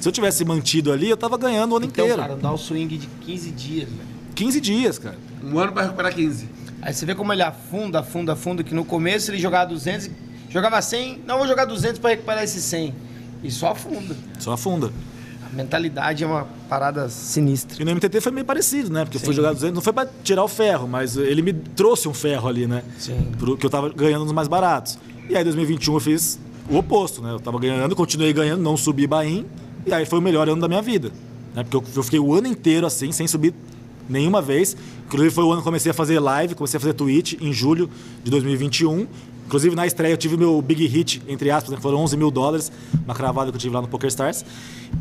Se 0.00 0.08
eu 0.08 0.10
tivesse 0.10 0.42
mantido 0.42 0.90
ali, 0.90 1.10
eu 1.10 1.18
tava 1.18 1.36
ganhando 1.36 1.72
o 1.72 1.76
ano 1.76 1.84
Então, 1.84 2.06
inteiro. 2.06 2.22
cara, 2.22 2.34
dá 2.34 2.50
o 2.50 2.56
swing 2.56 2.96
de 2.96 3.06
15 3.06 3.50
dias, 3.50 3.90
velho. 3.90 4.08
15 4.34 4.60
dias, 4.62 4.98
cara. 4.98 5.18
Um 5.42 5.58
ano 5.58 5.70
pra 5.70 5.82
recuperar 5.82 6.14
15. 6.14 6.48
Aí 6.80 6.94
você 6.94 7.04
vê 7.04 7.14
como 7.14 7.30
ele 7.30 7.42
afunda, 7.42 8.00
afunda, 8.00 8.32
afunda, 8.32 8.64
que 8.64 8.74
no 8.74 8.86
começo 8.86 9.30
ele 9.30 9.36
jogava 9.38 9.66
200, 9.68 10.08
jogava 10.48 10.80
100, 10.80 11.20
não 11.26 11.36
vou 11.36 11.46
jogar 11.46 11.66
200 11.66 11.98
pra 11.98 12.08
recuperar 12.08 12.42
esse 12.42 12.62
100. 12.62 12.94
E 13.42 13.50
só 13.50 13.72
afunda. 13.72 14.16
Só 14.38 14.52
afunda. 14.52 14.90
Mentalidade 15.54 16.24
é 16.24 16.26
uma 16.26 16.46
parada 16.68 17.08
sinistra. 17.08 17.80
E 17.80 17.84
no 17.84 17.94
MTT 17.94 18.20
foi 18.20 18.32
meio 18.32 18.44
parecido, 18.44 18.92
né? 18.92 19.04
Porque 19.04 19.16
eu 19.16 19.20
fui 19.20 19.30
Sim. 19.30 19.36
jogar 19.36 19.52
200, 19.52 19.74
não 19.74 19.82
foi 19.82 19.92
pra 19.92 20.06
tirar 20.22 20.44
o 20.44 20.48
ferro, 20.48 20.88
mas 20.88 21.16
ele 21.16 21.42
me 21.42 21.52
trouxe 21.52 22.08
um 22.08 22.14
ferro 22.14 22.48
ali, 22.48 22.66
né? 22.66 22.82
Sim. 22.98 23.32
Pro, 23.38 23.56
que 23.56 23.64
eu 23.64 23.70
tava 23.70 23.88
ganhando 23.88 24.24
nos 24.24 24.32
mais 24.32 24.48
baratos. 24.48 24.98
E 25.28 25.36
aí, 25.36 25.40
em 25.40 25.44
2021, 25.44 25.94
eu 25.94 26.00
fiz 26.00 26.38
o 26.68 26.76
oposto, 26.76 27.22
né? 27.22 27.32
Eu 27.32 27.40
tava 27.40 27.58
ganhando, 27.58 27.94
continuei 27.94 28.32
ganhando, 28.32 28.62
não 28.62 28.76
subi 28.76 29.06
Bahia. 29.06 29.44
E 29.86 29.92
aí 29.92 30.04
foi 30.04 30.18
o 30.18 30.22
melhor 30.22 30.48
ano 30.48 30.60
da 30.60 30.68
minha 30.68 30.82
vida. 30.82 31.10
Né? 31.54 31.62
Porque 31.62 31.76
eu, 31.76 31.84
eu 31.96 32.02
fiquei 32.02 32.18
o 32.18 32.34
ano 32.34 32.46
inteiro 32.46 32.86
assim, 32.86 33.12
sem 33.12 33.26
subir 33.26 33.54
nenhuma 34.08 34.42
vez. 34.42 34.76
Inclusive, 35.06 35.34
foi 35.34 35.44
o 35.44 35.48
ano 35.48 35.56
que 35.56 35.60
eu 35.60 35.64
comecei 35.64 35.90
a 35.90 35.94
fazer 35.94 36.18
live, 36.18 36.54
comecei 36.54 36.78
a 36.78 36.80
fazer 36.80 36.94
Twitch 36.94 37.34
em 37.40 37.52
julho 37.52 37.88
de 38.22 38.30
2021. 38.30 39.06
Inclusive, 39.46 39.76
na 39.76 39.86
estreia, 39.86 40.12
eu 40.12 40.16
tive 40.16 40.36
meu 40.36 40.60
big 40.62 40.86
hit, 40.86 41.22
entre 41.28 41.50
aspas, 41.50 41.70
né? 41.70 41.78
foram 41.80 41.98
11 41.98 42.16
mil 42.16 42.30
dólares, 42.30 42.72
uma 43.04 43.14
cravada 43.14 43.50
que 43.50 43.56
eu 43.56 43.60
tive 43.60 43.74
lá 43.74 43.82
no 43.82 43.88
PokerStars. 43.88 44.44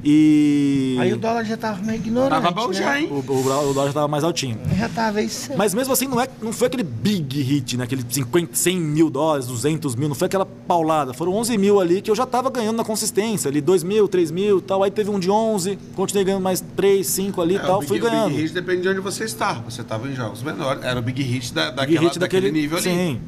E. 0.04 0.98
Aí 1.00 1.14
o 1.14 1.18
dólar 1.18 1.44
já 1.44 1.56
tava 1.56 1.82
meio 1.82 1.98
ignorante. 1.98 2.41
Tava 2.41 2.52
bom 2.52 2.68
né? 2.68 2.74
já, 2.74 3.00
hein? 3.00 3.08
O, 3.10 3.16
o, 3.16 3.39
o 3.39 3.74
dólar 3.74 3.88
já 3.88 3.94
tava 3.94 4.08
mais 4.08 4.24
altinho. 4.24 4.58
Já 4.78 4.89
tava 4.89 5.22
isso. 5.22 5.52
Mas 5.56 5.74
mesmo 5.74 5.94
assim, 5.94 6.08
não, 6.08 6.20
é, 6.20 6.28
não 6.41 6.52
foi 6.52 6.68
aquele 6.68 6.84
big 6.84 7.41
hit, 7.41 7.78
né? 7.78 7.84
Aquele 7.84 8.04
50, 8.08 8.56
100 8.56 8.80
mil 8.80 9.10
dólares, 9.10 9.48
200 9.48 9.96
mil. 9.96 10.08
Não 10.10 10.16
foi 10.16 10.26
aquela 10.26 10.46
paulada. 10.46 11.14
Foram 11.14 11.34
11 11.36 11.58
mil 11.58 11.80
ali 11.80 12.02
que 12.02 12.10
eu 12.10 12.16
já 12.16 12.26
tava 12.26 12.50
ganhando 12.50 12.78
na 12.78 12.84
consistência. 12.84 13.50
Ali 13.50 13.62
2 13.62 13.84
mil, 13.84 14.08
3 14.08 14.32
mil 14.32 14.58
e 14.60 14.62
tal. 14.62 14.84
Aí 14.84 14.91
teve 14.91 15.10
um 15.10 15.20
de 15.20 15.30
11. 15.30 15.78
Continuei 15.96 16.26
ganhando 16.26 16.44
mais 16.44 16.62
3, 16.76 17.06
5 17.06 17.41
ali 17.41 17.54
e 17.54 17.58
É, 17.58 17.60
tal. 17.60 17.78
o 17.78 17.80
Big, 17.80 17.88
Fui 17.88 18.00
o 18.00 18.02
ganhando. 18.02 18.30
Big 18.30 18.41
Hit 18.41 18.54
depende 18.54 18.82
de 18.82 18.89
onde 18.89 19.00
você 19.00 19.24
está. 19.26 19.54
Você 19.66 19.82
estava 19.82 20.10
em 20.10 20.16
jogos 20.16 20.41
menores. 20.41 20.84
Era 20.84 21.00
o 21.00 21.04
Big 21.04 21.22
Hit 21.22 21.54
da, 21.54 21.72
Big 21.72 21.76
daquela, 21.76 22.02
hit 22.02 22.20
daquele, 22.20 22.48
daquele 22.48 22.62
nível 22.62 22.78
ali. 22.78 22.84
Sim. 22.89 23.20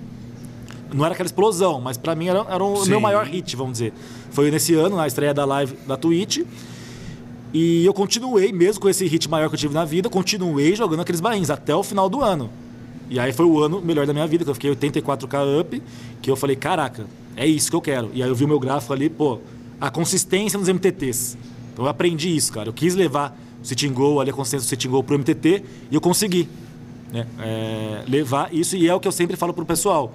Não 0.93 1.03
era 1.03 1.13
aquela 1.13 1.27
explosão, 1.27 1.81
mas 1.81 1.97
pra 1.97 2.15
mim 2.15 2.27
era, 2.27 2.45
era 2.49 2.63
o 2.63 2.83
Sim. 2.83 2.91
meu 2.91 2.99
maior 2.99 3.25
hit, 3.25 3.55
vamos 3.55 3.73
dizer. 3.73 3.93
Foi 4.31 4.49
nesse 4.51 4.73
ano, 4.75 4.95
na 4.95 5.07
estreia 5.07 5.33
da 5.33 5.45
live 5.45 5.75
da 5.87 5.97
Twitch. 5.97 6.41
E 7.53 7.85
eu 7.85 7.93
continuei, 7.93 8.51
mesmo 8.51 8.81
com 8.81 8.89
esse 8.89 9.05
hit 9.05 9.29
maior 9.29 9.49
que 9.49 9.55
eu 9.55 9.59
tive 9.59 9.73
na 9.73 9.85
vida, 9.85 10.09
continuei 10.09 10.75
jogando 10.75 10.99
aqueles 11.01 11.21
bains 11.21 11.49
até 11.49 11.75
o 11.75 11.83
final 11.83 12.09
do 12.09 12.21
ano. 12.21 12.49
E 13.09 13.19
aí 13.19 13.31
foi 13.31 13.45
o 13.45 13.63
ano 13.63 13.81
melhor 13.81 14.05
da 14.05 14.13
minha 14.13 14.27
vida, 14.27 14.43
que 14.43 14.49
eu 14.49 14.53
fiquei 14.55 14.71
84k 14.71 15.61
up, 15.61 15.81
que 16.21 16.29
eu 16.29 16.35
falei, 16.35 16.55
caraca, 16.55 17.05
é 17.35 17.47
isso 17.47 17.69
que 17.69 17.75
eu 17.75 17.81
quero. 17.81 18.11
E 18.13 18.21
aí 18.21 18.29
eu 18.29 18.35
vi 18.35 18.43
o 18.43 18.47
meu 18.47 18.59
gráfico 18.59 18.91
ali, 18.93 19.09
pô, 19.09 19.39
a 19.79 19.89
consistência 19.89 20.59
nos 20.59 20.67
MTTs. 20.67 21.37
Então 21.73 21.85
eu 21.85 21.89
aprendi 21.89 22.35
isso, 22.35 22.51
cara. 22.51 22.69
Eu 22.69 22.73
quis 22.73 22.95
levar 22.95 23.37
o 23.61 23.65
Sitting 23.65 23.93
Goal, 23.93 24.19
ali 24.19 24.31
a 24.31 24.33
consistência 24.33 24.65
do 24.65 24.69
Sitting 24.69 24.89
Goal 24.89 25.03
pro 25.03 25.17
MTT, 25.17 25.63
e 25.91 25.95
eu 25.95 26.01
consegui 26.01 26.49
né? 27.11 27.25
É, 27.39 28.03
levar 28.07 28.53
isso 28.53 28.75
e 28.75 28.89
é 28.89 28.93
o 28.93 28.99
que 28.99 29.07
eu 29.07 29.11
sempre 29.11 29.37
falo 29.37 29.53
pro 29.53 29.65
pessoal. 29.65 30.13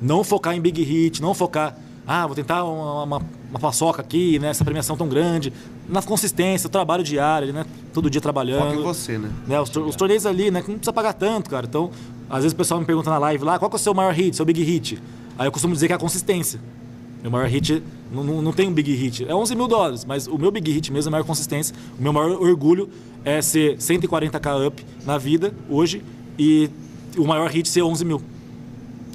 Não 0.00 0.22
focar 0.22 0.54
em 0.54 0.60
big 0.60 0.82
hit, 0.82 1.22
não 1.22 1.34
focar, 1.34 1.76
ah, 2.06 2.26
vou 2.26 2.36
tentar 2.36 2.62
uma, 2.64 3.02
uma, 3.02 3.22
uma 3.50 3.58
paçoca 3.58 4.00
aqui, 4.00 4.38
né? 4.38 4.50
Essa 4.50 4.64
premiação 4.64 4.96
tão 4.96 5.08
grande. 5.08 5.52
Na 5.88 6.00
consistência, 6.00 6.68
o 6.68 6.70
trabalho 6.70 7.02
diário, 7.02 7.52
né? 7.52 7.66
Todo 7.92 8.08
dia 8.08 8.20
trabalhando. 8.20 8.62
Foca 8.62 8.74
em 8.76 8.82
você, 8.82 9.18
né? 9.18 9.30
Né, 9.46 9.60
os, 9.60 9.74
os 9.74 9.96
torneios 9.96 10.24
ali, 10.24 10.50
né? 10.50 10.62
Que 10.62 10.68
não 10.68 10.78
precisa 10.78 10.92
pagar 10.92 11.14
tanto, 11.14 11.50
cara. 11.50 11.66
Então, 11.66 11.90
às 12.30 12.42
vezes 12.42 12.52
o 12.52 12.56
pessoal 12.56 12.78
me 12.78 12.86
pergunta 12.86 13.10
na 13.10 13.18
live 13.18 13.44
lá, 13.44 13.58
qual 13.58 13.68
que 13.68 13.76
é 13.76 13.78
o 13.78 13.80
seu 13.80 13.92
maior 13.92 14.12
hit, 14.12 14.36
seu 14.36 14.44
big 14.44 14.62
hit? 14.62 15.02
Aí 15.36 15.48
eu 15.48 15.52
costumo 15.52 15.74
dizer 15.74 15.88
que 15.88 15.92
é 15.92 15.96
a 15.96 15.98
consistência. 15.98 16.60
Meu 17.22 17.30
maior 17.30 17.48
hit, 17.48 17.82
não, 18.12 18.22
não, 18.22 18.40
não 18.40 18.52
tem 18.52 18.68
um 18.68 18.72
big 18.72 18.94
hit. 18.94 19.26
É 19.28 19.34
11 19.34 19.56
mil 19.56 19.66
dólares, 19.66 20.04
mas 20.04 20.28
o 20.28 20.38
meu 20.38 20.52
big 20.52 20.70
hit 20.70 20.92
mesmo 20.92 21.08
é 21.08 21.10
a 21.10 21.12
maior 21.12 21.24
consistência. 21.24 21.74
O 21.98 22.02
meu 22.02 22.12
maior 22.12 22.40
orgulho 22.40 22.88
é 23.24 23.42
ser 23.42 23.78
140k 23.78 24.68
up 24.68 24.86
na 25.04 25.18
vida, 25.18 25.52
hoje, 25.68 26.04
e 26.38 26.70
o 27.16 27.26
maior 27.26 27.50
hit 27.50 27.68
ser 27.68 27.82
11 27.82 28.04
mil. 28.04 28.22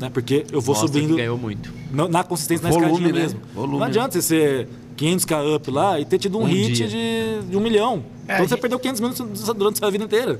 Né? 0.01 0.09
Porque 0.13 0.45
eu 0.51 0.59
vou 0.61 0.75
Mostra 0.75 0.89
que 0.91 0.99
subindo 0.99 1.17
ganhou 1.17 1.37
muito. 1.37 1.71
na, 1.91 2.07
na 2.07 2.23
consistência, 2.23 2.63
na 2.63 2.69
Volume, 2.69 2.91
escadinha 2.93 3.13
né? 3.13 3.21
mesmo. 3.21 3.39
Volume. 3.53 3.77
Não 3.77 3.85
adianta 3.85 4.19
você 4.19 4.21
ser 4.21 4.67
500k 4.97 5.55
up 5.55 5.71
lá 5.71 5.99
e 5.99 6.05
ter 6.05 6.17
tido 6.17 6.37
um, 6.39 6.41
Um 6.43 6.45
hit 6.45 6.73
dia. 6.73 6.87
de, 6.87 7.49
de 7.49 7.55
um 7.57 7.59
milhão. 7.61 8.03
É, 8.27 8.33
então 8.35 8.47
você 8.47 8.55
gente- 8.55 8.61
perdeu 8.61 8.79
500 8.79 9.01
minutos 9.01 9.53
durante 9.53 9.75
a 9.75 9.79
sua 9.79 9.91
vida 9.91 10.03
inteira. 10.03 10.39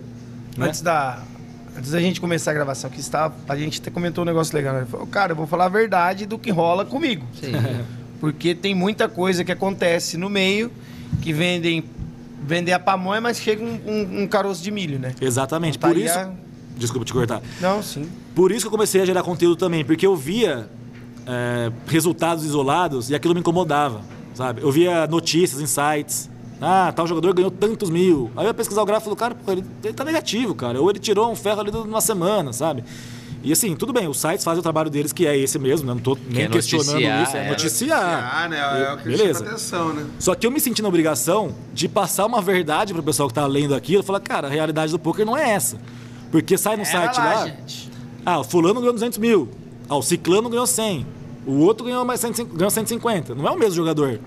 né? 0.57 0.67
Antes 0.67 0.81
da. 0.81 1.21
Antes 1.77 1.91
da 1.91 2.01
gente 2.01 2.19
começar 2.19 2.51
a 2.51 2.53
gravação, 2.53 2.89
que 2.89 2.99
está, 2.99 3.31
a 3.47 3.55
gente 3.55 3.79
até 3.79 3.89
comentou 3.89 4.23
um 4.23 4.25
negócio 4.25 4.53
legal. 4.53 4.75
Ele 4.75 4.85
falou, 4.85 5.07
cara, 5.07 5.31
eu 5.31 5.35
vou 5.37 5.47
falar 5.47 5.65
a 5.65 5.69
verdade 5.69 6.25
do 6.25 6.37
que 6.37 6.51
rola 6.51 6.83
comigo. 6.83 7.25
Sim. 7.39 7.51
Porque 8.19 8.53
tem 8.53 8.75
muita 8.75 9.07
coisa 9.07 9.43
que 9.45 9.51
acontece 9.53 10.17
no 10.17 10.29
meio 10.29 10.69
que 11.21 11.31
vendem 11.31 11.83
vender 12.45 12.73
a 12.73 12.79
pamonha, 12.79 13.21
mas 13.21 13.39
chega 13.39 13.63
um, 13.63 13.79
um- 13.87 14.23
um 14.23 14.27
caroço 14.27 14.61
de 14.61 14.69
milho, 14.69 14.99
né? 14.99 15.13
Exatamente. 15.21 15.79
Não 15.79 15.89
Por 15.89 15.97
estaria- 15.97 16.23
isso. 16.27 16.31
Desculpa 16.81 17.05
te 17.05 17.13
cortar. 17.13 17.41
Não, 17.61 17.81
sim. 17.81 18.09
Por 18.35 18.51
isso 18.51 18.61
que 18.61 18.67
eu 18.67 18.71
comecei 18.71 19.01
a 19.01 19.05
gerar 19.05 19.21
conteúdo 19.21 19.55
também, 19.55 19.85
porque 19.85 20.05
eu 20.05 20.15
via 20.15 20.67
é, 21.27 21.71
resultados 21.85 22.43
isolados 22.43 23.09
e 23.09 23.15
aquilo 23.15 23.33
me 23.33 23.39
incomodava, 23.39 24.01
sabe? 24.33 24.61
Eu 24.61 24.71
via 24.71 25.05
notícias, 25.07 25.61
insights. 25.61 26.29
Ah, 26.59 26.91
tal 26.95 27.07
jogador 27.07 27.33
ganhou 27.33 27.51
tantos 27.51 27.89
mil. 27.89 28.31
Aí 28.35 28.43
eu 28.43 28.49
ia 28.49 28.53
pesquisar 28.53 28.81
o 28.81 28.85
gráfico 28.85 29.13
e 29.13 29.17
falei, 29.17 29.35
cara, 29.35 29.43
pô, 29.43 29.51
ele, 29.51 29.63
ele 29.83 29.93
tá 29.93 30.03
negativo, 30.03 30.53
cara. 30.53 30.79
Ou 30.81 30.89
ele 30.89 30.99
tirou 30.99 31.31
um 31.31 31.35
ferro 31.35 31.61
ali 31.61 31.71
numa 31.71 32.01
semana, 32.01 32.53
sabe? 32.53 32.83
E 33.43 33.51
assim, 33.51 33.75
tudo 33.75 33.91
bem, 33.91 34.07
os 34.07 34.19
sites 34.19 34.43
fazem 34.43 34.59
o 34.59 34.63
trabalho 34.63 34.89
deles, 34.89 35.11
que 35.11 35.25
é 35.25 35.35
esse 35.35 35.57
mesmo, 35.57 35.87
né? 35.87 35.93
Não 35.95 36.01
tô 36.01 36.15
nem 36.29 36.43
é 36.43 36.47
questionando 36.47 36.93
noticiar, 36.93 37.23
isso, 37.23 37.37
é, 37.37 37.45
é. 37.45 37.49
noticiar. 37.49 38.31
Ah, 38.35 38.47
né? 38.47 38.59
É 38.59 38.93
o 38.93 38.97
que 38.97 39.03
chama 39.03 39.17
Beleza. 39.17 39.45
atenção, 39.45 39.93
né? 39.93 40.05
Só 40.19 40.35
que 40.35 40.45
eu 40.45 40.51
me 40.51 40.59
senti 40.59 40.81
na 40.81 40.87
obrigação 40.87 41.55
de 41.73 41.87
passar 41.87 42.27
uma 42.27 42.41
verdade 42.41 42.93
pro 42.93 43.01
pessoal 43.01 43.27
que 43.27 43.33
tá 43.33 43.45
lendo 43.47 43.73
aquilo. 43.73 44.03
Falar, 44.03 44.19
cara, 44.19 44.47
a 44.47 44.49
realidade 44.51 44.91
do 44.91 44.99
poker 44.99 45.25
não 45.25 45.35
é 45.35 45.49
essa. 45.49 45.77
Porque 46.31 46.57
sai 46.57 46.77
no 46.77 46.85
site 46.85 47.17
lá, 47.17 47.25
lá. 47.25 47.47
gente. 47.47 47.91
Ah, 48.25 48.39
o 48.39 48.43
fulano 48.43 48.79
ganhou 48.79 48.93
200 48.93 49.17
mil. 49.17 49.49
Ah, 49.89 49.97
o 49.97 50.01
ciclano 50.01 50.49
ganhou 50.49 50.65
100. 50.65 51.05
O 51.45 51.53
outro 51.59 51.85
ganhou 51.85 52.05
mais 52.05 52.19
150, 52.21 52.57
ganhou 52.57 52.71
150. 52.71 53.35
Não 53.35 53.47
é 53.47 53.51
o 53.51 53.57
mesmo 53.57 53.75
jogador. 53.75 54.19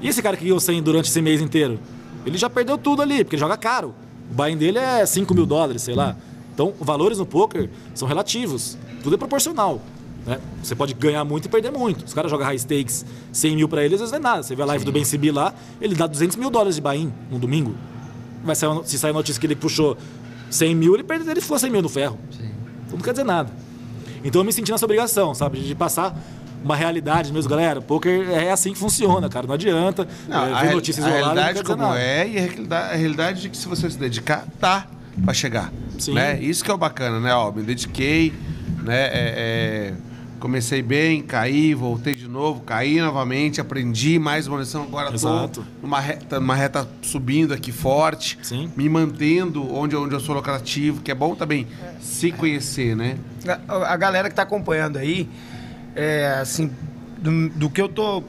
E 0.00 0.08
esse 0.08 0.20
cara 0.20 0.36
que 0.36 0.44
ganhou 0.44 0.58
100 0.58 0.82
durante 0.82 1.08
esse 1.08 1.22
mês 1.22 1.40
inteiro? 1.40 1.78
Ele 2.26 2.36
já 2.36 2.50
perdeu 2.50 2.76
tudo 2.76 3.02
ali, 3.02 3.22
porque 3.24 3.36
ele 3.36 3.40
joga 3.40 3.56
caro. 3.56 3.94
O 4.30 4.34
buy-in 4.34 4.56
dele 4.56 4.78
é 4.78 5.04
5 5.06 5.32
mil 5.34 5.46
dólares, 5.46 5.82
sei 5.82 5.94
lá. 5.94 6.16
Então, 6.54 6.72
valores 6.80 7.18
no 7.18 7.26
poker 7.26 7.70
são 7.94 8.08
relativos. 8.08 8.76
Tudo 9.02 9.14
é 9.14 9.18
proporcional. 9.18 9.80
Né? 10.26 10.38
Você 10.62 10.74
pode 10.74 10.94
ganhar 10.94 11.24
muito 11.24 11.46
e 11.46 11.48
perder 11.48 11.70
muito. 11.70 12.04
Os 12.04 12.14
caras 12.14 12.30
jogam 12.30 12.46
high 12.46 12.58
stakes 12.58 13.04
100 13.32 13.56
mil 13.56 13.68
pra 13.68 13.84
eles, 13.84 14.00
às 14.00 14.10
vezes 14.10 14.12
não 14.12 14.18
é 14.18 14.32
nada. 14.32 14.42
Você 14.42 14.54
vê 14.54 14.62
a 14.62 14.66
live 14.66 14.84
do 14.84 14.92
Ben 14.92 15.04
Sibi 15.04 15.30
lá, 15.30 15.54
ele 15.80 15.94
dá 15.94 16.06
200 16.06 16.36
mil 16.36 16.50
dólares 16.50 16.76
de 16.76 16.80
buy-in 16.80 17.12
no 17.30 17.38
domingo. 17.38 17.74
Vai 18.44 18.54
sair, 18.54 18.80
se 18.84 18.98
sair 18.98 19.10
a 19.10 19.14
notícia 19.14 19.40
que 19.40 19.46
ele 19.46 19.56
puxou 19.56 19.96
100 20.52 20.74
mil, 20.74 20.94
ele, 20.94 21.02
perde, 21.02 21.28
ele 21.28 21.40
ficou 21.40 21.58
100 21.58 21.70
mil 21.70 21.82
no 21.82 21.88
ferro. 21.88 22.18
Sim. 22.30 22.50
Então 22.86 22.96
não 22.98 23.04
quer 23.04 23.12
dizer 23.12 23.24
nada. 23.24 23.50
Então 24.22 24.40
eu 24.40 24.44
me 24.44 24.52
senti 24.52 24.70
nessa 24.70 24.84
obrigação, 24.84 25.34
sabe? 25.34 25.58
De 25.60 25.74
passar 25.74 26.16
uma 26.62 26.76
realidade 26.76 27.32
mesmo, 27.32 27.50
galera. 27.50 27.80
Poker 27.80 28.30
é 28.30 28.52
assim 28.52 28.72
que 28.72 28.78
funciona, 28.78 29.28
cara. 29.28 29.46
Não 29.46 29.54
adianta 29.54 30.06
Não, 30.28 30.46
é, 30.46 30.52
a, 30.52 30.62
ver 30.62 30.74
notícias 30.74 31.04
a 31.04 31.08
isoladas. 31.08 31.28
não 31.34 31.42
realidade 31.42 31.66
como 31.66 31.82
nada. 31.82 32.00
é 32.00 32.28
e 32.28 32.38
a 32.38 32.40
realidade, 32.42 32.92
a 32.92 32.96
realidade 32.96 33.40
de 33.42 33.48
que 33.48 33.56
se 33.56 33.66
você 33.66 33.90
se 33.90 33.98
dedicar, 33.98 34.46
dá 34.60 34.86
pra 35.24 35.34
chegar. 35.34 35.72
Sim. 35.98 36.14
Né? 36.14 36.40
Isso 36.40 36.62
que 36.62 36.70
é 36.70 36.74
o 36.74 36.78
bacana, 36.78 37.18
né? 37.18 37.34
Ó, 37.34 37.50
me 37.50 37.62
dediquei, 37.62 38.32
né? 38.82 39.06
É, 39.06 39.10
é, 39.12 39.94
Comecei 40.42 40.82
bem, 40.82 41.22
caí, 41.22 41.72
voltei 41.72 42.16
de 42.16 42.26
novo, 42.26 42.62
caí 42.62 43.00
novamente, 43.00 43.60
aprendi 43.60 44.18
mais 44.18 44.48
uma 44.48 44.58
lição. 44.58 44.82
Agora 44.82 45.14
Exato. 45.14 45.60
tô 45.60 45.86
numa 45.86 46.00
reta, 46.00 46.40
numa 46.40 46.56
reta 46.56 46.90
subindo 47.00 47.54
aqui 47.54 47.70
forte, 47.70 48.36
Sim. 48.42 48.68
me 48.76 48.88
mantendo 48.88 49.72
onde, 49.72 49.94
onde 49.94 50.12
eu 50.12 50.18
sou 50.18 50.34
lucrativo, 50.34 51.00
que 51.00 51.12
é 51.12 51.14
bom 51.14 51.36
também 51.36 51.68
se 52.00 52.32
conhecer, 52.32 52.96
né? 52.96 53.18
A, 53.68 53.92
a 53.92 53.96
galera 53.96 54.28
que 54.28 54.34
tá 54.34 54.42
acompanhando 54.42 54.96
aí, 54.96 55.28
é, 55.94 56.36
assim, 56.40 56.72
do, 57.18 57.48
do 57.50 57.70
que 57.70 57.80
eu 57.80 57.88
tô 57.88 58.24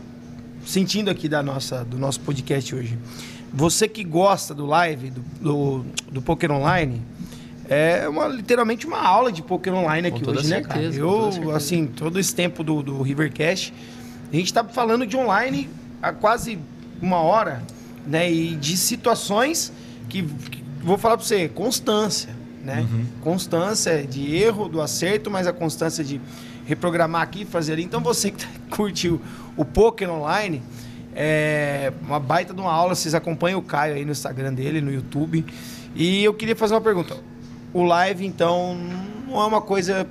sentindo 0.63 1.09
aqui 1.09 1.27
da 1.27 1.41
nossa, 1.41 1.83
do 1.83 1.97
nosso 1.97 2.19
podcast 2.19 2.75
hoje. 2.75 2.95
Você 3.51 3.87
que 3.87 4.03
gosta 4.03 4.53
do 4.53 4.67
live, 4.67 5.09
do, 5.09 5.21
do, 5.41 5.85
do 6.11 6.21
Poker 6.21 6.51
Online, 6.51 7.01
é 7.73 8.09
uma, 8.09 8.27
literalmente 8.27 8.85
uma 8.85 9.01
aula 9.01 9.31
de 9.31 9.41
Poker 9.41 9.73
Online 9.73 10.07
aqui 10.07 10.27
hoje, 10.27 10.49
né, 10.49 10.61
cara? 10.61 10.81
certeza, 10.81 11.01
com 11.01 11.31
toda 11.31 11.45
Eu, 11.45 11.55
assim, 11.55 11.87
todo 11.87 12.19
esse 12.19 12.33
tempo 12.33 12.63
do, 12.63 12.81
do 12.81 13.01
Rivercast, 13.01 13.73
a 14.31 14.35
gente 14.35 14.53
tá 14.53 14.63
falando 14.63 15.05
de 15.05 15.15
online 15.15 15.69
há 16.01 16.11
quase 16.11 16.59
uma 17.01 17.17
hora, 17.17 17.63
né? 18.05 18.31
E 18.31 18.55
de 18.55 18.75
situações 18.77 19.71
que, 20.09 20.23
que 20.23 20.63
vou 20.83 20.97
falar 20.97 21.17
pra 21.17 21.25
você, 21.25 21.47
constância, 21.47 22.35
né? 22.63 22.87
Constância 23.21 24.03
de 24.03 24.35
erro, 24.35 24.67
do 24.67 24.81
acerto, 24.81 25.29
mas 25.31 25.47
a 25.47 25.53
constância 25.53 26.03
de 26.03 26.19
reprogramar 26.65 27.21
aqui, 27.21 27.45
fazer 27.45 27.73
ali. 27.73 27.83
Então 27.83 28.01
você 28.01 28.31
que 28.31 28.45
curtiu 28.69 29.21
o 29.55 29.63
Poker 29.63 30.09
Online, 30.09 30.61
é 31.15 31.93
uma 32.01 32.19
baita 32.19 32.53
de 32.53 32.59
uma 32.59 32.71
aula, 32.71 32.95
vocês 32.95 33.13
acompanham 33.13 33.59
o 33.59 33.63
Caio 33.63 33.95
aí 33.95 34.05
no 34.05 34.11
Instagram 34.11 34.53
dele, 34.53 34.81
no 34.81 34.91
YouTube. 34.91 35.45
E 35.95 36.23
eu 36.23 36.33
queria 36.33 36.55
fazer 36.55 36.73
uma 36.73 36.81
pergunta. 36.81 37.15
O 37.73 37.83
live, 37.83 38.25
então, 38.25 38.77
não 39.27 39.41
é 39.41 39.45
uma 39.45 39.61
coisa. 39.61 40.07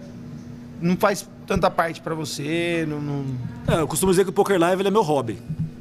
Não 0.81 0.97
faz 0.97 1.29
tanta 1.47 1.71
parte 1.71 2.01
pra 2.01 2.15
você, 2.15 2.85
não. 2.89 3.01
não- 3.01 3.25
É, 3.69 3.81
eu 3.81 3.87
costumo 3.87 4.11
dizer 4.11 4.25
que 4.25 4.31
o 4.31 4.33
Poker 4.33 4.59
Live 4.59 4.85
é 4.87 4.91
meu 4.91 5.03
hobby. 5.03 5.39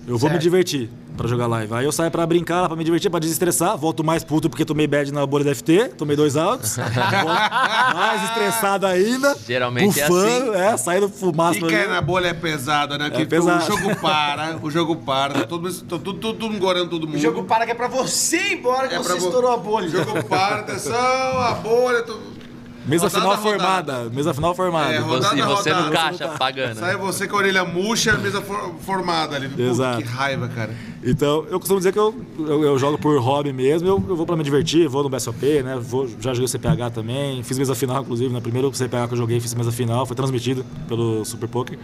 Eu 0.07 0.17
vou 0.17 0.29
Certo. 0.29 0.34
me 0.34 0.39
divertir 0.39 0.89
pra 1.16 1.28
jogar 1.28 1.47
live. 1.47 1.74
Aí 1.74 1.86
eu 1.86 1.91
saio 1.91 2.12
pra 2.12 2.26
brincar, 2.26 2.68
pra 2.68 2.76
me 2.76 2.84
divertir, 2.84 3.09
pra 3.09 3.20
desestressar. 3.20 3.78
Volto 3.78 4.03
mais 4.03 4.24
puto 4.24 4.49
porque 4.49 4.66
tomei 4.66 4.88
bad 4.88 5.12
na 5.12 5.26
bolha 5.26 5.45
da 5.45 5.55
FT, 5.55 5.89
tomei 5.97 6.16
dois 6.16 6.36
altos. 6.36 6.78
Mais 7.93 8.24
estressado 8.24 8.86
ainda. 8.86 9.36
Geralmente 9.47 9.99
é 9.99 10.07
bufando, 10.07 10.53
é, 10.53 10.78
saindo 10.78 11.09
fumaça. 11.09 11.59
E 11.59 11.64
olho. 11.64 11.89
na 11.89 12.01
bolha 12.01 12.28
é 12.28 12.34
pesada, 12.34 12.97
né? 12.97 13.09
Porque 13.09 13.26
pesado. 13.26 13.64
o 13.64 13.78
jogo 13.78 13.95
para, 13.99 14.57
o 14.62 14.72
jogo 14.72 14.95
para, 14.97 15.34
tá 15.34 15.43
todo, 15.45 15.72
todo, 15.84 16.03
todo, 16.03 16.20
todo 16.20 16.49
mundo 16.49 16.59
gorando 16.59 16.89
todo 16.89 17.07
mundo. 17.07 17.18
O 17.18 17.22
jogo 17.22 17.43
para 17.43 17.66
que 17.66 17.72
é 17.72 17.76
pra 17.76 17.88
você 17.88 18.38
ir 18.38 18.53
embora 18.59 18.88
que 18.88 18.95
É 18.95 18.97
você 18.97 19.18
estourou 19.18 19.51
a 19.51 19.57
bolha. 19.57 19.88
O 19.88 19.91
jogo 19.91 20.24
para, 20.24 20.57
atenção, 20.57 20.95
a 20.95 21.53
bolha. 21.55 22.03
Tô... 22.03 22.40
Mesa 22.84 23.07
Rodada, 23.07 23.21
final 23.21 23.36
rodada. 23.38 23.93
formada. 23.93 24.09
Mesa 24.15 24.34
final 24.34 24.55
formada. 24.55 24.93
É, 24.93 24.97
E 24.97 25.01
você, 25.01 25.36
e 25.36 25.41
rodada, 25.41 25.55
você 25.55 25.69
no 25.69 25.75
rodada. 25.84 25.91
caixa 25.95 26.27
pagando. 26.29 26.75
Sai 26.79 26.97
você 26.97 27.27
com 27.27 27.36
a 27.36 27.39
orelha 27.39 27.63
murcha, 27.63 28.17
mesa 28.17 28.41
for- 28.41 28.73
formada 28.82 29.36
ali. 29.36 29.49
Pô, 29.49 29.61
Exato. 29.61 30.01
que 30.01 30.07
raiva, 30.07 30.47
cara. 30.47 30.73
Então, 31.03 31.45
eu 31.49 31.59
costumo 31.59 31.79
dizer 31.79 31.91
que 31.93 31.99
eu, 31.99 32.15
eu, 32.39 32.63
eu 32.63 32.79
jogo 32.79 32.97
por 32.97 33.19
hobby 33.21 33.53
mesmo, 33.53 33.88
eu, 33.88 34.03
eu 34.09 34.15
vou 34.15 34.25
pra 34.25 34.36
me 34.36 34.43
divertir, 34.43 34.88
vou 34.88 35.03
no 35.03 35.09
BSOP, 35.09 35.61
né? 35.63 35.77
Vou, 35.79 36.07
já 36.19 36.34
joguei 36.34 36.45
o 36.45 36.47
CPH 36.47 36.89
também, 36.93 37.43
fiz 37.43 37.57
mesa 37.59 37.75
final, 37.75 38.01
inclusive, 38.01 38.34
né? 38.34 38.39
Primeiro 38.41 38.73
CPH 38.73 39.07
que 39.07 39.13
eu 39.13 39.17
joguei, 39.17 39.39
fiz 39.39 39.53
mesa 39.53 39.71
final, 39.71 40.05
foi 40.07 40.15
transmitido 40.15 40.65
pelo 40.88 41.23
Super 41.23 41.47
Poker. 41.49 41.77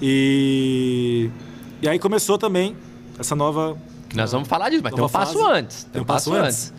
E, 0.00 1.30
e 1.82 1.88
aí 1.88 1.98
começou 1.98 2.38
também 2.38 2.74
essa 3.18 3.36
nova. 3.36 3.76
Nós 4.14 4.32
vamos 4.32 4.48
falar 4.48 4.70
disso, 4.70 4.82
mas 4.82 4.94
tem 4.94 5.04
um 5.04 5.08
passo 5.08 5.38
fase. 5.38 5.52
antes. 5.58 5.84
Tem 5.84 6.02
um 6.02 6.04
passo 6.04 6.30
passo 6.30 6.42
antes. 6.44 6.72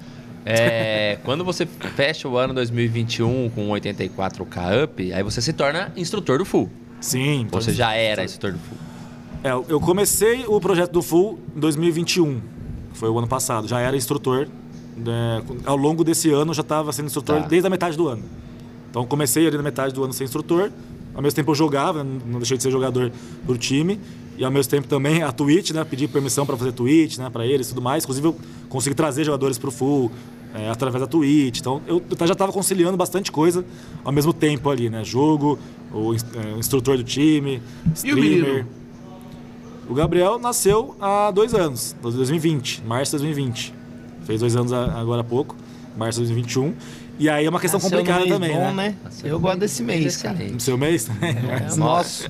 É, 0.45 1.19
quando 1.23 1.43
você 1.43 1.65
fecha 1.65 2.27
o 2.27 2.37
ano 2.37 2.53
2021 2.53 3.49
com 3.53 3.69
84k 3.69 4.83
up, 4.85 5.13
aí 5.13 5.23
você 5.23 5.41
se 5.41 5.53
torna 5.53 5.91
instrutor 5.95 6.37
do 6.39 6.45
full. 6.45 6.69
Sim, 6.99 7.47
Você 7.51 7.73
já 7.73 7.93
era 7.93 8.23
instrutor 8.23 8.53
do 8.53 8.59
full. 8.59 8.77
É, 9.43 9.51
eu 9.51 9.79
comecei 9.79 10.45
o 10.47 10.59
projeto 10.61 10.91
do 10.91 11.01
Full 11.01 11.39
em 11.55 11.59
2021, 11.59 12.39
foi 12.93 13.09
o 13.09 13.17
ano 13.17 13.27
passado. 13.27 13.67
Já 13.67 13.79
era 13.79 13.95
instrutor. 13.97 14.47
né, 14.95 15.41
ao 15.65 15.75
longo 15.77 16.03
desse 16.03 16.29
ano, 16.31 16.51
eu 16.51 16.53
já 16.53 16.61
estava 16.61 16.91
sendo 16.93 17.05
instrutor 17.07 17.41
Tá. 17.41 17.47
desde 17.47 17.65
a 17.65 17.69
metade 17.69 17.97
do 17.97 18.07
ano. 18.07 18.23
Então, 18.89 19.03
comecei 19.07 19.47
ali 19.47 19.57
na 19.57 19.63
metade 19.63 19.93
do 19.95 20.03
ano 20.03 20.13
ser 20.13 20.25
instrutor. 20.25 20.69
Ao 21.15 21.21
mesmo 21.23 21.35
tempo, 21.35 21.49
eu 21.51 21.55
jogava, 21.55 22.03
né, 22.03 22.19
não 22.27 22.37
deixei 22.39 22.55
de 22.57 22.61
ser 22.61 22.69
jogador 22.71 23.11
do 23.43 23.57
time. 23.57 23.99
E 24.41 24.43
ao 24.43 24.49
mesmo 24.49 24.71
tempo 24.71 24.87
também 24.87 25.21
a 25.21 25.31
Twitch, 25.31 25.69
né? 25.69 25.83
Pedi 25.83 26.07
permissão 26.07 26.47
para 26.47 26.57
fazer 26.57 26.71
Twitch, 26.71 27.19
né? 27.19 27.29
Para 27.29 27.45
eles 27.45 27.67
e 27.67 27.69
tudo 27.69 27.81
mais. 27.83 28.03
Inclusive, 28.03 28.27
eu 28.29 28.35
consegui 28.69 28.95
trazer 28.95 29.23
jogadores 29.23 29.59
para 29.59 29.69
o 29.69 29.71
Full 29.71 30.11
é, 30.55 30.67
através 30.67 30.99
da 30.99 31.05
Twitch. 31.05 31.59
Então, 31.59 31.79
eu, 31.85 32.01
já 32.25 32.33
estava 32.33 32.51
conciliando 32.51 32.97
bastante 32.97 33.31
coisa 33.31 33.63
ao 34.03 34.11
mesmo 34.11 34.33
tempo 34.33 34.67
ali, 34.71 34.89
né? 34.89 35.03
Jogo, 35.03 35.59
o, 35.93 36.15
é, 36.15 36.57
instrutor 36.57 36.97
do 36.97 37.03
time, 37.03 37.61
E 37.85 37.89
o 37.89 37.93
streamer. 37.93 38.65
O 39.87 39.93
Gabriel 39.93 40.39
nasceu 40.39 40.95
há 40.99 41.29
dois 41.29 41.53
anos, 41.53 41.95
2020, 42.01 42.81
março 42.83 43.11
de 43.15 43.23
2020. 43.23 43.75
Fez 44.25 44.39
dois 44.39 44.55
anos 44.55 44.73
agora 44.73 45.21
há 45.21 45.23
pouco, 45.23 45.55
março 45.95 46.19
de 46.19 46.25
2021. 46.25 46.73
E 47.19 47.29
aí 47.29 47.45
é 47.45 47.49
uma 47.49 47.59
questão 47.59 47.79
Nasceu 47.79 47.99
no 47.99 48.05
complicada 48.05 48.25
mês 48.25 48.33
também, 48.33 48.55
bom, 48.55 48.73
né? 48.73 48.95
Eu 49.23 49.39
gosto 49.39 49.59
desse 49.59 49.83
mês, 49.83 50.17
cara. 50.17 50.37
No 50.39 50.59
seu 50.59 50.77
mês? 50.77 51.07
É, 51.21 51.75
Nossa. 51.75 52.27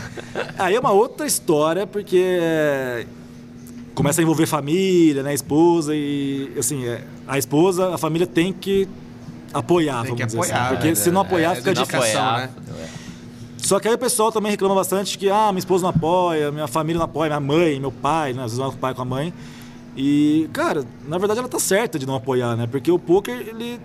aí 0.58 0.74
é 0.74 0.80
uma 0.80 0.92
outra 0.92 1.26
história, 1.26 1.86
porque 1.86 2.38
é, 2.40 3.06
começa 3.94 4.20
a 4.20 4.22
envolver 4.22 4.46
família, 4.46 5.22
né? 5.22 5.34
Esposa 5.34 5.94
e, 5.94 6.52
assim, 6.58 6.86
é, 6.86 7.02
a 7.28 7.36
esposa, 7.36 7.94
a 7.94 7.98
família 7.98 8.26
tem 8.26 8.52
que 8.52 8.88
apoiar, 9.52 10.02
Tem 10.02 10.10
vamos 10.12 10.20
que 10.20 10.26
dizer 10.26 10.38
apoiar, 10.38 10.62
assim. 10.62 10.74
Porque 10.74 10.88
é, 10.88 10.94
se 10.94 11.10
não 11.10 11.20
apoiar, 11.20 11.52
é, 11.52 11.54
fica 11.56 11.74
não 11.74 11.82
difícil. 11.82 12.22
né? 12.22 12.50
fudeu, 12.54 12.74
é. 12.76 12.88
Só 13.58 13.78
que 13.78 13.88
aí 13.88 13.94
o 13.94 13.98
pessoal 13.98 14.32
também 14.32 14.50
reclama 14.50 14.74
bastante 14.74 15.18
que, 15.18 15.28
ah, 15.28 15.52
minha 15.52 15.58
esposa 15.58 15.82
não 15.82 15.90
apoia, 15.90 16.50
minha 16.50 16.66
família 16.66 16.98
não 16.98 17.04
apoia, 17.04 17.28
minha 17.28 17.40
mãe, 17.40 17.78
meu 17.78 17.92
pai, 17.92 18.32
né? 18.32 18.42
Às 18.44 18.52
vezes 18.52 18.58
vai 18.58 18.68
com 18.70 18.76
o 18.76 18.78
pai 18.78 18.94
com 18.94 19.02
a 19.02 19.04
mãe. 19.04 19.34
E, 19.96 20.48
cara, 20.52 20.84
na 21.06 21.18
verdade 21.18 21.40
ela 21.40 21.48
tá 21.48 21.58
certa 21.58 21.98
de 21.98 22.06
não 22.06 22.14
apoiar, 22.14 22.56
né? 22.56 22.66
Porque 22.66 22.90
o 22.90 22.98
poker, 22.98 23.34
ele, 23.34 23.78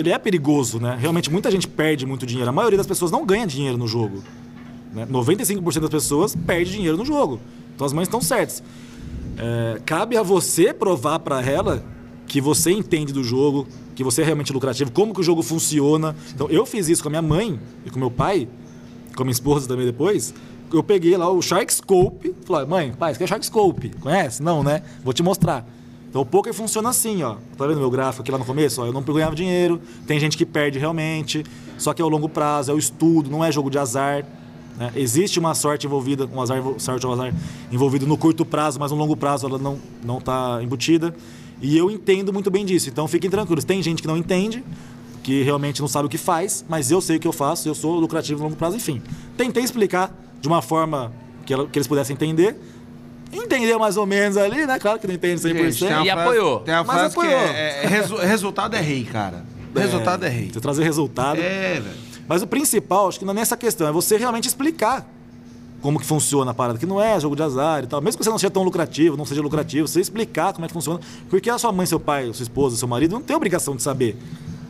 ele 0.00 0.10
é 0.10 0.18
perigoso, 0.18 0.80
né? 0.80 0.96
Realmente 0.98 1.30
muita 1.30 1.50
gente 1.50 1.68
perde 1.68 2.06
muito 2.06 2.26
dinheiro. 2.26 2.48
A 2.48 2.52
maioria 2.52 2.76
das 2.76 2.86
pessoas 2.86 3.10
não 3.10 3.24
ganha 3.24 3.46
dinheiro 3.46 3.76
no 3.76 3.86
jogo. 3.86 4.22
Né? 4.92 5.06
95% 5.06 5.80
das 5.80 5.90
pessoas 5.90 6.34
perde 6.34 6.72
dinheiro 6.72 6.96
no 6.96 7.04
jogo. 7.04 7.40
Então 7.74 7.86
as 7.86 7.92
mães 7.92 8.08
estão 8.08 8.20
certas. 8.20 8.62
É, 9.36 9.80
cabe 9.84 10.16
a 10.16 10.22
você 10.22 10.72
provar 10.72 11.18
para 11.20 11.40
ela 11.42 11.84
que 12.26 12.40
você 12.40 12.70
entende 12.70 13.12
do 13.12 13.24
jogo, 13.24 13.66
que 13.94 14.04
você 14.04 14.22
é 14.22 14.24
realmente 14.24 14.52
lucrativo, 14.52 14.90
como 14.90 15.12
que 15.14 15.20
o 15.20 15.22
jogo 15.22 15.42
funciona. 15.42 16.16
Então 16.34 16.48
eu 16.50 16.64
fiz 16.64 16.88
isso 16.88 17.02
com 17.02 17.08
a 17.08 17.10
minha 17.10 17.22
mãe 17.22 17.58
e 17.84 17.90
com 17.90 17.98
meu 17.98 18.10
pai, 18.10 18.48
com 19.14 19.22
a 19.22 19.24
minha 19.24 19.32
esposa 19.32 19.68
também 19.68 19.86
depois. 19.86 20.34
Eu 20.72 20.82
peguei 20.82 21.16
lá 21.16 21.28
o 21.28 21.42
Shark 21.42 21.72
Scope, 21.72 22.34
falei, 22.44 22.66
mãe, 22.66 22.92
pai, 22.92 23.10
isso 23.10 23.18
aqui 23.18 23.24
é 23.24 23.26
Shark 23.26 23.44
Scope, 23.44 23.90
conhece? 24.00 24.42
Não, 24.42 24.62
né? 24.62 24.82
Vou 25.02 25.12
te 25.12 25.22
mostrar. 25.22 25.66
Então 26.10 26.22
o 26.22 26.26
poker 26.26 26.52
funciona 26.52 26.88
assim, 26.88 27.22
ó. 27.22 27.36
Tá 27.56 27.66
vendo 27.66 27.78
meu 27.78 27.90
gráfico 27.90 28.22
aqui 28.22 28.30
lá 28.32 28.36
no 28.38 28.44
começo? 28.44 28.82
Ó, 28.82 28.86
eu 28.86 28.92
não 28.92 29.00
ganhava 29.00 29.34
dinheiro, 29.34 29.80
tem 30.06 30.18
gente 30.18 30.36
que 30.36 30.44
perde 30.44 30.78
realmente, 30.78 31.44
só 31.78 31.94
que 31.94 32.02
é 32.02 32.04
o 32.04 32.08
longo 32.08 32.28
prazo, 32.28 32.70
é 32.70 32.74
o 32.74 32.78
estudo, 32.78 33.30
não 33.30 33.44
é 33.44 33.52
jogo 33.52 33.70
de 33.70 33.78
azar. 33.78 34.26
né? 34.76 34.90
Existe 34.96 35.38
uma 35.38 35.54
sorte 35.54 35.86
envolvida, 35.86 36.28
um 36.34 36.40
azar, 36.40 36.60
sorte 36.78 37.06
ou 37.06 37.12
azar 37.12 37.32
envolvido 37.70 38.06
no 38.08 38.16
curto 38.18 38.44
prazo, 38.44 38.80
mas 38.80 38.90
no 38.90 38.96
longo 38.98 39.16
prazo 39.16 39.46
ela 39.46 39.58
não 39.58 39.78
não 40.04 40.18
está 40.18 40.60
embutida. 40.62 41.14
E 41.62 41.76
eu 41.78 41.90
entendo 41.90 42.32
muito 42.32 42.50
bem 42.50 42.64
disso. 42.64 42.88
Então 42.88 43.06
fiquem 43.06 43.30
tranquilos. 43.30 43.64
Tem 43.64 43.80
gente 43.82 44.00
que 44.02 44.08
não 44.08 44.16
entende, 44.16 44.64
que 45.22 45.42
realmente 45.42 45.80
não 45.80 45.86
sabe 45.88 46.06
o 46.06 46.08
que 46.08 46.18
faz, 46.18 46.64
mas 46.68 46.90
eu 46.90 47.00
sei 47.00 47.18
o 47.18 47.20
que 47.20 47.28
eu 47.28 47.32
faço, 47.32 47.68
eu 47.68 47.74
sou 47.74 48.00
lucrativo 48.00 48.38
no 48.40 48.44
longo 48.46 48.56
prazo, 48.56 48.76
enfim. 48.76 49.00
Tentei 49.36 49.62
explicar 49.62 50.10
de 50.40 50.48
uma 50.48 50.60
forma 50.62 51.12
que, 51.46 51.52
ela- 51.52 51.66
que 51.68 51.78
eles 51.78 51.86
pudessem 51.86 52.14
entender. 52.14 52.56
Entender 53.32 53.76
mais 53.78 53.96
ou 53.96 54.06
menos 54.06 54.36
ali, 54.36 54.66
né? 54.66 54.78
Claro 54.78 54.98
que 54.98 55.06
não 55.06 55.14
entende 55.14 55.40
100%. 55.40 55.70
Gente, 55.72 55.84
E 55.84 55.86
frase- 55.88 56.10
apoiou. 56.10 56.60
Tem 56.60 56.74
uma 56.74 56.84
Mas 56.84 56.96
frase 56.96 57.14
que 57.14 57.20
apoiou. 57.20 57.40
é, 57.40 57.84
é, 57.84 57.86
resu- 57.86 58.16
resultado 58.16 58.74
é 58.76 58.80
rei, 58.80 59.04
cara. 59.04 59.44
Resultado 59.74 60.24
é, 60.24 60.28
rei. 60.28 60.50
Você 60.52 60.60
trazer 60.60 60.82
resultado. 60.82 61.38
É, 61.40 61.74
velho. 61.80 61.96
Mas 62.26 62.42
o 62.42 62.46
principal, 62.46 63.08
acho 63.08 63.18
que 63.18 63.24
não 63.24 63.32
é 63.32 63.36
nessa 63.36 63.56
questão, 63.56 63.86
é 63.88 63.92
você 63.92 64.16
realmente 64.16 64.46
explicar 64.48 65.08
como 65.80 65.98
que 65.98 66.04
funciona 66.06 66.50
a 66.50 66.54
parada, 66.54 66.78
que 66.78 66.84
não 66.86 67.00
é 67.00 67.18
jogo 67.18 67.34
de 67.36 67.42
azar 67.42 67.82
e 67.84 67.86
tal. 67.86 68.00
Mesmo 68.00 68.18
que 68.18 68.24
você 68.24 68.30
não 68.30 68.38
seja 68.38 68.50
tão 68.50 68.62
lucrativo, 68.62 69.16
não 69.16 69.24
seja 69.24 69.40
lucrativo, 69.40 69.88
você 69.88 70.00
explicar 70.00 70.52
como 70.52 70.64
é 70.64 70.68
que 70.68 70.74
funciona. 70.74 71.00
Porque 71.28 71.48
a 71.48 71.56
sua 71.56 71.72
mãe, 71.72 71.86
seu 71.86 71.98
pai, 72.00 72.30
sua 72.34 72.42
esposa, 72.42 72.76
seu 72.76 72.86
marido 72.88 73.12
não 73.12 73.22
tem 73.22 73.34
obrigação 73.36 73.74
de 73.76 73.82
saber. 73.82 74.16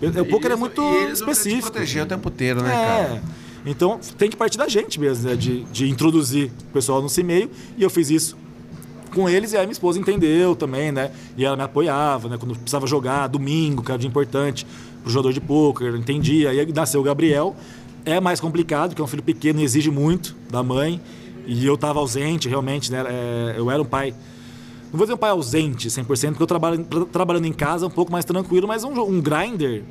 O 0.02 0.24
poker 0.26 0.52
é 0.52 0.56
muito 0.56 0.80
e 0.80 0.84
eles 0.84 1.18
vão 1.20 1.28
querer 1.28 1.32
específico. 1.32 1.60
te 1.68 1.72
proteger 1.72 2.02
o 2.04 2.06
tempo 2.06 2.28
inteiro, 2.28 2.62
né, 2.62 2.70
É. 2.72 3.04
cara? 3.06 3.22
Então 3.66 4.00
tem 4.16 4.30
que 4.30 4.36
partir 4.36 4.56
da 4.56 4.66
gente 4.68 4.98
mesmo, 4.98 5.28
né? 5.28 5.36
de, 5.36 5.64
de 5.64 5.88
introduzir 5.90 6.50
o 6.70 6.72
pessoal 6.72 7.02
nesse 7.02 7.22
meio. 7.22 7.50
E 7.76 7.82
eu 7.82 7.90
fiz 7.90 8.08
isso 8.08 8.36
com 9.10 9.28
eles 9.28 9.52
e 9.52 9.56
aí 9.56 9.62
minha 9.66 9.72
esposa 9.72 9.98
entendeu 9.98 10.54
também, 10.56 10.90
né? 10.92 11.10
E 11.36 11.44
ela 11.44 11.56
me 11.56 11.62
apoiava, 11.62 12.28
né? 12.28 12.36
Quando 12.38 12.54
precisava 12.54 12.86
jogar, 12.86 13.26
domingo, 13.26 13.82
que 13.82 13.90
era 13.90 13.96
um 13.96 14.00
dia 14.00 14.08
importante 14.08 14.66
pro 15.02 15.10
jogador 15.10 15.32
de 15.32 15.40
pôquer, 15.40 15.94
entendia. 15.94 16.50
Aí 16.50 16.72
nasceu 16.72 17.00
o 17.00 17.04
Gabriel. 17.04 17.54
É 18.04 18.18
mais 18.20 18.40
complicado, 18.40 18.90
porque 18.90 19.02
é 19.02 19.04
um 19.04 19.08
filho 19.08 19.22
pequeno, 19.22 19.60
exige 19.60 19.90
muito 19.90 20.34
da 20.50 20.62
mãe. 20.62 21.00
E 21.46 21.66
eu 21.66 21.74
estava 21.74 21.98
ausente, 21.98 22.48
realmente, 22.48 22.90
né? 22.92 23.04
É, 23.08 23.54
eu 23.58 23.70
era 23.70 23.80
um 23.82 23.84
pai. 23.84 24.12
Não 24.92 24.98
vou 24.98 25.06
dizer 25.06 25.14
um 25.14 25.18
pai 25.18 25.30
ausente 25.30 25.88
100%, 25.88 26.04
porque 26.30 26.42
eu 26.42 26.46
trabalho, 26.46 26.82
tra- 26.84 27.04
trabalhando 27.06 27.46
em 27.46 27.52
casa 27.52 27.84
é 27.84 27.88
um 27.88 27.90
pouco 27.90 28.10
mais 28.10 28.24
tranquilo, 28.24 28.66
mas 28.66 28.82
um, 28.84 28.92
um 29.02 29.20
grinder 29.20 29.82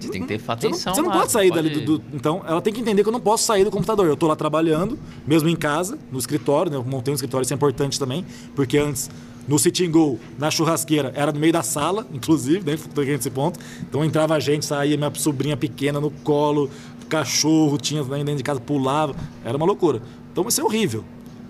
Você 0.00 0.08
tem 0.08 0.22
que 0.22 0.28
ter 0.28 0.38
Você 0.38 0.46
não, 0.46 0.54
atenção 0.54 0.94
você 0.94 1.02
não 1.02 1.10
pode 1.10 1.32
sair 1.32 1.48
pode- 1.50 1.68
dali 1.70 1.80
do, 1.84 1.98
do- 1.98 2.04
Então, 2.14 2.42
ela 2.46 2.60
tem 2.60 2.72
que 2.72 2.80
entender 2.80 3.02
que 3.02 3.08
eu 3.08 3.12
não 3.12 3.20
posso 3.20 3.44
sair 3.44 3.64
do 3.64 3.70
computador. 3.70 4.06
Eu 4.06 4.16
tô 4.16 4.26
lá 4.26 4.36
trabalhando, 4.36 4.98
mesmo 5.26 5.48
em 5.48 5.56
casa, 5.56 5.98
no 6.12 6.18
escritório, 6.18 6.70
né? 6.70 6.76
Eu 6.78 6.84
montei 6.84 7.12
um 7.12 7.14
escritório, 7.14 7.44
isso 7.44 7.52
é 7.52 7.56
importante 7.56 7.98
também, 7.98 8.24
porque 8.54 8.78
antes, 8.78 9.10
no 9.46 9.58
Sitting 9.58 9.90
Go, 9.90 10.18
na 10.38 10.50
churrasqueira, 10.50 11.12
era 11.16 11.32
no 11.32 11.40
meio 11.40 11.52
da 11.52 11.62
sala, 11.62 12.06
inclusive, 12.12 12.64
né? 12.70 12.76
Toquei 12.94 13.16
nesse 13.16 13.30
ponto. 13.30 13.58
Então 13.88 14.04
entrava 14.04 14.34
a 14.34 14.40
gente, 14.40 14.64
saía 14.66 14.96
minha 14.96 15.12
sobrinha 15.14 15.56
pequena 15.56 15.98
no 16.00 16.10
colo, 16.10 16.70
cachorro, 17.08 17.78
tinha 17.78 18.02
dentro 18.04 18.36
de 18.36 18.42
casa, 18.42 18.60
pulava. 18.60 19.14
Era 19.44 19.56
uma 19.56 19.66
loucura. 19.66 20.02
Então 20.32 20.46
isso 20.46 20.60
é 20.60 20.64
horrível. 20.64 21.02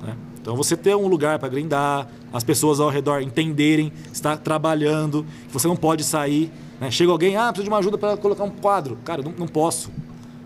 né? 0.03 0.17
Então 0.41 0.55
você 0.57 0.77
ter 0.77 0.95
um 0.95 1.09
lugar 1.09 1.39
para 1.39 1.49
grindar, 1.49 2.09
as 2.33 2.45
pessoas 2.45 2.79
ao 2.81 2.89
redor 2.89 3.21
entenderem, 3.21 3.93
está 4.13 4.37
trabalhando, 4.37 5.27
que 5.49 5.53
você 5.53 5.67
não 5.67 5.77
pode 5.77 6.05
sair. 6.05 6.51
Né? 6.81 6.91
Chega 6.91 7.11
alguém, 7.11 7.37
ah, 7.37 7.49
preciso 7.49 7.65
de 7.65 7.71
uma 7.71 7.79
ajuda 7.79 7.99
para 7.99 8.17
colocar 8.17 8.45
um 8.45 8.51
quadro. 8.51 8.99
Cara, 9.05 9.21
eu 9.21 9.25
não, 9.25 9.33
não 9.33 9.47
posso. 9.47 9.91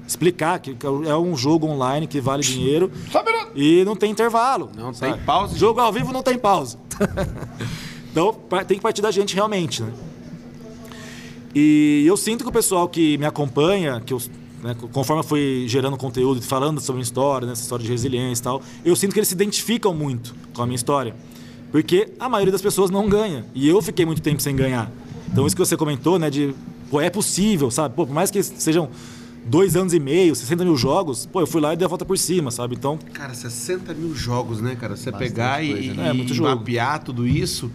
Explicar 0.07 0.59
que 0.59 0.77
é 1.07 1.17
um 1.17 1.37
jogo 1.37 1.67
online 1.67 2.07
que 2.07 2.21
vale 2.21 2.43
dinheiro 2.43 2.91
e 3.55 3.85
não 3.85 3.95
tem 3.95 4.11
intervalo. 4.11 4.69
Não 4.77 4.93
sabe? 4.93 5.15
tem 5.15 5.23
pausa. 5.23 5.57
Jogo 5.57 5.81
ao 5.81 5.93
vivo 5.93 6.13
não 6.13 6.23
tem 6.23 6.37
pausa. 6.37 6.77
então 8.11 8.37
tem 8.67 8.77
que 8.77 8.83
partir 8.83 9.01
da 9.01 9.11
gente 9.11 9.35
realmente, 9.35 9.83
né? 9.83 9.93
E 11.55 12.05
eu 12.07 12.17
sinto 12.17 12.45
que 12.45 12.51
o 12.51 12.53
pessoal 12.53 12.89
que 12.89 13.17
me 13.19 13.27
acompanha, 13.27 14.01
que 14.01 14.13
eu, 14.13 14.21
né, 14.63 14.75
conforme 14.91 15.21
eu 15.21 15.27
fui 15.27 15.67
gerando 15.69 15.97
conteúdo, 15.97 16.41
e 16.41 16.43
falando 16.43 16.81
sobre 16.81 16.93
a 16.93 16.97
minha 16.97 17.05
história, 17.05 17.47
né, 17.47 17.53
essa 17.53 17.63
história 17.63 17.85
de 17.85 17.91
resiliência 17.91 18.43
e 18.43 18.45
tal, 18.45 18.63
eu 18.85 18.97
sinto 18.97 19.13
que 19.13 19.19
eles 19.19 19.29
se 19.29 19.35
identificam 19.35 19.95
muito 19.95 20.35
com 20.55 20.63
a 20.63 20.67
minha 20.67 20.77
história. 20.77 21.15
Porque 21.71 22.09
a 22.19 22.29
maioria 22.29 22.53
das 22.53 22.63
pessoas 22.63 22.91
não 22.91 23.09
ganha. 23.09 23.45
E 23.55 23.69
eu 23.69 23.81
fiquei 23.81 24.05
muito 24.05 24.21
tempo 24.21 24.41
sem 24.43 24.55
ganhar. 24.57 24.91
Então 25.33 25.47
isso 25.47 25.57
que 25.57 25.65
você 25.65 25.77
comentou, 25.77 26.19
né, 26.19 26.29
de 26.29 26.55
pô, 26.91 27.01
é 27.01 27.09
possível, 27.09 27.71
sabe? 27.71 27.95
Pô, 27.95 28.07
por 28.07 28.13
mais 28.13 28.31
que 28.31 28.43
sejam 28.43 28.91
dois 29.47 29.75
anos 29.75 29.93
e 29.95 29.99
meio, 29.99 30.35
60 30.35 30.65
mil 30.65 30.77
jogos, 30.77 31.27
pô, 31.27 31.41
eu 31.41 31.47
fui 31.47 31.61
lá 31.61 31.73
e 31.73 31.77
dei 31.77 31.87
a 31.87 31.89
volta 31.89 32.05
por 32.05 32.19
cima, 32.19 32.51
sabe? 32.51 32.75
Então, 32.75 32.99
Cara, 33.13 33.35
60 33.35 33.95
mil 33.95 34.15
jogos, 34.15 34.61
né, 34.61 34.77
cara? 34.79 34.95
Você 34.95 35.11
pegar 35.11 35.65
e, 35.65 35.73
coisa, 35.73 35.95
né? 35.95 36.09
É, 36.09 36.13
muito 36.13 36.33
e 36.33 36.37
jogo. 36.37 36.51
mapear 36.51 37.03
tudo 37.03 37.27
isso, 37.27 37.71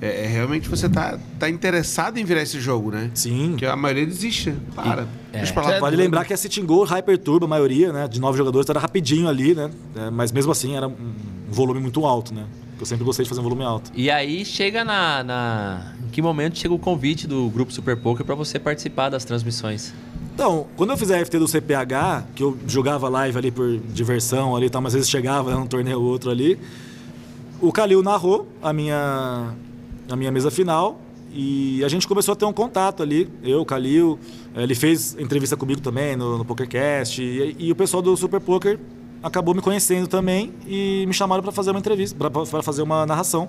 é, 0.00 0.24
é 0.24 0.26
realmente 0.26 0.68
você 0.68 0.88
tá, 0.88 1.18
tá 1.38 1.48
interessado 1.48 2.18
em 2.18 2.24
virar 2.24 2.42
esse 2.42 2.58
jogo, 2.58 2.90
né? 2.90 3.10
sim. 3.14 3.50
Porque 3.50 3.66
a 3.66 3.76
maioria 3.76 4.06
desiste, 4.06 4.50
né? 4.50 4.56
para. 4.74 5.06
Deixa 5.32 5.52
pra 5.52 5.62
lá. 5.62 5.78
Vale 5.78 5.96
lembrar 5.96 6.24
que 6.24 6.32
a 6.32 6.36
Sitting 6.36 6.64
Go 6.64 6.82
Hyper 6.84 7.18
Turbo, 7.18 7.44
a 7.44 7.48
maioria, 7.48 7.92
né, 7.92 8.08
de 8.08 8.20
nove 8.20 8.36
jogadores, 8.36 8.68
era 8.68 8.80
rapidinho 8.80 9.28
ali, 9.28 9.54
né? 9.54 9.70
É, 9.94 10.10
mas 10.10 10.32
mesmo 10.32 10.50
assim 10.50 10.76
era 10.76 10.88
um 10.88 11.12
volume 11.48 11.80
muito 11.80 12.04
alto, 12.04 12.34
né? 12.34 12.46
Eu 12.82 12.86
sempre 12.86 13.04
gostei 13.04 13.22
de 13.22 13.28
fazer 13.28 13.40
um 13.40 13.44
volume 13.44 13.62
alto. 13.62 13.92
E 13.94 14.10
aí 14.10 14.44
chega 14.44 14.82
na, 14.84 15.22
na- 15.22 15.92
Em 16.04 16.08
que 16.10 16.20
momento 16.20 16.58
chega 16.58 16.74
o 16.74 16.78
convite 16.80 17.28
do 17.28 17.48
grupo 17.48 17.72
Super 17.72 17.96
Poker 17.96 18.26
pra 18.26 18.34
você 18.34 18.58
participar 18.58 19.08
das 19.08 19.24
transmissões? 19.24 19.94
Então, 20.34 20.66
quando 20.76 20.90
eu 20.90 20.96
fiz 20.96 21.08
a 21.12 21.24
FT 21.24 21.38
do 21.38 21.46
CPH, 21.46 22.24
que 22.34 22.42
eu 22.42 22.58
jogava 22.66 23.08
live 23.08 23.38
ali 23.38 23.50
por 23.52 23.78
diversão 23.78 24.56
ali, 24.56 24.66
e 24.66 24.70
tal, 24.70 24.82
mas 24.82 24.94
às 24.94 24.94
vezes 24.94 25.08
chegava 25.10 25.52
né, 25.54 25.56
um 25.58 25.66
torneio 25.66 26.00
ou 26.00 26.06
outro 26.08 26.28
ali, 26.28 26.58
o 27.60 27.70
Kalil 27.70 28.02
narrou 28.02 28.48
a 28.60 28.72
minha, 28.72 29.54
a 30.10 30.16
minha 30.16 30.32
mesa 30.32 30.50
final 30.50 31.00
e 31.32 31.84
a 31.84 31.88
gente 31.88 32.08
começou 32.08 32.32
a 32.32 32.36
ter 32.36 32.46
um 32.46 32.52
contato 32.52 33.00
ali. 33.00 33.28
Eu, 33.44 33.60
o 33.60 33.64
Kalil, 33.64 34.18
eh, 34.56 34.64
ele 34.64 34.74
fez 34.74 35.16
entrevista 35.20 35.56
comigo 35.56 35.80
também 35.80 36.16
no, 36.16 36.36
no 36.38 36.44
PokerCast 36.44 37.22
e, 37.22 37.54
e 37.60 37.70
o 37.70 37.76
pessoal 37.76 38.02
do 38.02 38.16
Super 38.16 38.40
Poker 38.40 38.76
acabou 39.22 39.54
me 39.54 39.60
conhecendo 39.60 40.06
também 40.06 40.52
e 40.66 41.04
me 41.06 41.14
chamaram 41.14 41.42
para 41.42 41.52
fazer 41.52 41.70
uma 41.70 41.78
entrevista, 41.78 42.16
para 42.18 42.62
fazer 42.62 42.82
uma 42.82 43.06
narração 43.06 43.48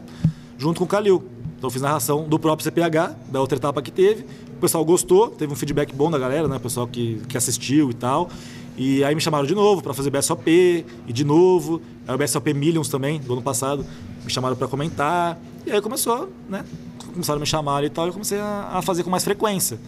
junto 0.57 0.79
com 0.79 0.85
o 0.85 0.87
Kalil. 0.87 1.23
Então 1.57 1.67
eu 1.67 1.71
fiz 1.71 1.81
narração 1.81 2.27
do 2.27 2.37
próprio 2.37 2.63
CPH, 2.63 3.15
da 3.31 3.39
outra 3.39 3.57
etapa 3.57 3.81
que 3.81 3.91
teve. 3.91 4.25
O 4.57 4.59
pessoal 4.59 4.83
gostou, 4.83 5.29
teve 5.29 5.51
um 5.51 5.55
feedback 5.55 5.93
bom 5.93 6.11
da 6.11 6.19
galera, 6.19 6.47
né? 6.47 6.57
O 6.57 6.59
pessoal 6.59 6.87
que, 6.87 7.21
que 7.27 7.37
assistiu 7.37 7.89
e 7.89 7.93
tal. 7.93 8.29
E 8.77 9.03
aí 9.03 9.13
me 9.13 9.21
chamaram 9.21 9.45
de 9.45 9.53
novo 9.53 9.81
para 9.81 9.93
fazer 9.93 10.09
BSOP 10.09 10.85
e 11.07 11.13
de 11.13 11.23
novo. 11.23 11.81
Aí 12.07 12.15
o 12.15 12.17
BSOP 12.17 12.53
Millions 12.53 12.89
também, 12.89 13.19
do 13.19 13.33
ano 13.33 13.41
passado, 13.41 13.85
me 14.23 14.31
chamaram 14.31 14.55
para 14.55 14.67
comentar. 14.67 15.39
E 15.65 15.71
aí 15.71 15.81
começou, 15.81 16.29
né? 16.49 16.65
Começaram 17.13 17.37
a 17.37 17.39
me 17.39 17.45
chamar 17.45 17.83
e 17.83 17.89
tal, 17.89 18.05
e 18.05 18.09
eu 18.09 18.13
comecei 18.13 18.39
a, 18.39 18.69
a 18.73 18.81
fazer 18.81 19.03
com 19.03 19.09
mais 19.09 19.23
frequência. 19.23 19.79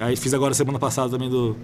Aí 0.00 0.16
fiz 0.16 0.32
agora 0.34 0.54
semana 0.54 0.78
passada 0.78 1.10
também 1.10 1.28
do, 1.28 1.54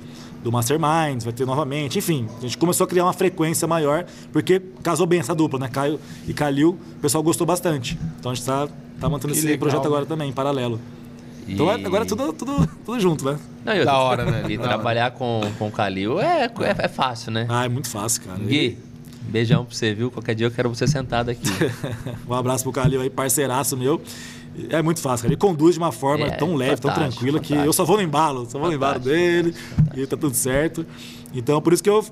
do 0.42 0.52
Masterminds, 0.52 1.24
vai 1.24 1.32
ter 1.32 1.44
novamente. 1.46 1.98
Enfim, 1.98 2.26
a 2.38 2.40
gente 2.42 2.56
começou 2.58 2.84
a 2.84 2.88
criar 2.88 3.04
uma 3.04 3.12
frequência 3.12 3.66
maior, 3.66 4.04
porque 4.32 4.60
casou 4.82 5.06
bem 5.06 5.20
essa 5.20 5.34
dupla, 5.34 5.58
né? 5.58 5.68
Caio 5.68 5.98
e 6.26 6.32
Calil, 6.32 6.78
o 6.96 7.00
pessoal 7.00 7.22
gostou 7.22 7.46
bastante. 7.46 7.98
Então 8.18 8.32
a 8.32 8.34
gente 8.34 8.44
tá, 8.46 8.68
tá 9.00 9.08
mantendo 9.08 9.32
Que 9.32 9.38
esse 9.38 9.46
legal, 9.46 9.58
projeto 9.60 9.86
agora 9.86 10.02
né? 10.02 10.06
também, 10.08 10.30
em 10.30 10.32
paralelo. 10.32 10.80
E- 11.46 11.54
Então 11.54 11.70
é- 11.70 11.74
agora 11.74 12.04
é 12.04 12.06
tudo, 12.06 12.32
tudo, 12.32 12.68
tudo 12.84 13.00
junto, 13.00 13.24
né? 13.24 13.38
Não, 13.64 13.74
e 13.76 13.84
Da 13.84 13.96
hora, 13.98 14.24
né? 14.24 14.44
E 14.48 14.56
hora. 14.58 14.68
trabalhar 14.68 15.10
com, 15.12 15.40
com 15.58 15.68
o 15.68 15.72
Kalil 15.72 16.20
é, 16.20 16.44
é, 16.44 16.50
é 16.84 16.88
fácil, 16.88 17.32
né? 17.32 17.46
Ah, 17.48 17.64
é 17.64 17.68
muito 17.68 17.88
fácil, 17.88 18.22
cara. 18.22 18.38
Gui, 18.38 18.78
beijão 19.28 19.64
pra 19.64 19.74
você, 19.74 19.92
viu? 19.94 20.10
Qualquer 20.10 20.34
dia 20.34 20.46
eu 20.46 20.50
quero 20.50 20.68
você 20.68 20.86
sentado 20.86 21.30
aqui. 21.30 21.48
um 22.28 22.34
abraço 22.34 22.62
pro 22.64 22.72
Calil 22.72 23.00
aí, 23.00 23.10
parceiraço 23.10 23.76
meu. 23.76 24.00
É 24.70 24.82
muito 24.82 25.00
fácil, 25.00 25.22
cara. 25.22 25.34
Ele 25.34 25.40
conduz 25.40 25.74
de 25.74 25.78
uma 25.78 25.92
forma 25.92 26.26
É, 26.26 26.30
tão 26.30 26.54
leve, 26.54 26.80
tão 26.80 26.90
fantástico, 26.90 27.24
tranquila, 27.24 27.40
que 27.40 27.54
eu 27.54 27.72
só 27.72 27.84
vou 27.84 27.96
no 27.96 28.02
embalo, 28.02 28.46
só 28.50 28.58
vou 28.58 28.68
no 28.68 28.74
embalo 28.74 28.94
Fantástico, 29.00 29.16
dele 29.16 29.54
e 29.94 30.06
tá 30.06 30.16
tudo 30.16 30.34
certo. 30.34 30.84
Então, 31.34 31.60
por 31.60 31.72
isso 31.72 31.82
que 31.82 31.90
eu, 31.90 32.04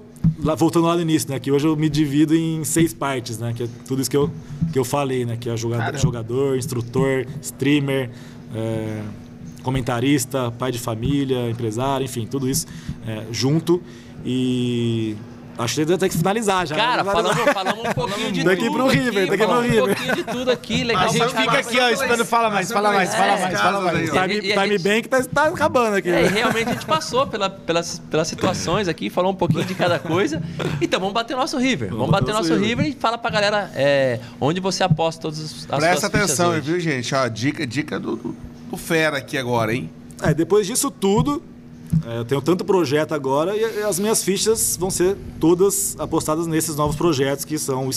voltando 0.57 0.87
lá 0.87 0.95
no 0.95 1.01
início, 1.01 1.31
né, 1.31 1.39
que 1.39 1.51
hoje 1.51 1.67
eu 1.67 1.77
me 1.77 1.89
divido 1.89 2.35
em 2.35 2.63
seis 2.65 2.93
partes, 2.93 3.39
né, 3.39 3.53
que 3.57 3.63
é 3.63 3.69
tudo 3.87 4.03
isso 4.03 4.11
que 4.11 4.17
eu, 4.17 4.31
que 4.73 4.79
eu 4.79 4.85
falei, 4.85 5.25
né, 5.25 5.37
que 5.39 5.49
é 5.49 5.57
jogador, 5.57 5.97
jogador 5.99 6.57
instrutor, 6.57 7.27
streamer, 7.41 8.11
é, 8.55 9.03
comentarista, 9.63 10.51
pai 10.53 10.71
de 10.71 10.79
família, 10.79 11.49
empresário, 11.51 12.05
enfim, 12.05 12.27
tudo 12.27 12.49
isso 12.49 12.67
é, 13.07 13.25
junto 13.33 13.83
e... 14.25 15.17
Acho 15.59 15.75
que 15.87 15.97
tem 15.97 16.09
que 16.09 16.17
finalizar 16.19 16.67
já. 16.67 16.77
Cara, 16.77 17.03
né? 17.03 17.11
Finalizar. 17.11 17.37
falamos, 17.37 17.53
falamos 17.55 17.85
um 17.91 17.93
pouquinho 17.95 18.33
de 18.33 18.45
Daqui 18.45 18.65
tudo. 18.67 18.73
pro 18.75 18.87
River, 18.89 19.23
aqui, 19.23 19.31
daqui 19.31 19.37
pro 19.39 19.47
falamos 19.47 19.65
River. 19.71 19.83
Um 19.83 19.87
pouquinho 19.87 20.15
de 20.17 20.25
tudo 20.25 20.51
aqui, 20.51 20.85
legal. 20.85 21.05
A 21.05 21.09
gente 21.09 21.29
fica 21.29 21.59
aqui, 21.59 21.81
ó, 21.81 21.89
esperando 21.89 22.25
fala 22.27 22.51
mais, 22.51 22.71
fala 22.71 22.93
mais, 22.93 23.15
fala 23.15 23.37
mais, 23.39 23.61
fala 23.61 23.81
mais. 23.81 24.11
Time, 24.11 24.21
a 24.21 24.29
time 24.29 24.69
gente- 24.79 24.83
Bank 24.83 25.09
tá, 25.09 25.23
tá 25.25 25.45
acabando 25.49 25.97
aqui. 25.97 26.11
É, 26.11 26.21
e 26.21 26.25
né? 26.25 26.29
realmente 26.29 26.69
a 26.69 26.73
gente 26.73 26.87
passou 26.87 27.27
pela- 27.27 27.49
pelas, 27.49 27.99
pelas 28.11 28.29
situações 28.29 28.87
aqui, 28.89 29.09
falou 29.09 29.33
um 29.33 29.35
pouquinho 29.35 29.65
de 29.65 29.75
cada 29.75 29.99
coisa. 29.99 30.43
Então 30.81 31.01
vamos 31.01 31.15
bater 31.15 31.35
o 31.35 31.39
nosso 31.39 31.57
River. 31.59 31.89
Vamos, 31.91 32.11
bater 32.11 32.31
o 32.33 32.35
nosso 32.35 32.55
River. 32.55 32.87
e 32.87 32.93
fala 32.93 33.17
pra 33.17 33.31
galera 33.31 33.71
é, 33.75 34.21
onde 34.41 34.61
você 34.61 34.85
aposta 34.85 35.23
todas 35.23 35.41
as 35.41 35.51
suas 35.51 35.65
Presta 35.65 36.07
atenção, 36.07 36.51
hoje. 36.51 36.61
viu, 36.61 36.79
gente? 36.81 37.15
Ó, 37.15 37.27
dica, 37.29 37.67
dica 37.67 37.99
do, 37.99 38.17
do, 38.17 38.37
do 38.71 38.77
Fera 38.77 39.17
aqui 39.19 39.39
agora, 39.39 39.75
hein? 39.75 39.91
É, 40.23 40.33
depois 40.35 40.67
disso 40.67 40.91
tudo, 40.91 41.43
é, 41.43 41.56
eu 42.19 42.25
tenho 42.25 42.41
tanto 42.41 42.65
projeto 42.65 43.13
agora 43.13 43.57
e, 43.57 43.83
as 43.83 43.99
minhas 43.99 44.23
fichas 44.23 44.77
vão 44.79 44.91
ser 44.91 45.17
todas 45.41 45.97
apostadas 45.99 46.47
nesses 46.47 46.77
novos 46.77 46.97
projetos 46.97 47.45
que 47.45 47.59
são 47.59 47.91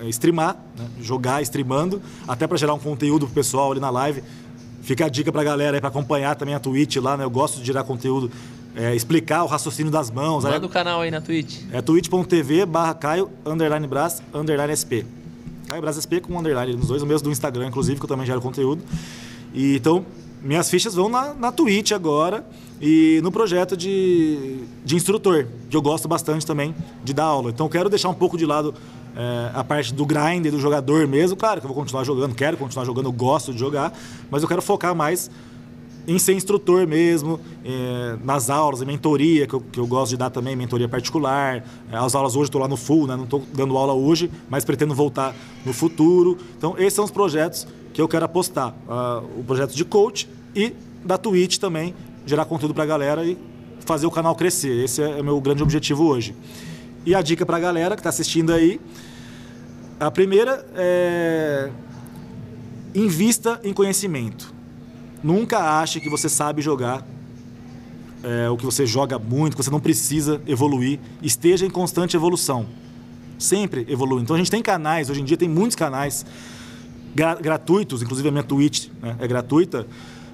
é, 0.00 0.08
streamar, 0.08 0.56
né? 0.76 0.86
jogar 1.00 1.42
streamando, 1.42 2.02
até 2.26 2.46
para 2.46 2.56
gerar 2.56 2.74
um 2.74 2.78
conteúdo 2.78 3.26
pro 3.26 3.34
pessoal 3.34 3.70
ali 3.70 3.80
na 3.80 3.90
live. 3.90 4.22
Fica 4.82 5.06
a 5.06 5.08
dica 5.08 5.30
pra 5.30 5.44
galera 5.44 5.76
aí 5.76 5.80
pra 5.80 5.88
acompanhar 5.88 6.34
também 6.34 6.54
a 6.54 6.58
Twitch 6.58 6.96
lá, 6.96 7.16
né? 7.16 7.22
Eu 7.22 7.30
gosto 7.30 7.60
de 7.60 7.64
gerar 7.64 7.84
conteúdo, 7.84 8.30
é, 8.74 8.96
explicar 8.96 9.44
o 9.44 9.46
raciocínio 9.46 9.92
das 9.92 10.10
mãos. 10.10 10.44
aí 10.44 10.52
Manda 10.54 10.66
o 10.66 10.68
canal 10.68 11.00
aí 11.00 11.10
na 11.10 11.20
Twitch. 11.20 11.60
É 11.70 11.80
twitch.tv 11.80 12.66
barra 12.66 12.94
Caio, 12.94 13.30
underline 13.46 13.86
Brás, 13.86 14.20
underline 14.34 14.74
SP. 14.74 15.06
Caio 15.68 15.80
Brás 15.80 15.96
SP 16.02 16.18
com 16.20 16.36
underline 16.36 16.74
nos 16.74 16.88
dois, 16.88 17.00
o 17.00 17.06
mesmo 17.06 17.28
do 17.28 17.30
Instagram, 17.30 17.68
inclusive, 17.68 17.98
que 17.98 18.04
eu 18.04 18.08
também 18.08 18.26
gero 18.26 18.40
conteúdo. 18.40 18.82
E, 19.54 19.76
então, 19.76 20.04
minhas 20.42 20.68
fichas 20.68 20.94
vão 20.94 21.08
na, 21.08 21.34
na 21.34 21.52
Twitch 21.52 21.92
agora 21.92 22.44
e 22.80 23.20
no 23.22 23.30
projeto 23.30 23.76
de, 23.76 24.64
de 24.84 24.96
instrutor, 24.96 25.46
que 25.70 25.76
eu 25.76 25.82
gosto 25.82 26.08
bastante 26.08 26.44
também 26.44 26.74
de 27.04 27.12
dar 27.12 27.24
aula. 27.24 27.50
Então, 27.50 27.68
quero 27.68 27.88
deixar 27.88 28.08
um 28.08 28.14
pouco 28.14 28.36
de 28.36 28.44
lado 28.44 28.74
é, 29.16 29.50
a 29.54 29.62
parte 29.62 29.94
do 29.94 30.04
grind, 30.04 30.46
do 30.50 30.58
jogador 30.58 31.06
mesmo. 31.06 31.36
Claro 31.36 31.60
que 31.60 31.66
eu 31.66 31.68
vou 31.68 31.76
continuar 31.76 32.04
jogando, 32.04 32.34
quero 32.34 32.56
continuar 32.56 32.84
jogando, 32.84 33.12
gosto 33.12 33.52
de 33.52 33.58
jogar, 33.58 33.92
mas 34.30 34.42
eu 34.42 34.48
quero 34.48 34.60
focar 34.60 34.94
mais 34.94 35.30
em 36.06 36.18
ser 36.18 36.34
instrutor 36.34 36.86
mesmo, 36.86 37.38
eh, 37.64 38.16
nas 38.24 38.50
aulas, 38.50 38.82
em 38.82 38.84
mentoria, 38.84 39.46
que 39.46 39.54
eu, 39.54 39.60
que 39.60 39.78
eu 39.78 39.86
gosto 39.86 40.10
de 40.10 40.16
dar 40.16 40.30
também, 40.30 40.56
mentoria 40.56 40.88
particular. 40.88 41.64
Eh, 41.90 41.96
as 41.96 42.14
aulas 42.14 42.34
hoje 42.34 42.48
estou 42.48 42.60
lá 42.60 42.66
no 42.66 42.76
full, 42.76 43.06
né? 43.06 43.16
não 43.16 43.24
estou 43.24 43.44
dando 43.54 43.76
aula 43.76 43.92
hoje, 43.92 44.30
mas 44.50 44.64
pretendo 44.64 44.94
voltar 44.94 45.34
no 45.64 45.72
futuro. 45.72 46.36
Então, 46.58 46.74
esses 46.76 46.94
são 46.94 47.04
os 47.04 47.10
projetos 47.10 47.66
que 47.92 48.00
eu 48.00 48.08
quero 48.08 48.24
apostar. 48.24 48.74
Ah, 48.88 49.22
o 49.36 49.44
projeto 49.44 49.74
de 49.74 49.84
coach 49.84 50.28
e 50.54 50.74
da 51.04 51.18
Twitch 51.18 51.58
também, 51.58 51.94
gerar 52.24 52.44
conteúdo 52.44 52.74
para 52.74 52.84
a 52.84 52.86
galera 52.86 53.24
e 53.24 53.36
fazer 53.80 54.06
o 54.06 54.10
canal 54.10 54.34
crescer. 54.34 54.84
Esse 54.84 55.02
é 55.02 55.20
o 55.20 55.24
meu 55.24 55.40
grande 55.40 55.62
objetivo 55.62 56.04
hoje. 56.04 56.34
E 57.04 57.14
a 57.14 57.22
dica 57.22 57.44
para 57.44 57.56
a 57.56 57.60
galera 57.60 57.96
que 57.96 58.00
está 58.00 58.10
assistindo 58.10 58.52
aí, 58.52 58.80
a 59.98 60.10
primeira 60.10 60.64
é 60.74 61.70
invista 62.94 63.60
em 63.64 63.72
conhecimento. 63.72 64.52
Nunca 65.22 65.80
ache 65.80 66.00
que 66.00 66.10
você 66.10 66.28
sabe 66.28 66.60
jogar, 66.60 67.06
é, 68.22 68.48
ou 68.48 68.56
que 68.56 68.64
você 68.64 68.86
joga 68.86 69.18
muito, 69.18 69.56
que 69.56 69.62
você 69.62 69.70
não 69.70 69.80
precisa 69.80 70.40
evoluir. 70.46 71.00
Esteja 71.22 71.64
em 71.66 71.70
constante 71.70 72.16
evolução. 72.16 72.66
Sempre 73.38 73.86
evolui. 73.88 74.22
Então 74.22 74.36
a 74.36 74.38
gente 74.38 74.50
tem 74.50 74.62
canais, 74.62 75.10
hoje 75.10 75.20
em 75.20 75.24
dia 75.24 75.36
tem 75.36 75.48
muitos 75.48 75.74
canais 75.74 76.24
gra- 77.14 77.34
gratuitos, 77.34 78.02
inclusive 78.02 78.28
a 78.28 78.32
minha 78.32 78.42
Twitch 78.42 78.88
né, 79.00 79.16
é 79.18 79.26
gratuita, 79.26 79.86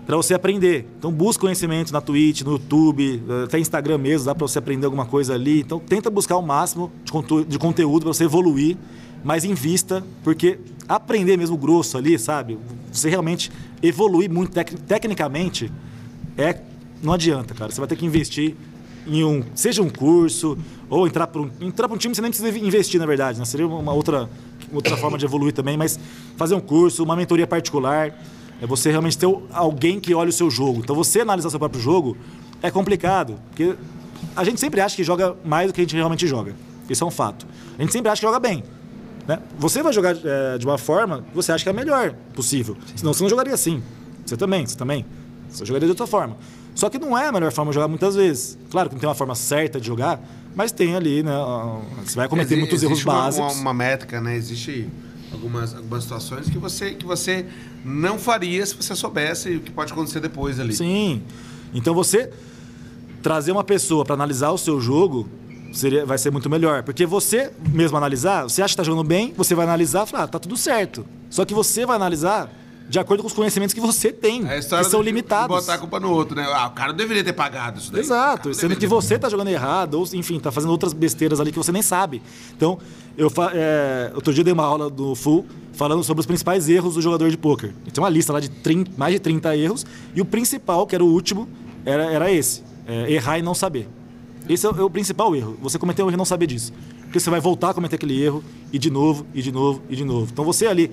para 0.07 0.16
você 0.16 0.33
aprender. 0.35 0.87
Então 0.99 1.12
busca 1.12 1.43
conhecimento 1.43 1.93
na 1.93 2.01
Twitch, 2.01 2.41
no 2.43 2.53
YouTube, 2.53 3.22
até 3.45 3.59
Instagram 3.59 3.99
mesmo, 3.99 4.26
dá 4.26 4.35
para 4.35 4.47
você 4.47 4.59
aprender 4.59 4.87
alguma 4.87 5.05
coisa 5.05 5.35
ali. 5.35 5.61
Então 5.61 5.79
tenta 5.79 6.09
buscar 6.11 6.37
o 6.37 6.43
máximo 6.43 6.91
de, 7.05 7.12
contu- 7.12 7.45
de 7.45 7.59
conteúdo 7.59 8.05
para 8.05 8.14
você 8.14 8.24
evoluir, 8.24 8.76
mas 9.22 9.45
invista, 9.45 10.03
porque 10.24 10.59
aprender 10.89 11.37
mesmo 11.37 11.57
grosso 11.59 11.99
ali, 11.99 12.18
sabe? 12.18 12.59
Você 12.91 13.11
realmente 13.11 13.53
evoluir 13.83 14.31
muito 14.31 14.53
tec- 14.53 14.79
tecnicamente 14.87 15.70
é 16.39 16.59
não 17.03 17.12
adianta, 17.12 17.53
cara. 17.55 17.70
Você 17.70 17.79
vai 17.81 17.87
ter 17.89 17.97
que 17.97 18.07
investir 18.07 18.57
em 19.07 19.22
um, 19.24 19.43
seja 19.55 19.83
um 19.83 19.89
curso 19.91 20.57
ou 20.91 21.07
entrar 21.07 21.26
para 21.26 21.41
um, 21.43 21.51
entrar 21.61 21.87
para 21.87 21.95
um 21.95 21.99
time 21.99 22.14
você 22.14 22.20
nem 22.22 22.31
precisa 22.31 22.59
investir 22.59 22.99
na 22.99 23.07
verdade, 23.07 23.39
né? 23.39 23.45
Seria 23.45 23.66
uma 23.66 23.93
outra 23.93 24.29
outra 24.73 24.97
forma 24.97 25.19
de 25.19 25.25
evoluir 25.25 25.53
também, 25.53 25.77
mas 25.77 25.99
fazer 26.37 26.55
um 26.55 26.61
curso, 26.61 27.03
uma 27.03 27.16
mentoria 27.16 27.47
particular, 27.47 28.12
é 28.61 28.66
você 28.66 28.91
realmente 28.91 29.16
ter 29.16 29.27
alguém 29.53 30.01
que 30.01 30.14
olhe 30.14 30.31
o 30.31 30.33
seu 30.33 30.51
jogo. 30.51 30.81
Então 30.81 30.95
você 30.95 31.21
analisar 31.21 31.51
seu 31.51 31.59
próprio 31.59 31.81
jogo 31.81 32.16
é 32.62 32.71
complicado, 32.71 33.39
porque 33.51 33.77
a 34.35 34.45
gente 34.45 34.61
sempre 34.61 34.81
acha 34.81 34.97
que 34.97 35.05
joga 35.05 35.37
mais 35.45 35.69
do 35.69 35.73
que 35.73 35.81
a 35.81 35.85
gente 35.85 35.95
realmente 35.95 36.27
joga. 36.27 36.55
Isso 36.89 37.05
é 37.05 37.07
um 37.07 37.11
fato. 37.11 37.47
A 37.79 37.83
gente 37.83 37.93
sempre 37.93 38.11
acha 38.11 38.21
que 38.21 38.27
joga 38.27 38.41
bem. 38.41 38.64
Né? 39.27 39.39
Você 39.59 39.83
vai 39.83 39.93
jogar 39.93 40.16
é, 40.25 40.59
de 40.59 40.66
uma 40.66 40.79
forma 40.79 41.25
que 41.29 41.37
você 41.37 41.53
acha 41.53 41.62
que 41.62 41.69
é 41.69 41.73
a 41.73 41.75
melhor 41.75 42.14
possível. 42.35 42.77
Senão 42.97 43.12
você 43.12 43.23
não 43.23 43.31
jogaria 43.31 43.53
assim. 43.53 43.83
Você 44.25 44.37
também, 44.37 44.66
você 44.66 44.77
também. 44.77 45.05
Você 45.51 45.64
jogaria 45.64 45.87
de 45.87 45.93
outra 45.93 46.07
forma. 46.07 46.37
Só 46.75 46.89
que 46.89 46.99
não 46.99 47.16
é 47.16 47.27
a 47.27 47.33
melhor 47.33 47.53
forma 47.53 47.71
de 47.71 47.75
jogar 47.75 47.89
muitas 47.89 48.14
vezes. 48.14 48.57
Claro 48.71 48.89
que 48.89 48.95
não 48.95 49.01
tem 49.01 49.09
uma 49.09 49.14
forma 49.14 49.35
certa 49.35 49.81
de 49.81 49.87
jogar, 49.87 50.21
mas 50.59 50.73
tem 50.73 50.95
ali, 50.97 51.23
né? 51.23 51.33
Você 52.05 52.17
vai 52.17 52.29
cometer 52.29 52.55
Exi- 52.55 52.61
muitos 52.61 52.83
erros 52.83 52.93
existe 52.99 53.09
uma- 53.09 53.15
básicos. 53.23 53.53
Uma, 53.55 53.61
uma 53.63 53.75
métrica, 53.75 54.21
né? 54.21 54.37
Existe 54.37 54.89
algumas, 55.33 55.73
algumas 55.75 56.03
situações 56.03 56.51
que 56.51 56.59
você, 56.59 56.91
que 56.91 57.07
você 57.07 57.47
não 57.85 58.19
faria 58.19 58.67
se 58.67 58.75
você 58.75 58.95
soubesse 58.97 59.57
o 59.57 59.61
que 59.61 59.71
pode 59.71 59.93
acontecer 59.93 60.19
depois 60.21 60.59
ali. 60.59 60.75
Sim. 60.75 61.23
Então 61.73 61.95
você 61.95 62.31
trazer 63.23 63.53
uma 63.53 63.63
pessoa 63.65 64.05
para 64.05 64.15
analisar 64.15 64.51
o 64.51 64.59
seu 64.59 64.81
jogo 64.81 65.29
seria, 65.73 66.05
vai 66.05 66.19
ser 66.19 66.31
muito 66.33 66.51
melhor. 66.51 66.83
Porque 66.83 67.07
você 67.07 67.53
mesmo 67.73 67.97
analisar, 67.97 68.43
você 68.45 68.61
acha 68.63 68.75
que 68.75 68.81
está 68.81 68.83
jogando 68.83 69.07
bem, 69.07 69.33
você 69.37 69.55
vai 69.55 69.65
analisar 69.65 70.07
e 70.07 70.11
falar, 70.11 70.25
ah, 70.25 70.29
tá 70.29 70.39
tudo 70.39 70.57
certo. 70.57 71.07
Só 71.31 71.45
que 71.45 71.55
você 71.55 71.87
vai 71.87 71.95
analisar 71.97 72.51
de 72.89 72.99
acordo 72.99 73.22
com 73.22 73.26
os 73.26 73.32
conhecimentos 73.32 73.74
que 73.74 73.80
você 73.80 74.11
tem, 74.11 74.49
É 74.49 74.61
que 74.61 74.84
são 74.84 75.03
limitados. 75.03 75.49
botar 75.49 75.74
a 75.74 75.78
culpa 75.78 76.01
no 76.01 76.11
outro, 76.11 76.34
né? 76.34 76.47
Ah, 76.51 76.68
o 76.68 76.70
cara 76.70 76.93
deveria 76.93 77.22
ter 77.22 77.34
pagado 77.34 77.78
isso 77.78 77.93
daí. 77.93 78.01
Exato, 78.01 78.55
sendo 78.55 78.74
que 78.76 78.86
você 78.86 79.18
tá 79.18 79.28
jogando 79.28 79.49
errado, 79.49 79.95
ou 79.95 80.07
enfim, 80.14 80.41
tá 80.41 80.51
fazendo 80.51 80.70
outras 80.70 80.93
besteiras 80.93 81.39
ali 81.39 81.53
que 81.53 81.59
você 81.59 81.70
nem 81.70 81.82
sabe. 81.82 82.22
Então, 82.57 82.78
eu 83.16 83.30
é, 83.53 84.11
outro 84.14 84.32
dia 84.32 84.41
eu 84.41 84.45
dei 84.45 84.55
uma 84.55 84.64
aula 84.64 84.89
do 84.89 85.14
Full 85.14 85.45
falando 85.72 86.03
sobre 86.03 86.20
os 86.20 86.26
principais 86.26 86.68
erros 86.68 86.95
do 86.95 87.03
jogador 87.03 87.30
de 87.30 87.36
pôquer. 87.36 87.74
Tem 87.93 88.03
uma 88.03 88.09
lista 88.09 88.32
lá 88.32 88.41
de 88.41 88.49
30, 88.49 88.93
mais 88.97 89.12
de 89.12 89.20
30 89.20 89.57
erros, 89.57 89.84
e 90.14 90.20
o 90.20 90.24
principal, 90.24 90.86
que 90.86 90.95
era 90.95 91.05
o 91.05 91.09
último, 91.09 91.47
era, 91.84 92.05
era 92.11 92.32
esse: 92.32 92.62
é, 92.86 93.12
errar 93.12 93.39
e 93.39 93.43
não 93.43 93.55
saber. 93.55 93.89
Esse 94.49 94.64
é 94.66 94.70
o, 94.70 94.80
é 94.80 94.82
o 94.82 94.89
principal 94.89 95.36
erro. 95.36 95.59
Você 95.61 95.78
cometeu 95.78 96.07
um 96.07 96.09
erro 96.09 96.16
e 96.16 96.18
não 96.18 96.24
saber 96.24 96.47
disso. 96.47 96.72
Porque 97.03 97.20
você 97.20 97.28
vai 97.28 97.41
voltar 97.41 97.70
a 97.70 97.74
cometer 97.74 97.97
aquele 97.97 98.22
erro, 98.22 98.43
e 98.72 98.78
de 98.78 98.91
novo, 98.91 99.26
e 99.34 99.43
de 99.43 99.53
novo, 99.53 99.82
e 99.91 99.97
de 99.97 100.05
novo. 100.05 100.28
Então 100.32 100.45
você 100.45 100.66
ali, 100.66 100.91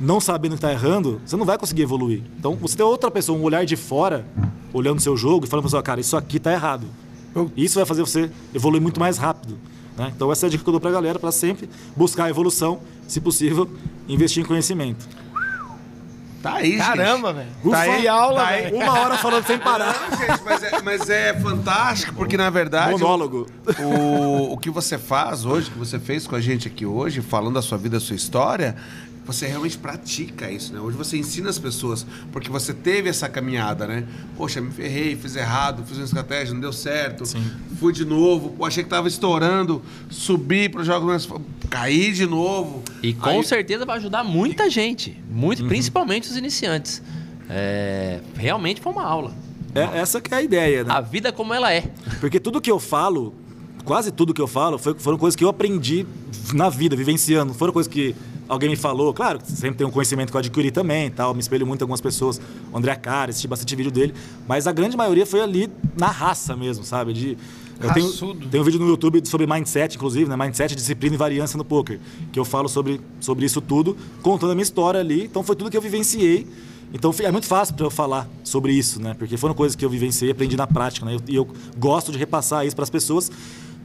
não 0.00 0.20
sabendo 0.20 0.52
que 0.52 0.56
está 0.56 0.72
errando, 0.72 1.20
você 1.24 1.36
não 1.36 1.44
vai 1.44 1.56
conseguir 1.58 1.82
evoluir. 1.82 2.22
Então 2.38 2.54
você 2.56 2.76
tem 2.76 2.84
outra 2.84 3.10
pessoa, 3.10 3.38
um 3.38 3.42
olhar 3.42 3.64
de 3.64 3.76
fora, 3.76 4.24
olhando 4.72 4.98
o 4.98 5.02
seu 5.02 5.16
jogo 5.16 5.44
e 5.44 5.48
falando 5.48 5.62
para 5.62 5.68
pessoa, 5.68 5.82
cara, 5.82 6.00
isso 6.00 6.16
aqui 6.16 6.38
tá 6.38 6.52
errado. 6.52 6.86
Isso 7.56 7.76
vai 7.76 7.84
fazer 7.86 8.00
você 8.02 8.30
evoluir 8.54 8.80
muito 8.82 9.00
mais 9.00 9.18
rápido. 9.18 9.58
né? 9.96 10.12
Então 10.14 10.30
essa 10.30 10.46
é 10.46 10.48
a 10.48 10.50
dica 10.50 10.62
que 10.62 10.68
eu 10.68 10.72
dou 10.72 10.80
pra 10.80 10.90
galera, 10.90 11.18
para 11.18 11.32
sempre 11.32 11.68
buscar 11.96 12.24
a 12.24 12.30
evolução, 12.30 12.80
se 13.08 13.20
possível, 13.20 13.68
investir 14.08 14.42
em 14.42 14.46
conhecimento. 14.46 15.06
Tá 16.42 16.56
aí, 16.56 16.72
gente. 16.72 16.82
Caramba, 16.82 17.32
velho. 17.32 17.48
Tá 17.70 17.80
aí, 17.80 18.06
aula, 18.06 18.42
tá 18.42 18.48
aí. 18.48 18.70
Uma 18.74 19.00
hora 19.00 19.16
falando 19.16 19.46
sem 19.46 19.58
parar. 19.58 19.96
Não, 20.10 20.18
gente, 20.18 20.42
mas 20.44 20.62
é, 20.62 20.82
mas 20.82 21.08
é 21.10 21.40
fantástico, 21.40 22.14
porque 22.14 22.36
na 22.36 22.50
verdade. 22.50 22.92
Monólogo. 22.92 23.46
O, 23.80 24.52
o 24.52 24.58
que 24.58 24.68
você 24.68 24.98
faz 24.98 25.46
hoje, 25.46 25.68
o 25.68 25.72
que 25.72 25.78
você 25.78 25.98
fez 25.98 26.26
com 26.26 26.36
a 26.36 26.40
gente 26.42 26.68
aqui 26.68 26.84
hoje, 26.84 27.22
falando 27.22 27.54
da 27.54 27.62
sua 27.62 27.78
vida, 27.78 27.96
da 27.98 28.04
sua 28.04 28.14
história, 28.14 28.76
você 29.24 29.46
realmente 29.46 29.78
pratica 29.78 30.50
isso, 30.50 30.72
né? 30.72 30.80
Hoje 30.80 30.96
você 30.96 31.16
ensina 31.16 31.48
as 31.50 31.58
pessoas, 31.58 32.06
porque 32.30 32.50
você 32.50 32.74
teve 32.74 33.08
essa 33.08 33.28
caminhada, 33.28 33.86
né? 33.86 34.04
Poxa, 34.36 34.60
me 34.60 34.70
ferrei, 34.70 35.16
fiz 35.16 35.34
errado, 35.36 35.84
fiz 35.86 35.96
uma 35.96 36.04
estratégia, 36.04 36.52
não 36.52 36.60
deu 36.60 36.72
certo. 36.72 37.24
Fui 37.78 37.92
de 37.92 38.04
novo, 38.04 38.50
pô, 38.50 38.64
achei 38.66 38.82
que 38.84 38.90
tava 38.90 39.08
estourando, 39.08 39.82
subi 40.10 40.68
para 40.68 40.80
os 40.82 40.86
jogos, 40.86 41.06
mais- 41.26 41.42
caí 41.70 42.12
de 42.12 42.26
novo. 42.26 42.82
E 43.02 43.12
com 43.14 43.30
Aí- 43.30 43.44
certeza 43.44 43.84
vai 43.86 43.96
ajudar 43.96 44.22
muita 44.24 44.68
gente, 44.68 45.18
muito, 45.30 45.64
principalmente 45.66 46.28
os 46.30 46.36
iniciantes. 46.36 47.02
É, 47.48 48.20
realmente 48.36 48.80
foi 48.80 48.92
uma 48.92 49.04
aula. 49.04 49.32
É, 49.74 49.98
essa 49.98 50.20
que 50.20 50.32
é 50.32 50.36
a 50.38 50.42
ideia, 50.42 50.84
né? 50.84 50.92
A 50.92 51.00
vida 51.00 51.32
como 51.32 51.52
ela 51.52 51.72
é. 51.72 51.90
Porque 52.20 52.38
tudo 52.38 52.60
que 52.60 52.70
eu 52.70 52.78
falo, 52.78 53.34
quase 53.84 54.10
tudo 54.10 54.32
que 54.34 54.40
eu 54.40 54.46
falo, 54.46 54.78
foi- 54.78 54.94
foram 54.94 55.18
coisas 55.18 55.36
que 55.36 55.44
eu 55.44 55.48
aprendi 55.48 56.06
na 56.52 56.68
vida, 56.68 56.96
vivenciando. 56.96 57.54
Foram 57.54 57.72
coisas 57.72 57.92
que 57.92 58.14
alguém 58.48 58.68
me 58.70 58.76
falou. 58.76 59.12
Claro, 59.12 59.40
sempre 59.44 59.76
tem 59.78 59.86
um 59.86 59.90
conhecimento 59.90 60.30
que 60.30 60.36
eu 60.36 60.40
adquiri 60.40 60.70
também, 60.70 61.10
tal. 61.10 61.34
Me 61.34 61.40
espelho 61.40 61.66
muito 61.66 61.80
em 61.80 61.84
algumas 61.84 62.00
pessoas. 62.00 62.40
O 62.72 62.76
André 62.78 62.94
Cara, 62.96 63.30
assisti 63.30 63.46
bastante 63.48 63.74
vídeo 63.76 63.90
dele. 63.92 64.14
Mas 64.48 64.66
a 64.66 64.72
grande 64.72 64.96
maioria 64.96 65.26
foi 65.26 65.40
ali 65.40 65.70
na 65.96 66.06
raça 66.08 66.56
mesmo, 66.56 66.84
sabe? 66.84 67.12
De, 67.12 67.38
eu 67.80 67.92
tenho, 67.92 68.06
tem 68.50 68.60
um 68.60 68.64
vídeo 68.64 68.80
no 68.80 68.88
YouTube 68.88 69.20
sobre 69.26 69.46
mindset, 69.46 69.96
inclusive, 69.96 70.28
né? 70.28 70.36
Mindset, 70.36 70.74
disciplina 70.74 71.14
e 71.14 71.18
variância 71.18 71.56
no 71.56 71.64
poker. 71.64 71.98
Que 72.32 72.38
eu 72.38 72.44
falo 72.44 72.68
sobre, 72.68 73.00
sobre 73.20 73.44
isso 73.44 73.60
tudo, 73.60 73.96
contando 74.22 74.52
a 74.52 74.54
minha 74.54 74.62
história 74.64 75.00
ali. 75.00 75.24
Então 75.24 75.42
foi 75.42 75.56
tudo 75.56 75.70
que 75.70 75.76
eu 75.76 75.82
vivenciei. 75.82 76.46
Então 76.92 77.12
é 77.24 77.32
muito 77.32 77.46
fácil 77.46 77.74
para 77.74 77.86
eu 77.86 77.90
falar 77.90 78.28
sobre 78.44 78.72
isso, 78.72 79.02
né? 79.02 79.16
Porque 79.18 79.36
foram 79.36 79.52
coisas 79.52 79.74
que 79.74 79.84
eu 79.84 79.90
vivenciei 79.90 80.30
aprendi 80.30 80.56
na 80.56 80.66
prática, 80.66 81.04
né? 81.04 81.16
E 81.26 81.34
eu, 81.34 81.48
gosto 81.76 82.12
de 82.12 82.18
repassar 82.18 82.64
isso 82.64 82.76
para 82.76 82.84
as 82.84 82.90
pessoas 82.90 83.32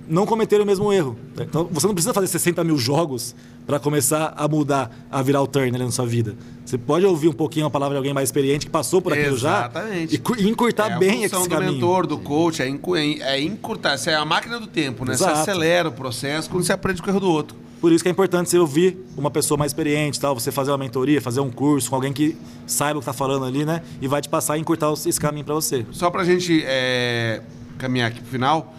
não 0.09 0.25
cometerem 0.25 0.63
o 0.63 0.67
mesmo 0.67 0.91
erro. 0.91 1.15
Então 1.39 1.69
você 1.71 1.85
não 1.87 1.93
precisa 1.93 2.13
fazer 2.13 2.27
60 2.27 2.63
mil 2.63 2.77
jogos 2.77 3.35
para 3.67 3.79
começar 3.79 4.33
a 4.35 4.47
mudar, 4.47 4.89
a 5.11 5.21
virar 5.21 5.41
o 5.43 5.47
turn 5.47 5.69
ali 5.75 5.85
na 5.85 5.91
sua 5.91 6.05
vida. 6.05 6.35
Você 6.65 6.77
pode 6.77 7.05
ouvir 7.05 7.27
um 7.27 7.33
pouquinho 7.33 7.65
a 7.67 7.69
palavra 7.69 7.93
de 7.95 7.97
alguém 7.97 8.13
mais 8.13 8.27
experiente 8.29 8.65
que 8.65 8.71
passou 8.71 9.01
por 9.01 9.13
aquilo 9.13 9.35
Exatamente. 9.35 10.11
já 10.11 10.15
e, 10.15 10.17
cu- 10.17 10.35
e 10.37 10.47
encurtar 10.49 10.91
é 10.93 10.97
bem 10.97 11.09
a 11.25 11.29
função 11.29 11.39
esse 11.41 11.49
do 11.49 11.55
caminho. 11.55 11.73
mentor, 11.73 12.07
do 12.07 12.17
coach, 12.17 12.61
é, 12.61 12.67
encu- 12.67 12.95
é 12.95 13.39
encurtar. 13.41 13.95
Isso 13.95 14.09
é 14.09 14.15
a 14.15 14.25
máquina 14.25 14.59
do 14.59 14.67
tempo, 14.67 15.05
né? 15.05 15.13
Exato. 15.13 15.35
Você 15.35 15.41
acelera 15.51 15.89
o 15.89 15.91
processo 15.91 16.49
quando 16.49 16.63
você 16.63 16.73
aprende 16.73 17.01
com 17.01 17.07
o 17.07 17.11
erro 17.11 17.19
do 17.19 17.29
outro. 17.31 17.55
Por 17.79 17.91
isso 17.93 18.03
que 18.03 18.09
é 18.09 18.11
importante 18.11 18.49
você 18.49 18.57
ouvir 18.57 18.97
uma 19.15 19.31
pessoa 19.31 19.57
mais 19.57 19.71
experiente, 19.71 20.19
tal, 20.19 20.33
você 20.37 20.51
fazer 20.51 20.69
uma 20.71 20.77
mentoria, 20.77 21.21
fazer 21.21 21.39
um 21.39 21.49
curso 21.49 21.89
com 21.89 21.95
alguém 21.95 22.11
que 22.11 22.35
saiba 22.67 22.97
o 22.99 23.01
que 23.01 23.03
está 23.03 23.13
falando 23.13 23.45
ali, 23.45 23.63
né? 23.63 23.81
E 24.01 24.07
vai 24.07 24.19
te 24.21 24.27
passar 24.27 24.57
e 24.57 24.61
encurtar 24.61 24.91
esse 24.91 25.17
caminho 25.19 25.45
para 25.45 25.53
você. 25.55 25.85
Só 25.91 26.09
pra 26.09 26.25
gente 26.25 26.61
é, 26.65 27.41
caminhar 27.77 28.09
aqui 28.09 28.19
pro 28.19 28.29
final, 28.29 28.75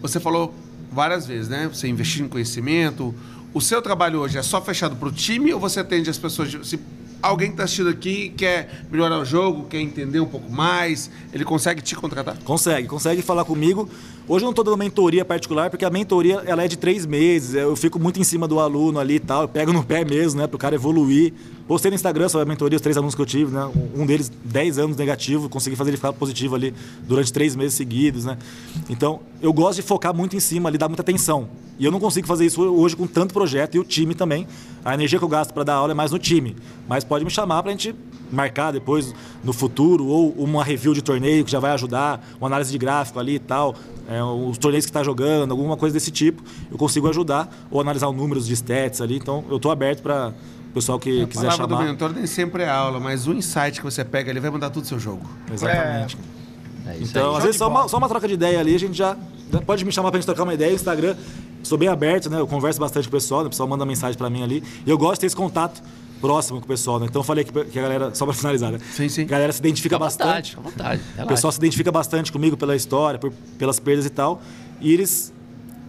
você 0.00 0.18
falou 0.18 0.54
várias 0.90 1.26
vezes, 1.26 1.48
né? 1.48 1.68
Você 1.72 1.88
investir 1.88 2.22
em 2.22 2.28
conhecimento. 2.28 3.14
O 3.52 3.60
seu 3.60 3.82
trabalho 3.82 4.20
hoje 4.20 4.38
é 4.38 4.42
só 4.42 4.60
fechado 4.60 4.96
pro 4.96 5.10
time 5.10 5.52
ou 5.52 5.60
você 5.60 5.80
atende 5.80 6.08
as 6.08 6.18
pessoas? 6.18 6.56
Se 6.62 6.78
alguém 7.22 7.50
que 7.50 7.56
tá 7.56 7.64
assistindo 7.64 7.88
aqui 7.88 8.30
quer 8.36 8.84
melhorar 8.90 9.18
o 9.18 9.24
jogo, 9.24 9.64
quer 9.64 9.80
entender 9.80 10.20
um 10.20 10.26
pouco 10.26 10.50
mais, 10.50 11.10
ele 11.32 11.44
consegue 11.44 11.82
te 11.82 11.94
contratar? 11.94 12.36
Consegue, 12.44 12.88
consegue 12.88 13.22
falar 13.22 13.44
comigo. 13.44 13.88
Hoje 14.28 14.44
eu 14.44 14.46
não 14.46 14.50
estou 14.50 14.64
dando 14.64 14.76
mentoria 14.76 15.24
particular, 15.24 15.70
porque 15.70 15.84
a 15.84 15.90
mentoria 15.90 16.42
ela 16.46 16.62
é 16.62 16.68
de 16.68 16.76
três 16.76 17.04
meses. 17.04 17.54
Eu 17.54 17.74
fico 17.74 17.98
muito 17.98 18.20
em 18.20 18.24
cima 18.24 18.46
do 18.46 18.60
aluno 18.60 18.98
ali 18.98 19.14
e 19.14 19.20
tal. 19.20 19.42
Eu 19.42 19.48
pego 19.48 19.72
no 19.72 19.82
pé 19.84 20.04
mesmo, 20.04 20.40
né? 20.40 20.46
Para 20.46 20.56
o 20.56 20.58
cara 20.58 20.74
evoluir. 20.74 21.32
Postei 21.66 21.90
no 21.90 21.94
Instagram 21.94 22.28
sobre 22.28 22.44
a 22.44 22.48
mentoria, 22.48 22.76
os 22.76 22.82
três 22.82 22.96
alunos 22.96 23.14
que 23.14 23.20
eu 23.20 23.26
tive, 23.26 23.52
né? 23.52 23.70
Um 23.94 24.06
deles, 24.06 24.30
10 24.44 24.78
anos 24.78 24.96
negativo, 24.96 25.48
consegui 25.48 25.76
fazer 25.76 25.90
ele 25.90 25.96
ficar 25.96 26.12
positivo 26.12 26.54
ali 26.54 26.74
durante 27.06 27.32
três 27.32 27.56
meses 27.56 27.74
seguidos, 27.74 28.24
né? 28.24 28.36
Então, 28.88 29.20
eu 29.40 29.52
gosto 29.52 29.76
de 29.76 29.82
focar 29.82 30.14
muito 30.14 30.36
em 30.36 30.40
cima 30.40 30.68
ali, 30.68 30.78
dar 30.78 30.88
muita 30.88 31.02
atenção. 31.02 31.48
E 31.78 31.84
eu 31.84 31.90
não 31.90 31.98
consigo 31.98 32.26
fazer 32.26 32.44
isso 32.44 32.60
hoje 32.62 32.94
com 32.94 33.06
tanto 33.06 33.32
projeto 33.32 33.74
e 33.76 33.78
o 33.78 33.84
time 33.84 34.14
também. 34.14 34.46
A 34.84 34.94
energia 34.94 35.18
que 35.18 35.24
eu 35.24 35.28
gasto 35.28 35.52
para 35.52 35.64
dar 35.64 35.74
aula 35.74 35.92
é 35.92 35.94
mais 35.94 36.10
no 36.10 36.18
time. 36.18 36.54
Mas 36.88 37.04
pode 37.04 37.24
me 37.24 37.30
chamar 37.30 37.62
para 37.62 37.70
a 37.70 37.72
gente 37.72 37.94
marcar 38.32 38.72
depois 38.72 39.14
no 39.42 39.52
futuro 39.52 40.06
ou 40.06 40.30
uma 40.38 40.62
review 40.64 40.94
de 40.94 41.02
torneio 41.02 41.44
que 41.44 41.50
já 41.50 41.58
vai 41.60 41.72
ajudar, 41.72 42.24
uma 42.40 42.46
análise 42.46 42.70
de 42.70 42.78
gráfico 42.78 43.18
ali 43.18 43.34
e 43.36 43.38
tal, 43.38 43.74
é, 44.08 44.22
os 44.22 44.58
torneios 44.58 44.84
que 44.84 44.90
está 44.90 45.02
jogando, 45.02 45.50
alguma 45.50 45.76
coisa 45.76 45.92
desse 45.94 46.10
tipo, 46.10 46.42
eu 46.70 46.76
consigo 46.78 47.08
ajudar 47.08 47.48
ou 47.70 47.80
analisar 47.80 48.08
os 48.08 48.16
números 48.16 48.46
de 48.46 48.54
stats 48.54 49.00
ali. 49.00 49.16
Então, 49.16 49.44
eu 49.50 49.56
estou 49.56 49.70
aberto 49.70 50.02
para 50.02 50.32
o 50.70 50.72
pessoal 50.72 50.98
que 50.98 51.22
A 51.22 51.26
quiser 51.26 51.42
palavra 51.48 51.66
do 51.66 51.74
chamar. 51.74 51.84
mentor 51.90 52.12
nem 52.12 52.26
sempre 52.26 52.62
é 52.62 52.68
aula, 52.70 53.00
mas 53.00 53.26
o 53.26 53.32
insight 53.32 53.78
que 53.78 53.84
você 53.84 54.04
pega, 54.04 54.30
ele 54.30 54.40
vai 54.40 54.50
mudar 54.50 54.70
tudo 54.70 54.84
o 54.84 54.86
seu 54.86 54.98
jogo. 54.98 55.22
Exatamente. 55.52 56.16
É 56.86 56.96
isso 56.96 57.10
Então, 57.10 57.30
aí. 57.32 57.36
às 57.38 57.42
vezes, 57.42 57.56
só 57.58 57.68
uma, 57.68 57.88
só 57.88 57.98
uma 57.98 58.08
troca 58.08 58.26
de 58.26 58.34
ideia 58.34 58.58
ali, 58.60 58.74
a 58.74 58.78
gente 58.78 58.96
já. 58.96 59.16
Pode 59.66 59.84
me 59.84 59.90
chamar 59.92 60.10
pra 60.10 60.18
gente 60.20 60.26
trocar 60.26 60.44
uma 60.44 60.54
ideia. 60.54 60.72
Instagram, 60.72 61.16
sou 61.62 61.76
bem 61.76 61.88
aberto, 61.88 62.30
né? 62.30 62.38
Eu 62.38 62.46
converso 62.46 62.78
bastante 62.78 63.08
com 63.08 63.16
o 63.16 63.18
pessoal, 63.18 63.40
né? 63.42 63.48
o 63.48 63.50
pessoal 63.50 63.68
manda 63.68 63.84
mensagem 63.84 64.16
pra 64.16 64.30
mim 64.30 64.42
ali. 64.44 64.62
E 64.86 64.88
eu 64.90 64.96
gosto 64.96 65.14
de 65.14 65.20
ter 65.20 65.26
esse 65.26 65.36
contato 65.36 65.82
próximo 66.20 66.58
com 66.60 66.64
o 66.64 66.68
pessoal, 66.68 66.98
né? 67.00 67.06
Então, 67.08 67.20
eu 67.20 67.24
falei 67.24 67.44
que, 67.44 67.52
que 67.64 67.78
a 67.78 67.82
galera, 67.82 68.14
só 68.14 68.24
pra 68.24 68.34
finalizar, 68.34 68.70
né? 68.72 68.78
Sim, 68.92 69.08
sim. 69.08 69.22
A 69.22 69.26
galera 69.26 69.52
se 69.52 69.58
identifica 69.60 69.96
Fica 69.96 70.04
à 70.04 70.08
vontade, 70.08 70.26
bastante. 70.28 70.50
fica 70.50 70.60
à 70.60 70.70
vontade. 70.70 71.02
O 71.24 71.26
pessoal 71.26 71.52
se 71.52 71.58
identifica 71.58 71.90
bastante 71.92 72.30
comigo 72.32 72.56
pela 72.56 72.76
história, 72.76 73.18
por- 73.18 73.32
pelas 73.58 73.78
perdas 73.80 74.06
e 74.06 74.10
tal. 74.10 74.40
E 74.80 74.92
eles 74.92 75.32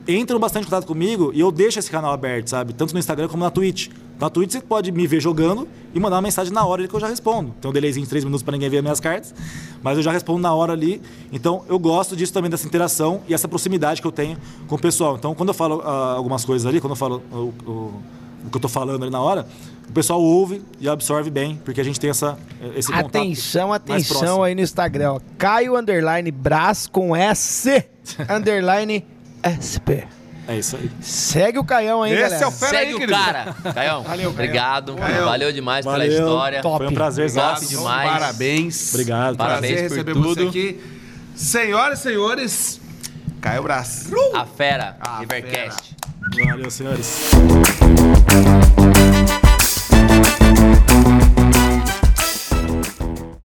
entram 0.07 0.39
bastante 0.39 0.63
em 0.63 0.65
contato 0.65 0.87
comigo 0.87 1.31
e 1.33 1.39
eu 1.39 1.51
deixo 1.51 1.77
esse 1.77 1.89
canal 1.89 2.11
aberto, 2.11 2.47
sabe? 2.49 2.73
Tanto 2.73 2.91
no 2.93 2.99
Instagram 2.99 3.27
como 3.27 3.43
na 3.43 3.51
Twitch. 3.51 3.89
Na 4.19 4.29
Twitch 4.29 4.51
você 4.51 4.61
pode 4.61 4.91
me 4.91 5.05
ver 5.07 5.19
jogando 5.19 5.67
e 5.93 5.99
mandar 5.99 6.15
uma 6.17 6.21
mensagem 6.23 6.51
na 6.53 6.63
hora 6.65 6.87
que 6.87 6.93
eu 6.93 6.99
já 6.99 7.07
respondo. 7.07 7.53
Tem 7.61 7.69
um 7.69 7.73
delayzinho 7.73 8.03
de 8.03 8.09
3 8.09 8.23
minutos 8.23 8.43
para 8.43 8.51
ninguém 8.53 8.69
ver 8.69 8.77
as 8.77 8.83
minhas 8.83 8.99
cartas, 8.99 9.33
mas 9.81 9.97
eu 9.97 10.03
já 10.03 10.11
respondo 10.11 10.39
na 10.39 10.53
hora 10.53 10.73
ali. 10.73 11.01
Então 11.31 11.63
eu 11.67 11.77
gosto 11.79 12.15
disso 12.15 12.33
também, 12.33 12.49
dessa 12.49 12.65
interação 12.67 13.21
e 13.27 13.33
essa 13.33 13.47
proximidade 13.47 14.01
que 14.01 14.07
eu 14.07 14.11
tenho 14.11 14.37
com 14.67 14.75
o 14.75 14.79
pessoal. 14.79 15.15
Então 15.17 15.33
quando 15.35 15.49
eu 15.49 15.53
falo 15.55 15.81
ah, 15.83 16.13
algumas 16.15 16.43
coisas 16.45 16.65
ali, 16.67 16.79
quando 16.81 16.91
eu 16.91 16.97
falo 16.97 17.21
o- 17.31 17.93
o 18.45 18.49
que 18.49 18.57
eu 18.57 18.61
tô 18.61 18.69
falando 18.69 19.01
ali 19.03 19.11
na 19.11 19.21
hora, 19.21 19.45
o 19.89 19.91
pessoal 19.93 20.21
ouve 20.21 20.61
e 20.79 20.87
absorve 20.87 21.29
bem, 21.29 21.59
porque 21.65 21.81
a 21.81 21.83
gente 21.83 21.99
tem 21.99 22.09
essa, 22.09 22.37
esse 22.75 22.87
contato 22.91 23.07
Atenção, 23.17 23.73
atenção 23.73 24.43
aí 24.43 24.55
no 24.55 24.61
Instagram, 24.61 25.13
ó. 25.13 25.19
Caio 25.37 25.75
Underline 25.77 26.31
Brás 26.31 26.87
com 26.87 27.15
S 27.15 27.83
Underline 28.29 29.05
SP. 29.43 30.07
É 30.47 30.57
isso 30.57 30.75
aí. 30.75 30.89
Segue 31.01 31.59
o 31.59 31.63
Caião 31.63 32.01
aí, 32.03 32.13
Esse 32.13 32.21
galera. 32.23 32.43
é 32.43 32.47
o 32.47 32.51
Fera 32.51 32.71
Segue 32.71 32.87
aí, 32.89 32.95
o 32.95 32.99
querido. 32.99 33.17
cara. 33.17 33.55
Caião, 33.73 34.03
obrigado. 34.27 34.95
Caião. 34.95 35.25
Valeu 35.25 35.51
demais 35.53 35.85
Valeu. 35.85 36.09
pela 36.09 36.19
história. 36.19 36.61
Top. 36.61 36.77
Foi 36.77 36.87
um 36.87 36.93
prazer, 36.93 37.29
Zé. 37.29 37.41
demais. 37.69 38.09
Parabéns. 38.11 38.89
Obrigado. 38.93 39.37
Parabéns 39.37 39.79
Prazer 39.81 39.87
por 39.89 39.95
receber 39.95 40.13
tudo. 40.13 40.35
você 40.43 40.47
aqui. 40.47 40.81
Senhoras 41.35 41.99
e 41.99 42.01
senhores, 42.03 42.81
Caio 43.39 43.63
Brás. 43.63 44.09
A 44.33 44.45
fera, 44.45 44.97
A 44.99 45.19
Rivercast. 45.19 45.95
Valeu, 46.29 46.69
senhores. 46.69 47.31